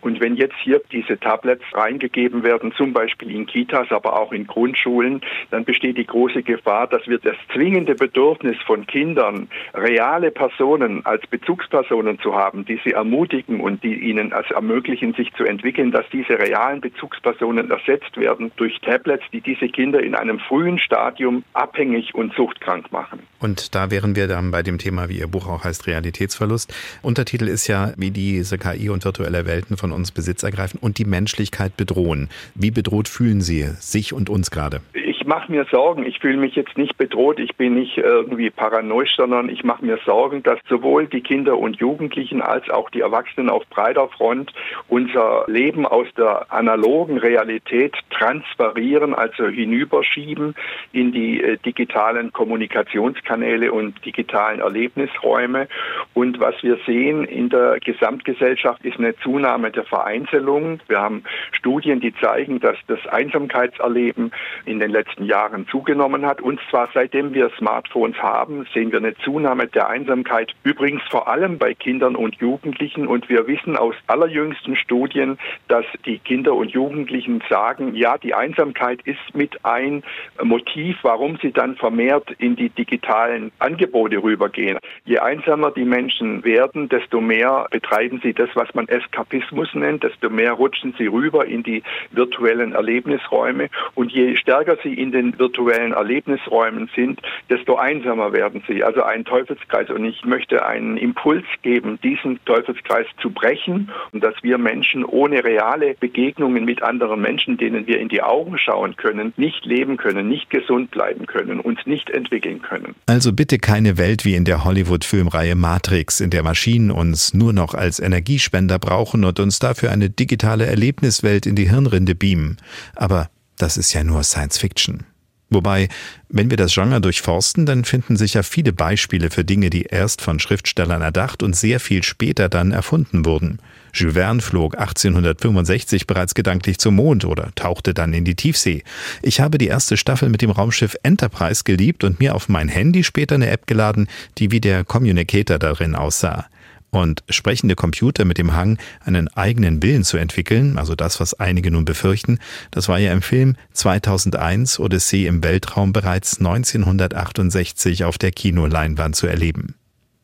Und 0.01 0.19
wenn 0.19 0.35
jetzt 0.35 0.55
hier 0.63 0.81
diese 0.91 1.19
Tablets 1.19 1.63
reingegeben 1.73 2.43
werden, 2.43 2.73
zum 2.73 2.93
Beispiel 2.93 3.31
in 3.31 3.45
Kitas, 3.45 3.91
aber 3.91 4.19
auch 4.19 4.31
in 4.31 4.47
Grundschulen, 4.47 5.21
dann 5.51 5.65
besteht 5.65 5.97
die 5.97 6.05
große 6.05 6.43
Gefahr, 6.43 6.87
dass 6.87 7.07
wir 7.07 7.19
das 7.19 7.35
zwingende 7.53 7.95
Bedürfnis 7.95 8.57
von 8.65 8.85
Kindern, 8.87 9.49
reale 9.73 10.31
Personen 10.31 11.05
als 11.05 11.25
Bezugspersonen 11.27 12.19
zu 12.19 12.35
haben, 12.35 12.65
die 12.65 12.79
sie 12.83 12.91
ermutigen 12.91 13.59
und 13.59 13.83
die 13.83 13.95
ihnen 13.95 14.33
also 14.33 14.53
ermöglichen, 14.53 15.13
sich 15.13 15.33
zu 15.33 15.43
entwickeln, 15.43 15.91
dass 15.91 16.05
diese 16.11 16.37
realen 16.39 16.81
Bezugspersonen 16.81 17.71
ersetzt 17.71 18.17
werden 18.17 18.51
durch 18.57 18.79
Tablets, 18.81 19.23
die 19.31 19.41
diese 19.41 19.67
Kinder 19.67 20.01
in 20.01 20.15
einem 20.15 20.39
frühen 20.39 20.79
Stadium 20.79 21.43
abhängig 21.53 22.13
und 22.15 22.33
suchtkrank 22.33 22.91
machen. 22.91 23.19
Und 23.39 23.75
da 23.75 23.91
wären 23.91 24.15
wir 24.15 24.27
dann 24.27 24.51
bei 24.51 24.63
dem 24.63 24.77
Thema, 24.77 25.09
wie 25.09 25.19
Ihr 25.19 25.27
Buch 25.27 25.47
auch 25.47 25.63
heißt, 25.63 25.87
Realitätsverlust. 25.87 26.73
Untertitel 27.01 27.47
ist 27.47 27.67
ja, 27.67 27.93
wie 27.97 28.11
diese 28.11 28.57
KI 28.57 28.89
und 28.89 29.05
virtuelle 29.05 29.36
Welten 29.45 29.77
von 29.77 29.91
uns 29.91 30.11
Besitz 30.11 30.43
ergreifen 30.43 30.79
und 30.79 30.97
die 30.97 31.05
Menschlichkeit 31.05 31.77
bedrohen. 31.77 32.29
Wie 32.55 32.71
bedroht 32.71 33.07
fühlen 33.07 33.41
Sie 33.41 33.69
sich 33.79 34.13
und 34.13 34.29
uns 34.29 34.51
gerade? 34.51 34.81
Mache 35.27 35.51
mir 35.51 35.65
Sorgen. 35.69 36.05
Ich 36.05 36.19
fühle 36.19 36.37
mich 36.37 36.55
jetzt 36.55 36.77
nicht 36.77 36.97
bedroht. 36.97 37.39
Ich 37.39 37.55
bin 37.57 37.75
nicht 37.75 37.97
irgendwie 37.97 38.49
paranoisch, 38.49 39.15
sondern 39.15 39.49
ich 39.49 39.63
mache 39.63 39.85
mir 39.85 39.99
Sorgen, 40.05 40.41
dass 40.41 40.57
sowohl 40.69 41.07
die 41.07 41.21
Kinder 41.21 41.57
und 41.57 41.75
Jugendlichen 41.77 42.41
als 42.41 42.69
auch 42.69 42.89
die 42.89 43.01
Erwachsenen 43.01 43.49
auf 43.49 43.67
breiter 43.67 44.07
Front 44.07 44.53
unser 44.87 45.43
Leben 45.47 45.85
aus 45.85 46.07
der 46.17 46.51
analogen 46.51 47.17
Realität 47.17 47.93
transferieren, 48.09 49.13
also 49.13 49.47
hinüberschieben 49.47 50.55
in 50.93 51.11
die 51.11 51.43
äh, 51.43 51.57
digitalen 51.57 52.31
Kommunikationskanäle 52.31 53.73
und 53.73 54.03
digitalen 54.05 54.61
Erlebnisräume. 54.61 55.67
Und 56.13 56.39
was 56.39 56.55
wir 56.63 56.77
sehen 56.85 57.25
in 57.25 57.49
der 57.49 57.79
Gesamtgesellschaft 57.83 58.85
ist 58.85 58.97
eine 58.97 59.15
Zunahme 59.17 59.71
der 59.71 59.83
Vereinzelung. 59.83 60.79
Wir 60.87 61.01
haben 61.01 61.23
Studien, 61.51 61.99
die 61.99 62.15
zeigen, 62.15 62.61
dass 62.61 62.77
das 62.87 63.05
Einsamkeitserleben 63.07 64.31
in 64.65 64.79
den 64.79 64.91
letzten 64.91 65.16
letzten 65.17 65.25
Jahren 65.25 65.67
zugenommen 65.67 66.25
hat. 66.25 66.41
Und 66.41 66.59
zwar 66.69 66.89
seitdem 66.93 67.33
wir 67.33 67.49
Smartphones 67.57 68.17
haben, 68.17 68.65
sehen 68.73 68.91
wir 68.91 68.99
eine 68.99 69.15
Zunahme 69.17 69.67
der 69.67 69.89
Einsamkeit, 69.89 70.53
übrigens 70.63 71.01
vor 71.09 71.27
allem 71.27 71.57
bei 71.57 71.73
Kindern 71.73 72.15
und 72.15 72.35
Jugendlichen. 72.35 73.07
Und 73.07 73.29
wir 73.29 73.47
wissen 73.47 73.75
aus 73.75 73.95
allerjüngsten 74.07 74.75
Studien, 74.75 75.37
dass 75.67 75.85
die 76.05 76.19
Kinder 76.19 76.53
und 76.53 76.71
Jugendlichen 76.71 77.41
sagen, 77.49 77.95
ja, 77.95 78.17
die 78.17 78.33
Einsamkeit 78.33 79.01
ist 79.05 79.33
mit 79.33 79.65
ein 79.65 80.03
Motiv, 80.43 80.97
warum 81.01 81.37
sie 81.41 81.51
dann 81.51 81.75
vermehrt 81.75 82.31
in 82.37 82.55
die 82.55 82.69
digitalen 82.69 83.51
Angebote 83.59 84.21
rübergehen. 84.21 84.77
Je 85.05 85.19
einsamer 85.19 85.71
die 85.71 85.85
Menschen 85.85 86.43
werden, 86.43 86.89
desto 86.89 87.21
mehr 87.21 87.67
betreiben 87.71 88.19
sie 88.23 88.33
das, 88.33 88.49
was 88.53 88.73
man 88.73 88.87
Eskapismus 88.87 89.73
nennt, 89.73 90.03
desto 90.03 90.29
mehr 90.29 90.53
rutschen 90.53 90.93
sie 90.97 91.07
rüber 91.07 91.45
in 91.45 91.63
die 91.63 91.83
virtuellen 92.11 92.73
Erlebnisräume. 92.73 93.69
Und 93.95 94.11
je 94.11 94.35
stärker 94.35 94.77
sie 94.83 94.93
in 94.93 95.06
in 95.07 95.11
den 95.11 95.39
virtuellen 95.39 95.93
Erlebnisräumen 95.93 96.89
sind, 96.95 97.21
desto 97.49 97.75
einsamer 97.75 98.33
werden 98.33 98.63
sie. 98.67 98.83
Also 98.83 99.03
ein 99.03 99.25
Teufelskreis. 99.25 99.89
Und 99.89 100.05
ich 100.05 100.25
möchte 100.25 100.65
einen 100.65 100.97
Impuls 100.97 101.45
geben, 101.61 101.99
diesen 102.03 102.39
Teufelskreis 102.45 103.05
zu 103.21 103.29
brechen 103.29 103.89
und 104.11 104.23
dass 104.23 104.35
wir 104.41 104.57
Menschen 104.57 105.05
ohne 105.05 105.43
reale 105.43 105.95
Begegnungen 105.99 106.65
mit 106.65 106.83
anderen 106.83 107.21
Menschen, 107.21 107.57
denen 107.57 107.87
wir 107.87 107.99
in 107.99 108.09
die 108.09 108.21
Augen 108.21 108.57
schauen 108.57 108.95
können, 108.95 109.33
nicht 109.37 109.65
leben 109.65 109.97
können, 109.97 110.27
nicht 110.27 110.49
gesund 110.49 110.91
bleiben 110.91 111.25
können, 111.25 111.59
uns 111.59 111.79
nicht 111.85 112.09
entwickeln 112.09 112.61
können. 112.61 112.95
Also 113.05 113.31
bitte 113.33 113.57
keine 113.57 113.97
Welt 113.97 114.25
wie 114.25 114.35
in 114.35 114.45
der 114.45 114.63
Hollywood-Filmreihe 114.65 115.55
Matrix, 115.55 116.19
in 116.19 116.29
der 116.29 116.43
Maschinen 116.43 116.91
uns 116.91 117.33
nur 117.33 117.53
noch 117.53 117.73
als 117.73 117.99
Energiespender 117.99 118.79
brauchen 118.79 119.23
und 119.23 119.39
uns 119.39 119.59
dafür 119.59 119.91
eine 119.91 120.09
digitale 120.09 120.65
Erlebniswelt 120.65 121.45
in 121.45 121.55
die 121.55 121.69
Hirnrinde 121.69 122.15
beamen. 122.15 122.57
Aber 122.95 123.29
das 123.57 123.77
ist 123.77 123.93
ja 123.93 124.03
nur 124.03 124.23
Science 124.23 124.57
Fiction. 124.57 125.05
Wobei, 125.49 125.87
wenn 126.27 126.49
wir 126.49 126.57
das 126.57 126.73
Genre 126.73 126.99
durchforsten, 126.99 127.65
dann 127.65 127.85
finden 127.85 128.17
sich 128.17 128.33
ja 128.33 128.43
viele 128.43 128.73
Beispiele 128.73 129.29
für 129.29 129.45
Dinge, 129.45 129.69
die 129.69 129.83
erst 129.83 130.21
von 130.21 130.39
Schriftstellern 130.39 131.01
erdacht 131.01 131.41
und 131.41 131.55
sehr 131.55 131.79
viel 131.79 132.03
später 132.03 132.49
dann 132.49 132.73
erfunden 132.73 133.25
wurden. 133.25 133.59
Jules 133.93 134.15
Verne 134.15 134.41
flog 134.41 134.77
1865 134.77 136.05
bereits 136.05 136.35
gedanklich 136.35 136.79
zum 136.79 136.95
Mond 136.95 137.23
oder 137.23 137.51
tauchte 137.55 137.93
dann 137.93 138.13
in 138.13 138.25
die 138.25 138.35
Tiefsee. 138.35 138.83
Ich 139.21 139.39
habe 139.39 139.57
die 139.57 139.67
erste 139.67 139.95
Staffel 139.95 140.27
mit 140.27 140.41
dem 140.41 140.51
Raumschiff 140.51 140.97
Enterprise 141.03 141.63
geliebt 141.63 142.03
und 142.03 142.19
mir 142.19 142.35
auf 142.35 142.49
mein 142.49 142.67
Handy 142.67 143.05
später 143.05 143.35
eine 143.35 143.49
App 143.49 143.67
geladen, 143.67 144.09
die 144.37 144.51
wie 144.51 144.59
der 144.59 144.83
Communicator 144.83 145.57
darin 145.57 145.95
aussah. 145.95 146.47
Und 146.89 147.23
sprechende 147.29 147.75
Computer 147.75 148.23
mit 148.23 148.37
dem 148.37 148.53
Hang, 148.53 148.77
einen 149.03 149.27
eigenen 149.29 149.83
Willen 149.83 150.03
zu 150.03 150.17
entwickeln, 150.17 150.77
also 150.77 150.95
das, 150.95 151.19
was 151.19 151.33
einige 151.33 151.69
nun 151.69 151.85
befürchten, 151.85 152.39
das 152.71 152.87
war 152.87 152.97
ja 152.97 153.11
im 153.11 153.21
Film 153.21 153.55
2001 153.73 154.79
Odyssee 154.79 155.27
im 155.27 155.43
Weltraum 155.43 155.91
bereits 155.91 156.39
1968 156.39 158.05
auf 158.05 158.17
der 158.17 158.31
Kinoleinwand 158.31 159.15
zu 159.15 159.27
erleben. 159.27 159.75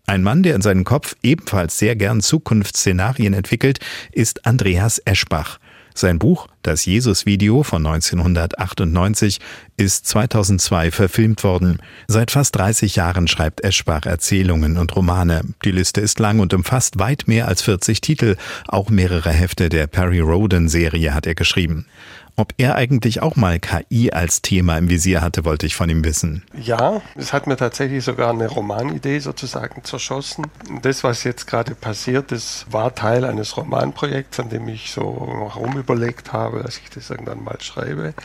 Ein 0.05 0.23
Mann, 0.23 0.43
der 0.43 0.55
in 0.55 0.61
seinem 0.61 0.83
Kopf 0.83 1.15
ebenfalls 1.23 1.79
sehr 1.79 1.95
gern 1.95 2.21
Zukunftsszenarien 2.21 3.33
entwickelt, 3.33 3.79
ist 4.11 4.45
Andreas 4.45 4.99
Eschbach. 5.05 5.59
Sein 5.95 6.19
Buch 6.19 6.47
Das 6.63 6.85
Jesus-Video 6.85 7.63
von 7.63 7.85
1998 7.85 9.39
ist 9.77 10.07
2002 10.07 10.91
verfilmt 10.91 11.43
worden. 11.43 11.79
Seit 12.07 12.31
fast 12.31 12.55
30 12.55 12.95
Jahren 12.95 13.27
schreibt 13.27 13.63
Eschbach 13.63 14.05
Erzählungen 14.05 14.77
und 14.77 14.95
Romane. 14.95 15.41
Die 15.63 15.71
Liste 15.71 16.01
ist 16.01 16.19
lang 16.19 16.39
und 16.39 16.53
umfasst 16.53 16.99
weit 16.99 17.27
mehr 17.27 17.47
als 17.47 17.61
40 17.61 18.01
Titel. 18.01 18.35
Auch 18.67 18.89
mehrere 18.89 19.31
Hefte 19.31 19.69
der 19.69 19.87
Perry 19.87 20.19
Roden-Serie 20.19 21.13
hat 21.13 21.27
er 21.27 21.35
geschrieben. 21.35 21.85
Ob 22.35 22.53
er 22.57 22.75
eigentlich 22.75 23.21
auch 23.21 23.35
mal 23.35 23.59
KI 23.59 24.11
als 24.11 24.41
Thema 24.41 24.77
im 24.77 24.89
Visier 24.89 25.21
hatte, 25.21 25.45
wollte 25.45 25.67
ich 25.67 25.75
von 25.75 25.87
ihm 25.89 26.03
wissen. 26.03 26.43
Ja, 26.59 27.01
es 27.15 27.31
hat 27.31 27.45
mir 27.45 27.57
tatsächlich 27.57 28.03
sogar 28.03 28.31
eine 28.31 28.47
Romanidee 28.47 29.19
sozusagen 29.19 29.83
zerschossen. 29.83 30.47
Das, 30.81 31.03
was 31.03 31.23
jetzt 31.23 31.45
gerade 31.45 31.75
passiert 31.75 32.31
ist, 32.31 32.65
war 32.71 32.95
Teil 32.95 33.23
eines 33.23 33.55
Romanprojekts, 33.55 34.39
an 34.39 34.49
dem 34.49 34.67
ich 34.67 34.91
so 34.91 35.51
herumüberlegt 35.53 36.33
habe, 36.33 36.63
dass 36.63 36.77
ich 36.77 36.89
das 36.89 37.11
irgendwann 37.11 37.43
mal 37.43 37.61
schreibe. 37.61 38.15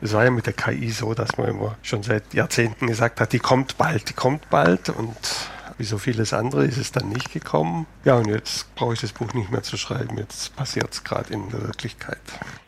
Es 0.00 0.12
war 0.12 0.24
ja 0.24 0.32
mit 0.32 0.46
der 0.46 0.54
KI 0.54 0.90
so, 0.90 1.14
dass 1.14 1.38
man 1.38 1.48
immer 1.48 1.76
schon 1.82 2.02
seit 2.02 2.34
Jahrzehnten 2.34 2.88
gesagt 2.88 3.20
hat, 3.20 3.32
die 3.32 3.38
kommt 3.38 3.78
bald, 3.78 4.08
die 4.08 4.14
kommt 4.14 4.50
bald 4.50 4.88
und 4.88 5.16
wie 5.78 5.84
so 5.84 5.98
vieles 5.98 6.32
andere 6.32 6.64
ist 6.66 6.78
es 6.78 6.92
dann 6.92 7.08
nicht 7.08 7.32
gekommen. 7.32 7.86
Ja, 8.04 8.16
und 8.16 8.28
jetzt 8.28 8.74
brauche 8.74 8.94
ich 8.94 9.00
das 9.00 9.12
Buch 9.12 9.32
nicht 9.34 9.50
mehr 9.50 9.62
zu 9.62 9.76
schreiben. 9.76 10.18
Jetzt 10.18 10.54
passiert 10.56 10.92
es 10.92 11.04
gerade 11.04 11.32
in 11.32 11.48
der 11.50 11.62
Wirklichkeit. 11.62 12.18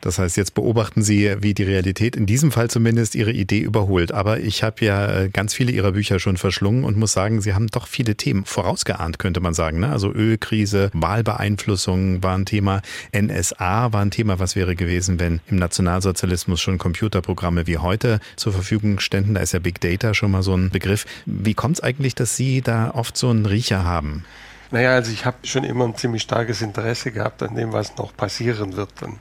Das 0.00 0.18
heißt, 0.18 0.36
jetzt 0.36 0.54
beobachten 0.54 1.02
Sie, 1.02 1.34
wie 1.40 1.54
die 1.54 1.62
Realität 1.62 2.14
in 2.14 2.26
diesem 2.26 2.52
Fall 2.52 2.68
zumindest 2.68 3.14
Ihre 3.14 3.32
Idee 3.32 3.60
überholt. 3.60 4.12
Aber 4.12 4.38
ich 4.38 4.62
habe 4.62 4.84
ja 4.84 5.22
äh, 5.22 5.28
ganz 5.30 5.54
viele 5.54 5.72
Ihrer 5.72 5.92
Bücher 5.92 6.18
schon 6.20 6.36
verschlungen 6.36 6.84
und 6.84 6.98
muss 6.98 7.12
sagen, 7.12 7.40
Sie 7.40 7.54
haben 7.54 7.68
doch 7.68 7.86
viele 7.86 8.14
Themen 8.14 8.44
vorausgeahnt, 8.44 9.18
könnte 9.18 9.40
man 9.40 9.54
sagen. 9.54 9.80
Ne? 9.80 9.90
Also 9.90 10.12
Ölkrise, 10.12 10.90
Wahlbeeinflussung 10.92 12.22
war 12.22 12.36
ein 12.36 12.44
Thema, 12.44 12.82
NSA 13.12 13.92
war 13.92 14.02
ein 14.02 14.10
Thema. 14.10 14.38
Was 14.38 14.56
wäre 14.56 14.76
gewesen, 14.76 15.18
wenn 15.18 15.40
im 15.48 15.56
Nationalsozialismus 15.56 16.60
schon 16.60 16.78
Computerprogramme 16.78 17.66
wie 17.66 17.78
heute 17.78 18.20
zur 18.36 18.52
Verfügung 18.52 19.00
ständen? 19.00 19.34
Da 19.34 19.40
ist 19.40 19.52
ja 19.52 19.58
Big 19.58 19.80
Data 19.80 20.12
schon 20.12 20.30
mal 20.30 20.42
so 20.42 20.54
ein 20.54 20.70
Begriff. 20.70 21.06
Wie 21.24 21.54
kommt 21.54 21.78
es 21.78 21.82
eigentlich, 21.82 22.14
dass 22.14 22.36
Sie 22.36 22.60
da 22.60 22.90
oft 23.04 23.18
so 23.18 23.28
einen 23.28 23.44
Riecher 23.44 23.84
haben? 23.84 24.24
Naja, 24.70 24.92
also 24.92 25.12
ich 25.12 25.26
habe 25.26 25.36
schon 25.42 25.62
immer 25.62 25.84
ein 25.84 25.94
ziemlich 25.94 26.22
starkes 26.22 26.62
Interesse 26.62 27.12
gehabt 27.12 27.42
an 27.42 27.54
dem, 27.54 27.74
was 27.74 27.96
noch 27.98 28.16
passieren 28.16 28.76
wird. 28.76 29.02
Und 29.02 29.18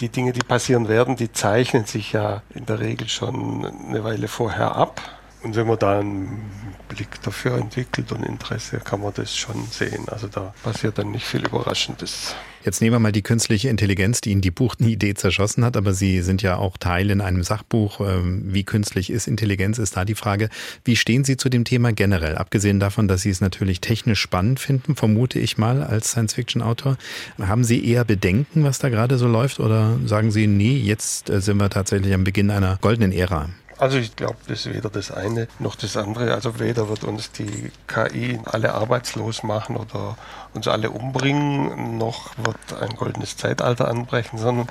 die 0.00 0.10
Dinge, 0.10 0.32
die 0.32 0.40
passieren 0.40 0.88
werden, 0.88 1.16
die 1.16 1.32
zeichnen 1.32 1.86
sich 1.86 2.12
ja 2.12 2.42
in 2.54 2.66
der 2.66 2.80
Regel 2.80 3.08
schon 3.08 3.64
eine 3.88 4.04
Weile 4.04 4.28
vorher 4.28 4.76
ab. 4.76 5.00
Und 5.42 5.56
wenn 5.56 5.66
man 5.66 5.78
da 5.78 6.00
einen 6.00 6.50
Blick 6.88 7.22
dafür 7.22 7.56
entwickelt 7.56 8.12
und 8.12 8.24
Interesse, 8.24 8.78
kann 8.78 9.00
man 9.00 9.14
das 9.14 9.34
schon 9.34 9.66
sehen. 9.70 10.06
Also 10.10 10.28
da 10.28 10.52
passiert 10.62 10.98
dann 10.98 11.10
nicht 11.10 11.24
viel 11.24 11.46
Überraschendes. 11.46 12.34
Jetzt 12.64 12.80
nehmen 12.80 12.94
wir 12.94 12.98
mal 12.98 13.12
die 13.12 13.20
künstliche 13.20 13.68
Intelligenz, 13.68 14.22
die 14.22 14.30
Ihnen 14.30 14.40
die 14.40 14.50
Buchidee 14.50 15.12
zerschossen 15.12 15.66
hat, 15.66 15.76
aber 15.76 15.92
Sie 15.92 16.22
sind 16.22 16.40
ja 16.40 16.56
auch 16.56 16.78
Teil 16.78 17.10
in 17.10 17.20
einem 17.20 17.42
Sachbuch. 17.42 18.00
Ähm, 18.00 18.42
wie 18.54 18.64
künstlich 18.64 19.10
ist 19.10 19.28
Intelligenz, 19.28 19.78
ist 19.78 19.98
da 19.98 20.06
die 20.06 20.14
Frage. 20.14 20.48
Wie 20.82 20.96
stehen 20.96 21.24
Sie 21.24 21.36
zu 21.36 21.50
dem 21.50 21.64
Thema 21.64 21.92
generell? 21.92 22.36
Abgesehen 22.36 22.80
davon, 22.80 23.06
dass 23.06 23.20
Sie 23.20 23.28
es 23.28 23.42
natürlich 23.42 23.82
technisch 23.82 24.20
spannend 24.20 24.60
finden, 24.60 24.96
vermute 24.96 25.38
ich 25.38 25.58
mal 25.58 25.82
als 25.82 26.12
Science-Fiction-Autor. 26.12 26.96
Haben 27.38 27.64
Sie 27.64 27.86
eher 27.86 28.06
Bedenken, 28.06 28.64
was 28.64 28.78
da 28.78 28.88
gerade 28.88 29.18
so 29.18 29.28
läuft, 29.28 29.60
oder 29.60 29.98
sagen 30.06 30.30
Sie, 30.30 30.46
nee, 30.46 30.78
jetzt 30.78 31.28
äh, 31.28 31.42
sind 31.42 31.58
wir 31.58 31.68
tatsächlich 31.68 32.14
am 32.14 32.24
Beginn 32.24 32.50
einer 32.50 32.78
goldenen 32.80 33.12
Ära? 33.12 33.50
Also 33.78 33.98
ich 33.98 34.14
glaube, 34.14 34.36
das 34.46 34.66
ist 34.66 34.74
weder 34.74 34.88
das 34.88 35.10
eine 35.10 35.48
noch 35.58 35.74
das 35.74 35.96
andere. 35.96 36.34
Also 36.34 36.58
weder 36.60 36.88
wird 36.88 37.04
uns 37.04 37.32
die 37.32 37.70
KI 37.86 38.38
alle 38.44 38.74
arbeitslos 38.74 39.42
machen 39.42 39.76
oder 39.76 40.16
uns 40.52 40.68
alle 40.68 40.90
umbringen, 40.90 41.98
noch 41.98 42.30
wird 42.38 42.80
ein 42.80 42.96
goldenes 42.96 43.36
Zeitalter 43.36 43.88
anbrechen, 43.88 44.38
sondern 44.38 44.68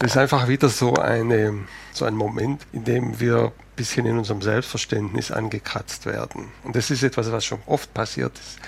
es 0.00 0.12
ist 0.12 0.16
einfach 0.16 0.48
wieder 0.48 0.68
so, 0.68 0.94
eine, 0.94 1.64
so 1.92 2.04
ein 2.04 2.14
Moment, 2.14 2.66
in 2.72 2.84
dem 2.84 3.20
wir 3.20 3.46
ein 3.46 3.52
bisschen 3.76 4.06
in 4.06 4.18
unserem 4.18 4.42
Selbstverständnis 4.42 5.30
angekratzt 5.30 6.06
werden. 6.06 6.52
Und 6.62 6.76
das 6.76 6.90
ist 6.90 7.02
etwas, 7.02 7.32
was 7.32 7.44
schon 7.44 7.60
oft 7.66 7.92
passiert 7.92 8.38
ist. 8.38 8.58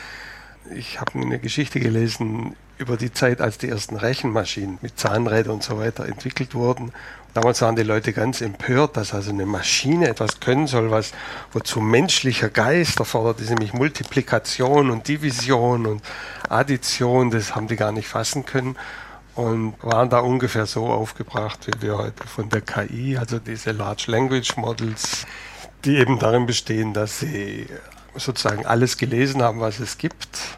Ich 0.74 1.00
habe 1.00 1.18
eine 1.20 1.38
Geschichte 1.38 1.78
gelesen 1.78 2.56
über 2.78 2.96
die 2.96 3.12
Zeit, 3.12 3.40
als 3.40 3.58
die 3.58 3.68
ersten 3.68 3.96
Rechenmaschinen 3.96 4.78
mit 4.82 4.98
Zahnrädern 4.98 5.54
und 5.54 5.62
so 5.62 5.78
weiter 5.78 6.06
entwickelt 6.06 6.54
wurden. 6.54 6.92
Damals 7.36 7.60
waren 7.60 7.76
die 7.76 7.82
Leute 7.82 8.14
ganz 8.14 8.40
empört, 8.40 8.96
dass 8.96 9.12
also 9.12 9.28
eine 9.28 9.44
Maschine 9.44 10.08
etwas 10.08 10.40
können 10.40 10.66
soll, 10.66 10.90
was 10.90 11.12
wozu 11.52 11.82
menschlicher 11.82 12.48
Geist 12.48 12.98
erfordert 12.98 13.42
ist, 13.42 13.50
nämlich 13.50 13.74
Multiplikation 13.74 14.88
und 14.88 15.06
Division 15.06 15.84
und 15.84 16.02
Addition, 16.48 17.30
das 17.30 17.54
haben 17.54 17.68
die 17.68 17.76
gar 17.76 17.92
nicht 17.92 18.08
fassen 18.08 18.46
können 18.46 18.76
und 19.34 19.74
waren 19.82 20.08
da 20.08 20.20
ungefähr 20.20 20.64
so 20.64 20.86
aufgebracht, 20.86 21.66
wie 21.66 21.82
wir 21.82 21.98
heute 21.98 22.26
von 22.26 22.48
der 22.48 22.62
KI, 22.62 23.18
also 23.18 23.38
diese 23.38 23.72
Large 23.72 24.04
Language 24.06 24.56
Models, 24.56 25.26
die 25.84 25.98
eben 25.98 26.18
darin 26.18 26.46
bestehen, 26.46 26.94
dass 26.94 27.20
sie 27.20 27.66
sozusagen 28.14 28.64
alles 28.64 28.96
gelesen 28.96 29.42
haben, 29.42 29.60
was 29.60 29.78
es 29.78 29.98
gibt 29.98 30.56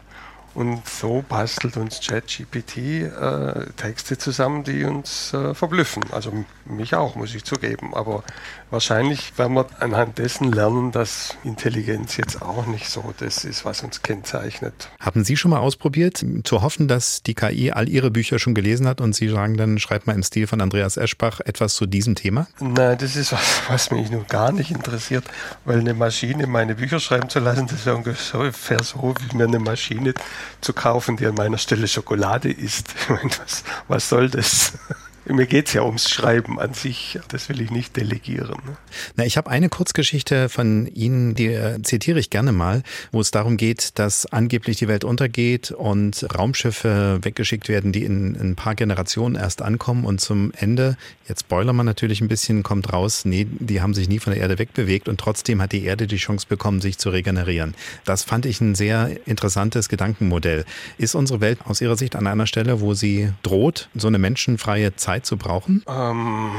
und 0.55 0.87
so 0.87 1.23
bastelt 1.27 1.77
uns 1.77 1.99
ChatGPT 1.99 2.77
äh, 2.77 3.65
Texte 3.75 4.17
zusammen, 4.17 4.63
die 4.63 4.83
uns 4.83 5.33
äh, 5.33 5.53
verblüffen. 5.53 6.03
Also 6.11 6.45
mich 6.65 6.95
auch, 6.95 7.15
muss 7.15 7.35
ich 7.35 7.43
zugeben. 7.43 7.93
Aber 7.93 8.23
wahrscheinlich 8.71 9.37
werden 9.37 9.55
wir 9.55 9.65
anhand 9.79 10.17
dessen 10.17 10.51
lernen, 10.51 10.91
dass 10.91 11.35
Intelligenz 11.43 12.17
jetzt 12.17 12.41
auch 12.41 12.65
nicht 12.65 12.89
so 12.89 13.13
das 13.17 13.45
ist, 13.45 13.65
was 13.65 13.83
uns 13.83 14.01
kennzeichnet. 14.01 14.89
Haben 14.99 15.23
Sie 15.23 15.37
schon 15.37 15.51
mal 15.51 15.59
ausprobiert, 15.59 16.25
zu 16.43 16.61
hoffen, 16.61 16.87
dass 16.87 17.23
die 17.23 17.33
KI 17.33 17.71
all 17.71 17.89
Ihre 17.89 18.11
Bücher 18.11 18.39
schon 18.39 18.53
gelesen 18.53 18.87
hat 18.87 19.01
und 19.01 19.13
Sie 19.13 19.29
sagen 19.29 19.57
dann, 19.57 19.79
schreibt 19.79 20.07
mal 20.07 20.13
im 20.13 20.23
Stil 20.23 20.47
von 20.47 20.61
Andreas 20.61 20.97
Eschbach 20.97 21.39
etwas 21.41 21.75
zu 21.75 21.85
diesem 21.85 22.15
Thema? 22.15 22.47
Nein, 22.59 22.97
das 22.97 23.15
ist 23.15 23.31
was, 23.31 23.61
was 23.67 23.91
mich 23.91 24.09
nun 24.11 24.25
gar 24.27 24.51
nicht 24.51 24.71
interessiert, 24.71 25.23
weil 25.65 25.79
eine 25.79 25.93
Maschine 25.93 26.47
meine 26.47 26.75
Bücher 26.75 26.99
schreiben 26.99 27.29
zu 27.29 27.39
lassen, 27.39 27.67
das 27.67 27.85
wäre 27.85 27.95
ungefähr 27.95 28.83
so, 28.83 29.13
wie 29.19 29.37
mir 29.37 29.45
eine 29.45 29.59
Maschine 29.59 30.13
zu 30.61 30.73
kaufen, 30.73 31.17
die 31.17 31.25
an 31.25 31.35
meiner 31.35 31.57
Stelle 31.57 31.87
Schokolade 31.87 32.51
isst. 32.51 32.93
was, 33.09 33.63
was 33.87 34.09
soll 34.09 34.29
das? 34.29 34.73
Mir 35.31 35.45
geht 35.45 35.67
es 35.67 35.73
ja 35.73 35.83
ums 35.83 36.09
Schreiben 36.09 36.59
an 36.59 36.73
sich. 36.73 37.19
Das 37.27 37.49
will 37.49 37.61
ich 37.61 37.69
nicht 37.69 37.95
delegieren. 37.95 38.59
Na, 39.15 39.25
ich 39.25 39.37
habe 39.37 39.49
eine 39.51 39.69
Kurzgeschichte 39.69 40.49
von 40.49 40.87
Ihnen, 40.87 41.35
die 41.35 41.47
äh, 41.47 41.79
zitiere 41.83 42.19
ich 42.19 42.31
gerne 42.31 42.51
mal, 42.51 42.81
wo 43.11 43.21
es 43.21 43.29
darum 43.29 43.55
geht, 43.55 43.99
dass 43.99 44.25
angeblich 44.25 44.77
die 44.77 44.87
Welt 44.87 45.03
untergeht 45.03 45.69
und 45.69 46.25
Raumschiffe 46.35 47.19
weggeschickt 47.21 47.69
werden, 47.69 47.91
die 47.91 48.05
in, 48.05 48.33
in 48.33 48.51
ein 48.51 48.55
paar 48.55 48.73
Generationen 48.73 49.35
erst 49.35 49.61
ankommen 49.61 50.03
und 50.03 50.19
zum 50.19 50.51
Ende, 50.57 50.97
jetzt 51.27 51.41
spoilern 51.41 51.75
man 51.75 51.85
natürlich 51.85 52.21
ein 52.21 52.27
bisschen, 52.27 52.63
kommt 52.63 52.91
raus, 52.91 53.23
nee, 53.23 53.45
die 53.47 53.81
haben 53.81 53.93
sich 53.93 54.09
nie 54.09 54.17
von 54.17 54.33
der 54.33 54.41
Erde 54.41 54.57
wegbewegt 54.57 55.07
und 55.07 55.19
trotzdem 55.19 55.61
hat 55.61 55.73
die 55.73 55.83
Erde 55.83 56.07
die 56.07 56.17
Chance 56.17 56.47
bekommen, 56.49 56.81
sich 56.81 56.97
zu 56.97 57.11
regenerieren. 57.11 57.75
Das 58.03 58.23
fand 58.23 58.47
ich 58.47 58.61
ein 58.61 58.73
sehr 58.73 59.11
interessantes 59.27 59.89
Gedankenmodell. 59.89 60.65
Ist 60.97 61.13
unsere 61.13 61.39
Welt 61.39 61.59
aus 61.65 61.81
Ihrer 61.81 61.97
Sicht 61.97 62.15
an 62.15 62.25
einer 62.25 62.47
Stelle, 62.47 62.81
wo 62.81 62.95
sie 62.95 63.29
droht, 63.43 63.89
so 63.93 64.07
eine 64.07 64.17
menschenfreie 64.17 64.95
Zeit 64.95 65.18
Zeit 65.19 65.25
zu 65.25 65.37
brauchen? 65.37 65.83
Ähm, 65.87 66.51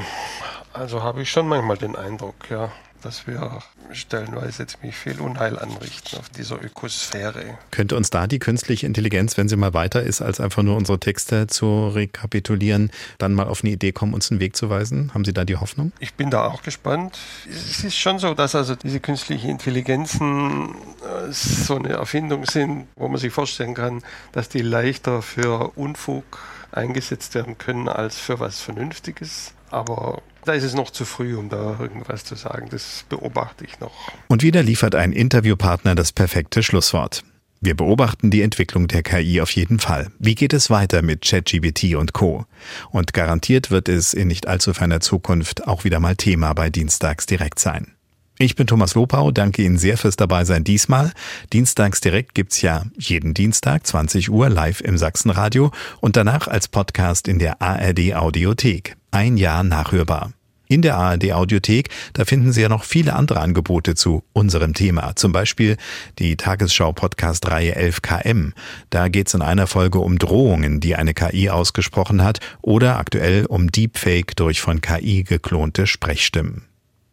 also 0.73 1.03
habe 1.03 1.23
ich 1.23 1.31
schon 1.31 1.49
manchmal 1.49 1.77
den 1.77 1.97
Eindruck, 1.97 2.35
ja, 2.51 2.70
dass 3.03 3.27
wir 3.27 3.61
stellenweise 3.93 4.66
ziemlich 4.66 4.95
viel 4.95 5.20
Unheil 5.20 5.59
anrichten 5.59 6.19
auf 6.19 6.28
dieser 6.28 6.62
Ökosphäre. 6.62 7.59
Könnte 7.70 7.97
uns 7.97 8.11
da 8.11 8.27
die 8.27 8.39
künstliche 8.39 8.87
Intelligenz, 8.87 9.39
wenn 9.39 9.49
sie 9.49 9.57
mal 9.57 9.73
weiter 9.73 10.03
ist, 10.03 10.20
als 10.20 10.39
einfach 10.39 10.62
nur 10.62 10.77
unsere 10.77 11.01
Texte 11.01 11.47
zu 11.47 11.89
rekapitulieren, 11.89 12.91
dann 13.19 13.35
mal 13.35 13.49
auf 13.49 13.65
eine 13.65 13.73
Idee 13.73 13.93
kommen, 13.93 14.12
uns 14.12 14.31
einen 14.31 14.39
Weg 14.39 14.55
zu 14.55 14.69
weisen? 14.69 15.12
Haben 15.15 15.24
Sie 15.24 15.32
da 15.32 15.45
die 15.45 15.57
Hoffnung? 15.57 15.93
Ich 15.99 16.15
bin 16.15 16.31
da 16.31 16.45
auch 16.45 16.62
gespannt. 16.62 17.19
Es 17.49 17.82
ist 17.82 17.97
schon 17.97 18.19
so, 18.19 18.35
dass 18.35 18.55
also 18.55 18.77
diese 18.77 19.01
künstlichen 19.01 19.49
Intelligenzen 19.49 20.74
äh, 21.03 21.32
so 21.32 21.77
eine 21.77 21.95
Erfindung 21.95 22.45
sind, 22.45 22.87
wo 22.97 23.09
man 23.09 23.19
sich 23.19 23.32
vorstellen 23.32 23.74
kann, 23.74 24.03
dass 24.32 24.51
die 24.51 24.62
leichter 24.62 25.23
für 25.23 25.73
Unfug 25.77 26.39
eingesetzt 26.73 27.35
werden 27.35 27.59
können 27.59 27.89
als 27.89 28.19
für 28.19 28.41
was 28.41 28.61
Vernünftiges. 28.61 29.55
Aber 29.71 30.23
da 30.45 30.53
ist 30.53 30.65
es 30.65 30.75
noch 30.75 30.91
zu 30.91 31.05
früh, 31.05 31.37
um 31.37 31.49
da 31.49 31.77
irgendwas 31.79 32.25
zu 32.25 32.35
sagen. 32.35 32.69
Das 32.71 33.05
beobachte 33.09 33.65
ich 33.65 33.79
noch. 33.81 33.93
Und 34.29 34.43
wieder 34.43 34.63
liefert 34.63 34.95
ein 34.95 35.13
Interviewpartner 35.13 35.95
das 35.95 36.13
perfekte 36.13 36.63
Schlusswort. 36.63 37.23
Wir 37.63 37.77
beobachten 37.77 38.31
die 38.31 38.41
Entwicklung 38.41 38.89
der 38.89 39.03
KI 39.03 39.43
auf 39.43 39.51
jeden 39.51 39.81
Fall. 39.81 40.11
Wie 40.19 40.35
geht 40.35 40.55
es 40.55 40.71
weiter 40.71 41.03
mit 41.03 41.23
ChatGPT 41.23 41.95
und 41.95 42.15
Co? 42.15 42.47
Und 42.91 43.13
garantiert 43.13 43.71
wird 43.71 43.91
es 43.91 44.15
in 44.15 44.29
nicht 44.29 44.49
allzu 44.49 44.73
ferner 44.73 45.01
Zukunft 45.01 45.69
auch 45.69 45.85
wieder 45.85 46.01
mal 46.01 46.17
Thema 46.17 46.55
bei 46.55 46.71
Dienstags 46.71 47.27
direkt 47.27 47.59
sein. 47.59 47.95
Ich 48.43 48.57
bin 48.57 48.67
Thomas 48.67 48.95
Lopau, 48.95 49.33
danke 49.33 49.61
Ihnen 49.61 49.77
sehr 49.77 49.99
fürs 49.99 50.17
Dabeisein 50.17 50.65
diesmal. 50.65 51.12
Dienstags 51.53 52.01
direkt 52.01 52.35
gibt's 52.35 52.62
ja 52.62 52.87
jeden 52.99 53.35
Dienstag 53.35 53.87
20 53.87 54.31
Uhr 54.31 54.49
live 54.49 54.81
im 54.81 54.97
Sachsenradio 54.97 55.71
und 56.01 56.17
danach 56.17 56.49
als 56.49 56.67
Podcast 56.67 57.29
in 57.29 57.39
der 57.39 57.61
ARD 57.61 58.15
Audiothek. 58.15 58.97
Ein 59.11 59.37
Jahr 59.37 59.62
nachhörbar. 59.62 60.33
In 60.69 60.81
der 60.81 60.97
ARD 60.97 61.33
Audiothek, 61.33 61.91
da 62.15 62.25
finden 62.25 62.53
Sie 62.53 62.62
ja 62.62 62.71
noch 62.71 62.85
viele 62.85 63.15
andere 63.15 63.41
Angebote 63.41 63.95
zu 63.95 64.25
unserem 64.33 64.73
Thema. 64.73 65.15
Zum 65.17 65.33
Beispiel 65.33 65.77
die 66.19 66.39
Tagesschau-Podcast-Reihe 66.39 67.77
11KM. 67.77 68.53
Da 68.89 69.09
geht's 69.09 69.35
in 69.35 69.43
einer 69.43 69.67
Folge 69.67 69.99
um 69.99 70.19
Drohungen, 70.19 70.81
die 70.81 70.97
eine 70.97 71.12
KI 71.12 71.51
ausgesprochen 71.51 72.25
hat 72.25 72.41
oder 72.62 72.99
aktuell 72.99 73.45
um 73.45 73.71
Deepfake 73.71 74.35
durch 74.35 74.62
von 74.62 74.81
KI 74.81 75.25
geklonte 75.25 75.87
Sprechstimmen. 75.87 76.70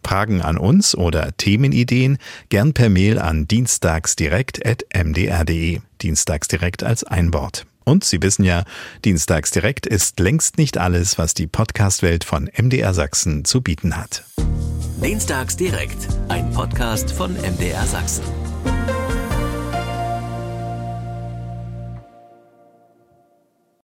Fragen 0.07 0.41
an 0.41 0.57
uns 0.57 0.95
oder 0.95 1.35
Themenideen 1.35 2.17
gern 2.47 2.73
per 2.73 2.89
Mail 2.89 3.19
an 3.19 3.45
dienstagsdirekt.mdr.de. 3.45 5.81
Dienstagsdirekt 6.01 6.83
als 6.83 7.03
Einwort. 7.03 7.65
Und 7.83 8.05
Sie 8.05 8.21
wissen 8.21 8.45
ja, 8.45 8.63
Dienstagsdirekt 9.03 9.85
ist 9.85 10.21
längst 10.21 10.57
nicht 10.57 10.77
alles, 10.77 11.17
was 11.17 11.33
die 11.33 11.47
Podcastwelt 11.47 12.23
von 12.23 12.49
MDR 12.57 12.93
Sachsen 12.93 13.43
zu 13.43 13.61
bieten 13.61 13.97
hat. 13.97 14.23
Dienstagsdirekt, 15.03 16.07
ein 16.29 16.51
Podcast 16.51 17.11
von 17.11 17.33
MDR 17.33 17.85
Sachsen. 17.85 18.23